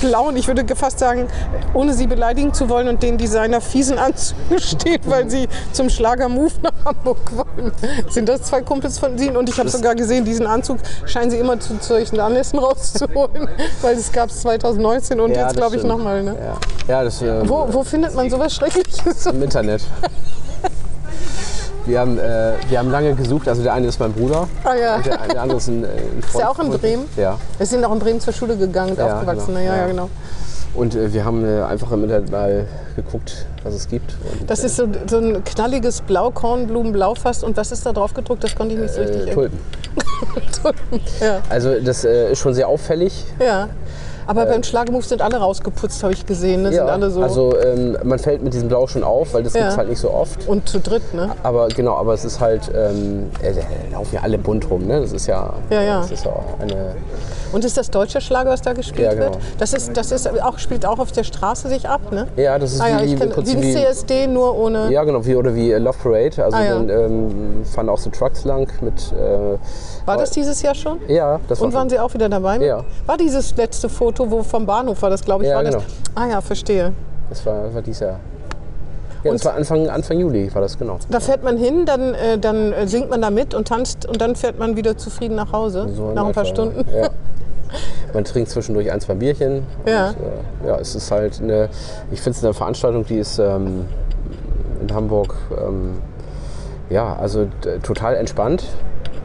blauen, 0.00 0.36
ich 0.36 0.46
würde 0.46 0.64
fast 0.76 0.98
sagen, 0.98 1.26
ohne 1.74 1.92
sie 1.92 2.06
beleidigen 2.06 2.52
zu 2.54 2.68
wollen 2.68 2.88
und 2.88 3.02
den 3.02 3.18
Designer 3.18 3.60
fiesen 3.60 3.98
Anzügen 3.98 4.58
steht, 4.58 5.08
weil 5.08 5.28
sie 5.28 5.48
zum 5.72 5.90
Schlager-Move 5.90 6.52
nach 6.62 6.84
Hamburg 6.84 7.18
wollen. 7.34 7.72
Sind 8.08 8.28
das 8.28 8.42
zwei 8.42 8.62
Kumpels 8.62 8.98
von 8.98 9.18
Ihnen? 9.18 9.36
Und 9.36 9.48
ich 9.48 9.58
habe 9.58 9.68
sogar 9.68 9.94
gesehen, 9.94 10.24
diesen 10.24 10.46
Anzug 10.46 10.78
scheinen 11.06 11.30
sie 11.30 11.38
immer 11.38 11.58
zu 11.58 11.76
solchen 11.80 12.20
Anlässen 12.20 12.58
rauszuholen, 12.58 13.48
weil 13.82 13.96
das 13.96 14.12
gab 14.12 14.30
es 14.30 14.40
2019 14.42 15.20
und 15.20 15.32
Ja, 15.32 15.42
jetzt 15.42 15.56
glaube 15.56 15.76
ich 15.76 15.82
nochmal. 15.82 16.22
Ne? 16.22 16.36
Ja, 16.86 16.94
ja 16.94 17.04
das 17.04 17.20
äh, 17.22 17.48
Wo, 17.48 17.66
wo 17.70 17.82
findet 17.82 18.14
man 18.14 18.30
sowas 18.30 18.54
Schreckliches? 18.54 19.26
Internet. 19.48 19.80
Wir 21.86 22.00
haben, 22.00 22.18
äh, 22.18 22.52
wir 22.68 22.78
haben 22.78 22.90
lange 22.90 23.14
gesucht, 23.14 23.48
also 23.48 23.62
der 23.62 23.72
eine 23.72 23.86
ist 23.86 23.98
mein 23.98 24.12
Bruder, 24.12 24.46
Ah 24.62 24.74
ja. 24.74 24.96
und 24.96 25.06
der, 25.06 25.16
der 25.26 25.40
andere 25.40 25.56
ist 25.56 25.68
ein, 25.68 25.84
äh, 25.84 25.86
ein 25.86 25.92
Freund. 26.22 26.24
Ist 26.26 26.38
der 26.38 26.50
auch 26.50 26.58
in. 26.58 26.70
Bremen? 26.70 27.04
Ja. 27.16 27.38
Wir 27.56 27.64
sind 27.66 27.82
auch 27.82 27.92
in 27.94 27.98
Bremen 27.98 28.20
zur 28.20 28.34
Schule 28.34 28.56
gegangen 28.58 28.90
und 28.90 28.98
Ja, 28.98 29.14
aufgewachsen. 29.14 29.46
genau. 29.54 29.60
Ja, 29.60 29.74
ja, 29.74 29.80
Ja. 29.82 29.86
genau. 29.86 30.10
Und 30.74 30.94
äh, 30.94 31.10
wir 31.14 31.24
haben 31.24 31.46
äh, 31.46 31.62
einfach 31.62 31.90
im 31.92 32.04
Internet 32.04 32.30
mal 32.30 32.66
geguckt, 32.94 33.46
was 33.64 33.72
es 33.72 33.88
gibt. 33.88 34.16
Und, 34.38 34.50
Das 34.50 34.64
ist 34.64 34.76
so, 34.76 34.86
so 35.08 35.16
ein 35.16 35.42
knalliges 35.44 36.02
Blau, 36.02 36.30
Kornblumenblau 36.30 37.14
fast. 37.14 37.42
Und 37.42 37.56
was 37.56 37.72
ist 37.72 37.86
da 37.86 37.94
drauf 37.94 38.12
gedruckt? 38.12 38.44
Das 38.44 38.54
konnte 38.54 38.74
ich 38.74 38.80
nicht 38.82 38.92
so 38.92 39.00
richtig 39.00 39.28
äh, 39.28 39.30
Tulpen. 39.32 39.58
Ja. 41.22 41.40
Also 41.48 41.80
das 41.80 42.04
äh, 42.04 42.32
ist 42.32 42.40
schon 42.40 42.52
sehr 42.52 42.68
auffällig. 42.68 43.24
Ja. 43.40 43.70
Aber 44.28 44.46
beim 44.46 44.62
Schlagemove 44.62 45.04
sind 45.06 45.22
alle 45.22 45.38
rausgeputzt, 45.38 46.02
habe 46.04 46.12
ich 46.12 46.24
gesehen. 46.26 46.62
Ne? 46.62 46.70
Sind 46.72 46.82
alle 46.82 47.10
so. 47.10 47.22
Also 47.22 47.54
ähm, 47.60 47.96
man 48.04 48.18
fällt 48.18 48.42
mit 48.42 48.52
diesem 48.54 48.68
Blau 48.68 48.86
schon 48.86 49.02
auf, 49.02 49.34
weil 49.34 49.42
das 49.42 49.54
Ja. 49.54 49.60
gibt 49.62 49.72
es 49.72 49.78
halt 49.78 49.88
nicht 49.88 49.98
so 50.00 50.10
oft. 50.12 50.46
und 50.46 50.68
zu 50.68 50.78
dritt, 50.80 51.14
ne? 51.14 51.30
Aber 51.42 51.68
genau, 51.68 51.94
aber 51.94 52.12
es 52.14 52.24
ist 52.24 52.38
halt, 52.38 52.70
ähm, 52.74 53.30
äh, 53.42 53.54
laufen 53.92 54.14
ja 54.14 54.20
alle 54.22 54.38
bunt 54.38 54.70
rum, 54.70 54.86
ne? 54.86 55.00
Das 55.00 55.12
ist 55.12 55.26
ja, 55.26 55.52
Ja, 55.70 55.82
ja. 55.82 56.00
Das 56.02 56.10
ist 56.12 56.24
ja 56.24 56.30
auch 56.30 56.60
eine, 56.60 56.94
Und 57.52 57.64
ist 57.64 57.78
das 57.78 57.90
deutsche 57.90 58.20
Schlager, 58.20 58.50
was 58.50 58.60
da 58.60 58.74
gespielt 58.74 59.06
Ja, 59.06 59.14
genau. 59.14 59.24
wird? 59.32 59.38
Das 59.58 59.72
ist, 59.72 59.96
das 59.96 60.12
ist 60.12 60.28
auch, 60.42 60.58
spielt 60.58 60.84
auch 60.84 60.98
auf 60.98 61.10
der 61.12 61.24
Straße 61.24 61.68
sich 61.68 61.88
ab, 61.88 62.12
ne? 62.12 62.26
ja, 62.36 62.58
das 62.58 62.74
ist 62.74 62.80
Ah 62.82 62.88
ja, 62.88 63.02
wie, 63.02 63.14
kenn, 63.16 63.32
wie 63.34 63.62
wie, 63.62 63.72
CSD, 63.72 64.26
nur 64.26 64.54
ohne. 64.58 64.92
ja 64.92 65.02
genau, 65.04 65.24
wie, 65.24 65.34
oder 65.36 65.54
wie 65.54 65.72
äh, 65.72 65.78
Love 65.78 65.96
Parade. 66.02 66.44
Also 66.44 66.56
Ah, 66.58 66.62
ja. 66.64 66.74
dann 66.74 66.88
ähm, 66.90 67.64
fahren 67.64 67.88
auch 67.88 67.96
so 67.98 68.10
Trucks 68.10 68.44
lang 68.44 68.68
mit, 68.82 69.12
äh, 69.12 69.56
War 70.06 70.18
das 70.18 70.30
dieses 70.32 70.60
Jahr 70.60 70.74
schon? 70.74 70.98
ja, 71.08 71.40
das 71.48 71.60
war 71.60 71.66
Und 71.66 71.72
waren 71.72 71.82
schon- 71.82 71.88
Sie 71.90 71.98
auch 71.98 72.12
wieder 72.12 72.28
dabei? 72.28 72.58
Ja. 72.58 72.84
War 73.06 73.16
dieses 73.16 73.56
letzte 73.56 73.88
Foto, 73.88 74.17
wo 74.30 74.42
vom 74.42 74.64
Bahnhof 74.66 75.00
war 75.02 75.10
das, 75.10 75.22
glaube 75.24 75.44
ich, 75.44 75.50
Ja, 75.50 75.56
war 75.56 75.64
das? 75.64 75.74
genau. 75.74 75.84
Ah 76.14 76.26
ja, 76.28 76.40
verstehe. 76.40 76.92
das 77.28 77.44
war, 77.44 77.72
war 77.74 77.82
dieses 77.82 78.00
Jahr. 78.00 78.18
Ja, 79.24 79.32
das 79.32 79.42
Und- 79.42 79.44
war 79.46 79.54
Anfang, 79.56 79.88
Anfang 79.88 80.18
Juli, 80.20 80.52
war 80.54 80.62
das 80.62 80.78
genau. 80.78 80.98
Da 81.10 81.18
fährt 81.20 81.42
man 81.42 81.56
hin, 81.56 81.84
dann, 81.86 82.14
äh, 82.14 82.38
dann 82.38 82.72
äh, 82.72 82.86
singt 82.86 83.10
man 83.10 83.20
da 83.20 83.30
mit 83.30 83.52
und 83.54 83.68
tanzt 83.68 84.06
und 84.06 84.20
dann 84.20 84.36
fährt 84.36 84.58
man 84.58 84.76
wieder 84.76 84.96
zufrieden 84.96 85.34
nach 85.34 85.52
Hause, 85.52 85.88
So 85.94 86.12
nach 86.12 86.24
ein 86.26 86.32
paar 86.32 86.44
Stunden. 86.44 86.84
Ja. 86.96 87.08
Man 88.14 88.24
trinkt 88.24 88.48
zwischendurch 88.48 88.90
ein, 88.90 88.98
zwei 89.02 89.12
Bierchen. 89.12 89.66
Ja. 89.84 90.08
Und, 90.08 90.16
äh, 90.64 90.68
ja, 90.68 90.76
es 90.78 90.94
ist 90.94 91.10
halt 91.10 91.38
eine, 91.42 91.68
ich 92.10 92.22
finde 92.22 92.38
es 92.38 92.42
eine 92.44 92.54
Veranstaltung, 92.54 93.04
die 93.04 93.18
ist 93.18 93.38
ähm, 93.38 93.84
in 94.80 94.94
Hamburg, 94.94 95.34
ähm, 95.50 95.98
ja, 96.88 97.14
also 97.16 97.46
total 97.82 98.14
entspannt. 98.14 98.64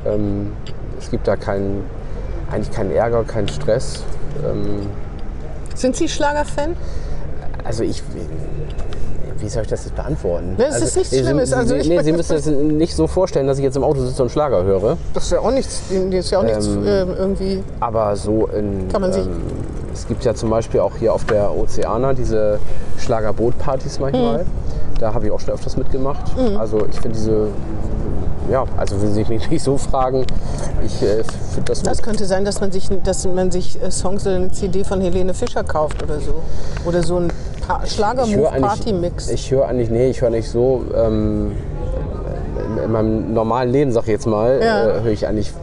Ähm, 0.06 0.52
es 1.00 1.10
gibt 1.10 1.26
da 1.30 1.38
keinen, 1.38 1.86
eigentlich 2.52 2.72
keinen 2.72 2.92
Ärger, 2.92 3.24
keinen 3.24 3.48
Stress. 3.48 4.04
Ähm, 4.44 4.88
Sind 5.76 5.96
Sie 5.96 6.08
Schlagerfan? 6.08 6.76
also 7.64 7.84
ich, 7.84 8.04
wie 9.40 9.50
soll 9.50 9.64
ich 9.64 9.68
das 9.70 9.86
jetzt 9.86 9.96
beantworten? 9.96 10.56
Ne, 10.58 10.66
es 10.68 10.74
also, 10.76 10.86
ist 10.86 10.96
nichts 10.98 11.10
Sie- 11.12 11.20
Schlimmes, 11.24 11.50
Sie, 11.50 11.56
also 11.56 11.76
ich- 11.76 11.88
nee, 11.88 12.02
Sie 12.02 12.12
müssen 12.12 12.36
es 12.36 12.46
nicht 12.46 12.96
so 12.96 13.08
vorstellen, 13.08 13.48
dass 13.48 13.58
ich 13.58 13.64
jetzt 13.64 13.76
im 13.78 13.84
Auto 13.84 14.02
sitze 14.02 14.24
und 14.24 14.30
Schlager 14.32 14.64
höre. 14.64 14.98
Das 15.14 15.24
ist 15.26 15.32
ja 15.32 15.40
auch 15.40 15.52
nichts, 15.52 15.82
das 15.90 16.26
ist 16.26 16.32
ja 16.32 16.40
auch 16.40 16.44
nichts 16.44 16.66
Ähm, 16.68 16.86
äh, 16.86 17.02
irgendwie. 17.04 17.64
Aber 17.80 18.16
so 18.16 18.48
in. 18.48 18.88
Kann 18.90 19.02
man 19.02 19.12
sich- 19.14 19.26
ähm, 19.26 19.42
es 19.94 20.08
gibt 20.08 20.24
ja 20.26 20.34
zum 20.34 20.50
Beispiel 20.50 20.80
auch 20.80 20.94
hier 20.98 21.14
auf 21.14 21.26
der 21.26 21.56
Ozeana 21.56 22.14
diese 22.14 22.60
Schlagerbootpartys 22.98 24.00
manchmal. 24.00 24.40
Hm. 24.40 24.46
Da 25.00 25.14
habe 25.14 25.26
ich 25.26 25.32
auch 25.32 25.40
schon 25.40 25.54
öfters 25.54 25.76
mitgemacht. 25.78 26.32
Also 26.58 26.86
ich 26.90 27.00
finde 27.00 27.18
diese. 27.18 27.48
Ja, 28.52 28.66
also 28.78 29.02
wenn 29.02 29.14
Sie 29.14 29.24
mich 29.26 29.50
nicht 29.50 29.64
so 29.64 29.78
fragen, 29.78 30.26
ich 30.86 31.02
äh, 31.02 31.24
finde 31.54 31.66
das, 31.66 31.82
Das 31.84 32.02
könnte 32.02 32.26
sein, 32.26 32.46
dass 32.46 32.60
man 32.62 32.72
sich, 32.72 32.90
dass 33.04 33.26
man 33.26 33.52
sich 33.52 33.82
äh, 33.82 33.90
Songs 33.92 34.26
oder 34.26 34.36
eine 34.36 34.52
CD 34.52 34.84
von 34.84 35.02
Helene 35.02 35.34
Fischer 35.34 35.64
kauft 35.64 36.02
oder 36.04 36.20
so. 36.20 36.36
Oder 36.86 37.04
so 37.04 37.18
ein 37.18 37.28
pa 37.66 37.82
ich 37.86 37.98
höre 37.98 38.08
eigentlich, 38.10 38.28
Schlager-Move-Party-Mix. 38.28 39.30
ich 39.30 39.52
höre 39.52 39.68
eigentlich, 39.68 39.90
nee, 39.90 40.10
ich 40.10 40.22
höre 40.22 40.30
nicht 40.30 40.50
so, 40.50 40.84
ähm, 40.96 41.54
in, 42.78 42.84
in 42.84 42.92
meinem 42.92 43.34
normalen 43.34 43.72
Leben, 43.72 43.92
sag 43.92 44.04
ich 44.04 44.10
jetzt 44.10 44.28
mal, 44.28 44.60
Ja. 44.62 44.88
äh, 44.98 45.02
höre 45.02 45.12
ich 45.12 45.26
eigentlich 45.28 45.54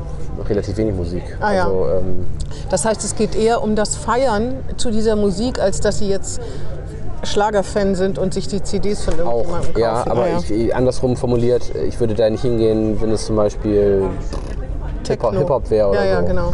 relativ 0.49 0.77
wenig 0.79 0.95
Musik. 0.97 1.23
Ah, 1.41 1.53
ja. 1.53 1.65
also, 1.67 1.87
ähm, 1.99 2.27
Das 2.71 2.85
heißt, 2.87 3.05
es 3.05 3.15
geht 3.15 3.37
eher 3.37 3.63
um 3.63 3.77
das 3.77 3.95
Feiern 3.97 4.55
zu 4.79 4.91
dieser 4.91 5.15
Musik, 5.17 5.61
als 5.61 5.81
dass 5.81 5.99
Sie 5.99 6.09
jetzt 6.09 6.41
Schlagerfan 7.23 7.95
sind 7.95 8.19
und 8.19 8.35
sich 8.35 8.49
die 8.49 8.63
CDs 8.63 9.05
von 9.05 9.15
Auch, 9.21 9.45
irgendjemandem 9.45 9.73
kaufen. 9.75 9.81
ja, 9.81 10.05
aber 10.11 10.23
Ah, 10.25 10.43
Ich, 10.49 10.75
andersrum 10.75 11.17
formuliert, 11.17 11.63
ich 11.87 11.99
würde 12.01 12.15
da 12.15 12.29
nicht 12.31 12.43
hingehen, 12.43 13.01
wenn 13.01 13.11
es 13.13 13.27
zum 13.27 13.37
Beispiel 13.37 14.05
Hip-Hop. 15.07 15.35
Hip 15.37 15.71
wäre 15.71 15.89
oder 15.89 16.05
Ja, 16.05 16.11
ja, 16.13 16.21
so. 16.23 16.27
genau. 16.27 16.53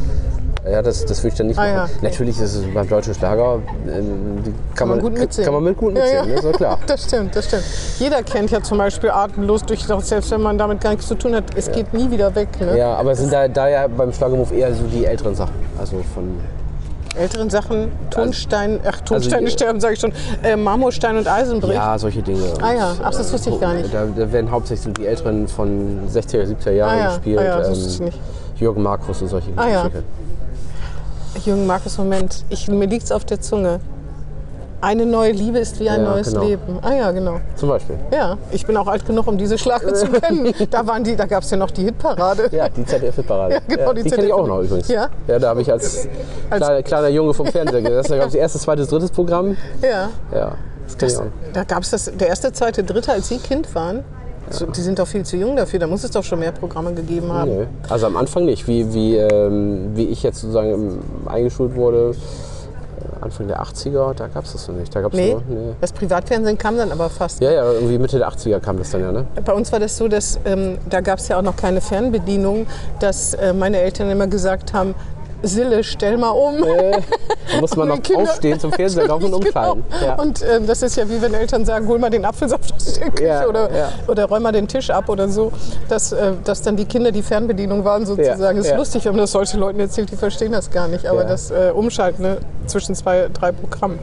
Ja, 0.68 0.82
das, 0.82 1.04
das 1.06 1.18
würde 1.22 1.28
ich 1.28 1.34
dann 1.38 1.46
nicht 1.46 1.58
Ah, 1.58 1.62
machen. 1.62 1.74
ja, 1.76 1.84
okay. 1.84 1.92
Natürlich 2.02 2.40
ist 2.40 2.54
es 2.56 2.64
beim 2.74 2.88
deutschen 2.88 3.14
Schlager, 3.14 3.60
ähm, 3.86 4.42
die 4.44 4.52
kann, 4.74 4.88
man 4.88 4.98
gut. 5.00 5.14
Kann 5.44 5.54
man 5.54 5.62
mit 5.62 5.76
gut 5.76 5.94
Ja, 5.96 6.02
mitsingen, 6.02 6.28
ja. 6.28 6.34
ne? 6.34 6.42
doch 6.42 6.52
klar. 6.58 6.78
Das 6.88 7.04
stimmt, 7.04 7.36
das 7.36 7.44
stimmt. 7.44 7.62
Jeder 8.00 8.22
kennt 8.24 8.50
ja 8.50 8.60
zum 8.60 8.78
Beispiel 8.78 9.10
Atemlos 9.10 9.62
durch, 9.64 9.84
selbst 9.84 10.30
wenn 10.32 10.40
man 10.42 10.58
damit 10.58 10.80
gar 10.80 10.90
nichts 10.90 11.06
zu 11.06 11.14
tun 11.14 11.36
hat, 11.36 11.44
es 11.54 11.70
geht 11.70 11.94
nie 11.94 12.10
wieder 12.10 12.34
weg. 12.34 12.48
Ne? 12.60 12.76
Ja, 12.76 12.94
aber 12.96 13.12
es 13.12 13.18
sind 13.20 13.32
da, 13.32 13.46
da 13.46 13.68
ja 13.68 13.86
beim 13.86 14.12
Schlagermove 14.12 14.52
eher 14.56 14.74
so 14.74 14.82
die 14.92 15.04
älteren 15.04 15.36
Sachen. 15.36 15.54
Also 15.78 15.98
von, 16.12 16.40
Älteren 17.18 17.48
Sachen, 17.50 17.90
Tonstein, 18.10 18.80
ach 18.86 19.00
Tonsteine 19.00 19.46
Also 19.46 19.56
sterben, 19.56 19.80
sage 19.80 19.94
ich 19.94 20.00
schon, 20.00 20.12
äh, 20.42 20.56
Marmorstein 20.56 21.16
und 21.16 21.26
Eisenbrich. 21.28 21.74
ja, 21.74 21.98
solche 21.98 22.22
Dinge. 22.22 22.42
Ah 22.60 22.72
ja, 22.74 22.94
ach, 23.02 23.10
das 23.10 23.32
wusste 23.32 23.50
ich 23.50 23.60
gar 23.60 23.74
nicht. 23.74 23.92
Da, 23.92 24.04
da 24.06 24.32
werden 24.32 24.50
hauptsächlich 24.50 24.94
die 24.94 25.06
Älteren 25.06 25.48
von 25.48 26.00
60er, 26.08 26.44
70er 26.46 26.70
Jahren 26.72 26.98
Ah 26.98 27.02
ja, 27.02 27.08
gespielt. 27.16 27.38
ah 27.38 27.44
ja, 27.44 27.56
das 27.58 27.68
ähm, 27.68 27.74
wusste 27.74 27.90
ich 27.92 28.00
nicht. 28.00 28.18
Jürgen 28.56 28.82
Markus 28.82 29.22
und 29.22 29.28
solche 29.28 29.50
Ah 29.56 29.68
ja. 29.68 29.82
Geschichten. 29.88 30.04
Jürgen 31.44 31.66
Markus, 31.66 31.98
Moment, 31.98 32.44
ich, 32.48 32.68
mir 32.68 32.86
liegt's 32.86 33.12
auf 33.12 33.24
der 33.24 33.40
Zunge. 33.40 33.80
Eine 34.81 35.07
neue 35.07 35.33
Liebe 35.33 35.59
ist 35.59 35.81
wie 35.81 35.89
ein 35.89 36.03
Ja, 36.05 36.11
neues 36.11 36.29
genau. 36.29 36.45
Leben. 36.45 36.79
Ah 36.83 36.93
ja, 36.95 37.11
genau. 37.11 37.41
Zum 37.57 37.68
Beispiel. 37.70 37.97
Ja, 38.12 38.37
ich 38.51 38.66
bin 38.66 38.77
auch 38.77 38.87
alt 38.87 39.07
genug, 39.07 39.27
um 39.27 39.39
diese 39.39 39.57
Schlager 39.57 39.93
zu 39.95 40.07
kennen. 40.20 40.53
Da, 40.70 40.87
waren 40.87 41.03
die, 41.03 41.16
da 41.16 41.24
gab 41.27 41.43
es 41.43 41.51
ja 41.51 41.57
noch 41.57 41.70
die 41.70 41.85
Hitparade. 41.85 42.49
Ja, 42.53 42.68
die 42.68 42.85
ZDF-Parade. 42.85 43.55
Ja, 43.68 43.77
genau, 43.77 43.93
die 43.95 44.03
die 44.03 44.11
kenne 44.11 44.27
ich 44.27 44.33
auch 44.33 44.47
noch 44.47 44.61
übrigens. 44.61 44.89
Ja? 44.89 45.09
Ja, 45.27 45.39
da 45.39 45.49
habe 45.49 45.62
ich 45.62 45.72
als, 45.72 46.07
Als- 46.51 46.61
kleiner, 46.66 46.83
kleiner 46.83 47.09
Junge 47.09 47.33
vom 47.35 47.47
Fernseher 47.47 47.81
gesessen. 47.83 48.12
Da 48.12 48.18
gab 48.18 48.29
es 48.29 48.35
erstes, 48.35 48.62
zweites, 48.62 48.89
drittes 48.89 49.11
Programm. 49.11 49.57
Ja. 49.83 50.11
Ja, 50.33 50.53
das 50.87 50.97
Das, 50.99 51.22
da 51.53 51.64
gab 51.64 51.83
es 51.83 51.91
das, 51.91 52.11
der 52.14 52.29
erste, 52.29 52.53
zweite, 52.53 52.85
dritte, 52.85 53.12
als 53.12 53.29
Sie 53.29 53.39
Kind 53.39 53.74
waren. 53.74 54.05
So, 54.51 54.66
die 54.66 54.81
sind 54.81 54.99
doch 55.01 55.09
viel 55.09 55.24
zu 55.24 55.37
jung 55.37 55.57
dafür. 55.57 55.81
Da 55.81 55.87
muss 55.89 56.05
es 56.05 56.12
doch 56.12 56.22
schon 56.22 56.39
mehr 56.39 56.53
Programme 56.53 56.93
gegeben 56.95 57.33
haben. 57.33 57.51
Nö. 57.57 57.64
Also 57.89 58.07
am 58.07 58.16
Anfang 58.16 58.45
nicht. 58.45 58.68
Wie, 58.68 58.93
wie, 58.95 59.16
ähm, 59.16 59.91
wie 59.95 60.05
ich 60.05 60.22
jetzt 60.22 60.41
sozusagen 60.43 60.70
ähm, 60.72 60.99
eingeschult 61.27 61.74
wurde, 61.74 62.14
Anfang 63.20 63.48
der 63.48 63.62
80er, 63.62 64.14
da 64.14 64.26
gab 64.28 64.44
es 64.44 64.52
das 64.52 64.68
noch 64.68 64.74
nicht. 64.76 64.94
Da 64.94 65.00
gab's 65.00 65.14
Nee, 65.16 65.32
nur, 65.32 65.42
nee. 65.48 65.72
das 65.80 65.92
Privatfernsehen 65.92 66.59
kam 66.59 66.76
dann 66.76 66.92
aber 66.92 67.09
fast. 67.11 67.40
Ja, 67.40 67.50
ja, 67.50 67.72
irgendwie 67.72 67.98
Mitte 67.98 68.18
der 68.18 68.28
80er 68.28 68.61
kam 68.61 68.78
das 68.78 68.90
dann 68.90 69.00
ja, 69.02 69.12
ne? 69.12 69.26
Bei 69.44 69.52
uns 69.52 69.72
war 69.72 69.80
das 69.80 69.96
so, 69.96 70.09
dass 70.09 70.38
ähm, 70.44 70.78
da 70.88 71.00
gab 71.00 71.18
es 71.18 71.28
ja 71.28 71.38
auch 71.38 71.42
noch 71.42 71.57
keine 71.57 71.80
Fernbedienung, 71.80 72.66
dass 73.00 73.34
äh, 73.34 73.52
meine 73.52 73.78
Eltern 73.78 74.11
immer 74.11 74.26
gesagt 74.26 74.72
haben, 74.72 74.94
Sille, 75.43 75.84
stell 75.84 76.16
mal 76.16 76.30
um. 76.30 76.61
Da 76.62 77.01
muss 77.61 77.76
man 77.76 77.89
noch 77.89 78.03
Kinder- 78.03 78.22
aufstehen 78.22 78.59
zum 78.59 78.72
Fernseher 78.72 79.07
laufen 79.07 79.32
und 79.32 79.45
Genau. 79.45 79.72
umfallen. 79.72 79.84
Ja. 80.05 80.14
Und 80.20 80.43
ähm, 80.43 80.66
das 80.66 80.82
ist 80.82 80.97
ja 80.97 81.09
wie 81.09 81.20
wenn 81.20 81.34
Eltern 81.34 81.64
sagen, 81.64 81.87
hol 81.87 81.99
mal 81.99 82.11
den 82.11 82.24
Apfelsaft 82.24 82.72
aus 82.74 82.95
der 82.95 83.11
Küche 83.11 83.26
Ja, 83.28 83.47
oder, 83.49 83.70
ja. 83.76 83.89
oder 84.09 84.24
räum 84.26 84.43
mal 84.43 84.53
den 84.53 84.66
Tisch 84.66 84.91
ab 84.91 85.09
oder 85.09 85.28
so. 85.28 85.53
Dass, 85.89 86.12
äh, 86.12 86.32
dass 86.45 86.62
dann 86.62 86.76
die 86.76 86.84
Kinder 86.87 87.12
die 87.12 87.22
Fernbedienung 87.22 87.84
waren 87.84 88.07
sozusagen. 88.07 88.59
Ja, 88.62 88.64
ist 88.70 88.76
lustig, 88.76 89.05
wenn 89.05 89.12
man 89.12 89.20
das 89.20 89.32
solchen 89.32 89.61
Leuten 89.61 89.78
erzählt, 89.80 90.11
die 90.11 90.16
verstehen 90.16 90.53
das 90.53 90.70
gar 90.70 90.89
nicht. 90.89 91.07
Aber 91.07 91.24
das 91.24 91.51
äh, 91.51 91.70
Umschalten 91.74 92.22
ne, 92.22 92.39
zwischen 92.66 92.95
zwei, 92.95 93.28
drei 93.32 93.53
Programmen. 93.53 93.99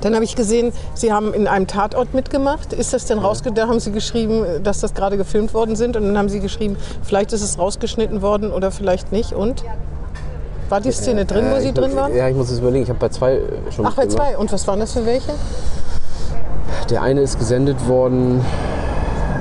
Dann 0.00 0.14
habe 0.14 0.24
ich 0.24 0.36
gesehen, 0.36 0.72
Sie 0.94 1.12
haben 1.12 1.32
in 1.34 1.46
einem 1.48 1.66
Tatort 1.66 2.12
mitgemacht. 2.14 2.72
Ist 2.72 2.92
das 2.92 3.06
denn 3.06 3.18
rausge... 3.18 3.52
Da 3.52 3.68
haben 3.68 3.80
Sie 3.80 3.90
geschrieben, 3.90 4.44
dass 4.62 4.80
das 4.80 4.92
gerade 4.94 5.16
gefilmt 5.16 5.54
worden 5.54 5.76
sind. 5.76 5.96
Und 5.96 6.04
dann 6.04 6.18
haben 6.18 6.28
Sie 6.28 6.40
geschrieben, 6.40 6.76
vielleicht 7.02 7.32
ist 7.32 7.42
es 7.42 7.58
rausgeschnitten 7.58 8.20
worden 8.22 8.52
oder 8.52 8.70
vielleicht 8.70 9.12
nicht. 9.12 9.32
Und? 9.32 9.64
War 10.68 10.80
die 10.80 10.92
Szene 10.92 11.24
drin, 11.24 11.44
wo 11.50 11.56
Äh, 11.56 11.60
Sie 11.60 11.72
drin 11.72 11.90
muss- 11.90 11.96
waren? 11.96 12.16
Ja, 12.16 12.28
ich 12.28 12.36
muss 12.36 12.50
es 12.50 12.58
überlegen. 12.58 12.84
Ich 12.84 12.88
habe 12.88 12.98
bei 12.98 13.08
zwei 13.08 13.40
schon 13.70 13.86
Ach, 13.86 13.94
bei 13.94 14.06
zwei. 14.06 14.36
Und 14.36 14.52
was 14.52 14.66
waren 14.66 14.80
das 14.80 14.92
für 14.92 15.04
welche? 15.06 15.32
Der 16.90 17.02
eine 17.02 17.20
ist 17.20 17.38
gesendet 17.38 17.86
worden 17.88 18.44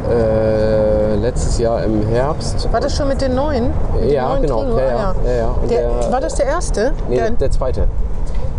äh, 0.09 1.15
letztes 1.15 1.57
Jahr 1.59 1.83
im 1.83 2.05
Herbst. 2.07 2.71
War 2.71 2.79
das 2.81 2.95
schon 2.95 3.07
mit 3.07 3.21
den 3.21 3.35
neuen? 3.35 3.69
Mit 3.99 4.11
Ja, 4.11 4.29
neuen 4.29 4.41
genau. 4.43 4.63
Ja, 4.63 4.67
Ah, 4.75 5.15
ja, 5.25 5.31
ja, 5.31 5.37
ja. 5.37 5.55
Der, 5.69 5.89
der- 6.01 6.11
war 6.11 6.21
das 6.21 6.35
der 6.35 6.45
erste? 6.47 6.91
Nee, 7.09 7.15
der, 7.17 7.31
der, 7.31 7.51
zweite. 7.51 7.87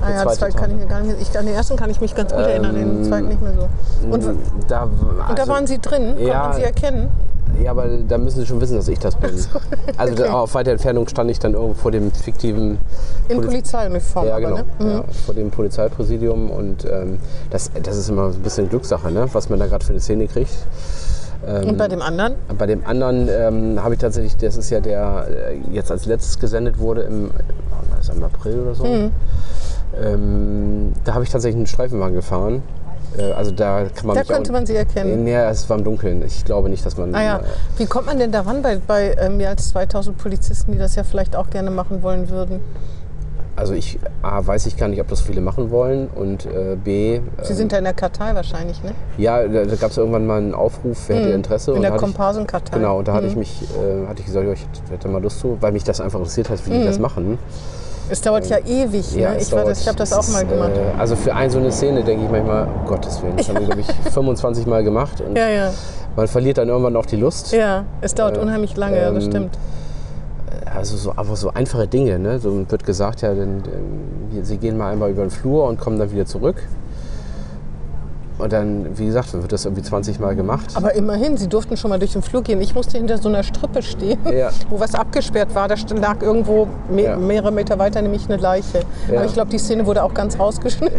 Ah, 0.05 0.11
ja, 0.11 0.23
zweite 0.23 0.39
zweite 0.39 0.57
kann 0.59 0.71
ich 0.73 0.77
mir 0.77 0.87
gar 0.87 1.01
nicht. 1.01 1.17
Ich, 1.21 1.39
an 1.39 1.47
den 1.47 1.55
ersten 1.55 1.77
kann 1.77 1.91
ich 1.91 2.01
mich 2.01 2.15
ganz 2.15 2.33
gut 2.33 2.41
erinnern, 2.43 2.71
an 2.71 2.77
den 2.77 3.05
zweiten 3.05 3.29
nicht 3.29 3.43
mehr 3.43 3.53
so. 3.55 3.69
Und, 4.11 4.25
und 4.25 4.39
Da, 4.69 4.89
da 5.29 5.35
also- 5.35 5.53
waren 5.53 5.67
Sie 5.67 5.79
drin? 5.79 6.15
Ja. 6.19 6.49
man 6.49 6.57
Sie 6.57 6.63
erkennen? 6.63 7.09
Ja, 7.63 7.71
aber 7.71 7.87
da 8.09 8.19
müssen 8.19 8.41
Sie 8.41 8.47
schon 8.47 8.61
wissen, 8.61 8.75
dass 8.77 8.89
ich 8.89 8.99
das 8.99 9.15
bin. 9.15 9.31
Also 9.97 10.15
da, 10.17 10.33
auf 10.33 10.55
weiter 10.55 10.73
Entfernung 10.73 11.07
stand 11.07 11.31
ich 11.31 11.39
dann 11.39 11.53
irgendwo 11.55 11.75
vor 11.75 11.93
dem 11.93 12.11
fiktiven 12.11 12.79
In 13.29 13.37
Poli- 13.37 13.47
Polizeiuniform 13.47 14.27
ja, 14.27 14.33
aber, 14.37 14.41
genau. 14.41 14.57
ne? 14.57 14.65
Mhm. 14.81 14.89
Ja, 14.91 15.05
vor 15.25 15.35
dem 15.35 15.51
Polizeipräsidium 15.53 16.51
und 16.51 16.85
ähm, 16.85 17.19
das, 17.51 17.71
das 17.81 17.97
ist 17.97 18.09
immer 18.09 18.33
so 18.33 18.39
ein 18.39 18.43
bisschen 18.43 18.69
Glückssache, 18.69 19.11
ne? 19.13 19.29
was 19.33 19.49
man 19.51 19.61
da 19.61 19.67
gerade 19.67 19.85
für 19.85 19.93
eine 19.93 20.01
Szene 20.01 20.27
kriegt. 20.27 20.51
Und 21.47 21.77
bei 21.77 21.89
dem 21.89 22.01
anderen? 22.01 22.37
Bei 22.57 22.65
dem 22.65 22.87
anderen 22.87 23.29
ähm, 23.29 23.85
habe 23.85 23.95
ich 23.95 24.01
tatsächlich, 24.01 24.35
das 24.39 24.57
ist 24.57 24.71
ja 24.71 24.81
der 24.81 25.27
äh, 25.29 25.59
jetzt 25.75 25.91
als 25.91 26.07
letztes 26.07 26.39
gesendet 26.39 26.79
wurde 26.79 27.03
im, 27.03 27.31
das, 27.95 28.09
im 28.09 28.25
April 28.25 28.61
oder 28.61 28.75
so. 28.75 28.85
Mhm. 28.85 29.11
Ähm, 30.03 30.93
da 31.05 31.15
habe 31.15 31.25
ich 31.25 31.31
tatsächlich 31.31 31.57
einen 31.57 31.67
Streifenwagen 31.67 32.15
gefahren. 32.15 32.63
Äh, 33.19 33.33
also 33.33 33.51
da 33.53 33.85
kann 33.95 34.07
man 34.07 34.17
Da 34.17 34.25
könnte 34.25 34.53
man 34.53 34.67
Sie 34.67 34.75
erkennen. 34.77 35.25
Nee, 35.25 35.35
es 35.37 35.69
war 35.71 35.79
im 35.79 35.85
Dunkeln. 35.85 36.23
Ich 36.25 36.45
glaube 36.45 36.69
nicht, 36.69 36.85
dass 36.85 36.97
man. 36.97 37.15
Ah 37.15 37.23
ja. 37.23 37.37
äh, 37.39 37.43
Wie 37.79 37.87
kommt 37.87 38.07
man 38.07 38.19
denn 38.19 38.33
daran 38.33 38.63
bei, 38.63 38.79
bei 38.85 39.11
äh, 39.11 39.29
mehr 39.29 39.51
als 39.51 39.69
2000 39.71 40.17
Polizisten, 40.19 40.73
die 40.73 40.79
das 40.79 40.97
ja 40.97 41.05
vielleicht 41.05 41.37
auch 41.37 41.51
gerne 41.51 41.71
machen 41.71 42.03
wollen 42.03 42.29
würden? 42.31 42.61
Also 43.57 43.73
ich 43.73 44.01
A, 44.21 44.45
weiß 44.45 44.67
ich 44.67 44.77
gar 44.77 44.89
nicht, 44.89 45.01
ob 45.01 45.07
das 45.07 45.21
viele 45.21 45.41
machen 45.41 45.71
wollen 45.71 46.09
und 46.13 46.45
äh, 46.45 46.75
B, 46.75 47.21
Sie 47.43 47.51
ähm, 47.53 47.57
sind 47.57 47.71
ja 47.71 47.79
in 47.79 47.85
der 47.85 47.93
Kartei 47.95 48.35
wahrscheinlich, 48.35 48.83
ne? 48.83 48.91
ja, 49.17 49.47
da, 49.47 49.65
da 49.65 49.77
gab 49.77 49.93
es 49.93 49.97
irgendwann 49.97 50.27
mal 50.27 50.39
einen 50.39 50.55
Aufruf, 50.55 51.05
wer 51.07 51.19
hätte 51.21 51.29
Interesse. 51.29 51.71
Mhm. 51.71 51.75
In 51.75 51.79
und 51.79 51.83
der 51.85 51.93
hatte 51.93 52.01
Komparsenkartei. 52.01 52.77
Genau, 52.79 52.99
und 52.99 53.07
da 53.07 53.13
hatte 53.13 53.27
Mhm. 53.27 53.31
ich 53.31 53.37
mich, 53.37 53.63
äh, 53.79 54.09
hatte 54.09 54.19
ich 54.23 54.27
gesagt, 54.27 54.45
ich 54.49 54.67
hätte 54.91 55.07
mal 55.07 55.23
Lust 55.23 55.39
zu, 55.39 55.57
weil 55.61 55.71
mich 55.71 55.85
das 55.85 56.01
einfach 56.01 56.19
interessiert 56.19 56.51
hat, 56.51 56.67
wie 56.67 56.71
Mhm. 56.71 56.81
die 56.81 56.87
das 56.87 56.99
machen. 56.99 57.39
Es 58.11 58.21
dauert 58.21 58.47
ja 58.49 58.59
ewig, 58.59 59.15
ne? 59.17 59.37
Ich, 59.41 59.51
war 59.53 59.61
dauert- 59.61 59.71
das- 59.71 59.81
ich 59.81 59.89
habe 59.89 59.97
das 59.99 60.13
auch 60.13 60.29
mal 60.29 60.45
gemacht. 60.45 60.73
Äh, 60.77 60.99
also 61.01 61.17
für 61.17 61.35
eine 61.35 61.51
so 61.51 61.59
eine 61.59 61.73
Szene 61.73 62.03
denke 62.05 62.25
ich 62.27 62.31
manchmal, 62.31 62.65
um 62.67 62.87
Gottes 62.87 63.23
Willen, 63.23 63.37
das 63.37 63.49
haben 63.49 63.59
wir, 63.61 63.67
glaube 63.67 63.81
ich, 63.81 63.87
25 64.13 64.67
Mal 64.67 64.85
gemacht. 64.85 65.21
Und 65.21 65.37
Ja, 65.37 65.49
ja. 65.49 65.71
Man 66.17 66.29
verliert 66.29 66.59
dann 66.59 66.69
irgendwann 66.69 66.95
auch 66.97 67.07
die 67.07 67.17
Lust. 67.17 67.53
Ja, 67.53 67.85
es 68.01 68.15
dauert 68.15 68.37
Äh, 68.37 68.41
unheimlich 68.41 68.77
lange, 68.77 68.99
ja, 69.01 69.11
das 69.11 69.25
ähm, 69.25 69.31
stimmt. 69.31 69.59
Also 70.73 70.97
so, 70.97 71.11
einfach 71.17 71.37
so 71.37 71.51
einfache 71.53 71.87
Dinge. 71.89 72.19
Ne? 72.19 72.39
So 72.39 72.71
wird 72.71 72.85
gesagt, 72.85 73.23
ja, 73.23 73.33
denn, 73.35 73.63
ähm, 73.67 74.45
sie 74.45 74.59
gehen 74.59 74.77
mal 74.77 74.93
einmal 74.93 75.11
über 75.11 75.23
den 75.23 75.31
Flur 75.31 75.65
und 75.67 75.81
kommen 75.81 75.99
dann 75.99 76.11
wieder 76.13 76.27
zurück. 76.27 76.57
Und 78.45 78.53
dann, 78.53 78.99
wie 78.99 79.07
gesagt, 79.07 79.33
wird 79.33 79.53
das 79.53 79.65
irgendwie 79.65 79.81
20 79.83 80.21
Mal 80.21 80.37
gemacht. 80.37 80.67
Aber 80.75 80.95
immerhin, 80.95 81.39
Sie 81.39 81.49
durften 81.49 81.79
schon 81.79 81.89
mal 81.89 81.99
durch 81.99 82.13
den 82.13 82.21
Flur 82.21 82.43
gehen. 82.43 82.61
Ich 82.61 82.75
musste 82.75 82.99
hinter 82.99 83.17
so 83.17 83.31
einer 83.31 83.43
Strippe 83.43 83.81
stehen, 83.83 84.19
Ja. 84.31 84.51
wo 84.69 84.79
was 84.79 84.95
abgesperrt 84.95 85.55
war. 85.55 85.67
Da 85.67 85.77
lag 85.99 86.21
irgendwo 86.21 86.69
me 86.91 87.05
Ja. 87.05 87.17
mehrere 87.17 87.51
Meter 87.51 87.79
weiter 87.79 88.03
nämlich 88.03 88.27
eine 88.27 88.37
Leiche. 88.37 88.81
Ja. 89.11 89.17
Aber 89.17 89.25
ich 89.25 89.33
glaube, 89.33 89.51
die 89.51 89.57
Szene 89.57 89.87
wurde 89.87 90.03
auch 90.03 90.13
ganz 90.13 90.39
rausgeschnitten. 90.39 90.99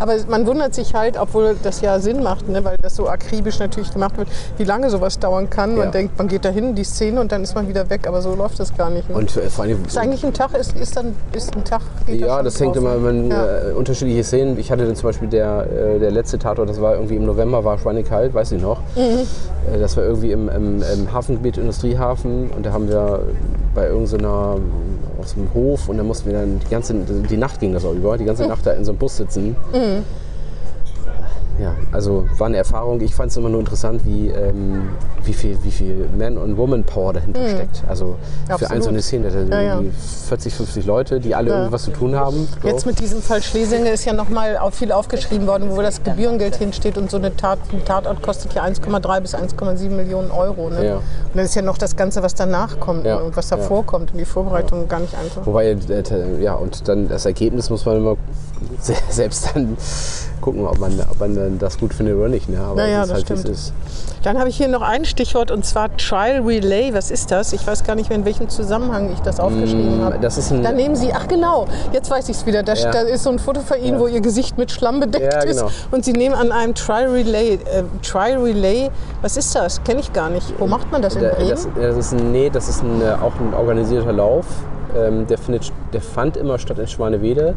Aber 0.00 0.16
man 0.28 0.46
wundert 0.46 0.74
sich 0.74 0.92
halt, 0.94 1.18
obwohl 1.18 1.56
das 1.62 1.80
ja 1.80 1.98
Sinn 1.98 2.22
macht, 2.22 2.46
ne, 2.50 2.62
weil 2.62 2.76
das 2.82 2.94
so 2.94 3.08
akribisch 3.08 3.58
natürlich 3.58 3.90
gemacht 3.90 4.18
wird, 4.18 4.28
wie 4.58 4.64
lange 4.64 4.90
sowas 4.90 5.18
dauern 5.18 5.48
kann. 5.48 5.74
Man 5.74 5.92
denkt, 5.92 6.18
man 6.18 6.28
geht 6.28 6.44
dahin, 6.44 6.74
die 6.74 6.84
Szene 6.84 7.22
und 7.22 7.32
dann 7.32 7.42
ist 7.42 7.54
man 7.54 7.68
wieder 7.68 7.88
weg. 7.88 8.06
Aber 8.06 8.20
so 8.20 8.34
läuft 8.34 8.60
das 8.60 8.76
gar 8.76 8.90
nicht. 8.90 9.08
Ne? 9.08 9.14
Und 9.16 9.34
äh, 9.34 9.48
vor 9.48 9.64
allem, 9.64 9.82
ist 9.86 9.96
eigentlich 9.96 10.26
ein 10.26 10.34
Tag, 10.34 10.52
ist, 10.58 10.76
ist 10.76 10.94
dann 10.94 11.14
ist 11.32 11.56
ein 11.56 11.64
Tag. 11.64 11.80
Ja, 12.06 12.36
schon 12.36 12.44
das 12.44 12.60
hängt 12.60 12.76
drauf, 12.76 12.82
immer, 12.84 13.02
wenn 13.02 13.30
äh, 13.30 13.72
unterschiedliche 13.74 14.24
Szenen. 14.24 14.58
Ich 14.58 14.70
hatte 14.70 14.84
dann 14.84 14.94
zum 14.94 15.08
Beispiel 15.08 15.28
der, 15.28 15.66
äh, 15.70 15.98
der 15.98 16.10
letzte 16.10 16.38
Tatort, 16.38 16.68
das 16.68 16.81
war 16.82 16.94
irgendwie 16.94 17.16
im 17.16 17.24
November, 17.24 17.64
war 17.64 17.78
schweinekalt, 17.78 18.34
weiß 18.34 18.52
ich 18.52 18.60
noch. 18.62 18.80
Mhm. 18.96 19.20
Äh, 19.74 19.78
das 19.78 19.96
war 19.96 20.04
irgendwie 20.04 20.32
im, 20.32 20.48
im, 20.48 20.82
im 20.82 21.12
Hafengebiet, 21.12 21.56
Industriehafen. 21.56 22.50
Und 22.50 22.66
da 22.66 22.72
haben 22.72 22.88
wir 22.88 23.20
bei 23.74 23.86
irgendeiner 23.88 24.56
aus 25.20 25.34
dem 25.34 25.48
Hof 25.54 25.88
und 25.88 25.98
da 25.98 26.02
mussten 26.02 26.30
wir 26.30 26.38
dann 26.40 26.58
die 26.58 26.68
ganze, 26.70 26.94
die 26.94 27.36
Nacht 27.36 27.60
ging 27.60 27.72
das 27.72 27.84
auch 27.84 27.94
über, 27.94 28.16
die 28.18 28.24
Mhm. 28.24 28.26
ganze 28.28 28.46
Nacht 28.46 28.66
da 28.66 28.72
in 28.72 28.84
so 28.84 28.90
einem 28.92 28.98
Bus 28.98 29.16
sitzen. 29.16 29.56
Ja, 31.60 31.74
also 31.92 32.26
war 32.38 32.46
eine 32.46 32.56
Erfahrung. 32.56 33.00
Ich 33.00 33.14
fand 33.14 33.30
es 33.30 33.36
immer 33.36 33.48
nur 33.48 33.60
interessant, 33.60 34.04
wie, 34.04 34.28
ähm, 34.28 34.88
wie 35.24 35.32
viel, 35.32 35.58
wie 35.62 35.70
viel 35.70 36.08
Man- 36.18 36.38
und 36.38 36.56
Woman-Power 36.56 37.12
dahinter 37.12 37.46
steckt. 37.48 37.82
Also 37.88 38.04
für 38.04 38.10
Mhm. 38.10 38.52
Absolut. 38.54 38.72
ein 38.72 38.82
so 38.82 38.88
eine 38.88 39.02
Szene, 39.02 39.24
da 39.24 39.30
sind 39.30 39.52
Ja, 39.52 39.60
ja. 39.60 39.74
irgendwie 39.74 39.92
40, 40.28 40.54
50 40.54 40.86
Leute, 40.86 41.20
die 41.20 41.34
alle 41.34 41.50
Ja. 41.50 41.58
irgendwas 41.58 41.82
zu 41.84 41.90
tun 41.90 42.16
haben. 42.16 42.48
So. 42.62 42.68
Jetzt 42.68 42.86
mit 42.86 42.98
diesem 43.00 43.20
Fall 43.22 43.42
Schlesinger 43.42 43.92
ist 43.92 44.04
ja 44.04 44.12
nochmal 44.12 44.58
viel 44.72 44.92
aufgeschrieben 44.92 45.46
worden, 45.46 45.68
wo 45.70 45.82
das 45.82 46.02
Gebührengeld 46.02 46.56
hinsteht 46.56 46.96
und 46.96 47.10
so 47.10 47.18
eine 47.18 47.36
Tat, 47.36 47.58
ein 47.72 47.84
Tatort 47.84 48.22
kostet 48.22 48.54
ja 48.54 48.62
1,3 48.62 49.20
bis 49.20 49.34
1,7 49.34 49.94
Millionen 49.96 50.30
Euro. 50.30 50.70
Ne? 50.70 50.86
Ja. 50.86 50.94
Und 50.96 51.02
dann 51.34 51.44
ist 51.44 51.54
ja 51.54 51.62
noch 51.62 51.78
das 51.78 51.96
Ganze, 51.96 52.22
was 52.22 52.34
danach 52.34 52.80
kommt 52.80 53.04
Ja. 53.04 53.16
und 53.18 53.36
was 53.36 53.50
Ja. 53.50 53.56
davor 53.58 53.84
kommt 53.84 54.12
und 54.12 54.18
die 54.18 54.24
Vorbereitung 54.24 54.88
gar 54.88 55.00
nicht 55.00 55.14
einfach. 55.16 55.44
Wobei, 55.46 55.66
äh, 55.70 56.42
ja, 56.42 56.54
und 56.54 56.88
dann 56.88 57.08
das 57.08 57.26
Ergebnis 57.26 57.68
muss 57.70 57.84
man 57.84 57.98
immer 57.98 58.16
se- 58.80 58.94
selbst 59.10 59.50
dann 59.54 59.76
gucken, 60.42 60.66
ob 60.66 60.78
man, 60.78 60.92
ob 61.10 61.18
man 61.18 61.34
dann 61.34 61.58
das 61.58 61.78
gut 61.78 61.94
findet 61.94 62.16
oder 62.16 62.28
nicht. 62.28 62.50
Ne? 62.50 62.58
Aber 62.60 62.82
Ja, 62.82 62.86
ja, 62.88 63.02
es 63.04 63.10
ist 63.10 63.30
das 63.30 63.44
halt, 63.44 63.56
stimmt. 63.56 63.72
Dann 64.24 64.38
habe 64.38 64.50
ich 64.50 64.56
hier 64.58 64.68
noch 64.68 64.82
ein 64.82 65.04
Stichwort 65.06 65.50
und 65.50 65.64
zwar 65.64 65.96
Trial 65.96 66.40
Relay. 66.42 66.92
Was 66.92 67.10
ist 67.10 67.30
das? 67.30 67.52
Ich 67.54 67.66
weiß 67.66 67.82
gar 67.84 67.94
nicht 67.94 68.10
mehr, 68.10 68.18
in 68.18 68.24
welchem 68.26 68.48
Zusammenhang 68.50 69.10
ich 69.12 69.20
das 69.20 69.40
aufgeschrieben 69.40 70.04
habe. 70.04 70.18
Mm, 70.18 70.20
das 70.20 70.36
ist 70.38 70.52
ein- 70.52 70.62
da 70.62 70.70
nehmen 70.72 70.94
Sie, 70.94 71.12
ach 71.14 71.26
genau, 71.26 71.66
jetzt 71.92 72.10
weiß 72.10 72.28
ich 72.28 72.36
es 72.36 72.44
wieder. 72.46 72.62
Da, 72.62 72.74
Ja. 72.74 72.90
da 72.90 73.00
ist 73.00 73.22
so 73.22 73.30
ein 73.30 73.38
Foto 73.38 73.60
von 73.62 73.82
Ihnen, 73.82 73.98
wo 73.98 74.06
Ihr 74.06 74.20
Gesicht 74.20 74.58
mit 74.58 74.70
Schlamm 74.70 75.00
bedeckt 75.00 75.32
Ja, 75.32 75.40
genau. 75.40 75.66
ist. 75.68 75.86
Und 75.90 76.04
Sie 76.04 76.12
nehmen 76.12 76.34
an 76.34 76.52
einem 76.52 76.74
Trial 76.74 77.08
Relay. 77.10 77.54
Äh, 77.54 77.84
Trial 78.02 78.38
Relay, 78.42 78.90
was 79.22 79.36
ist 79.36 79.54
das? 79.54 79.82
Kenne 79.84 80.00
ich 80.00 80.12
gar 80.12 80.28
nicht. 80.30 80.52
Wo 80.58 80.66
macht 80.66 80.92
man 80.92 81.00
das? 81.02 81.14
In 81.14 81.20
Bremen? 81.22 81.48
Das, 81.50 81.64
ja, 81.80 81.82
das 81.88 81.96
ist 81.96 82.12
ein, 82.12 82.32
nee, 82.32 82.50
das 82.50 82.68
ist 82.68 82.82
ein, 82.82 83.00
äh, 83.00 83.12
auch 83.22 83.32
ein 83.40 83.54
organisierter 83.54 84.12
Lauf. 84.12 84.46
Ähm, 84.96 85.26
der, 85.26 85.38
findet, 85.38 85.72
der 85.94 86.02
fand 86.02 86.36
immer 86.36 86.58
statt 86.58 86.78
in 86.78 86.86
Schwanewede 86.86 87.54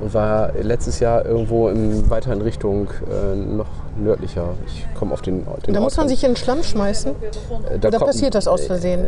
und 0.00 0.14
war 0.14 0.52
letztes 0.62 1.00
Jahr 1.00 1.24
irgendwo 1.26 1.68
in, 1.68 2.08
weiter 2.10 2.32
in 2.32 2.40
Richtung 2.42 2.88
äh, 3.10 3.34
noch 3.36 3.66
nördlicher. 3.96 4.44
Ich 4.66 4.86
komme 4.98 5.12
auf 5.12 5.22
den, 5.22 5.44
den 5.66 5.74
Da 5.74 5.80
Ort 5.80 5.84
muss 5.84 5.96
man 5.96 6.04
an. 6.04 6.08
sich 6.08 6.24
in 6.24 6.30
den 6.30 6.36
Schlamm 6.36 6.62
schmeißen? 6.62 7.12
Äh, 7.12 7.78
da 7.78 7.88
Oder 7.88 7.98
kommt- 7.98 8.10
passiert 8.12 8.34
das 8.34 8.48
aus 8.48 8.64
Versehen? 8.66 9.06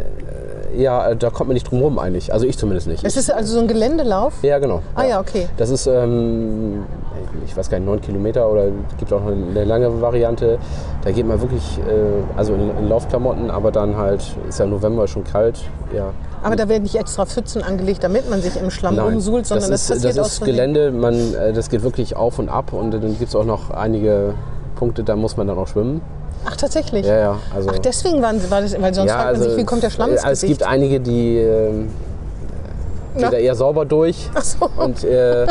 Ja, 0.76 1.10
äh, 1.10 1.16
da 1.16 1.30
kommt 1.30 1.48
man 1.48 1.54
nicht 1.54 1.70
drum 1.70 1.80
rum 1.82 1.98
eigentlich. 1.98 2.32
Also 2.32 2.46
ich 2.46 2.56
zumindest 2.58 2.86
nicht. 2.88 3.04
Es 3.04 3.16
ist 3.16 3.30
also 3.30 3.54
so 3.54 3.60
ein 3.60 3.68
Geländelauf? 3.68 4.34
Ja, 4.42 4.58
genau. 4.58 4.80
Ah 4.94 5.04
ja, 5.04 5.20
okay. 5.20 5.46
Das 5.58 5.68
ist, 5.70 5.86
ähm, 5.86 6.84
ich 7.46 7.56
weiß 7.56 7.68
gar 7.70 7.78
nicht, 7.78 7.86
neun 7.86 8.00
Kilometer 8.00 8.50
oder 8.50 8.64
es 8.66 8.96
gibt 8.98 9.12
auch 9.12 9.20
noch 9.20 9.32
eine 9.32 9.64
lange 9.64 10.00
Variante. 10.00 10.58
Da 11.04 11.10
geht 11.10 11.26
man 11.26 11.40
wirklich, 11.40 11.78
äh, 11.78 12.38
also 12.38 12.54
in, 12.54 12.70
in 12.78 12.88
Laufklamotten, 12.88 13.50
aber 13.50 13.70
dann 13.70 13.96
halt, 13.96 14.24
ist 14.48 14.58
ja 14.60 14.66
November 14.66 15.06
schon 15.08 15.24
kalt. 15.24 15.60
Ja. 15.94 16.10
Aber 16.42 16.56
da 16.56 16.68
werden 16.68 16.82
nicht 16.82 16.96
extra 16.96 17.24
Pfützen 17.26 17.62
angelegt, 17.62 18.02
damit 18.02 18.28
man 18.28 18.42
sich 18.42 18.56
im 18.60 18.70
Schlamm 18.70 18.98
rumsuhlt, 18.98 19.46
sondern 19.46 19.70
das, 19.70 19.86
das 19.86 19.96
ist, 19.98 20.02
passiert 20.02 20.16
das 20.18 20.26
aus 20.26 20.32
ist 20.32 20.38
Versehen. 20.38 20.56
Gelände, 20.56 20.90
man, 20.90 21.34
äh, 21.34 21.52
das 21.52 21.68
geht 21.70 21.82
wirklich 21.82 22.16
auf 22.16 22.38
und 22.38 22.48
ab 22.48 22.72
und 22.72 22.90
dann 22.92 23.18
gibt 23.18 23.28
es 23.28 23.36
auch 23.36 23.44
noch 23.44 23.70
einige 23.70 24.34
Punkte, 24.76 25.04
da 25.04 25.14
muss 25.16 25.36
man 25.36 25.46
dann 25.46 25.58
auch 25.58 25.68
schwimmen. 25.68 26.00
Ach, 26.44 26.56
tatsächlich? 26.56 27.06
Ja, 27.06 27.16
ja. 27.18 27.36
Also, 27.54 27.70
Ach, 27.72 27.78
deswegen 27.78 28.20
waren, 28.20 28.50
war 28.50 28.60
das, 28.62 28.80
weil 28.80 28.92
sonst 28.92 29.08
ja, 29.10 29.14
fragt 29.14 29.32
man 29.32 29.36
also, 29.36 29.48
sich, 29.50 29.58
wie 29.58 29.64
kommt 29.64 29.82
der 29.84 29.90
Schlamm 29.90 30.10
ins 30.10 30.24
äh, 30.24 30.30
Es 30.30 30.40
Gesicht? 30.40 30.58
gibt 30.58 30.68
einige, 30.68 30.98
die 30.98 31.46
Na? 33.14 33.22
geht 33.22 33.32
da 33.32 33.36
eher 33.36 33.54
sauber 33.54 33.84
durch. 33.84 34.28
Ach 34.34 34.42
so. 34.42 34.68
Und 34.76 35.04
äh, 35.04 35.46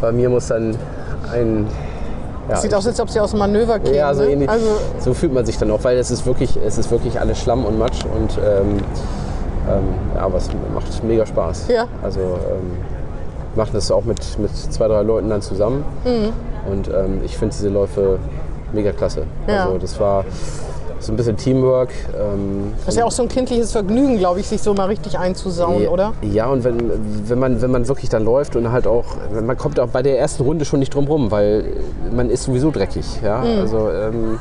bei 0.00 0.10
mir 0.10 0.28
muss 0.28 0.48
dann 0.48 0.76
ein. 1.32 1.66
Ja, 2.48 2.56
Sieht 2.56 2.74
aus, 2.74 2.86
als 2.86 3.00
ob 3.00 3.08
Sie 3.08 3.20
aus 3.20 3.30
dem 3.30 3.38
Manöver 3.38 3.78
kämen. 3.78 3.94
ja, 3.94 4.12
so 4.12 4.22
ne? 4.22 4.32
ähnlich. 4.32 4.48
Also, 4.50 4.66
so 4.98 5.14
fühlt 5.14 5.32
man 5.32 5.46
sich 5.46 5.56
dann 5.56 5.70
auch, 5.70 5.82
weil 5.84 5.96
es 5.96 6.10
ist 6.10 6.26
wirklich, 6.26 6.58
es 6.66 6.76
ist 6.76 6.90
wirklich 6.90 7.18
alles 7.20 7.38
Schlamm 7.38 7.64
und 7.64 7.78
Matsch 7.78 8.04
und 8.04 8.36
ähm, 8.44 8.78
ähm, 9.70 9.84
ja, 10.14 10.22
aber 10.22 10.38
es 10.38 10.48
macht 10.74 11.04
mega 11.04 11.24
Spaß. 11.26 11.68
Ja. 11.68 11.86
Also 12.02 12.20
ähm, 12.20 12.78
wir 13.54 13.62
machen 13.62 13.70
das 13.74 13.90
auch 13.90 14.04
mit, 14.04 14.38
mit 14.38 14.54
zwei, 14.56 14.88
drei 14.88 15.02
Leuten 15.02 15.28
dann 15.30 15.42
zusammen 15.42 15.84
Mhm. 16.04 16.72
und 16.72 16.88
ähm, 16.88 17.20
ich 17.24 17.36
finde 17.36 17.54
diese 17.54 17.68
Läufe 17.68 18.18
mega 18.72 18.92
klasse. 18.92 19.24
Ja. 19.46 19.66
Also 19.66 19.78
das 19.78 20.00
war 20.00 20.24
so 21.00 21.12
ein 21.12 21.16
bisschen 21.16 21.36
Teamwork. 21.36 21.90
Ähm, 22.18 22.72
das 22.86 22.94
ist 22.94 22.98
ja 22.98 23.04
auch 23.04 23.10
so 23.12 23.22
ein 23.22 23.28
kindliches 23.28 23.72
Vergnügen, 23.72 24.16
glaube 24.18 24.40
ich, 24.40 24.48
sich 24.48 24.62
so 24.62 24.72
mal 24.72 24.86
richtig 24.86 25.18
einzusauen, 25.18 25.82
ja, 25.82 25.90
oder? 25.90 26.12
Ja, 26.22 26.46
und 26.46 26.64
wenn, 26.64 26.90
wenn, 27.28 27.38
man, 27.38 27.60
wenn 27.60 27.70
man 27.70 27.86
wirklich 27.88 28.08
dann 28.08 28.24
läuft 28.24 28.56
und 28.56 28.72
halt 28.72 28.86
auch, 28.86 29.04
man 29.44 29.56
kommt 29.58 29.78
auch 29.78 29.88
bei 29.88 30.02
der 30.02 30.18
ersten 30.18 30.42
Runde 30.44 30.64
schon 30.64 30.78
nicht 30.80 30.94
drum 30.94 31.06
rum, 31.06 31.30
weil 31.30 31.74
man 32.10 32.30
ist 32.30 32.44
sowieso 32.44 32.70
dreckig. 32.70 33.04
Ja? 33.22 33.38
Mhm. 33.40 33.60
Also, 33.60 33.90
ähm, 33.90 34.38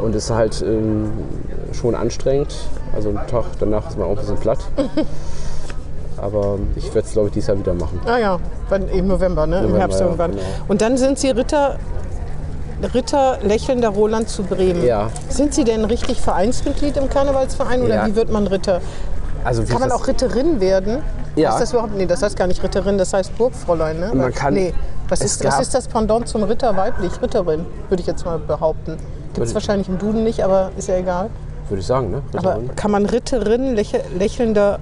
und 0.00 0.14
ist 0.14 0.30
halt 0.30 0.62
ähm, 0.62 1.10
schon 1.72 1.94
anstrengend. 1.94 2.54
Also 2.94 3.08
einen 3.10 3.26
Tag 3.26 3.44
danach 3.60 3.88
ist 3.88 3.98
man 3.98 4.06
auch 4.06 4.12
ein 4.12 4.16
bisschen 4.16 4.36
platt. 4.38 4.58
Aber 6.16 6.58
ich 6.74 6.86
werde 6.94 7.06
es, 7.06 7.12
glaube 7.12 7.28
ich, 7.28 7.34
dieses 7.34 7.46
Jahr 7.48 7.58
wieder 7.58 7.74
machen. 7.74 8.00
Ah 8.06 8.18
ja, 8.18 8.38
wenn, 8.70 8.88
im 8.88 9.06
November, 9.06 9.46
ne? 9.46 9.56
Im 9.58 9.62
November, 9.62 9.78
Herbst 9.80 10.00
ja, 10.00 10.06
irgendwann. 10.06 10.32
genau. 10.32 10.42
Und 10.66 10.80
dann 10.80 10.96
sind 10.96 11.18
Sie 11.18 11.30
Ritter, 11.30 11.76
Ritter 12.92 13.38
lächelnder 13.42 13.90
Roland 13.90 14.28
zu 14.28 14.42
Bremen. 14.42 14.84
Ja. 14.84 15.10
Sind 15.28 15.54
Sie 15.54 15.62
denn 15.62 15.84
richtig 15.84 16.20
Vereinsmitglied 16.20 16.96
im 16.96 17.08
Karnevalsverein 17.08 17.82
oder 17.82 17.94
Ja. 17.94 18.06
wie 18.06 18.16
wird 18.16 18.32
man 18.32 18.48
Ritter? 18.48 18.80
Also, 19.44 19.62
Kann 19.62 19.78
man 19.80 19.92
auch 19.92 20.08
Ritterin 20.08 20.60
werden? 20.60 20.98
Ja. 21.36 21.50
Ist 21.50 21.60
das 21.60 21.72
überhaupt? 21.72 21.96
Nee, 21.96 22.06
das 22.06 22.20
heißt 22.22 22.36
gar 22.36 22.48
nicht 22.48 22.62
Ritterin, 22.64 22.98
das 22.98 23.12
heißt 23.12 23.36
Burgfräulein, 23.38 24.00
ne? 24.00 24.10
Man 24.12 24.34
kann- 24.34 24.54
nee. 24.54 24.74
Was 25.08 25.20
ist, 25.22 25.42
was 25.44 25.60
ist 25.60 25.72
das 25.74 25.86
Pendant 25.88 26.28
zum 26.28 26.42
Ritter 26.42 26.76
weiblich? 26.76 27.12
Ritterin, 27.22 27.64
würde 27.88 28.00
ich 28.00 28.06
jetzt 28.06 28.26
mal 28.26 28.38
behaupten. 28.38 28.96
Gibt 29.34 29.46
es 29.46 29.54
wahrscheinlich 29.54 29.88
im 29.88 29.98
Duden 29.98 30.24
nicht, 30.24 30.42
aber 30.42 30.70
ist 30.76 30.88
ja 30.88 30.96
egal. 30.96 31.30
Würde 31.68 31.80
ich 31.80 31.86
sagen, 31.86 32.10
ne? 32.10 32.22
Aber 32.36 32.58
kann 32.76 32.90
man 32.90 33.06
Ritterin, 33.06 33.74
läche, 33.74 34.00
lächelnder 34.18 34.78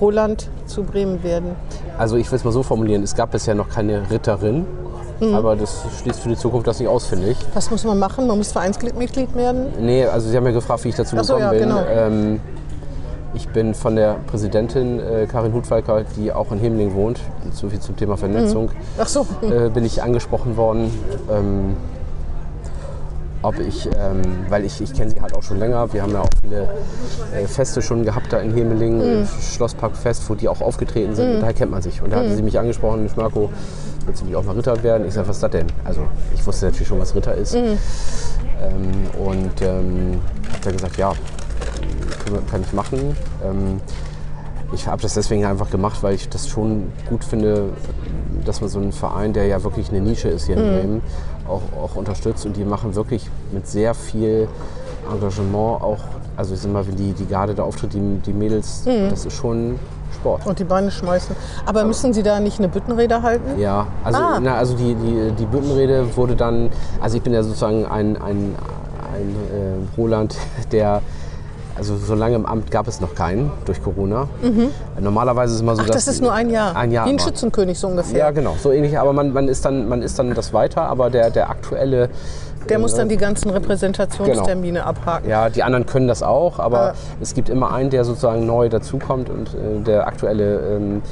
Roland 0.00 0.48
zu 0.66 0.82
Bremen 0.84 1.22
werden? 1.22 1.52
Also 1.98 2.16
ich 2.16 2.30
will 2.30 2.36
es 2.36 2.44
mal 2.44 2.52
so 2.52 2.62
formulieren, 2.62 3.02
es 3.02 3.14
gab 3.14 3.30
bisher 3.30 3.54
noch 3.54 3.68
keine 3.70 4.10
Ritterin, 4.10 4.66
Mhm. 5.18 5.34
aber 5.34 5.56
das 5.56 5.82
schließt 6.02 6.20
für 6.20 6.28
die 6.28 6.36
Zukunft 6.36 6.66
das 6.66 6.78
nicht 6.78 6.88
aus, 6.88 7.06
finde 7.06 7.28
ich. 7.28 7.38
Was 7.54 7.70
muss 7.70 7.84
man 7.84 7.98
machen? 7.98 8.26
Man 8.26 8.36
muss 8.36 8.52
Vereinsmitglied 8.52 9.34
werden? 9.34 9.68
Nee, 9.80 10.04
also 10.04 10.28
Sie 10.28 10.36
haben 10.36 10.44
ja 10.44 10.52
gefragt, 10.52 10.84
wie 10.84 10.90
ich 10.90 10.94
dazu 10.96 11.16
so, 11.22 11.36
gekommen 11.36 11.40
ja, 11.40 11.50
bin. 11.50 11.60
genau. 11.60 11.80
Ähm, 11.88 12.40
ich 13.32 13.48
bin 13.48 13.72
von 13.74 13.96
der 13.96 14.16
Präsidentin 14.26 15.00
äh, 15.00 15.26
Karin 15.26 15.54
Hutwalker, 15.54 16.02
die 16.16 16.32
auch 16.32 16.52
in 16.52 16.58
Hemling 16.58 16.94
wohnt, 16.94 17.20
so 17.52 17.70
viel 17.70 17.80
zum 17.80 17.96
Thema 17.96 18.18
Vernetzung, 18.18 18.70
Ach 18.98 19.06
so. 19.08 19.26
äh, 19.42 19.70
bin 19.70 19.86
ich 19.86 20.02
angesprochen 20.02 20.58
worden, 20.58 20.90
ähm, 21.32 21.76
ob 23.42 23.58
ich, 23.60 23.86
ähm, 23.98 24.22
weil 24.48 24.64
ich, 24.64 24.80
ich 24.80 24.92
kenne 24.92 25.10
sie 25.10 25.20
halt 25.20 25.34
auch 25.36 25.42
schon 25.42 25.58
länger, 25.58 25.92
wir 25.92 26.02
haben 26.02 26.12
ja 26.12 26.20
auch 26.20 26.28
viele 26.42 26.68
äh, 27.34 27.46
Feste 27.46 27.82
schon 27.82 28.04
gehabt 28.04 28.32
da 28.32 28.38
in 28.38 28.52
Hemeling, 28.54 28.98
Mhm. 29.20 29.28
Schlossparkfest, 29.40 30.28
wo 30.28 30.34
die 30.34 30.48
auch 30.48 30.60
aufgetreten 30.60 31.14
sind 31.14 31.34
und 31.34 31.40
daher 31.40 31.54
kennt 31.54 31.70
man 31.70 31.82
sich. 31.82 32.02
Und 32.02 32.12
da 32.12 32.16
hatte 32.16 32.30
Mhm. 32.30 32.36
sie 32.36 32.42
mich 32.42 32.58
angesprochen, 32.58 33.00
Mensch 33.00 33.16
Marco, 33.16 33.50
willst 34.06 34.22
du 34.22 34.26
nicht 34.26 34.36
auch 34.36 34.44
mal 34.44 34.54
Ritter 34.56 34.82
werden? 34.82 35.06
Ich 35.06 35.14
sage, 35.14 35.28
was 35.28 35.36
ist 35.36 35.42
das 35.42 35.50
denn? 35.50 35.66
Also 35.84 36.02
ich 36.34 36.44
wusste 36.46 36.66
natürlich 36.66 36.88
schon, 36.88 36.98
was 36.98 37.14
Ritter 37.14 37.34
ist. 37.34 37.54
Mhm. 37.54 37.78
Ähm, 38.62 39.26
und 39.26 39.62
ähm, 39.62 40.20
habe 40.50 40.60
dann 40.64 40.72
gesagt, 40.72 40.96
ja, 40.96 41.12
kann- 42.24 42.46
kann 42.50 42.62
ich 42.62 42.72
machen. 42.72 43.16
Ähm, 43.44 43.80
ich 44.72 44.86
habe 44.88 45.00
das 45.02 45.14
deswegen 45.14 45.44
einfach 45.44 45.70
gemacht, 45.70 46.02
weil 46.02 46.14
ich 46.14 46.28
das 46.28 46.48
schon 46.48 46.90
gut 47.08 47.22
finde, 47.22 47.70
dass 48.44 48.60
man 48.60 48.68
so 48.70 48.80
einen 48.80 48.92
Verein, 48.92 49.32
der 49.32 49.46
ja 49.46 49.62
wirklich 49.62 49.90
eine 49.90 50.00
Nische 50.00 50.28
ist 50.28 50.46
hier 50.46 50.56
in 50.56 50.62
Bremen, 50.72 51.02
auch, 51.48 51.62
auch 51.80 51.96
unterstützt. 51.96 52.46
Und 52.46 52.56
die 52.56 52.64
machen 52.64 52.94
wirklich 52.94 53.28
mit 53.52 53.66
sehr 53.66 53.94
viel 53.94 54.48
Engagement 55.10 55.82
auch, 55.82 55.98
also 56.36 56.54
ich 56.54 56.60
sag 56.60 56.72
mal, 56.72 56.86
wenn 56.86 56.96
die, 56.96 57.12
die 57.12 57.26
Garde 57.26 57.54
da 57.54 57.62
auftritt, 57.62 57.94
die, 57.94 58.00
die 58.24 58.32
Mädels, 58.32 58.82
das 58.84 59.24
ist 59.24 59.34
schon 59.34 59.78
Sport. 60.14 60.46
Und 60.46 60.58
die 60.58 60.64
Beine 60.64 60.90
schmeißen. 60.90 61.34
Aber 61.66 61.84
müssen 61.84 62.12
Sie 62.12 62.22
da 62.22 62.40
nicht 62.40 62.58
eine 62.58 62.68
Büttenrede 62.68 63.22
halten? 63.22 63.58
Ja, 63.60 63.86
also, 64.04 64.18
Ah. 64.18 64.38
na, 64.40 64.56
also 64.56 64.74
die, 64.76 64.94
die, 64.94 65.32
die 65.38 65.46
Büttenrede 65.46 66.16
wurde 66.16 66.34
dann, 66.36 66.70
also 67.00 67.16
ich 67.16 67.22
bin 67.22 67.32
ja 67.34 67.42
sozusagen 67.42 67.84
ein, 67.86 68.16
ein, 68.16 68.54
ein 69.14 69.36
äh, 69.52 69.96
Roland, 69.96 70.36
der, 70.72 71.02
also 71.76 71.96
so 71.96 72.14
lange 72.14 72.34
im 72.36 72.46
Amt 72.46 72.70
gab 72.70 72.88
es 72.88 73.00
noch 73.00 73.14
keinen 73.14 73.50
durch 73.64 73.82
Corona. 73.82 74.28
Normalerweise 75.00 75.50
ist 75.52 75.56
es 75.56 75.62
immer 75.62 75.76
so, 75.76 75.82
Mhm. 75.82 75.88
Ach, 75.88 75.94
dass... 75.94 76.04
das 76.06 76.14
ist 76.14 76.22
nur 76.22 76.32
ein 76.32 76.50
Jahr. 76.50 76.74
Ein 76.76 76.90
Jahr 76.92 77.06
Wie 77.06 77.10
ein. 77.10 77.18
Schützenkönig 77.18 77.78
so 77.78 77.88
ungefähr. 77.88 78.18
Ja, 78.18 78.30
genau, 78.30 78.56
so 78.62 78.72
ähnlich, 78.72 78.98
aber 78.98 79.12
man, 79.12 79.32
man, 79.32 79.48
ist 79.48 79.64
dann, 79.64 79.88
man 79.88 80.02
ist 80.02 80.18
dann 80.18 80.34
das 80.34 80.52
weiter, 80.52 80.82
aber 80.82 81.10
der, 81.10 81.30
der 81.30 81.50
aktuelle... 81.50 82.08
Der 82.68 82.78
muss 82.80 82.94
äh, 82.94 82.96
dann 82.96 83.08
die 83.08 83.16
ganzen 83.16 83.50
Repräsentationstermine 83.50 84.78
Genau. 84.80 84.88
abhaken. 84.90 85.28
Ja, 85.30 85.48
die 85.50 85.62
anderen 85.62 85.86
können 85.86 86.08
das 86.08 86.22
auch, 86.22 86.58
aber 86.58 86.78
Ja. 86.88 86.94
es 87.20 87.34
gibt 87.34 87.48
immer 87.48 87.72
einen, 87.72 87.90
der 87.90 88.04
sozusagen 88.04 88.44
neu 88.46 88.68
dazukommt 88.68 89.30
und 89.30 89.48
äh, 89.54 89.80
der 89.84 90.06
aktuelle 90.06 90.76
ähm, 90.76 91.02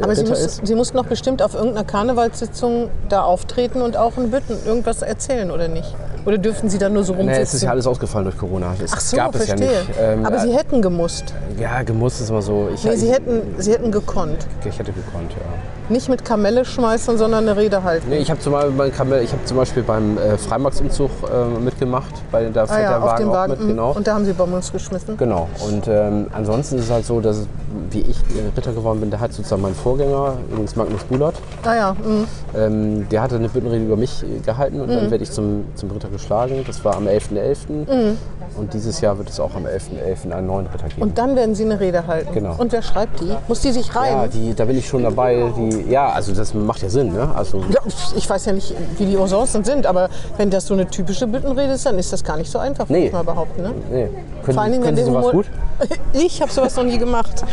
Aber 0.00 0.14
Sie, 0.14 0.24
muss. 0.24 0.60
Sie 0.62 0.74
mussten 0.74 0.96
doch 0.96 1.06
bestimmt 1.06 1.42
auf 1.42 1.54
irgendeiner 1.54 1.84
Karnevalssitzung 1.84 2.88
da 3.08 3.22
auftreten 3.22 3.82
und 3.82 3.96
auch 3.96 4.16
in 4.16 4.30
Bütten 4.30 4.56
irgendwas 4.64 5.02
erzählen, 5.02 5.50
oder 5.50 5.68
nicht? 5.68 5.92
Oder 6.24 6.38
dürfen 6.38 6.68
Sie 6.68 6.78
da 6.78 6.88
nur 6.88 7.02
so 7.04 7.12
Nee, 7.14 7.18
rumsitzen? 7.20 7.42
es 7.42 7.54
ist 7.54 7.62
ja 7.62 7.70
alles 7.70 7.86
ausgefallen 7.86 8.24
durch 8.26 8.38
Corona. 8.38 8.74
Das 8.80 8.92
Ach 8.94 9.00
so, 9.00 9.16
gab 9.16 9.34
es 9.34 9.44
verstehe. 9.46 9.72
ja 9.72 9.78
nicht. 9.80 9.90
Ähm, 10.00 10.24
Aber 10.26 10.38
Sie 10.38 10.52
hätten 10.56 10.80
gemusst. 10.80 11.34
Ja, 11.58 11.82
gemusst 11.82 12.20
ist 12.20 12.30
immer 12.30 12.42
so. 12.42 12.68
Ich, 12.72 12.84
Nee, 12.84 12.96
Sie 12.96 13.06
ich, 13.06 13.12
hätten, 13.12 13.42
Sie 13.58 13.72
hätten 13.72 13.90
gekonnt. 13.90 14.46
ich 14.64 14.78
hätte 14.78 14.92
gekonnt, 14.92 15.32
ja. 15.32 15.81
Nicht 15.88 16.08
mit 16.08 16.24
Kamelle 16.24 16.64
schmeißen, 16.64 17.18
sondern 17.18 17.46
eine 17.48 17.56
Rede 17.56 17.82
halten. 17.82 18.08
Nee, 18.08 18.18
ich 18.18 18.30
habe 18.30 18.40
zum, 18.40 18.52
Beispiel 18.52 18.72
beim 18.72 18.92
Kamel- 18.92 19.22
ich 19.22 19.32
hab 19.32 19.46
zum 19.46 19.56
Beispiel 19.56 19.82
beim 19.82 20.16
äh, 20.16 20.38
Freimarktsumzug 20.38 21.10
äh, 21.24 21.60
mitgemacht, 21.60 22.12
bei 22.30 22.44
da 22.48 22.62
ah 22.62 22.66
fährt 22.66 22.82
ja, 22.82 22.90
der 22.98 23.02
Wagen 23.02 23.28
auch 23.28 23.32
Wagen. 23.32 23.52
mit, 23.52 23.60
mhm. 23.62 23.68
genau. 23.68 23.92
Und 23.92 24.06
da 24.06 24.14
haben 24.14 24.24
Sie 24.24 24.32
Bonbons 24.32 24.72
geschmissen. 24.72 25.16
Genau. 25.16 25.48
Und 25.66 25.88
ähm, 25.88 26.26
ansonsten 26.32 26.76
ist 26.78 26.84
es 26.84 26.90
halt 26.90 27.04
so, 27.04 27.20
dass 27.20 27.46
wie 27.90 28.00
ich 28.00 28.16
äh, 28.18 28.56
Ritter 28.56 28.72
geworden 28.72 29.00
bin, 29.00 29.10
der 29.10 29.20
hat 29.20 29.32
sozusagen 29.32 29.62
mein 29.62 29.74
Vorgänger, 29.74 30.34
übrigens 30.50 30.76
Magnus 30.76 31.02
Bulert, 31.04 31.34
Ah 31.64 31.74
ja, 31.74 31.92
mhm. 32.04 32.26
ähm, 32.56 33.08
der 33.10 33.22
hatte 33.22 33.36
eine 33.36 33.48
Büttenrede 33.48 33.84
über 33.84 33.96
mich 33.96 34.22
äh, 34.22 34.38
gehalten 34.40 34.80
und 34.80 34.88
Mhm. 34.88 34.94
dann 34.96 35.10
werde 35.10 35.24
ich 35.24 35.30
zum, 35.30 35.64
zum 35.74 35.90
Ritter 35.90 36.08
geschlagen. 36.08 36.64
Das 36.66 36.84
war 36.84 36.96
am 36.96 37.06
11.11. 37.06 37.68
Mhm. 37.70 38.18
Und 38.58 38.74
dieses 38.74 39.00
Jahr 39.00 39.16
wird 39.16 39.30
es 39.30 39.40
auch 39.40 39.54
am 39.54 39.64
11.11. 39.64 40.30
einen 40.30 40.46
neuen 40.46 40.66
Ritter 40.66 40.86
geben. 40.88 41.00
Und 41.02 41.16
dann 41.16 41.34
werden 41.36 41.54
Sie 41.54 41.64
eine 41.64 41.80
Rede 41.80 42.06
halten. 42.06 42.34
Genau. 42.34 42.54
Und 42.58 42.70
wer 42.72 42.82
schreibt 42.82 43.20
die? 43.20 43.32
Muss 43.48 43.60
die 43.60 43.72
sich 43.72 43.88
ja, 43.88 44.00
reimen? 44.00 44.30
die, 44.30 44.52
da 44.54 44.66
bin 44.66 44.76
ich 44.76 44.86
schon 44.86 45.02
dabei. 45.02 45.50
Die, 45.56 45.70
ja, 45.88 46.08
also 46.10 46.32
das 46.32 46.54
macht 46.54 46.82
ja 46.82 46.88
Sinn. 46.88 47.12
Ne? 47.12 47.28
Also, 47.34 47.58
Ja, 47.70 47.80
ich 48.16 48.28
weiß 48.28 48.46
ja 48.46 48.52
nicht, 48.52 48.74
wie 48.98 49.06
die 49.06 49.16
Usancen 49.16 49.64
sind, 49.64 49.86
aber 49.86 50.08
wenn 50.36 50.50
das 50.50 50.66
so 50.66 50.74
eine 50.74 50.86
typische 50.88 51.26
Büttenrede 51.26 51.72
ist, 51.74 51.86
dann 51.86 51.98
ist 51.98 52.12
das 52.12 52.22
gar 52.24 52.36
nicht 52.36 52.50
so 52.50 52.58
einfach, 52.58 52.88
würde 52.88 53.00
Nee. 53.00 53.06
ich 53.08 53.12
mal 53.12 53.24
behaupten. 53.24 53.62
Ne? 53.62 53.70
nee. 53.90 54.08
Können, 54.42 54.54
Vor 54.54 54.62
allen 54.62 54.72
Dingen, 54.72 54.84
können 54.84 54.96
Sie 54.96 55.04
sowas 55.04 55.18
Humor- 55.26 55.32
gut? 55.32 55.46
Ich 56.12 56.40
habe 56.42 56.50
sowas 56.52 56.74
noch 56.76 56.84
nie 56.84 56.98
gemacht. 56.98 57.44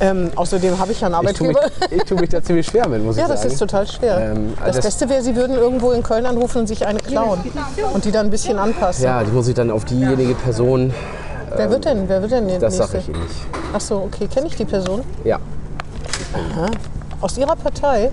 Ähm, 0.00 0.30
außerdem 0.34 0.78
habe 0.78 0.90
ich 0.92 1.00
ja 1.00 1.06
einen 1.08 1.28
Ich 1.28 1.34
tue 1.36 1.48
mich, 1.48 1.56
Arbeitgeber. 1.56 1.94
ich 1.96 2.02
tu 2.04 2.14
mich 2.16 2.28
da 2.30 2.42
ziemlich 2.42 2.66
schwer 2.66 2.88
mit, 2.88 3.04
muss 3.04 3.16
Ja, 3.16 3.22
ich 3.22 3.28
sagen. 3.28 3.40
das 3.42 3.52
ist 3.52 3.58
total 3.58 3.86
schwer. 3.86 4.32
Ähm, 4.32 4.54
das, 4.64 4.76
das- 4.76 4.84
Beste 4.86 5.08
wäre, 5.08 5.22
Sie 5.22 5.36
würden 5.36 5.56
irgendwo 5.56 5.92
in 5.92 6.02
Köln 6.02 6.26
anrufen 6.26 6.58
und 6.62 6.66
sich 6.66 6.84
eine 6.86 6.98
klauen 6.98 7.38
und 7.92 8.04
die 8.04 8.10
dann 8.10 8.26
ein 8.26 8.30
bisschen 8.30 8.58
anpassen. 8.58 9.04
Ja, 9.04 9.22
die 9.22 9.30
muss 9.30 9.46
ich 9.48 9.54
dann 9.54 9.70
auf 9.70 9.84
diejenige 9.84 10.34
Person, 10.34 10.92
Wer 11.54 11.68
wird 11.70 11.84
denn? 11.84 12.08
Wer 12.08 12.22
wird 12.22 12.32
denn 12.32 12.48
das 12.58 12.78
sage 12.78 12.96
ich 12.98 13.08
Ihnen 13.10 13.20
nicht. 13.20 13.34
Ach 13.74 13.80
so, 13.80 13.96
okay. 13.96 14.26
Kenne 14.26 14.46
ich 14.46 14.56
die 14.56 14.64
Person? 14.64 15.02
Ja, 15.22 15.38
Aus 17.22 17.38
Ihrer 17.38 17.54
Partei? 17.54 18.10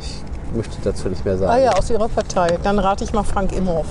ich 0.00 0.56
möchte 0.56 0.76
dazu 0.82 1.08
nicht 1.08 1.24
mehr 1.24 1.36
sagen. 1.36 1.52
Ah 1.52 1.58
ja, 1.58 1.72
aus 1.72 1.90
Ihrer 1.90 2.08
Partei. 2.08 2.58
Dann 2.62 2.78
rate 2.78 3.04
ich 3.04 3.12
mal 3.12 3.22
Frank 3.22 3.52
Imhoff. 3.52 3.86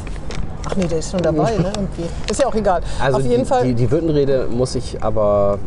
Ach 0.68 0.76
nee, 0.76 0.88
der 0.88 0.98
ist 0.98 1.12
schon 1.12 1.22
dabei, 1.22 1.52
ne? 1.58 1.72
Irgendwie. 1.76 2.10
Ist 2.30 2.42
ja 2.42 2.48
auch 2.48 2.56
egal. 2.56 2.82
Also 3.00 3.20
Auf 3.20 3.24
jeden 3.24 3.44
die, 3.44 3.48
Fall. 3.48 3.64
Die, 3.64 3.76
die 3.76 3.86
Büttenrede 3.86 4.48
muss 4.50 4.74
ich 4.74 5.04
aber, 5.04 5.60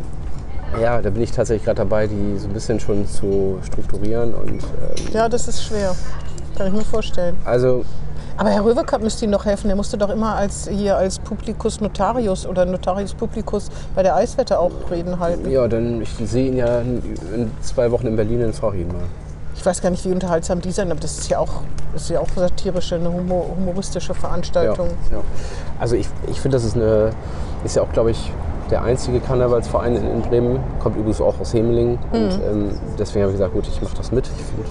ja, 0.81 1.01
da 1.01 1.09
bin 1.09 1.21
ich 1.21 1.31
tatsächlich 1.31 1.63
gerade 1.63 1.77
dabei, 1.77 2.07
die 2.07 2.37
so 2.37 2.47
ein 2.47 2.53
bisschen 2.53 2.81
schon 2.81 3.07
zu 3.07 3.59
strukturieren. 3.65 4.33
Und 4.33 4.63
ähm, 4.63 5.13
ja, 5.13 5.29
das 5.29 5.47
ist 5.47 5.63
schwer. 5.63 5.95
Kann 6.57 6.67
ich 6.67 6.73
mir 6.73 6.83
vorstellen. 6.83 7.37
also 7.45 7.85
Aber 8.39 8.49
Herr 8.51 8.63
Röwekamp 8.63 9.03
müsste 9.03 9.25
Ihnen 9.25 9.33
doch 9.33 9.43
helfen. 9.43 9.67
Der 9.67 9.75
musste 9.75 9.97
doch 9.97 10.09
immer 10.09 10.33
als 10.35 10.69
hier 10.71 10.95
als 10.95 11.19
Publicus 11.19 11.81
Notarius 11.81 12.45
oder 12.47 12.65
Notarius 12.65 13.13
Publicus 13.13 13.69
bei 13.95 14.01
der 14.01 14.15
Eiswette 14.15 14.57
auch 14.57 14.71
Reden 14.89 15.19
halten. 15.19 15.49
ja, 15.51 15.67
dann 15.67 16.01
ich 16.01 16.09
sehe 16.23 16.47
ihn 16.47 16.55
ja 16.55 16.79
in, 16.79 17.03
in 17.35 17.51
zwei 17.61 17.91
Wochen 17.91 18.07
in 18.07 18.15
Berlin, 18.15 18.39
dann 18.39 18.53
frage 18.53 18.77
ich 18.77 18.83
ihn 18.83 18.87
mal. 18.87 19.03
Ich 19.55 19.65
weiß 19.65 19.81
gar 19.81 19.89
nicht, 19.89 20.05
wie 20.05 20.13
unterhaltsam 20.13 20.61
die 20.61 20.71
sind, 20.71 20.89
aber 20.89 21.01
das 21.01 21.17
ist 21.17 21.29
ja 21.29 21.37
auch, 21.39 21.49
das 21.91 22.03
ist 22.03 22.11
ja 22.11 22.21
auch 22.21 22.29
satirische, 22.33 22.95
eine 22.95 23.11
humor, 23.11 23.45
humoristische 23.57 24.13
Ja, 24.13 24.19
Veranstaltung. 24.19 24.87
ja. 25.11 25.17
Also 25.81 25.95
ich, 25.97 26.07
ich 26.27 26.39
finde, 26.39 26.55
das 26.55 26.63
ist 26.63 26.77
eine, 26.77 27.09
ist 27.65 27.75
ja 27.75 27.81
auch, 27.81 27.91
glaube 27.91 28.11
ich, 28.11 28.31
der 28.71 28.83
einzige 28.83 29.19
Karnevalsverein 29.19 29.97
in, 29.97 30.07
in 30.09 30.21
Bremen. 30.21 30.59
Kommt 30.79 30.95
übrigens 30.95 31.19
auch 31.19 31.37
aus 31.41 31.53
Hemeling. 31.53 31.99
Mhm. 32.13 32.13
Und 32.13 32.31
ähm, 32.49 32.69
deswegen 32.97 33.23
habe 33.23 33.33
ich 33.33 33.37
gesagt, 33.37 33.53
gut, 33.53 33.67
ich 33.67 33.81
mache 33.81 33.97
das 33.97 34.13
mit. 34.13 34.27
Ich 34.27 34.45
finde, 34.45 34.63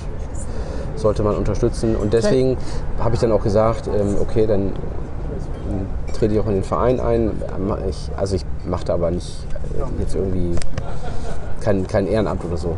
sollte 0.99 1.23
man 1.23 1.37
unterstützen. 1.37 1.97
Und 1.97 2.13
deswegen 2.13 2.57
habe 3.01 3.15
ich 3.15 3.21
dann 3.21 3.33
auch 3.33 3.43
gesagt, 3.43 3.87
ähm, 3.89 4.17
okay, 4.21 4.47
dann 4.47 4.61
ähm, 5.71 5.87
trete 6.13 6.35
ich 6.35 6.41
auch 6.41 6.47
in 6.47 6.55
den 6.55 6.65
Verein 6.65 7.01
ein. 7.01 7.31
Ich, 7.89 8.11
also 8.17 8.37
ich 8.37 8.45
mache 8.67 8.85
da 8.85 8.95
aber 8.95 9.11
nicht 9.11 9.45
äh, 9.79 10.01
jetzt 10.03 10.15
irgendwie 10.15 10.57
kein, 11.61 11.87
kein 11.87 12.07
Ehrenamt 12.07 12.45
oder 12.45 12.57
so. 12.57 12.77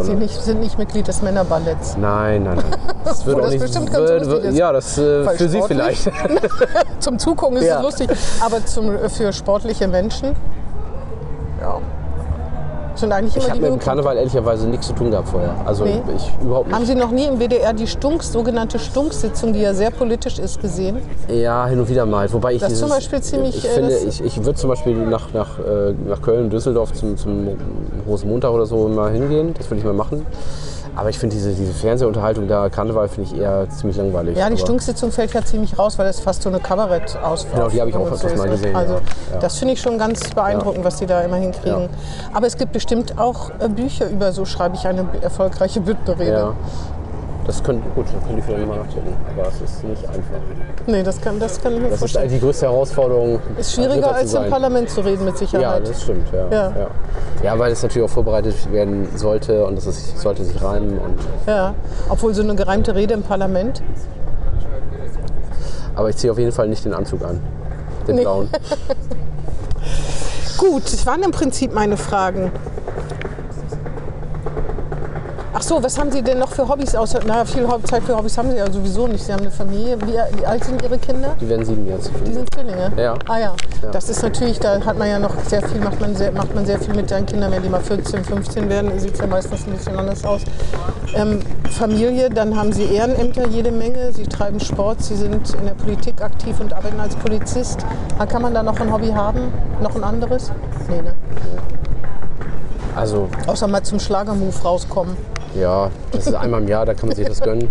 Sie 0.00 0.14
nicht, 0.14 0.42
sind 0.42 0.58
nicht 0.58 0.76
Mitglied 0.76 1.06
des 1.06 1.22
Männerballetts. 1.22 1.96
nein, 1.96 2.42
nein, 2.42 2.56
nein. 2.56 2.80
Das 3.04 3.24
würde 3.26 3.42
Obwohl 3.42 3.42
auch 3.42 3.44
das 3.44 3.52
nicht. 3.52 3.62
bestimmt 3.62 3.92
ganz 3.92 4.10
lustig 4.26 4.44
ist. 4.50 4.58
ja, 4.58 4.72
das 4.72 4.98
äh, 4.98 5.24
für 5.36 5.48
Sie 5.48 5.62
vielleicht. 5.62 6.10
Zum 6.98 7.18
Zugucken 7.20 7.58
ist 7.58 7.64
Ja. 7.66 7.76
es 7.76 7.82
lustig, 7.84 8.10
aber 8.44 8.66
zum, 8.66 8.98
für 9.08 9.32
sportliche 9.32 9.86
Menschen, 9.86 10.34
ja, 11.60 11.78
sind 13.00 13.12
eigentlich 13.12 13.36
Ich 13.36 13.42
immer 13.42 13.50
habe 13.50 13.58
die 13.58 13.70
mit 13.70 13.80
dem. 13.80 13.84
Karneval 13.84 14.16
ehrlicherweise 14.16 14.66
nichts 14.68 14.86
zu 14.86 14.92
tun 14.92 15.10
gehabt 15.10 15.28
vorher. 15.28 15.54
Also 15.64 15.84
Nee. 15.84 16.00
ich 16.16 16.30
überhaupt 16.44 16.66
nicht. 16.68 16.76
Haben 16.76 16.86
Sie 16.86 16.94
noch 16.94 17.10
nie 17.10 17.24
im 17.26 17.38
WDR 17.38 17.72
die 17.72 17.86
Stunks, 17.86 18.32
sogenannte 18.32 18.78
Stunksitzung, 18.78 19.52
die 19.52 19.60
ja 19.60 19.74
sehr 19.74 19.90
politisch 19.90 20.38
ist, 20.38 20.60
gesehen? 20.60 20.98
Ja, 21.28 21.66
hin 21.66 21.80
und 21.80 21.88
wieder 21.88 22.06
mal. 22.06 22.32
Wobei 22.32 22.54
ich 22.54 22.60
Das 22.60 22.68
dieses, 22.68 22.80
zum 22.86 22.90
Beispiel 22.90 23.20
ziemlich, 23.20 23.56
Ich 23.58 23.64
äh, 23.64 23.68
finde, 23.68 23.96
ich, 23.96 24.22
ich 24.24 24.36
würde 24.44 24.54
zum 24.58 24.70
Beispiel 24.70 24.94
nach, 24.96 25.32
nach, 25.32 25.58
äh, 25.58 25.94
nach 26.08 26.22
Köln, 26.22 26.50
Düsseldorf 26.50 26.92
zum, 26.92 27.16
zum 27.16 27.48
Rosenmontag 28.06 28.50
oder 28.52 28.66
so 28.66 28.88
mal 28.88 29.10
hingehen. 29.12 29.54
Das 29.56 29.68
würde 29.70 29.78
ich 29.80 29.84
mal 29.84 29.94
machen. 29.94 30.24
Aber 30.96 31.10
ich 31.10 31.18
finde 31.18 31.34
diese, 31.34 31.52
diese 31.52 31.72
Fernsehunterhaltung 31.72 32.46
da, 32.46 32.68
Karneval, 32.68 33.08
finde 33.08 33.30
ich 33.30 33.40
eher 33.40 33.68
ziemlich 33.70 33.96
langweilig. 33.96 34.36
Ja, 34.36 34.48
die 34.48 34.58
Stunksitzung 34.58 35.10
fällt 35.10 35.32
ja 35.32 35.44
ziemlich 35.44 35.78
raus, 35.78 35.98
weil 35.98 36.06
das 36.06 36.20
fast 36.20 36.42
so 36.42 36.48
eine 36.48 36.60
Kabarettausfahrt 36.60 37.54
Genau, 37.54 37.68
die 37.68 37.80
habe 37.80 37.90
ich 37.90 37.96
auch 37.96 38.10
öfters 38.10 38.36
mal 38.36 38.48
gesehen, 38.48 38.76
Also 38.76 38.94
ja. 38.94 39.38
Das 39.40 39.58
finde 39.58 39.74
ich 39.74 39.80
schon 39.80 39.98
ganz 39.98 40.30
beeindruckend, 40.30 40.84
was 40.84 40.96
die 40.96 41.06
da 41.06 41.20
immer 41.22 41.36
hinkriegen. 41.36 41.88
Aber 42.32 42.46
es 42.46 42.56
gibt 42.56 42.72
bestimmt 42.72 43.18
auch 43.18 43.50
äh, 43.58 43.68
Bücher 43.68 44.08
über, 44.08 44.32
so 44.32 44.44
schreibe 44.44 44.76
ich 44.76 44.86
eine 44.86 45.06
erfolgreiche 45.20 45.80
Büttenrede. 45.80 46.54
Ja. 47.44 47.46
Das 47.46 47.62
können, 47.62 47.82
gut, 47.94 48.06
das 48.06 48.24
können 48.24 48.36
die 48.36 48.42
vielleicht 48.42 48.66
mal 48.66 48.78
nachdenken. 48.78 49.14
Aber 49.38 49.48
es 49.48 49.60
ist 49.60 49.84
nicht 49.84 50.04
einfach. 50.08 50.22
Nee, 50.86 51.02
das 51.02 51.20
kann, 51.20 51.38
das 51.38 51.60
kann 51.60 51.74
ich 51.74 51.78
mir 51.78 51.84
Das 51.86 51.94
ist 51.94 51.98
vorstellen. 52.00 52.24
eigentlich 52.24 52.40
die 52.40 52.46
größte 52.46 52.66
Herausforderung. 52.66 53.38
Ist 53.58 53.74
schwieriger 53.74 54.14
als 54.14 54.32
im. 54.34 54.48
Parlament 54.48 54.88
zu 54.90 55.00
reden, 55.02 55.24
mit 55.26 55.34
Ja, 55.34 55.38
Sicherheit. 55.38 55.88
das 55.88 56.02
stimmt, 56.02 56.26
ja. 56.32 56.46
Ja. 56.50 56.72
Ja. 56.76 56.86
ja. 57.42 57.58
weil 57.58 57.72
es 57.72 57.82
natürlich 57.82 58.08
auch 58.08 58.12
vorbereitet 58.12 58.54
werden 58.72 59.08
sollte 59.16 59.64
und 59.66 59.76
es 59.76 59.86
ist, 59.86 60.18
sollte 60.18 60.44
sich 60.44 60.62
reimen. 60.62 60.98
Und, 60.98 61.18
Ja, 61.46 61.74
obwohl 62.08 62.32
so 62.34 62.42
eine 62.42 62.54
gereimte 62.54 62.94
Rede 62.94 63.14
im 63.14 63.22
Parlament. 63.22 63.82
aber 65.94 66.08
ich 66.10 66.16
ziehe 66.16 66.32
auf 66.32 66.38
jeden 66.38 66.52
Fall 66.52 66.68
nicht 66.68 66.84
den 66.84 66.94
Anzug 66.94 67.22
an. 67.24 67.40
Den 68.08 68.16
Nee. 68.16 68.22
blauen. 68.22 68.48
Gut, 70.58 70.84
das 70.84 71.06
waren 71.06 71.22
im 71.22 71.30
Prinzip 71.30 71.74
meine 71.74 71.96
Fragen. 71.96 72.50
Ach 75.56 75.62
so, 75.62 75.80
was 75.80 75.96
haben 75.96 76.10
Sie 76.10 76.20
denn 76.20 76.40
noch 76.40 76.50
für 76.50 76.68
Hobbys 76.68 76.96
außer? 76.96 77.20
Na, 77.24 77.44
viel 77.44 77.64
Zeit 77.84 78.02
für 78.02 78.16
Hobbys 78.16 78.36
haben 78.36 78.50
Sie 78.50 78.56
ja 78.56 78.68
sowieso 78.72 79.06
nicht. 79.06 79.22
Sie 79.24 79.32
haben 79.32 79.42
eine 79.42 79.52
Familie. 79.52 79.96
Wie, 80.00 80.38
wie 80.38 80.44
alt 80.44 80.64
sind 80.64 80.82
Ihre 80.82 80.98
Kinder? 80.98 81.36
Die 81.40 81.48
werden 81.48 81.64
sieben 81.64 81.86
jetzt. 81.86 82.10
Die 82.26 82.32
sind 82.32 82.52
Zwillinge. 82.52 82.90
Ja. 82.96 83.14
Ah 83.28 83.38
ja. 83.38 83.54
Ja. 83.80 83.90
Das 83.92 84.08
ist 84.08 84.20
natürlich, 84.20 84.58
da 84.58 84.84
hat 84.84 84.98
man 84.98 85.08
ja 85.08 85.20
noch 85.20 85.32
sehr 85.46 85.62
viel, 85.62 85.80
macht 85.80 86.00
man 86.00 86.16
sehr, 86.16 86.32
macht 86.32 86.52
man 86.56 86.66
sehr 86.66 86.80
viel 86.80 86.92
mit 86.96 87.08
seinen 87.08 87.26
Kindern, 87.26 87.52
wenn 87.52 87.62
die 87.62 87.68
mal 87.68 87.80
14, 87.80 88.24
15 88.24 88.68
werden, 88.68 88.98
sieht 88.98 89.14
es 89.14 89.20
ja 89.20 89.28
meistens 89.28 89.64
ein 89.64 89.74
bisschen 89.74 89.96
anders 89.96 90.24
aus. 90.24 90.42
Ähm, 91.14 91.38
Familie, 91.70 92.30
dann 92.30 92.56
haben 92.56 92.72
Sie 92.72 92.92
Ehrenämter 92.92 93.46
jede 93.46 93.70
Menge, 93.70 94.12
Sie 94.12 94.24
treiben 94.24 94.58
Sport, 94.58 95.04
Sie 95.04 95.14
sind 95.14 95.54
in 95.54 95.66
der 95.66 95.74
Politik 95.74 96.20
aktiv 96.20 96.58
und 96.58 96.72
arbeiten 96.72 96.98
als 96.98 97.14
Polizist. 97.14 97.78
Ah, 98.18 98.26
Kann 98.26 98.42
man 98.42 98.54
da 98.54 98.64
noch 98.64 98.80
ein 98.80 98.92
Hobby 98.92 99.12
haben? 99.12 99.52
Noch 99.80 99.94
ein 99.94 100.02
anderes? 100.02 100.50
Nee, 100.88 101.00
ne? 101.00 101.14
Also, 102.96 103.28
Außer 103.46 103.68
mal 103.68 103.84
zum 103.84 104.00
Schlagermove 104.00 104.60
rauskommen. 104.64 105.16
Ja, 105.54 105.90
das 106.10 106.26
ist 106.26 106.34
einmal 106.34 106.62
im 106.62 106.68
Jahr, 106.68 106.86
da 106.86 106.94
kann 106.94 107.08
man 107.08 107.16
sich 107.16 107.26
das 107.26 107.40
gönnen. 107.40 107.68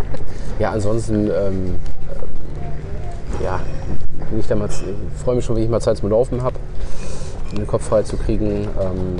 Ja, 0.59 0.71
ansonsten, 0.71 1.27
ähm, 1.27 1.31
ähm, 1.31 1.75
ja, 3.43 3.59
wenn 4.29 4.39
ich, 4.39 4.47
da 4.47 4.55
mal, 4.55 4.69
ich 4.69 5.23
freue 5.23 5.35
mich 5.35 5.45
schon, 5.45 5.55
wenn 5.55 5.63
ich 5.63 5.69
mal 5.69 5.81
Zeit 5.81 5.97
zum 5.97 6.09
Laufen 6.09 6.43
habe, 6.43 6.55
um 7.51 7.57
den 7.57 7.67
Kopf 7.67 7.87
frei 7.87 8.03
zu 8.03 8.17
kriegen. 8.17 8.67
Ähm, 8.81 9.17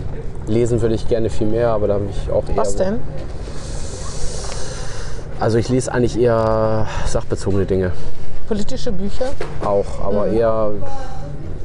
lesen 0.47 0.81
würde 0.81 0.95
ich 0.95 1.07
gerne 1.07 1.29
viel 1.29 1.47
mehr, 1.47 1.69
aber 1.69 1.87
da 1.87 1.93
habe 1.95 2.05
ich 2.09 2.31
auch 2.31 2.47
eher. 2.47 2.57
Was 2.57 2.75
denn? 2.75 2.99
Also 5.39 5.57
ich 5.57 5.67
lese 5.69 5.91
eigentlich 5.91 6.19
eher 6.19 6.87
sachbezogene 7.05 7.65
Dinge 7.65 7.91
Politische 8.47 8.91
Bücher? 8.91 9.25
auch, 9.65 10.01
aber 10.03 10.27
eher, 10.27 10.71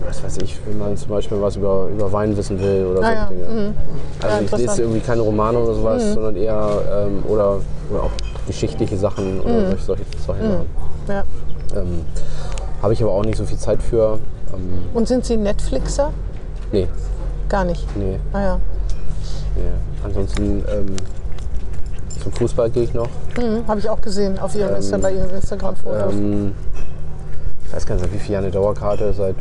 was 0.08 0.22
weiß 0.24 0.38
ich, 0.38 0.58
wenn 0.66 0.78
man 0.78 0.96
zum 0.96 1.10
Beispiel 1.10 1.40
was 1.40 1.56
über, 1.56 1.88
über 1.92 2.10
Wein 2.12 2.36
wissen 2.36 2.58
will 2.60 2.86
oder 2.86 3.00
Ah 3.00 3.26
solche 3.28 3.42
ja, 3.42 3.46
Dinge. 3.48 3.62
mhm. 3.68 3.74
Also 4.22 4.44
ich. 4.44 4.52
Mhm. 4.52 4.58
lese 4.58 4.82
irgendwie 4.82 5.00
keine 5.00 5.20
Romane 5.22 5.58
oder 5.58 5.74
sowas, 5.74 6.12
sondern 6.14 6.36
eher 6.36 6.68
ähm, 7.06 7.22
oder, 7.28 7.58
oder 7.90 8.02
auch 8.04 8.10
geschichtliche 8.46 8.96
Sachen 8.96 9.40
oder 9.40 9.66
solche, 9.76 9.82
solche, 9.82 10.04
solche 10.26 10.42
Sachen. 10.42 10.66
Ja. 11.08 11.24
Ähm, 11.76 12.04
Habe 12.82 12.92
ich 12.94 13.02
aber 13.02 13.12
auch 13.12 13.24
nicht 13.24 13.36
so 13.36 13.44
viel 13.44 13.58
Zeit 13.58 13.82
für. 13.82 14.18
Ähm, 14.54 14.84
Und 14.94 15.08
sind 15.08 15.24
Sie 15.24 15.36
Netflixer? 15.36 16.10
nee, 16.72 16.88
Gar 17.48 17.64
nicht. 17.64 17.84
nee, 17.96 18.18
Ah 18.32 18.40
ja. 18.40 18.60
nee. 19.56 19.62
Ansonsten 20.04 20.64
ähm, 20.70 20.96
zum 22.22 22.32
Fußball 22.32 22.70
gehe 22.70 22.84
ich 22.84 22.94
noch. 22.94 23.08
Mhm, 23.36 23.66
Habe 23.66 23.80
ich 23.80 23.88
auch 23.90 24.00
gesehen 24.00 24.38
auf 24.38 24.54
Ihrem 24.54 24.76
Insta, 24.76 24.96
bei 24.98 25.12
Ihren 25.12 25.30
Instagram-Fotos. 25.30 26.12
Ähm, 26.14 26.52
ich 27.66 27.74
weiß 27.74 27.84
gar 27.86 27.94
nicht, 27.96 28.04
seit 28.04 28.14
wie 28.14 28.18
viel 28.18 28.32
Jahren 28.32 28.44
eine 28.44 28.52
Dauerkarte? 28.52 29.12
Seit 29.12 29.36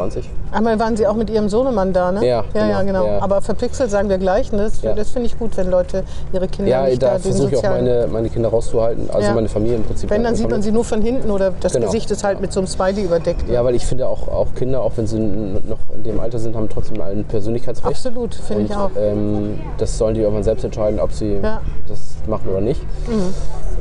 20? 0.00 0.28
Einmal 0.52 0.78
waren 0.80 0.96
Sie 0.96 1.06
auch 1.06 1.14
mit 1.14 1.28
Ihrem 1.28 1.48
Sohnemann 1.50 1.92
da, 1.92 2.10
ne? 2.10 2.26
Ja, 2.26 2.42
ja, 2.54 2.66
ja, 2.68 2.82
genau, 2.82 3.00
genau. 3.02 3.06
ja. 3.06 3.22
Aber 3.22 3.42
verpixelt 3.42 3.90
sagen 3.90 4.08
wir 4.08 4.16
gleich. 4.16 4.50
Ne? 4.50 4.58
Das, 4.62 4.80
Ja. 4.80 4.94
das 4.94 5.10
finde 5.10 5.26
ich 5.26 5.38
gut, 5.38 5.56
wenn 5.58 5.70
Leute 5.70 6.04
ihre 6.32 6.48
Kinder 6.48 6.70
Ja, 6.70 6.86
nicht 6.86 7.02
da 7.02 7.12
den 7.12 7.20
versuche 7.20 7.50
ich 7.54 7.58
auch 7.58 7.62
meine, 7.70 8.08
meine 8.10 8.30
Kinder 8.30 8.48
rauszuhalten, 8.48 9.10
also 9.10 9.28
Ja. 9.28 9.34
meine 9.34 9.48
Familie 9.50 9.76
im 9.76 9.82
Prinzip. 9.84 10.08
wenn, 10.08 10.24
dann 10.24 10.34
sieht 10.34 10.48
man 10.48 10.62
sie 10.62 10.72
nur 10.72 10.84
von 10.84 11.02
hinten 11.02 11.30
oder 11.30 11.52
das 11.60 11.72
Genau. 11.74 11.86
Gesicht 11.86 12.10
ist 12.10 12.24
halt 12.24 12.40
mit 12.40 12.50
so 12.52 12.60
einem 12.60 12.66
Smiley 12.66 13.02
überdeckt. 13.02 13.46
ne? 13.46 13.54
Ja, 13.54 13.64
weil 13.64 13.74
ich 13.74 13.84
finde 13.84 14.08
auch, 14.08 14.26
auch 14.28 14.54
Kinder, 14.54 14.82
auch 14.82 14.92
wenn 14.96 15.06
sie 15.06 15.18
noch 15.18 15.78
in 15.94 16.02
dem 16.02 16.18
Alter 16.18 16.38
sind, 16.38 16.56
haben 16.56 16.68
trotzdem 16.70 17.00
ein 17.02 17.24
Persönlichkeitsrecht. 17.24 17.86
Absolut, 17.94 18.34
finde 18.34 18.62
ich 18.64 18.74
auch. 18.74 18.90
Ähm, 18.98 19.58
das 19.76 19.98
sollen 19.98 20.14
die 20.14 20.20
irgendwann 20.22 20.44
selbst 20.44 20.64
entscheiden, 20.64 20.98
ob 20.98 21.12
sie 21.12 21.34
Ja. 21.34 21.56
Mhm. 21.56 21.88
das 21.88 21.98
machen 22.26 22.48
oder 22.50 22.60
nicht. 22.62 22.80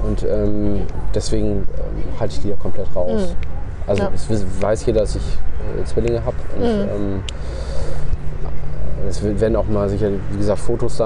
Und 0.05 0.23
ähm, 0.23 0.81
deswegen 1.15 1.47
ähm, 1.47 2.19
halte 2.19 2.33
ich 2.35 2.41
die 2.41 2.49
ja 2.49 2.55
komplett 2.55 2.87
raus. 2.95 3.35
Also 3.89 4.03
Mhm. 4.03 4.09
Ja. 4.09 4.09
Mhm. 4.09 4.35
es 4.35 4.61
weiß 4.61 4.85
jeder, 4.85 5.01
dass 5.01 5.15
ich 5.15 5.21
äh, 5.21 5.83
Zwillinge 5.85 6.23
habe. 6.23 6.35
Und 6.55 6.63
ähm, 6.63 7.23
es 9.07 9.23
werden 9.23 9.55
auch 9.55 9.67
mal 9.67 9.89
sicher, 9.89 10.09
wie 10.31 10.37
gesagt, 10.37 10.59
Fotos 10.59 11.01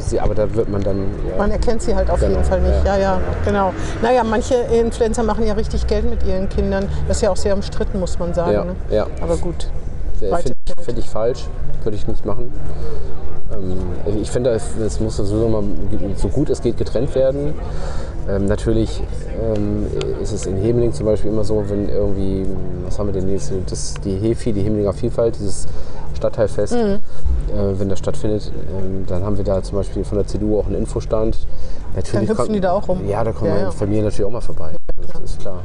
sehe, 0.00 0.22
aber 0.22 0.34
da 0.34 0.52
wird 0.52 0.68
man 0.68 0.82
dann. 0.82 0.98
Ja, 1.30 1.36
Man 1.38 1.50
erkennt 1.52 1.80
sie 1.82 1.94
halt 1.94 2.10
auf 2.10 2.18
Genau, 2.18 2.32
jeden 2.32 2.44
Fall 2.44 2.60
nicht. 2.60 2.84
Ja, 2.84 2.96
ja, 2.96 3.02
ja, 3.14 3.20
genau. 3.44 3.72
Naja, 4.02 4.24
manche 4.24 4.54
Influencer 4.54 5.22
machen 5.22 5.46
ja 5.46 5.52
richtig 5.54 5.86
Geld 5.86 6.08
mit 6.10 6.24
ihren 6.26 6.48
Kindern. 6.48 6.88
Das 7.06 7.18
ist 7.18 7.22
ja 7.22 7.30
auch 7.30 7.36
sehr 7.36 7.54
umstritten, 7.54 8.00
muss 8.00 8.18
man 8.18 8.34
sagen. 8.34 8.52
Ja, 8.52 8.64
ne? 8.64 8.74
ja. 8.90 9.06
Aber 9.20 9.36
gut. 9.36 9.68
Finde 10.18 10.34
Weiter. 10.34 10.50
ich, 10.78 10.84
find 10.84 10.98
ich 10.98 11.08
falsch, 11.08 11.44
würde 11.84 11.96
ich 11.96 12.08
nicht 12.08 12.24
machen. 12.26 12.52
Ähm, 13.52 14.16
ich 14.20 14.30
finde, 14.30 14.50
es 14.50 14.64
es 14.84 14.98
muss 15.00 15.16
sowieso 15.16 15.48
mal 15.48 15.62
so 16.16 16.28
gut 16.28 16.50
es 16.50 16.60
geht 16.62 16.76
getrennt 16.78 17.14
werden. 17.14 17.54
Ähm, 18.30 18.46
natürlich 18.46 19.02
ähm, 19.42 19.86
ist 20.22 20.32
es 20.32 20.46
in 20.46 20.56
Hemeling 20.56 20.92
zum 20.92 21.06
Beispiel 21.06 21.30
immer 21.30 21.42
so, 21.44 21.64
wenn 21.68 21.88
irgendwie, 21.88 22.46
was 22.84 22.98
haben 22.98 23.12
wir 23.12 23.20
denn 23.20 23.30
jetzt, 23.30 23.52
das, 23.66 23.94
die 24.04 24.16
HEFI, 24.18 24.52
die 24.52 24.62
Hemelinger 24.62 24.92
Vielfalt, 24.92 25.36
dieses 25.38 25.66
Stadtteilfest, 26.14 26.74
Mhm. 26.74 26.78
äh, 26.78 27.78
wenn 27.78 27.88
das 27.88 27.98
stattfindet, 27.98 28.52
ähm, 28.78 29.04
dann 29.06 29.24
haben 29.24 29.36
wir 29.36 29.44
da 29.44 29.62
zum 29.62 29.78
Beispiel 29.78 30.04
von 30.04 30.18
der 30.18 30.26
CDU 30.26 30.58
auch 30.58 30.66
einen 30.66 30.76
Infostand. 30.76 31.38
Natürlich 31.96 32.28
hüpfen 32.28 32.36
kommt- 32.44 32.54
die 32.54 32.60
da 32.60 32.72
auch 32.72 32.86
rum. 32.88 33.08
Ja, 33.08 33.24
da 33.24 33.32
kommen 33.32 33.50
Ja, 33.50 33.58
ja. 33.62 33.70
Familie 33.70 34.02
natürlich 34.04 34.24
auch 34.26 34.30
mal 34.30 34.40
vorbei. 34.40 34.72
Das 35.12 35.20
ist 35.22 35.40
klar. 35.40 35.58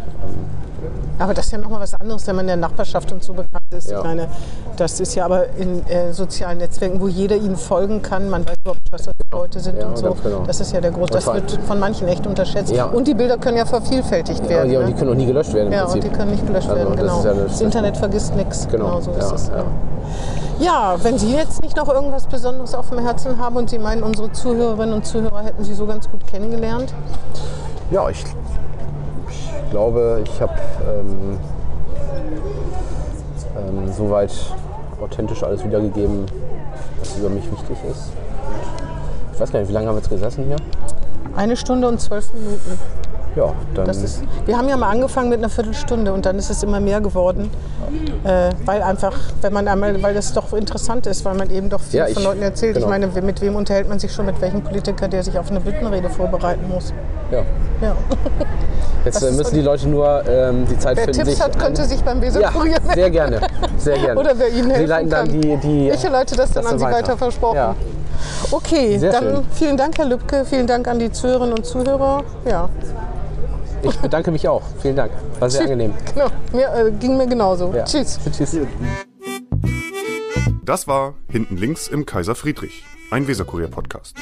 Aber 1.18 1.34
das 1.34 1.46
ist 1.46 1.52
ja 1.54 1.58
nochmal 1.58 1.80
was 1.80 1.94
anderes, 1.96 2.28
wenn 2.28 2.36
man 2.36 2.44
in 2.44 2.48
der 2.48 2.58
Nachbarschaft 2.58 3.12
und 3.12 3.24
so 3.24 3.34
bekannt 3.34 3.64
ist. 3.76 3.90
Ja. 3.90 4.00
Ich 4.00 4.04
meine, 4.04 4.28
das 4.76 5.00
ist 5.00 5.16
ja 5.16 5.26
aber 5.26 5.48
in 5.58 5.86
äh, 5.88 6.12
sozialen 6.14 6.58
Netzwerken, 6.58 7.00
wo 7.00 7.08
jeder 7.08 7.38
ihnen 7.38 7.56
folgen 7.56 8.02
kann. 8.02 8.30
Man 8.30 8.46
weiß 8.46 8.56
überhaupt 8.62 8.82
nicht, 8.82 8.92
was 8.92 9.04
das 9.04 9.14
für 9.14 9.38
Leute 9.38 9.60
sind 9.60 9.80
Ja, 9.80 9.88
und 9.88 9.98
so. 9.98 10.06
ganz 10.08 10.22
genau. 10.24 10.44
Das 10.46 10.60
ist 10.60 10.74
ja 10.74 10.82
der 10.82 10.92
Groß. 10.92 11.10
Das 11.10 11.26
wird 11.28 11.52
von 11.66 11.80
manchen 11.80 12.08
echt 12.08 12.28
unterschätzt. 12.28 12.74
Und 12.94 13.08
die 13.08 13.14
Bilder 13.14 13.38
können 13.38 13.58
ja 13.58 13.66
vervielfältigt 13.66 14.48
werden. 14.50 14.72
ja, 14.72 14.80
und 14.82 14.88
die 14.88 14.94
ne? 14.94 15.00
können 15.00 15.12
auch 15.12 15.16
nie 15.16 15.26
gelöscht 15.26 15.54
werden 15.54 15.68
im 15.68 15.74
ja, 15.74 15.86
und 15.86 16.04
die 16.04 16.10
können 16.10 16.32
nicht 16.32 16.46
gelöscht 16.46 16.70
Also, 16.70 16.82
werden, 16.82 16.96
das 16.98 17.24
genau. 17.24 17.24
das- 17.44 17.52
das 17.54 17.62
Internet 17.62 17.98
vergisst 17.98 18.36
nichts. 18.36 18.68
Genau, 18.70 19.00
so 19.00 19.12
ist 19.12 19.32
es. 19.32 19.52
ja. 20.60 20.96
Wenn 21.02 21.18
Sie 21.18 21.34
jetzt 21.34 21.62
nicht 21.64 21.78
noch 21.78 21.88
irgendwas 21.88 22.28
Besonderes 22.28 22.76
auf 22.76 22.90
dem 22.90 23.00
Herzen 23.00 23.40
haben 23.40 23.56
und 23.56 23.70
Sie 23.70 23.80
meinen, 23.80 24.04
unsere 24.04 24.32
Zuhörerinnen 24.32 24.94
und 24.94 25.06
Zuhörer 25.06 25.44
hätten 25.44 25.64
Sie 25.64 25.74
so 25.74 25.86
ganz 25.86 26.10
gut 26.10 26.26
kennengelernt. 26.28 26.94
Ja, 27.92 28.10
ich 28.10 28.24
glaube, 29.76 30.24
ich 30.24 30.42
habe 30.42 30.54
ähm, 30.88 31.38
ähm, 33.58 33.92
soweit 33.92 34.32
authentisch 35.02 35.44
alles 35.44 35.66
wiedergegeben, 35.66 36.26
was 36.98 37.18
über 37.18 37.28
mich 37.28 37.44
wichtig 37.52 37.76
ist. 37.92 38.14
Ich 39.34 39.40
weiß 39.42 39.52
gar 39.52 39.60
nicht, 39.60 39.68
wie 39.68 39.74
lange 39.74 39.88
haben 39.88 39.96
wir 39.96 40.00
jetzt 40.00 40.10
gesessen 40.10 40.46
hier? 40.46 40.56
Eine 41.36 41.58
Stunde 41.58 41.90
und 41.90 42.00
zwölf 42.00 42.34
Minuten. 42.34 42.80
Ja, 43.36 43.54
dann. 43.74 43.86
Das 43.86 43.98
ist, 43.98 44.22
wir 44.46 44.58
haben 44.58 44.70
ja 44.70 44.78
mal 44.78 44.90
angefangen 44.92 45.28
mit 45.30 45.40
einer 45.40 45.50
Viertelstunde 45.50 46.14
und 46.14 46.26
dann 46.26 46.38
ist 46.38 46.50
es 46.50 46.64
immer 46.64 46.80
mehr 46.80 47.02
geworden. 47.02 47.50
Äh, 48.24 48.50
weil 48.66 48.82
einfach, 48.82 49.14
wenn 49.42 49.52
man 49.54 49.68
einmal, 49.68 50.02
weil 50.02 50.14
das 50.14 50.32
doch 50.34 50.54
interessant 50.54 51.06
ist, 51.06 51.26
weil 51.26 51.36
man 51.36 51.50
eben 51.50 51.70
doch 51.70 51.82
viel 51.82 52.00
Ja, 52.00 52.06
von 52.06 52.14
ich- 52.14 52.24
Leuten 52.24 52.42
erzählt. 52.42 52.76
genau. 52.76 52.86
Ich 52.88 52.90
meine, 52.90 53.08
mit 53.08 53.42
wem 53.42 53.56
unterhält 53.56 53.90
man 53.90 54.00
sich 54.00 54.12
schon, 54.14 54.26
mit 54.26 54.40
welchem 54.40 54.62
Politiker, 54.64 55.08
der 55.10 55.22
sich 55.24 55.38
auf 55.38 55.50
eine 55.52 55.60
Büttenrede 55.60 56.10
vorbereiten 56.10 56.68
muss. 56.70 56.94
ja. 57.32 57.44
Ja. 57.82 57.94
Jetzt 59.04 59.22
Das 59.22 59.32
äh, 59.32 59.36
müssen 59.36 59.54
die 59.56 59.62
Leute 59.62 59.88
nur 59.90 60.24
ähm, 60.28 60.66
die 60.68 60.80
Zeit 60.80 60.96
Wer 60.98 61.04
finden, 61.04 61.20
Tipps 61.20 61.32
sich. 61.32 61.42
hat, 61.42 61.60
könnte 61.60 61.84
sich 61.84 62.02
beim 62.02 62.18
ja, 62.22 62.28
Weserkurier 62.28 62.72
melden. 62.80 62.94
sehr 62.96 63.10
gerne. 63.12 63.40
Sehr 63.78 63.98
gerne. 64.00 64.20
Oder 64.20 64.32
wer 64.40 64.48
Ihnen 64.50 64.70
helfen 64.72 64.80
Sie 64.82 64.86
leiten 64.90 65.10
dann 65.10 65.28
kann. 65.28 65.42
die. 65.42 65.58
die 65.58 65.90
Ich 65.90 66.04
leite 66.10 66.36
das 66.38 66.52
dann 66.54 66.66
an 66.66 66.80
Sie 66.80 66.86
weiter, 66.86 67.18
versprochen. 67.18 67.56
Ja. 67.58 67.76
Okay, 68.50 68.98
Sehr 68.98 69.12
dann 69.12 69.24
schön. 69.24 69.44
vielen 69.52 69.78
Dank, 69.78 69.98
Herr 69.98 70.06
Lübke. 70.06 70.46
Vielen 70.46 70.66
Dank 70.66 70.88
an 70.88 70.98
die 70.98 71.12
Zuhörerinnen 71.12 71.54
und 71.54 71.66
Zuhörer. 71.66 72.24
Ja, 72.50 72.70
Ich 73.86 73.98
bedanke 74.00 74.32
mich 74.32 74.48
auch. 74.48 74.64
Vielen 74.82 74.96
Dank. 74.96 75.12
War 75.40 75.50
sehr 75.50 75.62
angenehm. 75.64 75.94
genau. 76.14 76.28
Mir, 76.52 76.74
äh, 76.74 76.92
ging 76.92 77.18
mir 77.18 77.28
genauso. 77.28 77.74
Ja. 77.74 77.84
Tschüss. 77.86 78.20
Tschüss. 78.36 78.58
Das 80.64 80.88
war 80.88 81.14
Hinten 81.30 81.58
links 81.58 81.88
im 81.88 82.06
Kaiser 82.06 82.34
Friedrich, 82.36 82.84
ein 83.12 83.28
Weserkurier-Podcast. 83.28 84.16